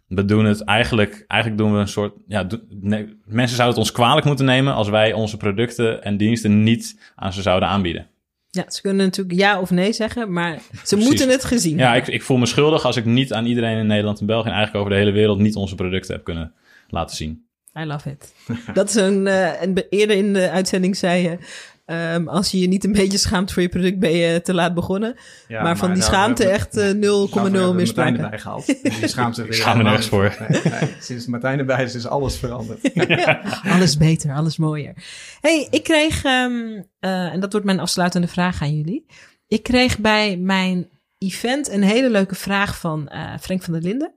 we 0.09 0.25
doen 0.25 0.45
het 0.45 0.65
eigenlijk, 0.65 1.25
eigenlijk 1.29 1.63
doen 1.63 1.73
we 1.73 1.79
een 1.79 1.89
soort, 1.89 2.15
ja, 2.27 2.45
do- 2.45 2.61
nee, 2.69 3.19
mensen 3.25 3.57
zouden 3.57 3.79
het 3.79 3.87
ons 3.89 3.93
kwalijk 3.97 4.27
moeten 4.27 4.45
nemen 4.45 4.75
als 4.75 4.89
wij 4.89 5.13
onze 5.13 5.37
producten 5.37 6.03
en 6.03 6.17
diensten 6.17 6.63
niet 6.63 7.01
aan 7.15 7.33
ze 7.33 7.43
zouden 7.43 7.69
aanbieden. 7.69 8.07
Ja, 8.51 8.65
ze 8.71 8.81
kunnen 8.81 9.07
natuurlijk 9.07 9.39
ja 9.39 9.61
of 9.61 9.71
nee 9.71 9.93
zeggen, 9.93 10.33
maar 10.33 10.59
ze 10.85 10.97
moeten 10.97 11.29
het 11.29 11.45
gezien 11.45 11.79
Ja, 11.79 11.95
ik, 11.95 12.07
ik 12.07 12.23
voel 12.23 12.37
me 12.37 12.47
schuldig 12.47 12.85
als 12.85 12.97
ik 12.97 13.05
niet 13.05 13.33
aan 13.33 13.47
iedereen 13.47 13.79
in 13.79 13.87
Nederland 13.87 14.21
en 14.21 14.27
België 14.27 14.49
en 14.49 14.55
eigenlijk 14.55 14.85
over 14.85 14.97
de 14.97 15.05
hele 15.05 15.17
wereld 15.17 15.39
niet 15.39 15.55
onze 15.57 15.75
producten 15.75 16.15
heb 16.15 16.25
kunnen 16.25 16.53
laten 16.89 17.17
zien. 17.17 17.45
I 17.81 17.85
love 17.85 18.11
it. 18.11 18.35
Dat 18.75 18.89
is 18.89 18.95
een, 18.95 19.27
eh, 19.27 19.63
en 19.63 19.75
be- 19.75 19.87
eerder 19.91 20.17
in 20.17 20.33
de 20.33 20.51
uitzending 20.51 20.97
zei 20.97 21.23
je, 21.23 21.39
ehm, 21.87 22.29
als 22.29 22.51
je 22.51 22.59
je 22.59 22.69
niet 22.69 22.85
een 22.85 22.93
beetje 22.93 23.19
schaamt 23.19 23.53
voor 23.53 23.63
je 23.63 23.69
product, 23.69 23.99
ben 23.99 24.11
je 24.13 24.41
te 24.43 24.55
laat 24.55 24.75
begonnen. 24.75 25.17
Ja, 25.49 25.63
maar 25.63 25.77
van 25.77 25.89
die 25.89 25.99
nou, 25.99 26.11
schaamte 26.13 26.45
we- 26.45 26.49
echt 26.51 26.77
eh, 26.77 26.91
0,0 26.91 26.91
Daarvoor 26.91 27.43
hebben 27.43 27.53
we 27.69 27.75
meer 27.75 27.75
Martijn 27.75 27.87
sprake. 27.87 28.19
erbij 28.23 28.39
gehaald. 28.39 28.67
Die 28.67 29.09
schaamt 29.15 29.35
zich 29.35 29.47
Ik 29.47 29.53
schaam 29.55 29.77
me 29.77 29.83
nergens 29.83 30.09
voor. 30.09 30.37
Nee, 30.49 30.61
nee. 30.81 30.95
Sinds 31.01 31.27
Martijn 31.27 31.59
erbij 31.59 31.85
is, 31.85 31.95
is 31.95 32.07
alles 32.07 32.37
veranderd. 32.37 32.91
Alles 33.75 33.97
beter, 33.97 34.33
alles 34.35 34.57
mooier. 34.57 34.93
hey, 35.41 35.67
ik 35.71 35.83
kreeg, 35.83 36.25
ehm, 36.25 36.83
eh, 37.01 37.33
en 37.33 37.41
dat 37.41 37.51
wordt 37.53 37.67
mijn 37.67 37.81
afsluitende 37.81 38.27
vraag 38.29 38.63
aan 38.63 38.77
jullie. 38.77 39.07
Ik 39.49 39.63
kreeg 39.63 39.99
bij 39.99 40.37
mijn 40.37 40.89
event 41.19 41.71
een 41.71 41.83
hele 41.83 42.11
leuke 42.11 42.35
vraag 42.35 42.79
van 42.79 43.09
eh, 43.09 43.33
Frank 43.41 43.63
van 43.63 43.73
der 43.73 43.83
Linden. 43.83 44.15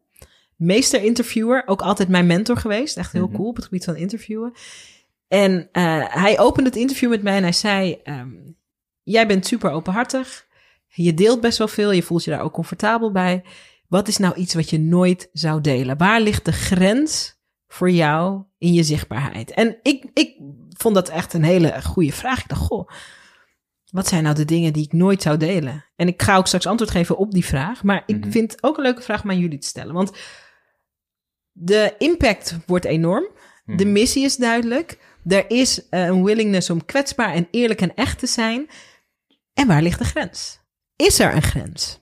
Meester 0.55 1.03
interviewer, 1.03 1.63
ook 1.65 1.81
altijd 1.81 2.09
mijn 2.09 2.25
mentor 2.27 2.57
geweest. 2.57 2.97
Echt 2.97 3.11
heel 3.11 3.27
Mhm. 3.27 3.35
cool 3.35 3.47
op 3.49 3.55
het 3.55 3.65
gebied 3.65 3.83
van 3.85 3.95
interviewen. 3.95 4.53
En 5.29 5.69
eh, 5.71 6.05
hij 6.07 6.39
opende 6.39 6.69
het 6.69 6.77
interview 6.79 7.09
met 7.09 7.23
mij 7.23 7.35
en 7.35 7.43
hij 7.43 7.51
zei... 7.51 7.99
ehm, 8.03 8.31
jij 9.03 9.27
bent 9.27 9.45
super 9.45 9.71
openhartig. 9.71 10.47
Je 10.87 11.13
deelt 11.13 11.41
best 11.41 11.57
wel 11.57 11.67
veel. 11.67 11.91
Je 11.91 12.03
voelt 12.03 12.23
je 12.23 12.31
daar 12.31 12.41
ook 12.41 12.53
comfortabel 12.53 13.11
bij. 13.11 13.43
Wat 13.87 14.07
is 14.07 14.17
nou 14.17 14.35
iets 14.35 14.53
wat 14.53 14.69
je 14.69 14.79
nooit 14.79 15.29
zou 15.33 15.61
delen? 15.61 15.97
Waar 15.97 16.21
ligt 16.21 16.45
de 16.45 16.51
grens 16.51 17.37
voor 17.67 17.89
jou 17.91 18.43
in 18.57 18.73
je 18.73 18.83
zichtbaarheid? 18.83 19.51
En 19.51 19.77
ik, 19.83 20.05
ik 20.13 20.35
vond 20.77 20.95
dat 20.95 21.09
echt 21.09 21.33
een 21.33 21.43
hele 21.43 21.81
goede 21.83 22.11
vraag. 22.11 22.39
Ik 22.39 22.47
dacht, 22.47 22.61
goh, 22.61 22.89
wat 23.91 24.07
zijn 24.07 24.23
nou 24.23 24.35
de 24.35 24.45
dingen 24.45 24.73
die 24.73 24.83
ik 24.85 24.93
nooit 24.93 25.21
zou 25.21 25.37
delen? 25.37 25.85
En 25.95 26.07
ik 26.07 26.21
ga 26.21 26.35
ook 26.37 26.47
straks 26.47 26.65
antwoord 26.67 26.91
geven 26.91 27.17
op 27.17 27.31
die 27.31 27.45
vraag. 27.45 27.83
Maar 27.83 28.03
ik 28.05 28.19
Mhm. 28.19 28.31
vind 28.31 28.51
het 28.51 28.63
ook 28.63 28.77
een 28.77 28.83
leuke 28.83 29.01
vraag 29.01 29.23
om 29.23 29.29
aan 29.29 29.39
jullie 29.39 29.57
te 29.59 29.67
stellen. 29.67 29.93
Want 29.93 30.11
de 31.51 31.95
impact 31.97 32.57
wordt 32.65 32.85
enorm. 32.85 33.27
De 33.65 33.83
Mhm. 33.85 33.91
missie 33.91 34.23
is 34.23 34.35
duidelijk. 34.35 34.97
Er 35.27 35.45
is 35.47 35.89
eh, 35.89 36.05
een 36.05 36.23
willingness 36.23 36.69
om 36.69 36.85
kwetsbaar 36.85 37.33
en 37.33 37.47
eerlijk 37.51 37.81
en 37.81 37.95
echt 37.95 38.19
te 38.19 38.27
zijn. 38.27 38.69
En 39.53 39.67
waar 39.67 39.81
ligt 39.81 39.99
de 39.99 40.05
grens? 40.05 40.59
Is 40.95 41.19
er 41.19 41.35
een 41.35 41.41
grens? 41.41 42.01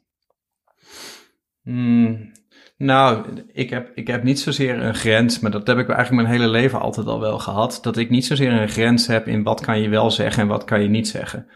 Hmm, 1.64 2.32
Nou, 2.78 3.26
ik 3.52 3.70
heb, 3.70 3.92
ik 3.96 4.08
heb 4.08 4.24
niet 4.24 4.40
zozeer 4.40 4.80
een 4.80 4.96
grens, 4.96 5.40
maar 5.40 5.52
dat 5.52 5.68
heb 5.68 5.78
ik 5.78 5.90
eigenlijk 5.90 6.22
mijn 6.28 6.40
hele 6.40 6.52
leven 6.52 6.80
altijd 6.80 7.08
al 7.08 7.20
wel 7.20 7.40
gehad. 7.40 7.80
Dat 7.82 7.98
ik 7.98 8.10
niet 8.10 8.26
zozeer 8.26 8.52
een 8.52 8.70
grens 8.70 9.08
heb 9.08 9.28
in 9.28 9.44
wat 9.44 9.62
kan 9.62 9.82
je 9.82 9.90
wel 9.90 10.12
zeggen 10.12 10.42
en 10.42 10.48
wat 10.48 10.64
kan 10.64 10.82
je 10.82 10.90
niet 10.90 11.08
zeggen. 11.08 11.48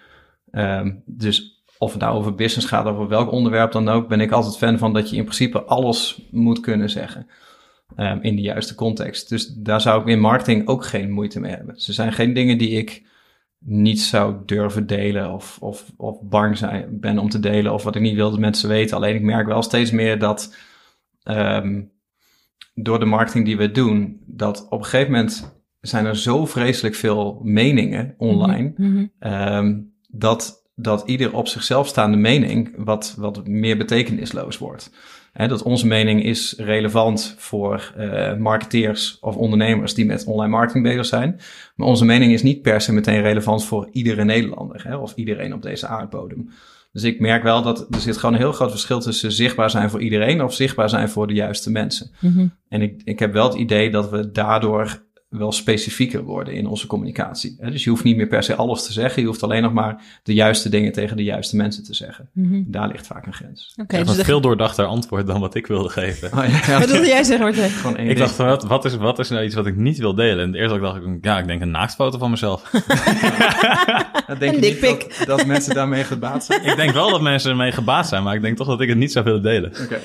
Ehm, 0.51 0.91
dus 1.05 1.63
of 1.77 1.91
het 1.91 2.01
nou 2.01 2.17
over 2.17 2.35
business 2.35 2.67
gaat 2.67 2.85
of 2.85 2.91
over 2.91 3.07
welk 3.07 3.31
onderwerp 3.31 3.71
dan 3.71 3.89
ook, 3.89 4.07
ben 4.07 4.21
ik 4.21 4.31
altijd 4.31 4.57
fan 4.57 4.77
van 4.77 4.93
dat 4.93 5.09
je 5.09 5.15
in 5.15 5.23
principe 5.23 5.63
alles 5.63 6.27
moet 6.31 6.59
kunnen 6.59 6.89
zeggen. 6.89 7.27
Ehm, 7.95 8.19
in 8.21 8.35
de 8.35 8.41
juiste 8.41 8.75
context. 8.75 9.29
Dus 9.29 9.47
daar 9.47 9.81
zou 9.81 10.01
ik 10.01 10.07
in 10.07 10.19
marketing 10.19 10.67
ook 10.67 10.85
geen 10.85 11.11
moeite 11.11 11.39
mee 11.39 11.55
hebben. 11.55 11.75
Er 11.75 11.93
zijn 11.93 12.13
geen 12.13 12.33
dingen 12.33 12.57
die 12.57 12.69
ik 12.69 13.09
niet 13.65 13.99
zou 14.01 14.35
durven 14.45 14.87
delen 14.87 15.33
of, 15.33 15.57
of, 15.61 15.91
of 15.97 16.21
bang 16.21 16.57
zijn, 16.57 16.99
ben 16.99 17.17
om 17.17 17.29
te 17.29 17.39
delen 17.39 17.73
of 17.73 17.83
wat 17.83 17.95
ik 17.95 18.01
niet 18.01 18.15
wil 18.15 18.29
dat 18.29 18.39
mensen 18.39 18.69
weten. 18.69 18.97
Alleen 18.97 19.15
ik 19.15 19.21
merk 19.21 19.47
wel 19.47 19.61
steeds 19.61 19.91
meer 19.91 20.19
dat 20.19 20.55
ehm, 21.23 21.81
door 22.73 22.99
de 22.99 23.05
marketing 23.05 23.45
die 23.45 23.57
we 23.57 23.71
doen, 23.71 24.21
dat 24.25 24.65
op 24.69 24.79
een 24.79 24.85
gegeven 24.85 25.11
moment 25.11 25.59
zijn 25.81 26.05
er 26.05 26.17
zo 26.17 26.45
vreselijk 26.45 26.95
veel 26.95 27.39
meningen 27.43 28.15
online, 28.17 28.73
Mhm. 28.77 29.05
ehm, 29.19 29.79
dat, 30.07 30.69
dat 30.75 31.03
ieder 31.05 31.35
op 31.35 31.47
zichzelf 31.47 31.87
staande 31.87 32.17
mening 32.17 32.73
wat, 32.77 33.15
wat 33.17 33.47
meer 33.47 33.77
betekenisloos 33.77 34.57
wordt. 34.57 34.91
Hè, 35.31 35.47
dat 35.47 35.63
onze 35.63 35.87
mening 35.87 36.23
is 36.23 36.53
relevant 36.57 37.35
voor 37.37 37.93
eh, 37.97 38.35
marketeers 38.35 39.17
of 39.21 39.35
ondernemers 39.35 39.93
die 39.93 40.05
met 40.05 40.25
online 40.25 40.51
marketing 40.51 40.83
bezig 40.83 41.05
zijn. 41.05 41.39
Maar 41.75 41.87
onze 41.87 42.05
mening 42.05 42.33
is 42.33 42.43
niet 42.43 42.61
per 42.61 42.81
se 42.81 42.93
meteen 42.93 43.21
relevant 43.21 43.65
voor 43.65 43.89
iedere 43.91 44.23
Nederlander 44.23 44.83
hè, 44.87 44.95
of 44.95 45.15
iedereen 45.15 45.53
op 45.53 45.61
deze 45.61 45.87
aardbodem. 45.87 46.49
Dus 46.91 47.03
ik 47.03 47.19
merk 47.19 47.43
wel 47.43 47.61
dat 47.61 47.87
er 47.93 47.99
zit 47.99 48.17
gewoon 48.17 48.35
een 48.35 48.41
heel 48.41 48.51
groot 48.51 48.69
verschil 48.69 48.99
tussen 48.99 49.31
zichtbaar 49.31 49.69
zijn 49.69 49.89
voor 49.89 50.01
iedereen 50.01 50.43
of 50.43 50.53
zichtbaar 50.53 50.89
zijn 50.89 51.09
voor 51.09 51.27
de 51.27 51.33
juiste 51.33 51.71
mensen. 51.71 52.11
Mhm. 52.19 52.47
En 52.69 52.81
ik, 52.81 53.01
ik 53.03 53.19
heb 53.19 53.33
wel 53.33 53.47
het 53.47 53.57
idee 53.57 53.89
dat 53.89 54.09
we 54.09 54.31
daardoor 54.31 55.03
wel 55.31 55.51
specifieker 55.51 56.23
worden 56.23 56.53
in 56.53 56.67
onze 56.67 56.87
communicatie. 56.87 57.55
Hè, 57.59 57.71
Dus 57.71 57.83
je 57.83 57.89
hoeft 57.89 58.03
niet 58.03 58.15
meer 58.17 58.27
per 58.27 58.43
se 58.43 58.55
alles 58.55 58.85
te 58.85 58.91
zeggen. 58.93 59.21
Je 59.21 59.27
hoeft 59.27 59.43
alleen 59.43 59.61
nog 59.61 59.73
maar 59.73 60.19
de 60.23 60.33
juiste 60.33 60.69
dingen 60.69 60.91
tegen 60.91 61.17
de 61.17 61.23
juiste 61.23 61.55
mensen 61.55 61.83
te 61.83 61.93
zeggen. 61.93 62.29
Mhm. 62.33 62.61
Daar 62.65 62.87
ligt 62.87 63.07
vaak 63.07 63.25
een 63.25 63.33
grens. 63.33 63.73
Oké, 63.81 63.95
Echt 63.95 64.03
dus 64.05 64.11
een 64.11 64.19
de- 64.19 64.25
veel 64.25 64.41
doordachter 64.41 64.85
antwoord 64.85 65.27
dan 65.27 65.39
wat 65.39 65.55
ik 65.55 65.67
wilde 65.67 65.89
geven. 65.89 66.31
Oh, 66.37 66.45
ja, 66.67 66.79
wat 66.79 66.89
wilde 66.91 67.07
jij 67.07 67.23
zeggen, 67.23 67.45
Martijn? 67.45 67.69
Gewoon 67.81 67.97
één 67.97 68.09
Ik 68.09 68.15
ding. 68.15 68.27
dacht, 68.27 68.37
wat, 68.37 68.63
wat, 68.63 68.85
is, 68.85 68.95
wat 68.95 69.19
is 69.19 69.29
nou 69.29 69.43
iets 69.43 69.55
wat 69.55 69.65
ik 69.65 69.75
niet 69.75 69.97
wil 69.97 70.15
delen? 70.15 70.43
En 70.45 70.55
eerst 70.55 70.79
dacht 70.79 70.95
ik, 70.97 71.17
ja, 71.21 71.39
ik 71.39 71.47
denk 71.47 71.61
een 71.61 71.71
naaktfoto 71.71 72.17
van 72.17 72.29
mezelf. 72.29 72.69
Dat 74.27 74.39
denk 74.39 74.53
Een 74.55 74.61
je 74.61 74.65
niet 74.71 74.81
dikpik. 74.81 75.17
dat, 75.17 75.27
dat 75.37 75.45
mensen 75.45 75.73
daarmee 75.75 76.03
gebaat 76.03 76.45
zijn? 76.45 76.63
ik 76.65 76.75
denk 76.75 76.91
wel 76.93 77.09
dat 77.09 77.21
mensen 77.21 77.49
ermee 77.51 77.71
gebaat 77.71 78.07
zijn, 78.07 78.23
maar 78.23 78.35
ik 78.35 78.41
denk 78.41 78.57
toch 78.57 78.67
dat 78.67 78.81
ik 78.81 78.89
het 78.89 78.97
niet 78.97 79.11
zou 79.11 79.25
willen 79.25 79.41
delen. 79.41 79.71
Oké. 79.83 79.99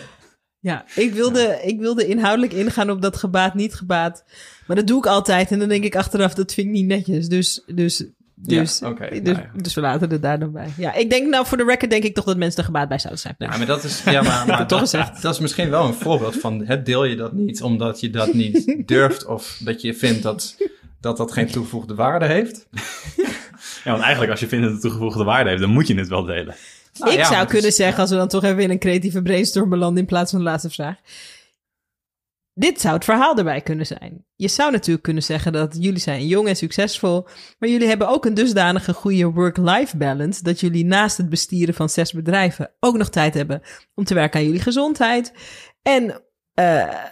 Ja, 0.60 0.84
ik 0.94 1.12
wilde, 1.12 1.60
ik 1.64 1.80
wilde 1.80 2.06
inhoudelijk 2.06 2.52
ingaan 2.52 2.90
op 2.90 3.02
dat 3.02 3.16
gebaat, 3.16 3.54
niet 3.54 3.74
gebaat. 3.74 4.24
Maar 4.66 4.76
dat 4.76 4.86
doe 4.86 4.98
ik 4.98 5.06
altijd. 5.06 5.50
En 5.50 5.58
dan 5.58 5.68
denk 5.68 5.84
ik 5.84 5.96
achteraf, 5.96 6.34
dat 6.34 6.52
vind 6.54 6.66
ik 6.66 6.72
niet 6.72 6.86
netjes. 6.86 7.28
Dus, 7.28 7.62
dus, 7.66 8.04
dus, 8.34 8.78
Ja, 8.78 8.88
oké, 8.88 9.08
dus, 9.10 9.20
nou 9.34 9.36
ja. 9.54 9.60
dus 9.62 9.74
we 9.74 9.80
laten 9.80 10.10
het 10.10 10.22
daar 10.22 10.38
dan 10.38 10.52
bij. 10.52 10.68
Ja, 10.76 10.94
ik 10.94 11.10
denk 11.10 11.28
nou, 11.30 11.46
voor 11.46 11.56
de 11.56 11.64
record 11.64 11.90
denk 11.90 12.02
ik 12.04 12.14
toch 12.14 12.24
dat 12.24 12.36
mensen 12.36 12.58
er 12.58 12.64
gebaat 12.64 12.88
bij 12.88 12.98
zouden 12.98 13.20
zijn. 13.20 13.34
Ja, 13.38 13.56
maar 13.56 13.66
dat 13.66 13.84
is, 13.84 14.02
ja, 14.04 14.22
maar, 14.22 14.46
maar 14.48 14.58
toch 14.66 14.80
dat, 14.80 14.90
gezegd. 14.90 15.22
dat 15.22 15.34
is 15.34 15.40
misschien 15.40 15.70
wel 15.70 15.86
een 15.86 15.94
voorbeeld 15.94 16.36
van 16.36 16.64
het 16.66 16.86
deel 16.86 17.04
je 17.04 17.16
dat 17.16 17.32
niet 17.32 17.62
omdat 17.62 18.00
je 18.00 18.10
dat 18.10 18.34
niet 18.34 18.74
durft 18.86 19.26
of 19.26 19.60
dat 19.64 19.80
je 19.80 19.94
vindt 19.94 20.22
dat 20.22 20.56
dat, 21.00 21.16
dat 21.16 21.32
geen 21.32 21.46
toegevoegde 21.46 21.94
waarde 21.94 22.26
heeft. 22.26 22.66
Ja, 23.84 23.90
want 23.92 24.02
eigenlijk 24.02 24.30
als 24.32 24.40
je 24.40 24.48
vindt 24.48 24.64
dat 24.64 24.72
het 24.72 24.82
toegevoegde 24.82 25.24
waarde 25.24 25.48
heeft, 25.48 25.60
dan 25.62 25.70
moet 25.70 25.86
je 25.86 25.94
het 25.94 26.08
wel 26.08 26.24
delen. 26.24 26.54
Ik 27.04 27.12
ja, 27.12 27.24
zou 27.24 27.46
kunnen 27.46 27.66
is- 27.68 27.76
zeggen, 27.76 28.00
als 28.00 28.10
we 28.10 28.16
dan 28.16 28.28
toch 28.28 28.44
even 28.44 28.62
in 28.62 28.70
een 28.70 28.78
creatieve 28.78 29.22
brainstorm 29.22 29.68
belanden 29.68 29.98
in 30.00 30.06
plaats 30.08 30.30
van 30.30 30.38
de 30.40 30.44
laatste 30.44 30.70
vraag. 30.70 30.96
Dit 32.58 32.80
zou 32.80 32.94
het 32.94 33.04
verhaal 33.04 33.36
erbij 33.36 33.60
kunnen 33.60 33.86
zijn. 33.86 34.24
Je 34.34 34.48
zou 34.48 34.72
natuurlijk 34.72 35.04
kunnen 35.04 35.22
zeggen 35.22 35.52
dat 35.52 35.76
jullie 35.78 36.00
zijn 36.00 36.26
jong 36.26 36.48
en 36.48 36.56
succesvol, 36.56 37.28
maar 37.58 37.68
jullie 37.68 37.88
hebben 37.88 38.08
ook 38.08 38.24
een 38.24 38.34
dusdanige 38.34 38.92
goede 38.92 39.30
work-life 39.30 39.96
balance 39.96 40.42
dat 40.42 40.60
jullie 40.60 40.84
naast 40.84 41.16
het 41.16 41.28
bestieren 41.28 41.74
van 41.74 41.88
zes 41.88 42.12
bedrijven 42.12 42.74
ook 42.80 42.96
nog 42.96 43.08
tijd 43.08 43.34
hebben 43.34 43.62
om 43.94 44.04
te 44.04 44.14
werken 44.14 44.40
aan 44.40 44.46
jullie 44.46 44.60
gezondheid. 44.60 45.32
En 45.82 46.22
eh, 46.54 47.04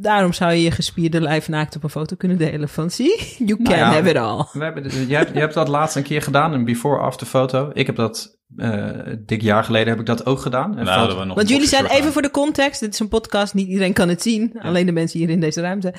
daarom 0.00 0.32
zou 0.32 0.52
je 0.52 0.62
je 0.62 0.70
gespierde 0.70 1.20
lijf 1.20 1.48
naakt 1.48 1.76
op 1.76 1.82
een 1.82 1.90
foto 1.90 2.16
kunnen 2.16 2.38
delen 2.38 2.68
van 2.68 2.90
zie, 2.90 3.34
you 3.38 3.62
can 3.62 3.62
Nou 3.62 3.76
ja, 3.76 3.92
have 3.92 4.08
it 4.10 4.16
all. 4.16 4.44
We 4.52 4.64
hebben, 4.64 5.06
jij, 5.06 5.18
hebt, 5.18 5.32
jij 5.32 5.40
hebt 5.40 5.54
dat 5.54 5.68
laatst 5.68 5.96
een 5.96 6.02
keer 6.02 6.22
gedaan, 6.22 6.52
een 6.52 6.64
before-after 6.64 7.26
foto. 7.26 7.70
Ik 7.72 7.86
heb 7.86 7.96
dat, 7.96 8.38
eh 8.56 8.88
dik 9.26 9.42
jaar 9.42 9.64
geleden 9.64 9.88
heb 9.88 10.00
ik 10.00 10.06
dat 10.06 10.26
ook 10.26 10.40
gedaan. 10.40 10.74
Foto- 10.78 10.90
hadden 10.90 11.18
we 11.18 11.24
nog 11.24 11.36
Want 11.36 11.48
jullie 11.48 11.66
zijn 11.66 11.86
even 11.86 12.12
voor 12.12 12.22
de 12.22 12.30
context. 12.30 12.80
Dit 12.80 12.92
is 12.92 12.98
een 13.00 13.08
podcast. 13.08 13.54
Niet 13.54 13.68
iedereen 13.68 13.92
kan 13.92 14.08
het 14.08 14.22
zien. 14.22 14.52
Alleen 14.60 14.86
de 14.86 14.92
mensen 14.92 15.18
hier 15.18 15.30
in 15.30 15.40
deze 15.40 15.60
ruimte. 15.60 15.94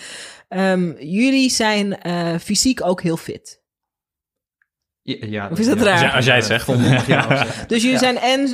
Ehm, 0.47 0.91
jullie 0.99 1.49
zijn 1.49 2.01
eh, 2.01 2.35
fysiek 2.41 2.85
ook 2.85 3.01
heel 3.01 3.17
fit. 3.17 3.61
Ja, 5.09 5.27
ja, 5.29 5.49
Of 5.51 5.59
is 5.59 5.65
dat 5.67 5.77
ja. 5.79 5.83
raar? 5.83 5.93
Als 5.93 6.01
jij- 6.01 6.11
als 6.15 6.25
jij 6.25 6.35
het 6.35 6.45
zegt. 6.45 6.67
Dus 7.69 7.81
jullie 7.81 7.91
Ja. 7.91 7.97
zijn 7.97 8.17
en 8.17 8.47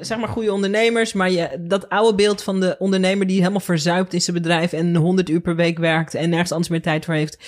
zeg 0.00 0.18
maar 0.18 0.28
goede 0.28 0.52
ondernemers, 0.52 1.12
maar 1.12 1.30
je, 1.30 1.48
dat 1.60 1.88
oude 1.88 2.14
beeld 2.16 2.42
van 2.42 2.60
de 2.60 2.76
ondernemer 2.78 3.26
die 3.26 3.38
helemaal 3.38 3.60
verzuipt 3.60 4.14
in 4.14 4.20
zijn 4.20 4.36
bedrijf 4.36 4.72
en 4.72 4.96
100 4.96 5.28
uur 5.28 5.40
per 5.40 5.56
week 5.56 5.78
werkt 5.78 6.14
en 6.14 6.30
nergens 6.30 6.50
anders 6.52 6.70
meer 6.70 6.82
tijd 6.82 7.04
voor 7.04 7.14
heeft 7.14 7.38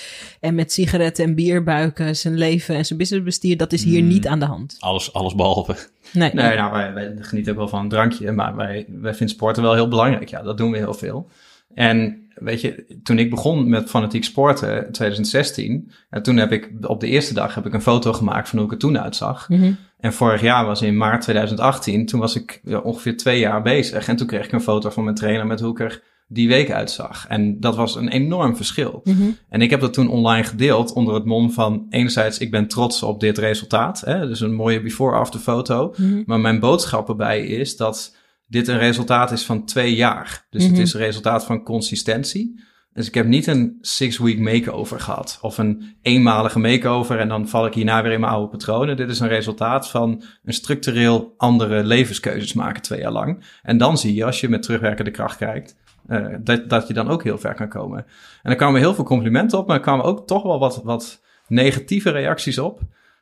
en 0.41 0.55
met 0.55 0.72
sigaretten 0.72 1.24
en 1.24 1.34
bierbuiken 1.34 2.16
zijn 2.16 2.34
leven 2.38 2.74
en 2.74 2.84
zijn 2.84 2.99
business 2.99 3.24
bestiert, 3.24 3.59
dat 3.59 3.72
is 3.72 3.84
hier 3.84 3.99
Hmm. 4.01 4.09
niet 4.09 4.26
aan 4.26 4.38
de 4.38 4.45
hand. 4.47 4.76
Alles, 4.78 5.12
alles 5.12 5.34
behalve. 5.34 5.74
Nee. 6.12 6.30
Nee, 6.34 6.57
nou, 6.57 6.72
wij, 6.72 6.93
wij 6.95 7.14
genieten 7.20 7.53
ook 7.53 7.59
wel 7.59 7.68
van 7.68 7.80
een 7.80 7.88
drankje, 7.88 8.32
maar 8.32 8.57
wij, 8.57 8.86
wij 8.88 9.14
vinden 9.14 9.34
sporten 9.36 9.62
wel 9.62 9.74
heel 9.74 9.88
belangrijk. 9.88 10.28
Ja, 10.28 10.43
dat 10.43 10.59
doen 10.59 10.70
we 10.70 10.76
heel 10.76 10.95
veel. 10.95 11.28
En 11.74 12.20
weet 12.41 12.61
je, 12.61 13.01
toen 13.03 13.18
ik 13.18 13.30
begon 13.30 13.68
met 13.68 13.91
fanatiek 13.91 14.24
sporten 14.24 14.86
in 14.86 14.93
2016, 14.93 15.91
en 16.11 16.22
toen 16.22 16.36
heb 16.36 16.53
ik 16.53 16.70
op 16.80 17.01
de 17.01 17.07
eerste 17.07 17.34
dag 17.34 17.55
heb 17.55 17.66
ik 17.66 17.74
een 17.74 17.82
foto 17.82 18.12
gemaakt 18.12 18.49
van 18.49 18.59
hoe 18.59 18.66
ik 18.66 18.72
er 18.72 18.78
toen 18.78 18.99
uitzag. 18.99 19.49
Mhm. 19.49 19.72
En 20.01 20.12
vorig 20.12 20.41
jaar 20.41 20.66
was 20.66 20.82
in 20.82 20.97
maart 20.97 21.22
2018, 21.22 22.07
toen 22.07 22.20
was 22.20 22.36
ik 22.36 22.61
ja, 22.64 22.78
ongeveer 22.78 23.16
twee 23.16 23.38
jaar 23.38 23.62
bezig. 23.62 24.09
En 24.09 24.16
toen 24.16 24.26
kreeg 24.26 24.45
ik 24.45 24.53
een 24.53 24.61
foto 24.61 24.91
van 24.91 25.05
mijn 25.05 25.16
trainer 25.16 25.47
met 25.47 25.61
hoe 25.61 25.70
ik 25.70 25.80
er 25.80 26.03
die 26.32 26.49
week 26.49 26.70
uitzag. 26.70 27.26
En 27.28 27.61
dat 27.61 27.76
was 27.76 27.97
een 27.97 28.09
enorm 28.09 28.57
verschil. 28.57 29.01
Mhm. 29.05 29.30
En 29.49 29.62
ik 29.62 29.70
heb 29.70 29.80
dat 29.80 29.93
toen 29.93 30.09
online 30.09 30.45
gedeeld 30.45 30.93
onder 30.93 31.14
het 31.14 31.24
mom 31.24 31.51
van 31.51 31.86
enerzijds 31.91 32.38
ik 32.38 32.51
ben 32.51 32.68
trots 32.68 33.03
op 33.03 33.20
dit 33.20 33.38
resultaat. 33.38 34.01
Hè? 34.01 34.26
Dus 34.26 34.41
een 34.41 34.55
mooie 34.55 34.82
before-after 34.82 35.41
foto. 35.41 35.95
Mhm. 35.97 36.22
Maar 36.26 36.41
mijn 36.41 36.61
boodschap 36.61 37.09
erbij 37.09 37.47
is 37.47 37.76
dat 37.76 38.16
dit 38.51 38.69
een 38.69 38.79
resultaat 38.79 39.33
is 39.33 39.45
van 39.45 39.65
twee 39.65 39.95
jaar. 39.95 40.47
Dus 40.51 40.63
Mhm. 40.63 40.73
het 40.73 40.81
is 40.83 40.93
een 40.93 41.01
resultaat 41.01 41.45
van 41.45 41.63
consistentie. 41.65 42.69
Dus 42.93 43.07
ik 43.09 43.15
heb 43.15 43.27
niet 43.27 43.47
een 43.47 43.79
six-week 43.81 44.39
makeover 44.39 45.01
gehad. 45.01 45.39
Of 45.43 45.59
een 45.59 45.97
eenmalige 46.03 46.59
makeover 46.59 47.19
en 47.19 47.29
dan 47.29 47.49
val 47.49 47.67
ik 47.67 47.75
hierna 47.75 48.03
weer 48.03 48.13
in 48.13 48.21
mijn 48.21 48.33
oude 48.33 48.49
patronen. 48.49 48.97
Dit 48.97 49.11
is 49.11 49.21
een 49.21 49.29
resultaat 49.29 49.91
van 49.91 50.23
een 50.45 50.53
structureel 50.53 51.35
andere 51.37 51.85
levenskeuzes 51.85 52.53
maken 52.53 52.83
twee 52.83 53.01
jaar 53.01 53.13
lang. 53.13 53.45
En 53.63 53.79
dan 53.79 53.99
zie 53.99 54.15
je, 54.15 54.25
als 54.25 54.41
je 54.41 54.49
met 54.49 54.63
terugwerkende 54.63 55.11
kracht 55.11 55.37
kijkt, 55.37 55.77
eh, 56.07 56.27
dat, 56.41 56.69
dat 56.69 56.89
je 56.89 56.95
dan 56.95 57.09
ook 57.09 57.23
heel 57.25 57.39
ver 57.39 57.55
kan 57.55 57.69
komen. 57.69 58.07
En 58.43 58.51
er 58.51 58.57
kwamen 58.57 58.81
heel 58.81 58.95
veel 58.95 59.05
complimenten 59.05 59.59
op, 59.59 59.67
maar 59.67 59.77
er 59.77 59.83
kwamen 59.83 60.05
ook 60.05 60.27
toch 60.27 60.43
wel 60.43 60.59
wat, 60.59 60.81
wat 60.85 61.21
negatieve 61.49 62.11
reacties 62.11 62.59
op. 62.59 62.81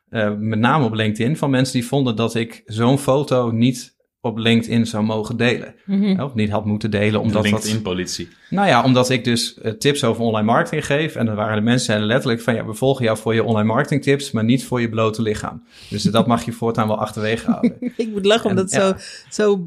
Eh, 0.09 0.33
met 0.39 0.59
name 0.59 0.85
op 0.85 0.95
LinkedIn 0.95 1.37
van 1.37 1.51
mensen 1.51 1.74
die 1.74 1.87
vonden 1.87 2.16
dat 2.16 2.35
ik 2.35 2.62
zo'n 2.66 2.99
foto 2.99 3.51
niet 3.51 3.97
op 4.20 4.38
LinkedIn 4.38 4.86
zou 4.86 5.04
mogen 5.04 5.36
delen. 5.36 5.74
Mhm. 5.84 6.20
Of 6.20 6.34
niet 6.34 6.50
had 6.50 6.64
moeten 6.64 6.90
delen, 6.90 7.20
omdat 7.20 7.42
dat... 7.42 7.52
LinkedIn-politie. 7.52 8.28
Nou 8.50 8.68
ja, 8.68 8.84
omdat 8.84 9.10
ik 9.10 9.24
dus 9.24 9.58
eh, 9.60 9.72
tips 9.72 10.04
over 10.04 10.22
online 10.22 10.46
marketing 10.46 10.86
geef. 10.86 11.14
En 11.14 11.26
dan 11.26 11.34
waren 11.34 11.56
de 11.56 11.62
mensen 11.62 11.84
zeiden 11.86 12.06
letterlijk 12.06 12.40
van... 12.40 12.54
ja, 12.54 12.66
we 12.66 12.74
volgen 12.74 13.04
jou 13.04 13.18
voor 13.18 13.34
je 13.34 13.44
online 13.44 13.68
marketing 13.68 14.02
tips... 14.02 14.30
maar 14.30 14.44
niet 14.44 14.64
voor 14.64 14.80
je 14.80 14.88
blote 14.88 15.22
lichaam. 15.22 15.62
Dus 15.90 16.02
dat 16.02 16.26
mag 16.26 16.44
je 16.44 16.52
voortaan 16.52 16.86
wel 16.86 16.98
achterwege 16.98 17.50
houden. 17.50 17.76
Ik 17.96 18.10
moet 18.12 18.24
lachen 18.24 18.44
En, 18.44 18.50
omdat 18.50 18.70
het 18.70 18.80
ja. 18.82 18.98
zo, 19.30 19.56
zo 19.56 19.66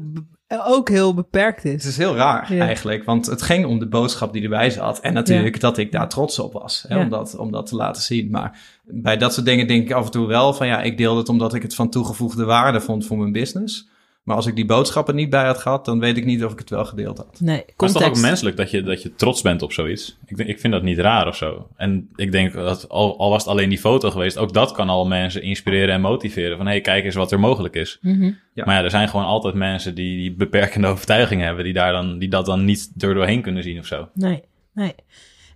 ook 0.66 0.88
heel 0.88 1.14
beperkt 1.14 1.62
Het 1.62 1.72
is. 1.72 1.86
is 1.86 1.96
heel 1.96 2.16
raar 2.16 2.54
Ja. 2.54 2.66
eigenlijk, 2.66 3.04
want 3.04 3.26
het 3.26 3.42
ging 3.42 3.66
om 3.66 3.78
de 3.78 3.88
boodschap 3.88 4.32
die 4.32 4.42
erbij 4.42 4.70
zat. 4.70 5.00
En 5.00 5.12
natuurlijk 5.12 5.60
dat 5.60 5.78
ik 5.78 5.92
daar 5.92 6.08
trots 6.08 6.38
op 6.38 6.52
was, 6.52 6.84
hè, 6.88 6.94
Ja. 6.94 7.02
om, 7.02 7.08
dat, 7.08 7.36
om 7.36 7.52
dat 7.52 7.66
te 7.66 7.76
laten 7.76 8.02
zien. 8.02 8.30
Maar 8.30 8.58
bij 8.84 9.16
dat 9.16 9.34
soort 9.34 9.46
dingen 9.46 9.66
denk 9.66 9.82
ik 9.82 9.92
af 9.92 10.04
en 10.04 10.10
toe 10.10 10.26
wel 10.26 10.52
van... 10.54 10.66
ja, 10.66 10.82
ik 10.82 10.96
deel 10.96 11.16
het 11.16 11.28
omdat 11.28 11.54
ik 11.54 11.62
het 11.62 11.74
van 11.74 11.90
toegevoegde 11.90 12.44
waarde 12.44 12.80
vond 12.80 13.06
voor 13.06 13.18
mijn 13.18 13.32
business... 13.32 13.90
Maar 14.22 14.36
als 14.36 14.46
ik 14.46 14.56
die 14.56 14.66
boodschappen 14.66 15.14
niet 15.14 15.30
bij 15.30 15.44
had 15.46 15.58
gehad, 15.58 15.84
dan 15.84 15.98
weet 16.00 16.16
ik 16.16 16.24
niet 16.24 16.44
of 16.44 16.52
ik 16.52 16.58
het 16.58 16.70
wel 16.70 16.84
gedeeld 16.84 17.16
had. 17.18 17.40
Nee, 17.40 17.56
Maar 17.56 17.64
het 17.66 17.66
is 17.68 17.76
toch 17.76 17.88
ook 17.88 17.92
context. 18.02 18.22
menselijk 18.22 18.56
dat 18.56 18.70
je, 18.70 18.82
dat 18.82 19.02
je 19.02 19.14
trots 19.14 19.42
bent 19.42 19.62
op 19.62 19.72
zoiets? 19.72 20.18
Ik, 20.26 20.36
denk- 20.36 20.48
ik 20.48 20.60
vind 20.60 20.72
dat 20.72 20.82
niet 20.82 20.98
raar 20.98 21.26
of 21.26 21.36
zo. 21.36 21.68
En 21.76 22.08
ik 22.16 22.32
denk 22.32 22.52
dat 22.52 22.88
al, 22.88 23.18
al 23.18 23.30
was 23.30 23.42
het 23.42 23.50
alleen 23.52 23.68
die 23.68 23.78
foto 23.78 24.10
geweest, 24.10 24.38
ook 24.38 24.52
dat 24.52 24.72
kan 24.72 24.88
al 24.88 25.06
mensen 25.06 25.42
inspireren 25.42 25.94
en 25.94 26.00
motiveren. 26.00 26.56
Van 26.56 26.66
hé, 26.66 26.72
hey, 26.72 26.80
kijk 26.80 27.04
eens 27.04 27.14
wat 27.14 27.32
er 27.32 27.40
mogelijk 27.40 27.74
is. 27.74 27.98
Mhm. 28.00 28.30
Ja. 28.54 28.64
Maar 28.64 28.74
ja, 28.76 28.82
er 28.84 28.90
zijn 28.90 29.08
gewoon 29.08 29.26
altijd 29.26 29.54
mensen 29.54 29.94
die, 29.94 30.16
die 30.16 30.34
beperkende 30.34 30.86
overtuigingen 30.92 31.46
hebben, 31.46 31.64
die, 31.64 31.72
daar 31.72 31.92
dan, 31.92 32.18
die 32.18 32.28
dat 32.28 32.46
dan 32.46 32.64
niet 32.64 32.90
er 32.98 33.14
doorheen 33.14 33.42
kunnen 33.42 33.62
zien 33.62 33.78
of 33.78 33.86
zo. 33.86 34.08
Nee, 34.14 34.42
nee. 34.74 34.94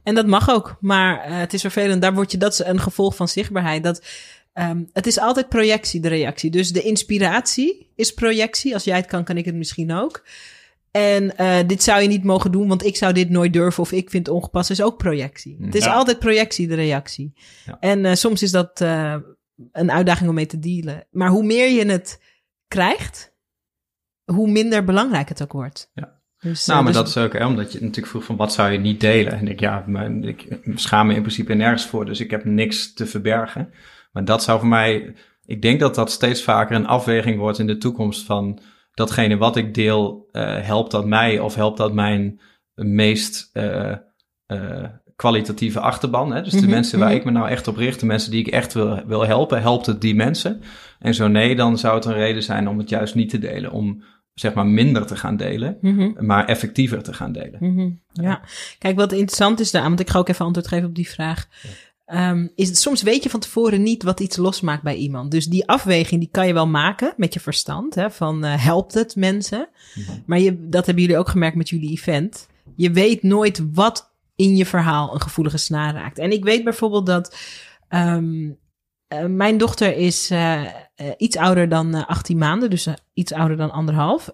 En 0.03 0.14
dat 0.14 0.27
mag 0.27 0.51
ook, 0.51 0.77
maar 0.81 1.21
eh, 1.21 1.39
het 1.39 1.53
is 1.55 1.61
vervelend. 1.61 2.03
Daar 2.03 2.14
word 2.14 2.31
je, 2.33 2.39
dat 2.39 2.53
is 2.53 2.64
een 2.64 2.81
gevolg 2.81 3.17
van 3.17 3.29
zichtbaarheid. 3.29 3.83
Dat, 3.85 4.07
ehm, 4.57 4.85
het 4.93 5.07
is 5.07 5.19
altijd 5.19 5.49
projectie, 5.49 6.01
de 6.01 6.09
reactie. 6.09 6.51
Dus 6.51 6.73
de 6.73 6.83
inspiratie 6.83 7.93
is 7.95 8.15
projectie. 8.15 8.75
Als 8.75 8.85
jij 8.85 8.97
het 8.97 9.07
kan, 9.07 9.25
kan 9.25 9.37
ik 9.37 9.45
het 9.45 9.55
misschien 9.55 9.93
ook. 9.93 10.25
En 10.91 11.37
eh, 11.37 11.59
dit 11.67 11.83
zou 11.83 12.03
je 12.03 12.09
niet 12.09 12.25
mogen 12.25 12.53
doen, 12.53 12.69
want 12.69 12.85
ik 12.85 12.97
zou 12.97 13.13
dit 13.13 13.31
nooit 13.31 13.53
durven 13.53 13.83
of 13.83 13.93
ik 13.93 14.11
vind 14.11 14.27
het 14.27 14.35
ongepast, 14.37 14.71
is 14.71 14.83
ook 14.83 14.99
projectie. 14.99 15.57
Het 15.61 15.75
is 15.75 15.85
Ja. 15.85 15.93
altijd 15.93 16.19
projectie, 16.19 16.69
de 16.69 16.75
reactie. 16.75 17.33
Ja. 17.67 17.77
En 17.81 18.05
eh, 18.05 18.15
soms 18.15 18.43
is 18.43 18.51
dat 18.51 18.81
eh, 18.81 19.17
een 19.73 19.91
uitdaging 19.91 20.29
om 20.29 20.35
mee 20.35 20.47
te 20.47 20.59
dealen. 20.59 21.07
Maar 21.11 21.29
hoe 21.29 21.45
meer 21.45 21.71
je 21.71 21.87
het 21.87 22.23
krijgt, 22.69 23.35
hoe 24.25 24.51
minder 24.51 24.85
belangrijk 24.85 25.29
het 25.29 25.43
ook 25.43 25.53
wordt. 25.53 25.91
Ja. 25.95 26.15
Dus, 26.41 26.67
Nou, 26.67 26.83
maar 26.83 26.93
dus- 26.93 27.01
dat 27.01 27.09
is 27.09 27.17
ook, 27.17 27.33
hè, 27.33 27.47
omdat 27.47 27.73
je 27.73 27.81
natuurlijk 27.81 28.07
vroeg 28.07 28.25
van 28.25 28.37
wat 28.37 28.53
zou 28.53 28.73
je 28.73 28.79
niet 28.79 29.01
delen? 29.01 29.33
En 29.33 29.49
ik, 29.49 29.61
ja, 29.61 29.85
maar 29.87 30.11
ik 30.13 30.59
schaam 30.75 31.07
me 31.07 31.15
in 31.15 31.21
principe 31.21 31.55
nergens 31.55 31.87
voor, 31.87 32.07
dus 32.07 32.21
ik 32.21 32.31
heb 32.31 32.45
niks 32.45 32.93
te 32.93 33.07
verbergen. 33.07 33.73
Maar 34.17 34.25
dat 34.25 34.43
zou 34.43 34.59
voor 34.59 34.69
mij, 34.69 35.14
ik 35.45 35.62
denk 35.62 35.81
dat 35.81 35.95
dat 35.95 36.11
steeds 36.11 36.43
vaker 36.43 36.77
een 36.77 36.87
afweging 36.87 37.39
wordt 37.39 37.59
in 37.59 37.67
de 37.67 37.79
toekomst 37.79 38.25
van 38.25 38.59
datgene 38.95 39.37
wat 39.37 39.57
ik 39.57 39.75
deel, 39.75 40.29
eh, 40.33 40.61
helpt 40.61 40.91
dat 40.91 41.07
mij 41.07 41.39
of 41.39 41.55
helpt 41.55 41.77
dat 41.79 41.93
mijn 41.93 42.41
meest 42.75 43.51
eh, 43.53 43.93
eh, 44.47 44.85
kwalitatieve 45.17 45.81
achterban? 45.81 46.33
Hè? 46.33 46.43
Dus 46.43 46.53
de 46.53 46.61
Mhm, 46.61 46.71
mensen 46.71 46.99
waar 46.99 47.09
mhm. 47.09 47.17
ik 47.17 47.25
me 47.25 47.31
nou 47.31 47.49
echt 47.49 47.69
op 47.69 47.77
richt, 47.77 48.01
de 48.01 48.07
mensen 48.07 48.31
die 48.31 48.41
ik 48.41 48.53
echt 48.53 48.73
wil, 48.75 49.03
wil 49.07 49.27
helpen, 49.27 49.61
helpt 49.61 49.87
het 49.87 50.01
die 50.01 50.14
mensen? 50.14 50.61
En 50.99 51.14
zo 51.14 51.29
nee, 51.29 51.57
dan 51.57 51.79
zou 51.79 51.95
het 51.95 52.05
een 52.05 52.12
reden 52.12 52.43
zijn 52.43 52.69
om 52.69 52.79
het 52.79 52.89
juist 52.89 53.14
niet 53.14 53.31
te 53.31 53.39
delen, 53.39 53.71
om 53.71 54.03
zeg 54.35 54.55
maar 54.55 54.67
minder 54.67 55.07
te 55.07 55.17
gaan 55.17 55.37
delen 55.37 55.79
Mhm. 55.81 56.27
maar 56.27 56.45
effectiever 56.47 57.03
te 57.03 57.12
gaan 57.12 57.33
delen. 57.33 57.57
Mhm, 57.61 57.91
Ja, 58.12 58.41
kijk, 58.79 58.97
wat 58.97 59.12
interessant 59.12 59.61
is 59.61 59.71
daar, 59.71 59.83
want 59.83 60.01
ik 60.01 60.11
ga 60.11 60.19
ook 60.19 60.29
even 60.29 60.45
antwoord 60.45 60.69
geven 60.69 60.89
op 60.89 60.95
die 60.95 61.09
vraag. 61.09 61.47
Ehm, 62.07 62.47
is 62.55 62.69
het, 62.69 62.79
soms 62.79 63.03
weet 63.03 63.23
je 63.23 63.31
van 63.31 63.41
tevoren 63.41 63.83
niet 63.83 64.03
wat 64.03 64.21
iets 64.21 64.37
losmaakt 64.37 64.83
bij 64.83 64.97
iemand. 64.97 65.31
Dus 65.31 65.47
die 65.47 65.69
afweging 65.69 66.21
die 66.21 66.31
kan 66.33 66.47
je 66.47 66.53
wel 66.53 66.67
maken 66.67 67.15
met 67.17 67.35
je 67.35 67.41
verstand. 67.41 67.95
Hè, 67.95 68.11
van 68.11 68.45
eh, 68.45 68.65
helpt 68.65 68.95
het 68.95 69.17
mensen? 69.17 69.69
Maar 70.27 70.39
je, 70.39 70.69
dat 70.69 70.87
hebben 70.87 71.05
jullie 71.05 71.19
ook 71.19 71.29
gemerkt 71.29 71.57
met 71.57 71.69
jullie 71.69 71.91
event. 71.91 72.47
Je 72.77 72.91
weet 72.91 73.23
nooit 73.23 73.63
wat 73.73 74.11
in 74.37 74.57
je 74.57 74.67
verhaal 74.67 75.15
een 75.15 75.21
gevoelige 75.21 75.59
snaar 75.59 75.95
raakt. 75.95 76.19
En 76.19 76.31
ik 76.31 76.45
weet 76.45 76.65
bijvoorbeeld 76.65 77.07
dat 77.07 77.37
ehm, 77.89 78.51
eh, 79.09 79.25
mijn 79.25 79.59
dochter 79.59 79.97
is 79.97 80.31
eh, 80.31 80.63
iets 81.17 81.37
ouder 81.37 81.69
dan 81.69 81.95
eh, 81.95 82.07
18 82.07 82.39
maanden, 82.39 82.71
dus 82.71 82.89
iets 83.15 83.33
ouder 83.33 83.57
dan 83.57 83.71
anderhalf. 83.71 84.31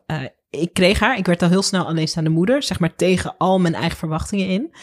Ik 0.51 0.73
kreeg 0.73 1.01
haar, 1.01 1.19
ik 1.19 1.27
werd 1.27 1.43
al 1.43 1.49
heel 1.49 1.63
snel 1.63 1.87
alleenstaande 1.87 2.31
moeder, 2.31 2.63
zeg 2.63 2.81
maar 2.81 2.95
tegen 2.95 3.35
al 3.39 3.59
mijn 3.59 3.75
eigen 3.75 3.99
verwachtingen 3.99 4.47
in. 4.47 4.75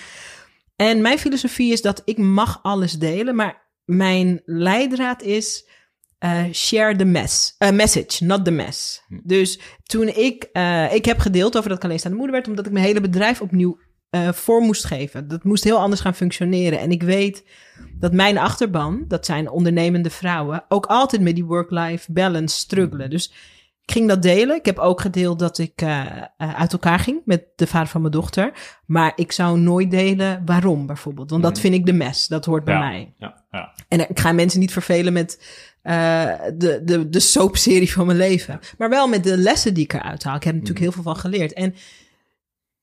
En 0.79 1.01
mijn 1.01 1.19
filosofie 1.19 1.71
is 1.71 1.81
dat 1.81 2.01
ik 2.05 2.17
mag 2.17 2.59
alles 2.61 2.93
delen, 2.93 3.35
maar 3.35 3.67
mijn 3.85 4.41
leidraad 4.45 5.21
is 5.21 5.69
eh, 6.17 6.43
share 6.51 6.95
the 6.95 7.05
mess, 7.05 7.55
eh, 7.57 7.71
message, 7.71 8.25
not 8.25 8.45
the 8.45 8.51
mess. 8.51 9.03
Dus 9.23 9.59
toen 9.83 10.07
ik, 10.07 10.43
eh, 10.43 10.93
ik 10.93 11.05
heb 11.05 11.19
gedeeld 11.19 11.57
over 11.57 11.69
dat 11.69 11.77
ik 11.77 11.83
alleenstaande 11.83 12.17
moeder 12.17 12.35
werd, 12.35 12.47
omdat 12.47 12.65
ik 12.65 12.71
mijn 12.71 12.85
hele 12.85 13.01
bedrijf 13.01 13.41
opnieuw 13.41 13.79
vorm 14.31 14.65
moest 14.65 14.85
geven. 14.85 15.27
Dat 15.27 15.43
moest 15.43 15.63
heel 15.63 15.79
anders 15.79 16.01
gaan 16.01 16.15
functioneren. 16.15 16.79
En 16.79 16.91
ik 16.91 17.03
weet 17.03 17.43
dat 17.99 18.13
mijn 18.13 18.37
achterban, 18.37 19.05
dat 19.07 19.25
zijn 19.25 19.49
ondernemende 19.49 20.09
vrouwen, 20.09 20.65
ook 20.67 20.85
altijd 20.85 21.21
met 21.21 21.35
die 21.35 21.45
work-life 21.45 22.11
balance 22.11 22.57
struggelen. 22.57 23.09
Dus 23.09 23.33
ik 23.89 23.95
ging 23.95 24.07
dat 24.07 24.21
delen. 24.21 24.55
Ik 24.55 24.65
heb 24.65 24.79
ook 24.79 25.01
gedeeld 25.01 25.39
dat 25.39 25.57
ik 25.57 25.81
eh, 25.81 26.05
eh, 26.37 26.55
uit 26.55 26.71
elkaar 26.73 26.99
ging 26.99 27.21
met 27.25 27.43
de 27.55 27.67
vader 27.67 27.87
van 27.87 28.01
mijn 28.01 28.13
dochter. 28.13 28.51
Maar 28.85 29.11
ik 29.15 29.31
zou 29.31 29.59
nooit 29.59 29.91
delen 29.91 30.41
waarom 30.45 30.85
bijvoorbeeld. 30.85 31.29
Want 31.29 31.43
dat 31.43 31.51
Nee. 31.53 31.61
vind 31.61 31.73
ik 31.73 31.85
de 31.85 31.93
mes. 31.93 32.27
Dat 32.27 32.45
hoort 32.45 32.63
bij 32.63 32.73
Ja. 32.73 32.79
mij. 32.79 33.13
Ja, 33.17 33.43
ja. 33.51 33.73
En 33.87 34.09
ik 34.09 34.19
ga 34.19 34.31
mensen 34.31 34.59
niet 34.59 34.71
vervelen 34.71 35.13
met 35.13 35.41
eh, 35.81 36.33
de, 36.57 36.81
de, 36.83 37.09
de 37.09 37.19
soapserie 37.19 37.91
van 37.91 38.05
mijn 38.05 38.17
leven. 38.17 38.59
Maar 38.77 38.89
wel 38.89 39.07
met 39.07 39.23
de 39.23 39.37
lessen 39.37 39.73
die 39.73 39.83
ik 39.83 39.93
eruit 39.93 40.23
haal. 40.23 40.35
Ik 40.35 40.43
heb 40.43 40.53
er 40.53 40.59
natuurlijk 40.59 40.85
heel 40.85 40.91
veel 40.93 41.03
van 41.13 41.17
geleerd. 41.17 41.53
En 41.53 41.75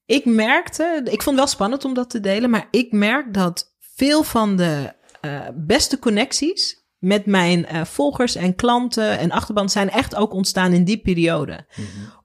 ik 0.07 0.25
merkte, 0.25 1.01
ik 1.05 1.23
vond 1.23 1.25
het 1.25 1.35
wel 1.35 1.47
spannend 1.47 1.85
om 1.85 1.95
dat 1.95 2.11
te 2.11 2.21
delen. 2.21 2.51
Maar 2.51 2.69
ik 2.71 2.93
merk 2.93 3.35
dat 3.35 3.75
veel 3.97 4.23
van 4.23 4.57
de 4.57 4.93
beste 5.55 5.99
connecties 5.99 6.85
met 7.07 7.27
mijn 7.27 7.67
eh, 7.67 7.85
volgers 7.85 8.35
en 8.35 8.55
klanten 8.55 9.19
en 9.19 9.31
achterban 9.31 9.69
zijn 9.69 9.91
echt 9.91 10.15
ook 10.15 10.33
ontstaan 10.33 10.73
in 10.73 10.85
die 10.85 10.99
periode. 10.99 11.67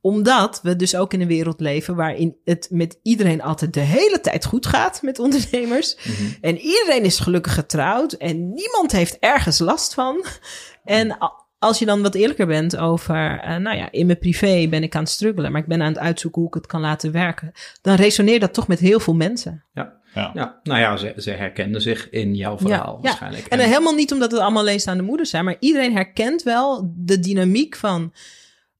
Omdat 0.01 0.59
we 0.63 0.75
dus 0.75 0.95
ook 0.95 1.13
in 1.13 1.21
een 1.21 1.27
wereld 1.27 1.59
leven 1.59 1.95
waarin 1.95 2.37
het 2.43 2.67
met 2.71 2.99
iedereen 3.03 3.41
altijd 3.41 3.73
de 3.73 3.79
hele 3.79 4.21
tijd 4.21 4.45
goed 4.45 4.65
gaat 4.65 5.01
met 5.01 5.19
ondernemers. 5.19 5.97
En 6.41 6.57
iedereen 6.57 7.03
is 7.03 7.19
gelukkig 7.19 7.53
getrouwd 7.53 8.13
en 8.13 8.53
niemand 8.53 8.91
heeft 8.91 9.17
ergens 9.19 9.59
last 9.59 9.93
van. 9.93 10.25
En 10.83 11.17
als 11.59 11.79
je 11.79 11.85
dan 11.85 12.01
wat 12.01 12.15
eerlijker 12.15 12.47
bent 12.47 12.77
over, 12.77 13.39
eh, 13.39 13.55
nou 13.55 13.77
ja, 13.77 13.91
in 13.91 14.05
mijn 14.05 14.19
privé 14.19 14.67
ben 14.69 14.83
ik 14.83 14.95
aan 14.95 15.03
het 15.03 15.11
struggelen, 15.11 15.51
maar 15.51 15.61
ik 15.61 15.67
ben 15.67 15.81
aan 15.81 15.93
het 15.93 16.01
uitzoeken 16.01 16.41
hoe 16.41 16.49
ik 16.49 16.55
het 16.55 16.67
kan 16.67 16.81
laten 16.81 17.11
werken, 17.11 17.51
dan 17.81 17.95
resoneert 17.95 18.41
dat 18.41 18.53
toch 18.53 18.67
met 18.67 18.79
heel 18.79 18.99
veel 18.99 19.15
mensen. 19.15 19.63
Ja. 19.73 19.99
Ja. 20.13 20.31
Ja, 20.33 20.59
nou 20.63 20.79
ja, 20.79 20.97
ze, 20.97 21.13
ze 21.17 21.31
herkenden 21.31 21.81
zich 21.81 22.09
in 22.09 22.35
jouw 22.35 22.57
verhaal 22.57 22.95
ja. 22.95 23.01
waarschijnlijk. 23.01 23.45
En 23.45 23.57
dan 23.57 23.67
helemaal 23.67 23.93
niet 23.93 24.11
omdat 24.11 24.31
het 24.31 24.39
allemaal 24.39 24.61
alleenstaande 24.61 25.03
moeders 25.03 25.29
zijn, 25.29 25.45
maar 25.45 25.55
iedereen 25.59 25.93
herkent 25.93 26.43
wel 26.43 26.93
de 26.95 27.19
dynamiek 27.19 27.75
van 27.75 28.13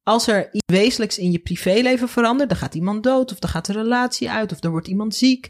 als 0.03 0.27
er 0.27 0.49
iets 0.51 0.73
wezenlijks 0.73 1.17
in 1.17 1.31
je 1.31 1.39
privéleven 1.39 2.09
verandert, 2.09 2.49
dan 2.49 2.57
gaat 2.57 2.75
iemand 2.75 3.03
dood 3.03 3.31
of 3.31 3.39
dan 3.39 3.49
gaat 3.49 3.65
de 3.65 3.73
relatie 3.73 4.29
uit 4.29 4.51
of 4.51 4.63
er 4.63 4.71
wordt 4.71 4.87
iemand 4.87 5.15
ziek, 5.15 5.49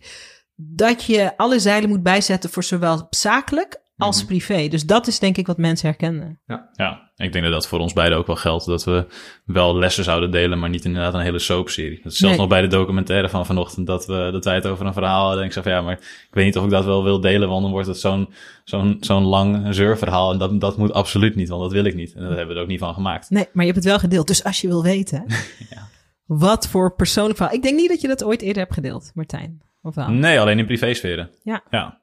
dat 0.56 1.04
je 1.04 1.38
alle 1.38 1.60
zeilen 1.60 1.90
moet 1.90 2.04
bijzetten 2.04 2.50
voor 2.50 2.64
zowel 2.64 3.08
zakelijk 3.10 3.82
als 4.02 4.18
Mhm. 4.18 4.26
privé. 4.26 4.68
Dus 4.68 4.86
dat 4.86 5.08
is 5.08 5.20
denk 5.20 5.38
ik 5.38 5.48
wat 5.48 5.58
mensen 5.58 5.88
herkennen. 5.88 6.40
Ja, 6.74 7.12
ik 7.16 7.32
denk 7.32 7.44
dat 7.44 7.54
dat 7.54 7.68
voor 7.68 7.80
ons 7.80 7.94
beiden 7.94 8.18
ook 8.18 8.28
wel 8.28 8.36
geldt. 8.36 8.66
Dat 8.66 8.84
we 8.84 9.06
wel 9.46 9.78
lessen 9.78 10.04
zouden 10.04 10.32
delen, 10.32 10.60
maar 10.60 10.70
niet 10.70 10.86
inderdaad 10.86 11.14
een 11.14 11.20
hele 11.20 11.40
soapserie. 11.40 12.00
Dat 12.04 12.12
is 12.12 12.18
zelfs 12.18 12.34
Nee. 12.38 12.42
nog 12.46 12.48
bij 12.54 12.62
de 12.62 12.68
documentaire 12.68 13.30
van 13.30 13.46
vanochtend 13.46 13.88
dat, 13.88 14.06
we, 14.06 14.30
dat 14.32 14.46
wij 14.46 14.56
het 14.56 14.68
over 14.68 14.86
een 14.86 14.94
verhaal 14.94 15.22
hadden. 15.24 15.40
En 15.40 15.46
ik 15.46 15.52
zei 15.54 15.64
van 15.66 15.74
ja, 15.74 15.82
maar 15.82 15.94
ik 16.28 16.28
weet 16.32 16.46
niet 16.46 16.58
of 16.58 16.64
ik 16.64 16.70
dat 16.70 16.86
wel 16.86 17.04
wil 17.04 17.20
delen, 17.20 17.50
want 17.50 17.62
dan 17.62 17.72
wordt 17.72 17.88
het 17.88 18.00
zo'n 18.00 18.34
zo'n 18.64 18.98
zo'n 19.00 19.24
lang 19.24 19.76
zeurverhaal. 19.76 20.32
En 20.32 20.38
dat, 20.38 20.62
dat 20.62 20.78
moet 20.78 20.94
absoluut 20.94 21.36
niet, 21.36 21.50
want 21.50 21.62
dat 21.62 21.72
wil 21.72 21.86
ik 21.86 21.96
niet. 21.96 22.14
En 22.14 22.22
daar 22.22 22.30
hebben 22.30 22.48
we 22.48 22.54
er 22.56 22.62
ook 22.62 22.68
niet 22.68 22.80
van 22.80 22.94
gemaakt. 22.94 23.30
Nee, 23.30 23.44
maar 23.54 23.66
je 23.66 23.72
hebt 23.72 23.84
het 23.84 23.92
wel 23.94 24.00
gedeeld. 24.00 24.28
Dus 24.28 24.44
als 24.44 24.62
je 24.62 24.68
wil 24.68 24.84
weten 24.84 25.26
Ja. 25.70 25.88
wat 26.26 26.68
voor 26.68 26.96
persoonlijk 26.96 27.38
verhaal. 27.38 27.56
Ik 27.56 27.62
denk 27.62 27.76
niet 27.80 27.90
dat 27.90 28.02
je 28.02 28.08
dat 28.08 28.24
ooit 28.24 28.42
eerder 28.42 28.62
hebt 28.62 28.74
gedeeld, 28.74 29.12
Martijn. 29.14 29.62
Of 29.82 29.96
wel? 29.96 30.08
Nee, 30.10 30.40
alleen 30.40 30.60
in 30.60 30.66
privésferen. 30.66 31.30
Ja. 31.44 31.64
Ja. 31.70 32.00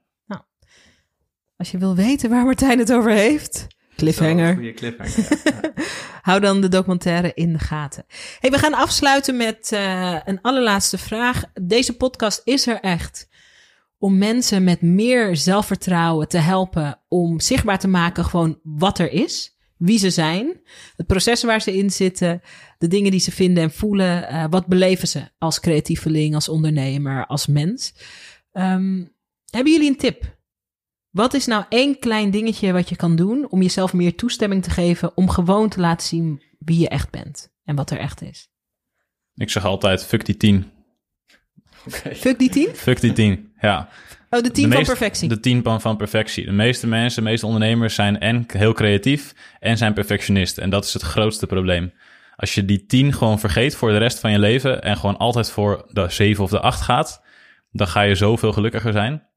Als 1.59 1.71
je 1.71 1.79
wil 1.79 1.95
weten 1.95 2.31
waar 2.31 2.45
Martijn 2.45 2.79
het 2.79 2.93
over 2.93 3.11
heeft, 3.11 3.67
cliffhanger. 3.97 4.55
Goede 4.55 4.73
cliffhanger. 4.73 5.41
ja. 5.45 5.73
Hou 6.29 6.41
dan 6.41 6.61
de 6.61 6.69
documentaire 6.69 7.33
in 7.35 7.53
de 7.53 7.59
gaten. 7.59 8.05
Hey, 8.41 8.51
we 8.51 8.59
gaan 8.59 8.75
afsluiten 8.75 9.37
met 9.37 9.73
eh, 9.73 10.17
een 10.25 10.41
allerlaatste 10.41 10.99
vraag. 10.99 11.45
Deze 11.63 11.97
podcast 11.97 12.41
is 12.45 12.67
er 12.67 12.81
echt 12.81 13.29
om 13.99 14.19
mensen 14.19 14.65
met 14.65 14.83
meer 14.83 15.37
zelfvertrouwen 15.37 16.29
te 16.29 16.39
helpen 16.39 17.01
om 17.09 17.41
zichtbaar 17.41 17.79
te 17.79 17.89
maken 17.89 18.25
gewoon 18.25 18.59
wat 18.63 18.99
er 18.99 19.13
is, 19.13 19.57
wie 19.77 19.99
ze 19.99 20.11
zijn, 20.11 20.61
het 20.97 21.07
proces 21.07 21.43
waar 21.43 21.61
ze 21.61 21.77
in 21.77 21.91
zitten, 21.91 22.43
de 22.79 22.89
dingen 22.89 23.11
die 23.11 23.21
ze 23.21 23.33
vinden 23.33 23.63
en 23.63 23.73
voelen, 23.73 24.29
eh, 24.29 24.45
wat 24.51 24.67
beleven 24.67 25.09
ze 25.09 25.31
als 25.39 25.61
creatieveling, 25.61 26.35
als 26.35 26.49
ondernemer, 26.49 27.27
als 27.27 27.47
mens. 27.47 27.95
Ehm, 28.53 29.05
hebben 29.51 29.73
jullie 29.73 29.89
een 29.89 29.97
tip? 29.97 30.38
Wat 31.11 31.35
is 31.35 31.47
nou 31.47 31.65
één 31.69 31.99
klein 31.99 32.31
dingetje 32.31 32.73
wat 32.73 32.89
je 32.89 32.97
kan 32.97 33.17
doen 33.17 33.47
om 33.51 33.63
jezelf 33.63 33.93
meer 33.93 34.15
toestemming 34.17 34.63
te 34.63 34.71
geven 34.71 35.17
om 35.17 35.29
gewoon 35.31 35.69
te 35.69 35.81
laten 35.81 36.07
zien 36.07 36.43
wie 36.59 36.79
je 36.79 36.89
echt 36.89 37.11
bent 37.11 37.53
en 37.65 37.77
wat 37.77 37.91
er 37.91 37.99
echt 37.99 38.23
is? 38.23 38.49
Ik 39.35 39.51
zeg 39.51 39.65
altijd, 39.65 40.05
fuck 40.05 40.25
die 40.25 40.37
tien. 40.37 40.71
Oké. 41.87 42.15
Fuck 42.15 42.39
die 42.39 42.51
tien? 42.51 42.69
Fuck 42.75 43.01
die 43.01 43.13
tien, 43.13 43.53
ja. 43.61 43.89
Oh, 44.31 44.43
de 44.43 44.51
tien 44.51 44.63
De 44.65 44.69
van 44.69 44.79
meest- 44.79 44.91
perfectie. 44.91 45.29
De 45.29 45.41
tien 45.41 45.63
van, 45.63 45.81
van 45.81 45.97
perfectie. 45.97 46.45
De 46.45 46.53
meeste 46.53 46.87
mensen, 46.87 47.23
de 47.25 47.29
meeste 47.31 47.47
ondernemers 47.47 47.95
zijn 47.95 48.19
en 48.21 48.45
heel 48.53 48.73
creatief 48.73 49.35
en 49.61 49.77
zijn 49.77 49.93
perfectionist. 49.95 50.59
En 50.59 50.71
dat 50.71 50.85
is 50.85 50.93
het 50.93 51.03
grootste 51.03 51.47
probleem. 51.47 51.93
Als 52.37 52.55
je 52.55 52.65
die 52.65 52.87
tien 52.87 53.13
gewoon 53.13 53.39
vergeet 53.39 53.77
voor 53.77 53.91
de 53.91 53.97
rest 53.97 54.19
van 54.19 54.31
je 54.31 54.39
leven 54.39 54.83
en 54.83 54.97
gewoon 54.97 55.17
altijd 55.17 55.51
voor 55.51 55.89
de 55.93 56.09
zeven 56.09 56.45
of 56.45 56.51
de 56.51 56.61
acht 56.61 56.81
gaat, 56.81 57.23
dan 57.71 57.87
ga 57.89 58.01
je 58.03 58.15
zoveel 58.15 58.53
gelukkiger 58.53 58.93
zijn. 58.93 59.28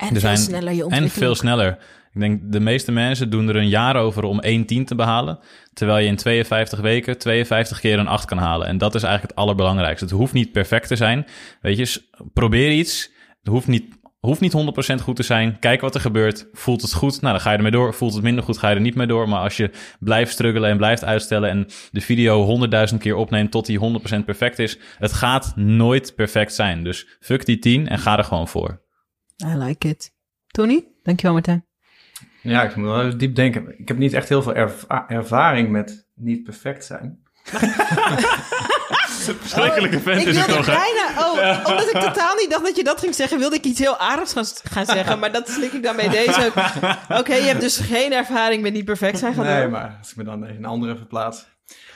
En 0.00 0.14
er 0.14 0.20
veel 0.20 0.36
sneller 0.36 0.72
je 0.72 0.86
En 0.88 1.10
veel 1.10 1.34
sneller. 1.34 1.78
Ik 2.12 2.20
denk, 2.20 2.40
de 2.52 2.60
meeste 2.60 2.92
mensen 2.92 3.30
doen 3.30 3.48
er 3.48 3.56
een 3.56 3.68
jaar 3.68 3.96
over 3.96 4.22
om 4.22 4.40
1 4.40 4.66
10 4.66 4.84
te 4.84 4.94
behalen. 4.94 5.38
Terwijl 5.72 5.98
je 5.98 6.06
in 6.06 6.16
52 6.16 6.80
weken 6.80 7.18
52 7.18 7.80
keer 7.80 7.98
een 7.98 8.06
8 8.06 8.24
kan 8.24 8.38
halen. 8.38 8.66
En 8.66 8.78
dat 8.78 8.94
is 8.94 9.02
eigenlijk 9.02 9.32
het 9.32 9.42
allerbelangrijkste. 9.44 10.04
Het 10.04 10.14
hoeft 10.14 10.32
niet 10.32 10.52
perfect 10.52 10.88
te 10.88 10.96
zijn. 10.96 11.26
Weet 11.60 11.76
je, 11.76 12.02
probeer 12.32 12.72
iets. 12.72 13.12
Het 13.38 13.52
hoeft 13.52 13.66
niet, 13.66 13.98
hoeft 14.20 14.40
niet 14.40 14.52
100% 14.98 15.02
goed 15.02 15.16
te 15.16 15.22
zijn. 15.22 15.58
Kijk 15.58 15.80
wat 15.80 15.94
er 15.94 16.00
gebeurt. 16.00 16.46
Voelt 16.52 16.82
het 16.82 16.94
goed? 16.94 17.20
Nou, 17.20 17.32
dan 17.32 17.42
ga 17.42 17.50
je 17.50 17.56
ermee 17.56 17.72
door. 17.72 17.94
Voelt 17.94 18.14
het 18.14 18.22
minder 18.22 18.44
goed? 18.44 18.58
Ga 18.58 18.68
je 18.68 18.74
er 18.74 18.80
niet 18.80 18.94
mee 18.94 19.06
door. 19.06 19.28
Maar 19.28 19.42
als 19.42 19.56
je 19.56 19.70
blijft 20.00 20.32
struggelen 20.32 20.70
en 20.70 20.76
blijft 20.76 21.04
uitstellen... 21.04 21.50
en 21.50 21.66
de 21.90 22.00
video 22.00 22.66
100.000 22.92 22.98
keer 22.98 23.16
opneemt 23.16 23.50
tot 23.50 23.66
die 23.66 24.00
100% 24.20 24.24
perfect 24.24 24.58
is... 24.58 24.78
het 24.98 25.12
gaat 25.12 25.52
nooit 25.56 26.14
perfect 26.16 26.54
zijn. 26.54 26.84
Dus 26.84 27.06
fuck 27.20 27.46
die 27.46 27.58
10 27.58 27.88
en 27.88 27.98
ga 27.98 28.18
er 28.18 28.24
gewoon 28.24 28.48
voor. 28.48 28.88
I 29.46 29.54
like 29.56 29.88
it. 29.88 30.12
Tony, 30.46 30.84
dankjewel 31.02 31.32
Martijn. 31.32 31.64
Ja, 32.42 32.62
ik 32.62 32.76
moet 32.76 32.86
wel 32.86 33.02
even 33.04 33.18
diep 33.18 33.34
denken. 33.34 33.78
Ik 33.78 33.88
heb 33.88 33.98
niet 33.98 34.12
echt 34.12 34.28
heel 34.28 34.42
veel 34.42 34.54
erva- 34.54 35.04
ervaring 35.08 35.70
met 35.70 36.06
niet 36.14 36.42
perfect 36.42 36.84
zijn. 36.84 37.18
Verschrikkelijke 39.40 40.00
vent 40.00 40.20
ik 40.20 40.26
is 40.26 40.36
het 40.36 40.48
toch, 40.48 40.66
bijna, 40.66 41.06
oh, 41.18 41.64
omdat 41.70 41.94
ik 41.94 42.00
totaal 42.00 42.34
niet 42.34 42.50
dacht 42.50 42.64
dat 42.64 42.76
je 42.76 42.84
dat 42.84 43.00
ging 43.00 43.14
zeggen, 43.14 43.38
wilde 43.38 43.56
ik 43.56 43.64
iets 43.64 43.78
heel 43.78 43.98
aardigs 43.98 44.32
gaan, 44.32 44.44
gaan 44.70 44.86
zeggen. 44.86 45.18
Maar 45.18 45.32
dat 45.32 45.48
slik 45.48 45.72
ik 45.72 45.82
dan 45.82 45.96
bij 45.96 46.08
deze 46.08 46.46
ook. 46.46 46.54
Oké, 47.20 47.34
je 47.34 47.46
hebt 47.46 47.60
dus 47.60 47.76
geen 47.76 48.12
ervaring 48.12 48.62
met 48.62 48.72
niet 48.72 48.84
perfect 48.84 49.18
zijn. 49.18 49.34
Ga 49.34 49.42
Nee, 49.42 49.68
maar 49.68 49.96
als 49.98 50.10
ik 50.10 50.16
me 50.16 50.24
dan 50.24 50.46
in 50.46 50.56
een 50.56 50.64
andere 50.64 50.96
verplaats. 50.96 51.46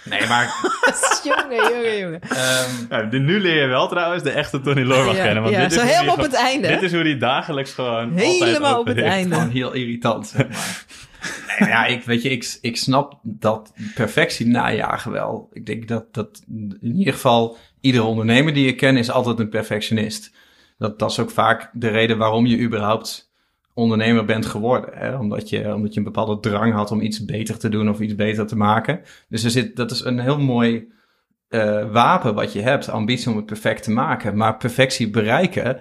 Nee, 0.04 0.26
maar 0.26 0.54
jongen, 1.24 1.56
jongen, 1.72 1.98
jongen. 1.98 2.20
ehm, 2.20 2.70
Ja, 2.90 3.02
dit- 3.02 3.22
nu 3.22 3.40
leer 3.40 3.60
je 3.60 3.66
wel 3.66 3.88
trouwens 3.88 4.22
de 4.22 4.30
echte 4.30 4.60
Tony 4.60 4.82
Loorbach 4.82 5.16
Ja, 5.16 5.22
kennen. 5.24 5.42
Want 5.42 5.54
ja, 5.54 5.60
dit 5.62 5.70
is 5.70 5.76
zo 5.78 5.82
hoe 5.84 5.90
helemaal 5.92 6.16
die 6.16 6.24
op 6.24 6.30
het 6.30 6.40
einde. 6.40 6.68
Dit 6.68 6.82
is 6.82 6.92
hoe 6.92 7.02
die 7.02 7.16
dagelijks 7.16 7.72
gewoon 7.72 8.12
Helemaal 8.16 8.74
altijd 8.74 8.78
op 8.78 8.86
het 9.02 9.12
einde. 9.12 9.34
gewoon 9.34 9.50
heel 9.50 9.72
irritant, 9.72 10.26
zeg 10.26 10.48
maar. 10.48 10.84
Nee, 11.58 11.68
ja, 11.68 11.86
ik, 11.86 12.02
weet 12.04 12.22
je, 12.22 12.28
ik, 12.30 12.58
ik 12.60 12.76
snap 12.76 13.18
dat 13.22 13.72
perfectie 13.94 14.46
najagen 14.46 15.12
wel. 15.12 15.48
Ik 15.52 15.66
denk 15.66 15.88
dat, 15.88 16.14
dat 16.14 16.42
in 16.80 16.96
ieder 16.96 17.12
geval 17.12 17.56
iedere 17.80 18.04
ondernemer 18.04 18.52
die 18.54 18.66
ik 18.68 18.76
ken 18.76 18.96
is 18.96 19.10
altijd 19.10 19.38
een 19.38 19.48
perfectionist. 19.48 20.30
Dat, 20.78 20.98
dat 20.98 21.10
is 21.10 21.18
ook 21.18 21.30
vaak 21.30 21.70
de 21.72 21.88
reden 21.88 22.18
waarom 22.18 22.46
je 22.46 22.58
überhaupt 22.60 23.23
ondernemer 23.74 24.24
bent 24.24 24.46
geworden. 24.46 24.90
Hè? 24.92 25.16
Omdat, 25.16 25.48
je, 25.48 25.74
omdat 25.74 25.92
je 25.92 25.98
een 25.98 26.04
bepaalde 26.04 26.40
drang 26.40 26.72
had 26.72 26.90
om 26.90 27.00
iets 27.00 27.24
beter 27.24 27.58
te 27.58 27.68
doen 27.68 27.88
of 27.88 28.00
iets 28.00 28.14
beter 28.14 28.46
te 28.46 28.56
maken. 28.56 29.00
Dus 29.28 29.44
er 29.44 29.50
zit, 29.50 29.76
dat 29.76 29.90
is 29.90 30.04
een 30.04 30.18
heel 30.18 30.38
mooi 30.38 30.92
eh, 31.48 31.92
wapen 31.92 32.34
wat 32.34 32.52
je 32.52 32.60
hebt. 32.60 32.88
Ambitie 32.88 33.30
om 33.30 33.36
het 33.36 33.46
perfect 33.46 33.82
te 33.82 33.90
maken. 33.90 34.36
Maar 34.36 34.56
perfectie 34.56 35.10
bereiken 35.10 35.80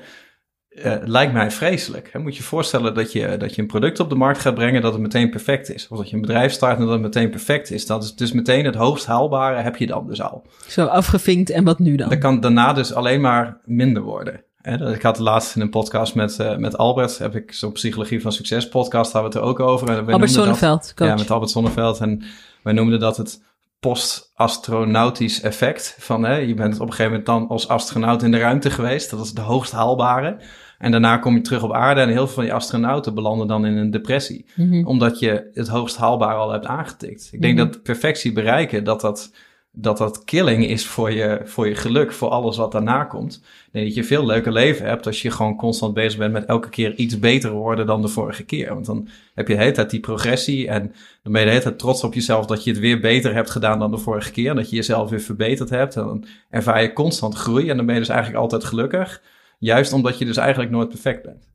eh, 0.73 0.95
lijkt 1.03 1.33
mij 1.33 1.51
vreselijk. 1.51 2.09
Hè? 2.11 2.19
Moet 2.19 2.35
je 2.35 2.41
je 2.41 2.47
voorstellen 2.47 2.93
dat 2.93 3.11
je, 3.11 3.37
dat 3.37 3.55
je 3.55 3.61
een 3.61 3.67
product 3.67 3.99
op 3.99 4.09
de 4.09 4.15
markt 4.15 4.39
gaat 4.39 4.55
brengen 4.55 4.81
dat 4.81 4.93
het 4.93 5.01
meteen 5.01 5.29
perfect 5.29 5.73
is. 5.73 5.87
Of 5.87 5.97
dat 5.97 6.09
je 6.09 6.15
een 6.15 6.21
bedrijf 6.21 6.51
start 6.51 6.77
en 6.77 6.83
dat 6.83 6.93
het 6.93 7.01
meteen 7.01 7.29
perfect 7.29 7.71
is. 7.71 7.85
Dat 7.85 8.03
is 8.03 8.15
dus 8.15 8.31
meteen 8.31 8.65
het 8.65 8.75
hoogst 8.75 9.05
haalbare 9.05 9.61
heb 9.61 9.75
je 9.75 9.87
dan 9.87 10.07
dus 10.07 10.21
al. 10.21 10.45
Zo 10.67 10.85
afgevinkt 10.85 11.49
en 11.49 11.63
wat 11.63 11.79
nu 11.79 11.95
dan? 11.95 12.09
Dat 12.09 12.17
kan 12.17 12.39
daarna 12.39 12.73
dus 12.73 12.93
alleen 12.93 13.21
maar 13.21 13.61
minder 13.65 14.01
worden. 14.01 14.43
Dat- 14.63 14.95
Ik 14.95 15.01
had 15.01 15.19
laatst 15.19 15.55
in 15.55 15.61
een 15.61 15.69
podcast 15.69 16.15
met, 16.15 16.39
eh, 16.39 16.55
met 16.57 16.77
Albert, 16.77 17.17
heb 17.17 17.35
ik 17.35 17.53
zo'n 17.53 17.71
Psychologie 17.71 18.21
van 18.21 18.31
Succes 18.31 18.67
podcast, 18.69 19.11
hadden 19.11 19.31
we 19.31 19.37
het 19.37 19.45
er 19.45 19.51
ook 19.51 19.59
over. 19.59 19.89
En 19.89 19.97
Albert 19.97 20.19
dat- 20.19 20.29
Zonneveld, 20.29 20.93
coach. 20.95 21.07
Ja, 21.07 21.15
met 21.15 21.31
Albert 21.31 21.51
Zonneveld. 21.51 21.99
En 21.99 22.23
wij 22.63 22.73
noemden 22.73 22.99
dat 22.99 23.17
het 23.17 23.41
post-astronautisch 23.79 25.41
effect. 25.41 25.95
Van 25.99 26.23
hè, 26.23 26.35
je 26.35 26.53
bent 26.53 26.73
op 26.73 26.79
een 26.81 26.87
gegeven 26.87 27.05
moment 27.11 27.25
dan 27.25 27.47
als 27.47 27.67
astronaut 27.67 28.23
in 28.23 28.31
de 28.31 28.37
ruimte 28.37 28.69
geweest. 28.69 29.09
Dat 29.09 29.25
is 29.25 29.31
de 29.33 29.41
hoogst 29.41 29.71
haalbare. 29.71 30.37
En 30.77 30.91
daarna 30.91 31.17
kom 31.17 31.35
je 31.35 31.41
terug 31.41 31.63
op 31.63 31.73
aarde 31.73 32.01
en 32.01 32.07
heel 32.09 32.25
veel 32.25 32.33
van 32.35 32.43
die 32.43 32.53
astronauten 32.53 33.13
belanden 33.13 33.47
dan 33.47 33.65
in 33.65 33.77
een 33.77 33.91
depressie. 33.91 34.45
Mhm. 34.55 34.85
Omdat 34.85 35.19
je 35.19 35.49
het 35.53 35.67
hoogst 35.67 35.97
haalbare 35.97 36.37
al 36.37 36.51
hebt 36.51 36.65
aangetikt. 36.65 37.29
Ik 37.31 37.41
denk 37.41 37.57
Mhm. 37.57 37.67
dat 37.67 37.83
perfectie 37.83 38.33
bereiken, 38.33 38.83
dat 38.83 39.01
dat, 39.01 39.31
dat 39.75 39.97
dat 39.97 40.23
killing 40.23 40.65
is 40.67 40.87
voor 40.87 41.11
je, 41.11 41.41
voor 41.43 41.67
je 41.67 41.75
geluk, 41.75 42.11
voor 42.11 42.29
alles 42.29 42.57
wat 42.57 42.71
daarna 42.71 43.03
komt. 43.03 43.43
Denk 43.71 43.85
dat 43.85 43.95
je 43.95 44.03
veel 44.03 44.25
leuker 44.25 44.51
leven 44.51 44.85
hebt 44.85 45.05
als 45.05 45.21
je 45.21 45.31
gewoon 45.31 45.55
constant 45.55 45.93
bezig 45.93 46.19
bent 46.19 46.33
met 46.33 46.45
elke 46.45 46.69
keer 46.69 46.95
iets 46.95 47.19
beter 47.19 47.51
worden 47.51 47.85
dan 47.85 48.01
de 48.01 48.07
vorige 48.07 48.43
keer. 48.43 48.73
Want 48.73 48.85
dan 48.85 49.07
heb 49.33 49.47
je 49.47 49.53
de 49.53 49.59
hele 49.59 49.71
tijd 49.71 49.89
die 49.89 49.99
progressie 49.99 50.67
en 50.67 50.93
dan 51.23 51.31
ben 51.31 51.41
je 51.41 51.47
de 51.47 51.51
hele 51.51 51.63
tijd 51.63 51.79
trots 51.79 52.03
op 52.03 52.13
jezelf 52.13 52.45
dat 52.45 52.63
je 52.63 52.69
het 52.69 52.79
weer 52.79 52.99
beter 52.99 53.33
hebt 53.33 53.49
gedaan 53.49 53.79
dan 53.79 53.91
de 53.91 53.97
vorige 53.97 54.31
keer. 54.31 54.49
En 54.49 54.55
dat 54.55 54.69
je 54.69 54.75
jezelf 54.75 55.09
weer 55.09 55.21
verbeterd 55.21 55.69
hebt. 55.69 55.95
En 55.95 56.03
dan 56.03 56.25
ervaar 56.49 56.81
je 56.81 56.93
constant 56.93 57.35
groei 57.35 57.69
en 57.69 57.77
dan 57.77 57.85
ben 57.85 57.95
je 57.95 58.01
dus 58.01 58.09
eigenlijk 58.09 58.41
altijd 58.41 58.63
gelukkig. 58.63 59.21
Juist 59.59 59.93
omdat 59.93 60.17
je 60.17 60.25
dus 60.25 60.37
eigenlijk 60.37 60.71
nooit 60.71 60.89
perfect 60.89 61.23
bent. 61.23 61.49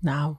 Nou, 0.00 0.34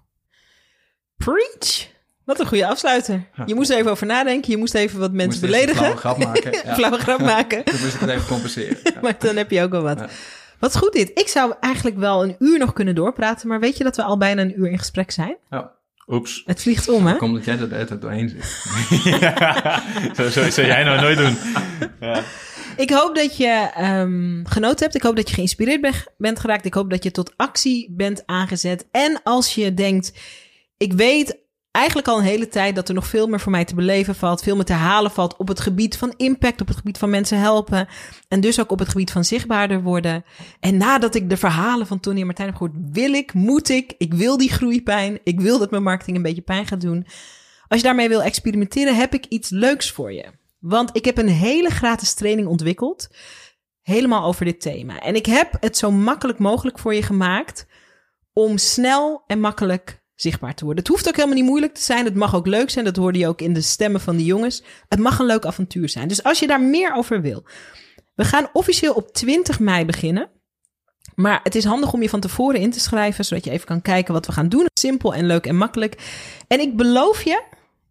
preach. 1.17 1.93
Wat 2.26 2.39
een 2.39 2.47
goede 2.47 2.67
afsluiter. 2.67 3.28
Je 3.45 3.55
moest 3.55 3.69
er 3.69 3.78
even 3.78 3.91
over 3.91 4.05
nadenken. 4.07 4.51
Je 4.51 4.57
moest 4.57 4.73
even 4.73 4.99
wat 4.99 5.11
mensen 5.11 5.41
beledigen. 5.41 5.76
flauwe 5.78 5.97
grap 5.97 6.17
maken. 6.17 6.51
Ja. 6.65 6.76
Flauwe 6.76 6.97
grap 6.97 7.19
maken. 7.19 7.63
Toen 7.63 7.80
moest 7.82 7.93
ik 7.93 7.99
het 7.99 8.09
even 8.09 8.28
compenseren. 8.28 8.78
Ja. 8.93 8.99
maar 9.01 9.15
dan 9.19 9.36
heb 9.36 9.51
je 9.51 9.61
ook 9.61 9.71
wel 9.71 9.82
wat. 9.82 9.99
Ja. 9.99 10.09
Wat 10.59 10.78
goed 10.78 10.93
dit. 10.93 11.11
Ik 11.13 11.28
zou 11.28 11.53
eigenlijk 11.59 11.97
wel 11.97 12.23
een 12.23 12.36
uur 12.39 12.59
nog 12.59 12.73
kunnen 12.73 12.95
doorpraten. 12.95 13.47
Maar 13.47 13.59
weet 13.59 13.78
je 13.78 13.84
dat 13.84 13.95
we 13.95 14.03
al 14.03 14.17
bijna 14.17 14.41
een 14.41 14.59
uur 14.59 14.69
in 14.69 14.78
gesprek 14.78 15.11
zijn? 15.11 15.38
Ja. 15.49 15.71
Oeps. 16.07 16.43
Het 16.45 16.61
vliegt 16.61 16.89
om, 16.89 17.05
hè? 17.07 17.15
Komt 17.15 17.34
dat 17.36 17.45
jij 17.45 17.57
er 17.59 17.69
de 17.69 17.76
hele 17.76 17.88
tijd 17.88 18.01
doorheen 18.01 18.30
zit. 18.30 18.45
zo, 20.17 20.30
zo 20.30 20.49
zou 20.49 20.67
jij 20.67 20.84
nou 20.84 21.01
nooit 21.01 21.17
doen. 21.17 21.38
Ja. 21.99 22.21
Ik 22.78 22.89
hoop 22.89 23.15
dat 23.15 23.38
je 23.38 23.69
ehm, 23.76 24.43
genoten 24.45 24.80
hebt. 24.84 24.95
Ik 24.95 25.01
hoop 25.01 25.15
dat 25.15 25.30
je 25.30 25.36
geïnspireerd 25.36 25.82
ben- 25.82 25.93
bent 26.17 26.39
geraakt. 26.39 26.65
Ik 26.65 26.73
hoop 26.73 26.89
dat 26.89 27.03
je 27.03 27.11
tot 27.11 27.34
actie 27.38 27.91
bent 27.91 28.23
aangezet. 28.26 28.88
En 28.91 29.19
als 29.23 29.55
je 29.55 29.73
denkt, 29.73 30.13
ik 30.78 30.93
weet 30.93 31.38
eigenlijk 31.76 32.07
al 32.07 32.17
een 32.17 32.23
hele 32.23 32.47
tijd 32.47 32.76
dat 32.76 32.88
er 32.88 32.93
nog 32.93 33.07
veel 33.07 33.28
meer 33.28 33.39
voor 33.39 33.51
mij 33.51 33.65
te 33.65 33.76
beleven 33.76 34.15
valt. 34.15 34.43
Veel 34.43 34.55
meer 34.55 34.65
te 34.65 34.73
halen 34.73 35.11
valt 35.11 35.38
op 35.38 35.47
het 35.47 35.59
gebied 35.59 35.97
van 35.97 36.13
impact, 36.17 36.61
op 36.61 36.67
het 36.67 36.78
gebied 36.78 36.97
van 36.97 37.09
mensen 37.09 37.39
helpen. 37.39 37.88
En 38.28 38.41
dus 38.41 38.59
ook 38.59 38.71
op 38.71 38.80
het 38.80 38.89
gebied 38.89 39.11
van 39.11 39.23
zichtbaarder 39.26 39.82
worden. 39.82 40.26
En 40.59 40.78
nadat 40.78 41.15
ik 41.15 41.30
de 41.30 41.38
verhalen 41.38 41.88
van 41.88 41.99
Tony 41.99 42.19
en 42.19 42.26
Martijn 42.26 42.47
heb 42.47 42.57
gehoord, 42.57 42.78
wil 42.91 43.13
ik, 43.13 43.34
moet 43.34 43.69
ik, 43.69 43.93
ik 43.97 44.13
wil 44.13 44.38
die 44.38 44.51
groeipijn. 44.51 45.19
Ik 45.23 45.39
wil 45.39 45.59
dat 45.59 45.71
mijn 45.71 45.84
marketing 45.84 46.17
een 46.17 46.23
beetje 46.23 46.41
pijn 46.41 46.67
gaat 46.67 46.82
doen. 46.82 47.07
Als 47.67 47.80
je 47.80 47.86
daarmee 47.86 48.09
wil 48.09 48.21
experimenteren, 48.21 48.95
heb 48.95 49.13
ik 49.13 49.26
iets 49.26 49.49
leuks 49.49 49.91
voor 49.91 50.13
je. 50.13 50.26
Want 50.59 50.89
ik 50.95 51.05
heb 51.05 51.17
een 51.17 51.30
hele 51.30 51.69
gratis 51.69 52.13
training 52.13 52.47
ontwikkeld. 52.47 53.07
Helemaal 53.82 54.23
over 54.23 54.45
dit 54.45 54.61
thema. 54.61 54.99
En 54.99 55.15
ik 55.15 55.26
heb 55.26 55.57
het 55.59 55.78
zo 55.78 55.91
makkelijk 55.91 56.39
mogelijk 56.39 56.80
voor 56.80 56.93
je 56.93 57.03
gemaakt. 57.03 57.67
Om 58.34 58.57
snel 58.57 59.23
en 59.28 59.39
makkelijk 59.39 60.03
zichtbaar 60.16 60.55
te 60.55 60.66
worden. 60.66 60.84
Het 60.84 60.93
hoeft 60.93 61.07
ook 61.07 61.16
helemaal 61.16 61.38
niet 61.38 61.45
moeilijk 61.45 61.74
te 61.74 61.82
zijn. 61.82 62.05
Het 62.05 62.16
mag 62.16 62.36
ook 62.36 62.47
leuk 62.47 62.70
zijn. 62.70 62.86
Dat 62.86 62.95
hoorde 62.95 63.20
je 63.20 63.28
ook 63.28 63.41
in 63.41 63.53
de 63.53 63.61
stemmen 63.61 64.01
van 64.01 64.18
de 64.18 64.26
jongens. 64.26 64.63
Het 64.88 64.99
mag 64.99 65.20
een 65.20 65.26
leuk 65.26 65.45
avontuur 65.45 65.89
zijn. 65.89 66.07
Dus 66.07 66.24
als 66.24 66.39
je 66.39 66.47
daar 66.47 66.61
meer 66.61 66.93
over 66.93 67.22
wil. 67.22 67.43
We 68.16 68.24
gaan 68.24 68.49
officieel 68.53 68.93
op 68.93 69.13
20 69.13 69.59
mei 69.59 69.86
beginnen. 69.86 70.30
Maar 71.16 71.39
het 71.43 71.55
is 71.55 71.63
handig 71.63 71.93
om 71.93 72.01
je 72.01 72.09
van 72.09 72.20
tevoren 72.20 72.59
in 72.59 72.72
te 72.72 72.80
schrijven. 72.80 73.26
Zodat 73.26 73.45
je 73.45 73.51
even 73.51 73.66
kan 73.66 73.82
kijken 73.82 74.13
wat 74.13 74.26
we 74.26 74.32
gaan 74.32 74.49
doen. 74.49 74.66
Simpel 74.80 75.13
en 75.13 75.26
leuk 75.26 75.45
en 75.45 75.57
makkelijk. 75.57 75.95
En 76.47 76.59
ik 76.59 76.76
beloof 76.76 77.24
je 77.24 77.43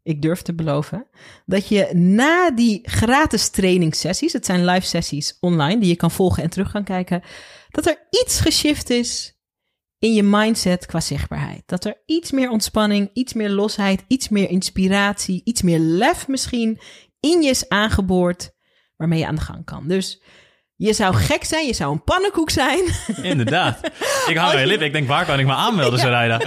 ik 0.04 0.22
durf 0.22 0.42
te 0.42 0.54
beloven, 0.54 1.06
dat 1.46 1.68
je 1.68 1.90
na 1.94 2.50
die 2.50 2.80
gratis 2.82 3.48
trainingssessies, 3.48 4.32
het 4.32 4.46
zijn 4.46 4.64
live 4.64 4.86
sessies 4.86 5.36
online 5.40 5.80
die 5.80 5.88
je 5.88 5.96
kan 5.96 6.10
volgen 6.10 6.42
en 6.42 6.50
terug 6.50 6.72
kan 6.72 6.84
kijken, 6.84 7.22
dat 7.70 7.86
er 7.86 8.06
iets 8.10 8.40
geshift 8.40 8.90
is 8.90 9.38
in 10.04 10.14
je 10.14 10.22
mindset 10.22 10.86
qua 10.86 11.00
zichtbaarheid. 11.00 11.62
Dat 11.66 11.84
er 11.84 12.02
iets 12.06 12.30
meer 12.30 12.50
ontspanning, 12.50 13.10
iets 13.12 13.32
meer 13.32 13.50
losheid, 13.50 14.04
iets 14.08 14.28
meer 14.28 14.50
inspiratie, 14.50 15.40
iets 15.44 15.62
meer 15.62 15.78
lef 15.78 16.28
misschien 16.28 16.80
in 17.20 17.42
je 17.42 17.50
is 17.50 17.68
aangeboord 17.68 18.50
waarmee 18.96 19.18
je 19.18 19.26
aan 19.26 19.34
de 19.34 19.40
gang 19.40 19.64
kan. 19.64 19.88
Dus 19.88 20.22
je 20.76 20.92
zou 20.92 21.14
gek 21.14 21.44
zijn, 21.44 21.66
je 21.66 21.72
zou 21.72 21.92
een 21.92 22.04
pannenkoek 22.04 22.50
zijn. 22.50 22.84
Inderdaad. 23.22 23.78
Ik 24.26 24.36
aan 24.36 24.58
je 24.58 24.66
lip. 24.66 24.80
Ik 24.80 24.92
denk, 24.92 25.08
waar 25.08 25.24
kan 25.24 25.38
ik 25.38 25.46
me 25.46 25.52
aanmelden, 25.52 25.98
Sarayda? 26.04 26.40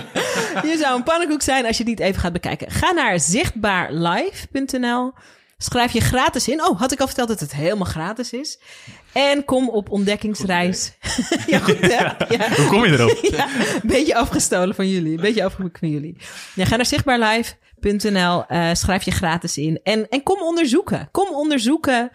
Je 0.63 0.77
zou 0.79 0.97
een 0.97 1.03
pannenkoek 1.03 1.41
zijn 1.41 1.65
als 1.65 1.77
je 1.77 1.83
niet 1.83 1.99
even 1.99 2.21
gaat 2.21 2.33
bekijken. 2.33 2.71
Ga 2.71 2.91
naar 2.91 3.19
zichtbaarlive.nl. 3.19 5.13
Schrijf 5.57 5.91
je 5.91 6.01
gratis 6.01 6.47
in. 6.47 6.65
Oh, 6.65 6.79
had 6.79 6.91
ik 6.91 6.99
al 6.99 7.07
verteld 7.07 7.27
dat 7.27 7.39
het 7.39 7.53
helemaal 7.53 7.87
gratis 7.87 8.33
is. 8.33 8.59
En 9.13 9.45
kom 9.45 9.69
op 9.69 9.89
ontdekkingsreis. 9.89 10.96
ja, 11.53 11.59
goed 11.59 11.79
hè? 11.79 11.87
Ja. 11.87 12.15
Hoe 12.55 12.67
kom 12.67 12.85
je 12.85 12.91
erop? 12.91 13.17
Ja, 13.35 13.47
een 13.81 13.81
beetje 13.89 14.15
afgestolen 14.15 14.75
van 14.75 14.89
jullie. 14.89 15.15
Een 15.15 15.21
beetje 15.21 15.43
afgeboekt 15.43 15.79
van 15.79 15.89
jullie. 15.89 16.17
Ja, 16.55 16.65
ga 16.65 16.75
naar 16.75 16.85
zichtbaarlive.nl. 16.85 18.45
eh, 18.45 18.69
schrijf 18.73 19.03
je 19.03 19.11
gratis 19.11 19.57
in. 19.57 19.79
En, 19.83 20.09
en 20.09 20.23
kom 20.23 20.41
onderzoeken. 20.41 21.09
Kom 21.11 21.27
onderzoeken 21.35 22.11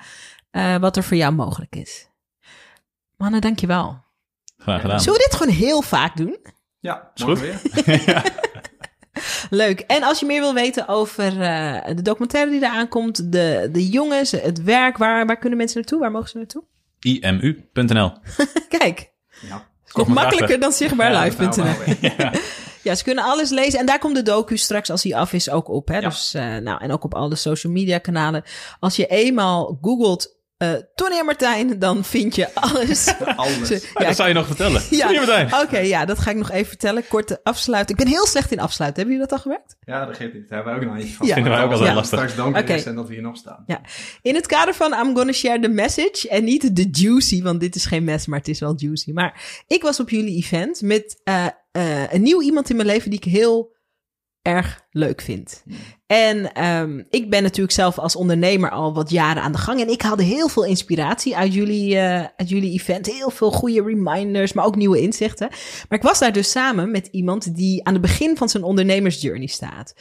eh, 0.51 0.77
wat 0.77 0.97
er 0.97 1.05
voor 1.05 1.17
jou 1.17 1.33
mogelijk 1.33 1.77
is. 1.77 2.09
Mannen, 3.17 3.41
dankjewel. 3.41 4.01
Graag 4.59 4.81
gedaan. 4.81 5.01
Zullen 5.01 5.19
we 5.19 5.25
dit 5.31 5.39
gewoon 5.39 5.55
heel 5.55 5.83
vaak 5.83 6.17
doen? 6.17 6.39
Ja, 6.81 7.11
Is 7.15 7.23
goed. 7.23 7.41
weer. 7.41 7.61
Leuk. 9.51 9.81
En 9.81 10.03
als 10.03 10.21
je 10.21 10.27
meer 10.27 10.41
wil 10.41 10.55
weten 10.55 10.89
over 10.89 11.41
eh, 11.41 11.95
de 11.97 12.03
documentaire 12.03 12.51
die 12.51 12.61
eraan 12.61 12.89
komt, 12.89 13.33
de, 13.33 13.69
de 13.73 13.89
jongens, 13.89 14.31
het 14.31 14.63
werk, 14.63 14.97
waar, 14.97 15.27
waar 15.27 15.39
kunnen 15.39 15.59
mensen 15.59 15.77
naartoe? 15.81 15.99
Waar 16.01 16.11
mogen 16.11 16.29
ze 16.29 16.37
naartoe? 16.37 16.63
imu.nl. 17.05 18.13
Kijk, 18.79 19.11
Ja. 19.49 19.69
nog 19.93 20.07
makkelijker 20.09 20.61
dan 20.61 20.73
zichtbaarlive.nl. 20.73 21.65
Nou, 21.65 21.77
maar- 22.17 22.41
Ja, 22.83 22.95
ze 22.95 23.05
kunnen 23.05 23.25
alles 23.25 23.51
lezen. 23.51 23.79
En 23.79 23.87
daar 23.87 23.99
komt 23.99 24.15
de 24.15 24.23
docu 24.23 24.57
straks, 24.57 24.91
als 24.91 25.03
hij 25.03 25.15
af 25.15 25.33
is, 25.33 25.51
ook 25.51 25.69
op. 25.69 25.89
Hè? 25.89 25.99
Ja. 25.99 26.09
Dus, 26.09 26.35
eh, 26.35 26.57
nou, 26.57 26.81
en 26.83 26.93
ook 26.93 27.05
op 27.05 27.15
alle 27.15 27.35
social 27.35 27.73
media 27.73 27.99
kanalen. 27.99 28.43
Als 28.81 28.97
je 28.97 29.07
eenmaal 29.07 29.79
googelt 29.81 30.41
eh 30.63 30.73
Tony 30.95 31.19
en 31.19 31.25
Martijn, 31.25 31.79
dan 31.79 32.05
vind 32.05 32.35
je 32.35 32.55
alles. 32.55 33.15
Alles. 33.37 33.69
Ze- 33.69 33.89
Ja, 33.95 34.07
dat 34.07 34.17
zou 34.17 34.29
je 34.29 34.35
nog 34.35 34.47
vertellen. 34.47 34.83
ja. 34.91 35.63
Oké, 35.63 35.79
ja, 35.79 36.05
dat 36.05 36.19
ga 36.19 36.31
ik 36.31 36.37
nog 36.37 36.51
even 36.51 36.67
vertellen. 36.67 37.09
Korte 37.09 37.41
afsluiting. 37.43 37.99
Ik 37.99 38.05
ben 38.05 38.15
heel 38.15 38.27
slecht 38.27 38.53
in 38.53 38.61
afsluiten. 38.61 39.03
Hebben 39.03 39.15
jullie 39.21 39.31
dat 39.31 39.39
al 39.39 39.43
gewerkt? 39.53 39.77
Ja, 39.85 40.07
dat 40.07 40.17
geeft 40.17 40.35
niet. 40.35 40.49
Daar 40.49 40.65
hebben 40.65 40.75
we 40.81 40.87
ook 40.87 40.93
nog 40.93 41.03
eentje 41.03 41.17
van. 41.17 41.27
Ja. 41.27 41.35
Vinden 41.35 41.53
wij 41.53 41.63
ook 41.63 41.71
altijd 41.71 41.89
het 41.89 41.97
lastig. 41.97 42.19
straks 42.19 42.71
is 42.71 42.85
en 42.85 42.95
dat 42.95 43.09
we 43.09 43.15
hier 43.15 43.23
nog 43.23 43.37
staan. 43.37 43.65
Ja. 43.67 43.81
In 44.23 44.35
het 44.35 44.47
kader 44.47 44.75
van 44.75 44.93
I'm 44.93 45.17
gonna 45.17 45.33
share 45.33 45.61
the 45.61 45.69
message 45.69 46.29
en 46.29 46.45
niet 46.45 46.77
de 46.77 46.89
juicy, 46.91 47.43
want 47.43 47.61
dit 47.61 47.75
is 47.75 47.87
geen 47.87 48.05
mes, 48.05 48.27
maar 48.27 48.39
het 48.39 48.49
is 48.49 48.61
wel 48.61 48.75
juicy. 48.77 49.13
Maar 49.13 49.63
ik 49.67 49.83
was 49.83 50.01
op 50.01 50.11
jullie 50.11 50.37
event 50.37 50.83
met 50.83 51.21
eh, 51.25 51.47
eh, 51.73 52.13
een 52.13 52.23
nieuw 52.23 52.43
iemand 52.43 52.71
in 52.71 52.77
mijn 52.77 52.89
leven 52.89 53.11
die 53.11 53.19
ik 53.19 53.33
heel 53.33 53.72
erg 54.43 54.87
leuk 54.91 55.21
vind. 55.21 55.63
En 56.07 56.53
ehm, 56.53 57.03
ik 57.11 57.31
ben 57.31 57.43
natuurlijk 57.43 57.73
zelf 57.73 57.99
als 57.99 58.17
ondernemer 58.17 58.71
al 58.71 58.95
wat 58.95 59.11
jaren 59.11 59.43
aan 59.43 59.53
de 59.53 59.59
gang. 59.59 59.81
En 59.81 59.91
ik 59.91 60.03
haalde 60.03 60.23
heel 60.23 60.49
veel 60.49 60.65
inspiratie 60.65 61.37
uit 61.37 61.55
jullie, 61.55 61.99
eh, 61.99 62.27
uit 62.37 62.49
jullie 62.49 62.73
event. 62.73 63.07
Heel 63.07 63.31
veel 63.31 63.51
goede 63.51 63.83
reminders, 63.83 64.53
maar 64.53 64.65
ook 64.65 64.77
nieuwe 64.77 65.01
inzichten. 65.01 65.49
Maar 65.89 65.99
ik 65.99 66.05
was 66.05 66.19
daar 66.19 66.33
dus 66.33 66.51
samen 66.51 66.91
met 66.91 67.07
iemand 67.07 67.57
die 67.57 67.85
aan 67.85 67.93
het 67.93 68.03
begin 68.03 68.37
van 68.37 68.49
zijn 68.49 68.63
ondernemersjourney 68.63 69.47
staat. 69.47 69.95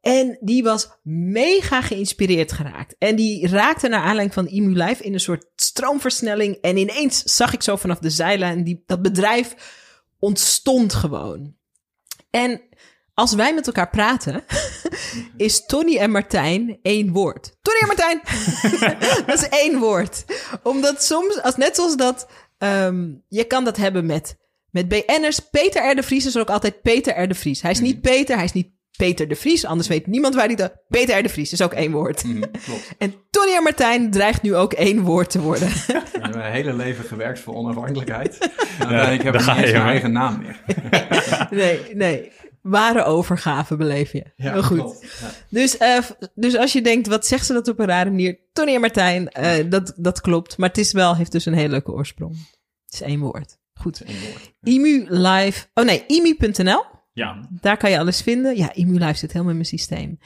En 0.00 0.38
die 0.40 0.62
was 0.62 0.88
mega 1.02 1.82
geïnspireerd 1.82 2.52
geraakt. 2.52 2.94
En 2.98 3.16
die 3.16 3.48
raakte 3.48 3.88
naar 3.88 4.00
aanleiding 4.00 4.34
van 4.34 4.72
Live 4.72 5.02
in 5.02 5.12
een 5.12 5.20
soort 5.20 5.46
stroomversnelling. 5.56 6.54
En 6.60 6.76
ineens 6.76 7.22
zag 7.22 7.52
ik 7.52 7.62
zo 7.62 7.76
vanaf 7.76 7.98
de 7.98 8.10
zijlijn, 8.10 8.64
die, 8.64 8.82
dat 8.86 9.02
bedrijf 9.02 9.54
ontstond 10.18 10.94
gewoon. 10.94 11.54
En 12.30 12.60
als 13.14 13.34
wij 13.34 13.54
met 13.54 13.66
elkaar 13.66 13.90
praten, 13.90 14.44
is 15.36 15.66
Tony 15.66 15.96
en 15.96 16.10
Martijn 16.10 16.78
één 16.82 17.12
woord. 17.12 17.56
Tony 17.62 17.78
en 17.80 17.86
Martijn! 17.86 18.20
dat 19.26 19.38
is 19.42 19.48
één 19.48 19.78
woord. 19.78 20.24
Omdat 20.62 21.02
soms, 21.02 21.42
als, 21.42 21.56
net 21.56 21.76
zoals 21.76 21.96
dat, 21.96 22.26
ehm, 22.58 23.12
je 23.28 23.44
kan 23.44 23.64
dat 23.64 23.76
hebben 23.76 24.06
met, 24.06 24.36
met 24.70 24.88
BN'ers. 24.88 25.38
Peter 25.38 25.90
R. 25.90 25.94
de 25.94 26.02
Vries 26.02 26.26
is 26.26 26.34
er 26.34 26.40
ook 26.40 26.50
altijd 26.50 26.82
Peter 26.82 27.22
R. 27.22 27.28
de 27.28 27.34
Vries. 27.34 27.62
Hij 27.62 27.70
is 27.70 27.80
niet 27.80 28.00
Peter, 28.00 28.36
hij 28.36 28.44
is 28.44 28.52
niet 28.52 28.72
Peter 28.96 29.28
de 29.28 29.36
Vries. 29.36 29.64
Anders 29.64 29.88
weet 29.88 30.06
niemand 30.06 30.34
waar 30.34 30.46
hij 30.46 30.54
dat... 30.54 30.72
Peter 30.88 31.18
R. 31.18 31.22
de 31.22 31.28
Vries 31.28 31.52
is 31.52 31.62
ook 31.62 31.72
één 31.72 31.92
woord. 31.92 32.24
Mhm, 32.24 32.40
klopt. 32.64 32.94
En 32.98 33.14
Tony 33.30 33.54
en 33.54 33.62
Martijn 33.62 34.10
dreigt 34.10 34.42
nu 34.42 34.54
ook 34.54 34.72
één 34.72 35.00
woord 35.00 35.30
te 35.30 35.40
worden. 35.40 35.68
We 35.68 36.02
hebben 36.12 36.38
mijn 36.38 36.52
hele 36.52 36.74
leven 36.74 37.04
gewerkt 37.04 37.40
voor 37.40 37.54
onafhankelijkheid. 37.54 38.38
En 38.38 38.48
heb 38.78 38.88
daar 38.88 39.12
ik 39.12 39.20
ga 39.40 39.54
niet 39.54 39.64
eens 39.64 39.72
mijn 39.72 39.86
eigen 39.86 40.12
naam 40.12 40.42
meer. 40.42 40.60
nee, 41.50 41.80
nee. 41.94 42.32
Ware 42.64 43.04
overgave 43.04 43.76
beleef 43.76 44.12
je. 44.12 44.24
Heel 44.36 44.62
goed. 44.62 44.78
klopt. 44.78 45.18
Ja. 45.20 45.30
Dus, 45.48 45.76
eh, 45.76 45.98
dus 46.34 46.56
als 46.56 46.72
je 46.72 46.82
denkt, 46.82 47.06
wat 47.06 47.26
zegt 47.26 47.46
ze 47.46 47.52
dat 47.52 47.68
op 47.68 47.78
een 47.78 47.86
rare 47.86 48.10
manier? 48.10 48.38
Tony 48.52 48.74
en 48.74 48.80
Martijn, 48.80 49.28
eh, 49.28 49.70
dat, 49.70 49.92
dat 49.96 50.20
klopt. 50.20 50.58
Maar 50.58 50.68
het 50.68 50.78
is 50.78 50.92
wel, 50.92 51.16
heeft 51.16 51.32
dus 51.32 51.46
een 51.46 51.54
hele 51.54 51.68
leuke 51.68 51.92
oorsprong. 51.92 52.36
Het 52.84 52.94
is 52.94 53.00
één 53.00 53.20
woord. 53.20 53.58
Goed. 53.74 54.00
Eén 54.06 54.20
woord. 54.20 54.50
IMU 54.62 55.06
Live. 55.08 55.66
Oh 55.74 55.84
nee, 55.84 56.04
IMU.nl. 56.06 56.84
Ja, 57.12 57.48
Daar 57.60 57.76
kan 57.76 57.90
je 57.90 57.98
alles 57.98 58.22
vinden. 58.22 58.56
Ja, 58.56 58.74
IMU 58.74 58.98
Live 58.98 59.18
zit 59.18 59.32
helemaal 59.32 59.50
in 59.52 59.58
mijn 59.58 59.68
systeem. 59.68 60.18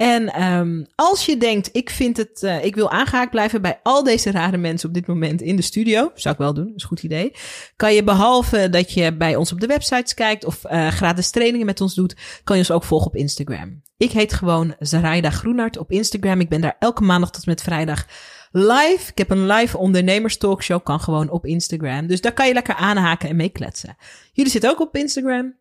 En 0.00 0.32
ehm, 0.32 0.84
als 0.94 1.26
je 1.26 1.36
denkt, 1.36 1.68
ik 1.72 1.90
vind 1.90 2.16
het, 2.16 2.42
eh, 2.42 2.64
ik 2.64 2.74
wil 2.74 2.90
aangehaakt 2.90 3.30
blijven 3.30 3.62
bij 3.62 3.80
al 3.82 4.02
deze 4.04 4.30
rare 4.30 4.56
mensen 4.56 4.88
op 4.88 4.94
dit 4.94 5.06
moment 5.06 5.42
in 5.42 5.56
de 5.56 5.62
studio, 5.62 6.10
zou 6.14 6.34
ik 6.34 6.40
wel 6.40 6.54
doen, 6.54 6.64
dat 6.66 6.74
is 6.76 6.82
een 6.82 6.88
goed 6.88 7.02
idee. 7.02 7.32
Kan 7.76 7.94
je 7.94 8.04
behalve 8.04 8.68
dat 8.70 8.92
je 8.92 9.16
bij 9.16 9.36
ons 9.36 9.52
op 9.52 9.60
de 9.60 9.66
websites 9.66 10.14
kijkt 10.14 10.44
of 10.44 10.64
eh, 10.64 10.88
gratis 10.88 11.30
trainingen 11.30 11.66
met 11.66 11.80
ons 11.80 11.94
doet, 11.94 12.16
kan 12.44 12.56
je 12.56 12.62
ons 12.62 12.70
ook 12.70 12.84
volgen 12.84 13.06
op 13.06 13.16
Instagram. 13.16 13.82
Ik 13.96 14.10
heet 14.10 14.32
gewoon 14.32 14.74
Zaraida 14.78 15.30
Groenart 15.30 15.78
op 15.78 15.90
Instagram. 15.90 16.40
Ik 16.40 16.48
ben 16.48 16.60
daar 16.60 16.76
elke 16.78 17.02
maandag 17.02 17.30
tot 17.30 17.44
en 17.44 17.50
met 17.50 17.62
vrijdag 17.62 18.06
live. 18.50 19.10
Ik 19.10 19.18
heb 19.18 19.30
een 19.30 19.46
live 19.46 19.78
ondernemers 19.78 20.36
talkshow, 20.36 20.82
kan 20.84 21.00
gewoon 21.00 21.30
op 21.30 21.46
Instagram. 21.46 22.06
Dus 22.06 22.20
daar 22.20 22.32
kan 22.32 22.46
je 22.46 22.52
lekker 22.54 22.74
aanhaken 22.74 23.28
en 23.28 23.36
meekletsen. 23.36 23.96
Jullie 24.32 24.50
zitten 24.50 24.70
ook 24.70 24.80
op 24.80 24.96
Instagram. 24.96 25.54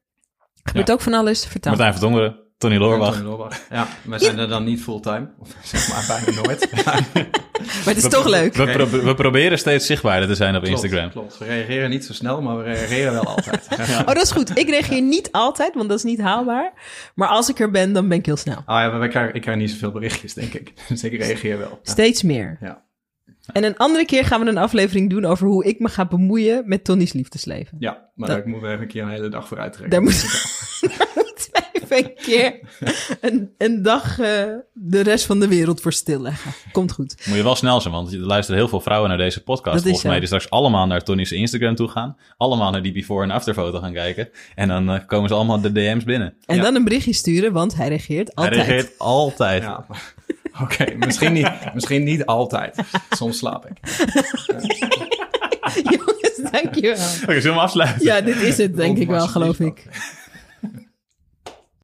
Gebeurt 0.64 0.88
Ja. 0.88 0.94
ook 0.94 1.02
van 1.02 1.14
alles. 1.14 1.46
Vertel. 1.46 1.72
Martijn 1.72 1.94
van 1.94 2.02
Tongeren, 2.02 2.40
Tony 2.60 2.78
Loorbach. 2.78 3.14
Tony 3.14 3.26
Loorbach. 3.26 3.62
Ja, 3.70 3.88
we 4.04 4.20
zijn 4.20 4.38
er 4.40 4.48
dan 4.48 4.64
niet 4.64 4.82
fulltime. 4.82 5.30
Of 5.40 5.48
zeg 5.64 5.90
maar 5.90 6.06
bijna 6.08 6.42
nooit. 6.42 6.68
Maar 7.60 7.94
het 7.94 7.98
is 8.04 8.10
toch 8.10 8.28
leuk. 8.28 8.54
We, 8.56 8.72
pro- 8.72 8.90
we 9.04 9.16
proberen 9.16 9.60
steeds 9.60 9.86
zichtbaarder 9.86 10.28
te 10.28 10.36
zijn 10.36 10.56
op 10.56 10.64
klopt, 10.64 10.84
Instagram. 10.84 11.10
Klopt. 11.12 11.38
We 11.38 11.46
reageren 11.46 11.90
niet 11.90 12.06
zo 12.06 12.14
snel, 12.14 12.42
maar 12.42 12.58
we 12.58 12.64
reageren 12.64 13.12
wel 13.14 13.24
altijd. 13.24 13.68
Ja. 13.88 14.00
Oh, 14.00 14.06
dat 14.06 14.22
is 14.22 14.32
goed. 14.32 14.58
Ik 14.58 14.70
reageer 14.70 15.02
niet 15.02 15.32
altijd, 15.32 15.74
want 15.76 15.90
dat 15.90 15.98
is 15.98 16.04
niet 16.04 16.20
haalbaar. 16.22 16.74
Maar 17.16 17.28
als 17.28 17.50
ik 17.50 17.60
er 17.60 17.72
ben, 17.72 17.94
dan 17.94 18.08
ben 18.08 18.18
ik 18.18 18.26
heel 18.26 18.38
snel. 18.38 18.62
Ah 18.66 18.82
ja, 18.82 18.90
maar 18.98 19.34
ik 19.34 19.42
krijg 19.42 19.58
niet 19.58 19.72
zoveel 19.72 19.92
berichtjes, 19.92 20.34
denk 20.34 20.54
ik. 20.54 20.74
Dus 20.88 21.04
ik 21.04 21.22
reageer 21.22 21.58
wel. 21.58 21.80
Ja. 21.84 21.92
Steeds 21.92 22.24
meer. 22.24 22.58
Ja. 22.62 22.84
En 23.54 23.64
een 23.64 23.78
andere 23.78 24.06
keer 24.06 24.26
gaan 24.26 24.42
we 24.44 24.48
een 24.50 24.58
aflevering 24.58 25.10
doen 25.10 25.26
over 25.26 25.48
hoe 25.48 25.66
ik 25.66 25.80
me 25.80 25.90
ga 25.90 26.06
bemoeien 26.06 26.64
met 26.66 26.84
Tonny's 26.84 27.14
liefdesleven. 27.14 27.78
Ja, 27.80 28.10
maar 28.16 28.28
Dat- 28.28 28.38
daar 28.38 28.48
moeten 28.48 28.68
we 28.68 28.74
even 28.74 28.82
een 28.86 28.92
keer 28.92 29.04
een 29.04 29.10
hele 29.10 29.30
dag 29.30 29.48
voor 29.48 29.60
uittrekken. 29.60 29.90
Daar 29.92 30.02
moet, 30.02 30.22
daar 30.98 31.08
moeten 31.16 31.48
we 31.52 31.64
even 31.74 31.79
een 31.92 32.14
keer 32.16 32.60
een, 33.22 33.50
een 33.58 33.82
dag 33.82 34.20
eh, 34.20 34.44
de 34.74 35.02
rest 35.02 35.26
van 35.26 35.40
de 35.40 35.48
wereld 35.48 35.82
voor 35.82 35.94
stilleggen. 35.94 36.52
Komt 36.72 36.92
goed. 36.92 37.16
Moet 37.26 37.38
je 37.38 37.44
wel 37.44 37.56
snel 37.56 37.82
zijn, 37.82 37.94
want 37.94 38.14
er 38.14 38.20
luisteren 38.20 38.60
heel 38.60 38.70
veel 38.70 38.82
vrouwen 38.82 39.10
naar 39.10 39.18
deze 39.18 39.44
podcast. 39.44 39.66
Dat 39.66 39.76
is 39.76 39.82
Volgens 39.84 40.04
mij 40.10 40.18
die 40.18 40.28
straks 40.28 40.50
allemaal 40.50 40.88
naar 40.88 41.04
Tony's 41.04 41.32
Instagram 41.32 41.76
toe 41.76 41.88
gaan. 41.88 42.18
Allemaal 42.38 42.72
naar 42.72 42.82
die 42.82 42.92
before- 42.92 43.24
en 43.24 43.32
afterfoto 43.32 43.80
gaan 43.80 43.94
kijken. 43.94 44.30
En 44.56 44.68
dan 44.68 44.90
eh, 44.90 45.06
komen 45.08 45.30
ze 45.30 45.36
allemaal 45.36 45.62
de 45.62 45.72
DM's 45.72 46.04
binnen. 46.04 46.34
En 46.46 46.56
Ja. 46.56 46.62
dan 46.62 46.76
een 46.76 46.84
berichtje 46.84 47.14
sturen, 47.14 47.54
want 47.54 47.76
hij 47.76 47.88
reageert 47.88 48.36
altijd. 48.36 48.56
Hij 48.56 48.66
reageert 48.66 49.00
altijd. 49.00 49.64
Ja, 49.64 49.86
Oké, 50.64 50.96
misschien, 50.98 51.34
niet, 51.34 51.52
misschien 51.74 52.04
niet 52.04 52.26
altijd. 52.26 52.78
Soms 53.10 53.38
slaap 53.38 53.66
ik. 53.66 53.78
Jongens, 55.92 56.52
dankjewel. 56.52 56.92
Oké, 56.92 57.26
zullen 57.26 57.42
we 57.42 57.50
hem 57.50 57.58
afsluiten? 57.58 58.06
Ja, 58.06 58.22
dit 58.22 58.36
is 58.36 58.58
het, 58.58 58.76
denk 58.76 58.98
ik 58.98 59.08
wel, 59.08 59.28
geloof 59.28 59.60
ik. 59.60 59.86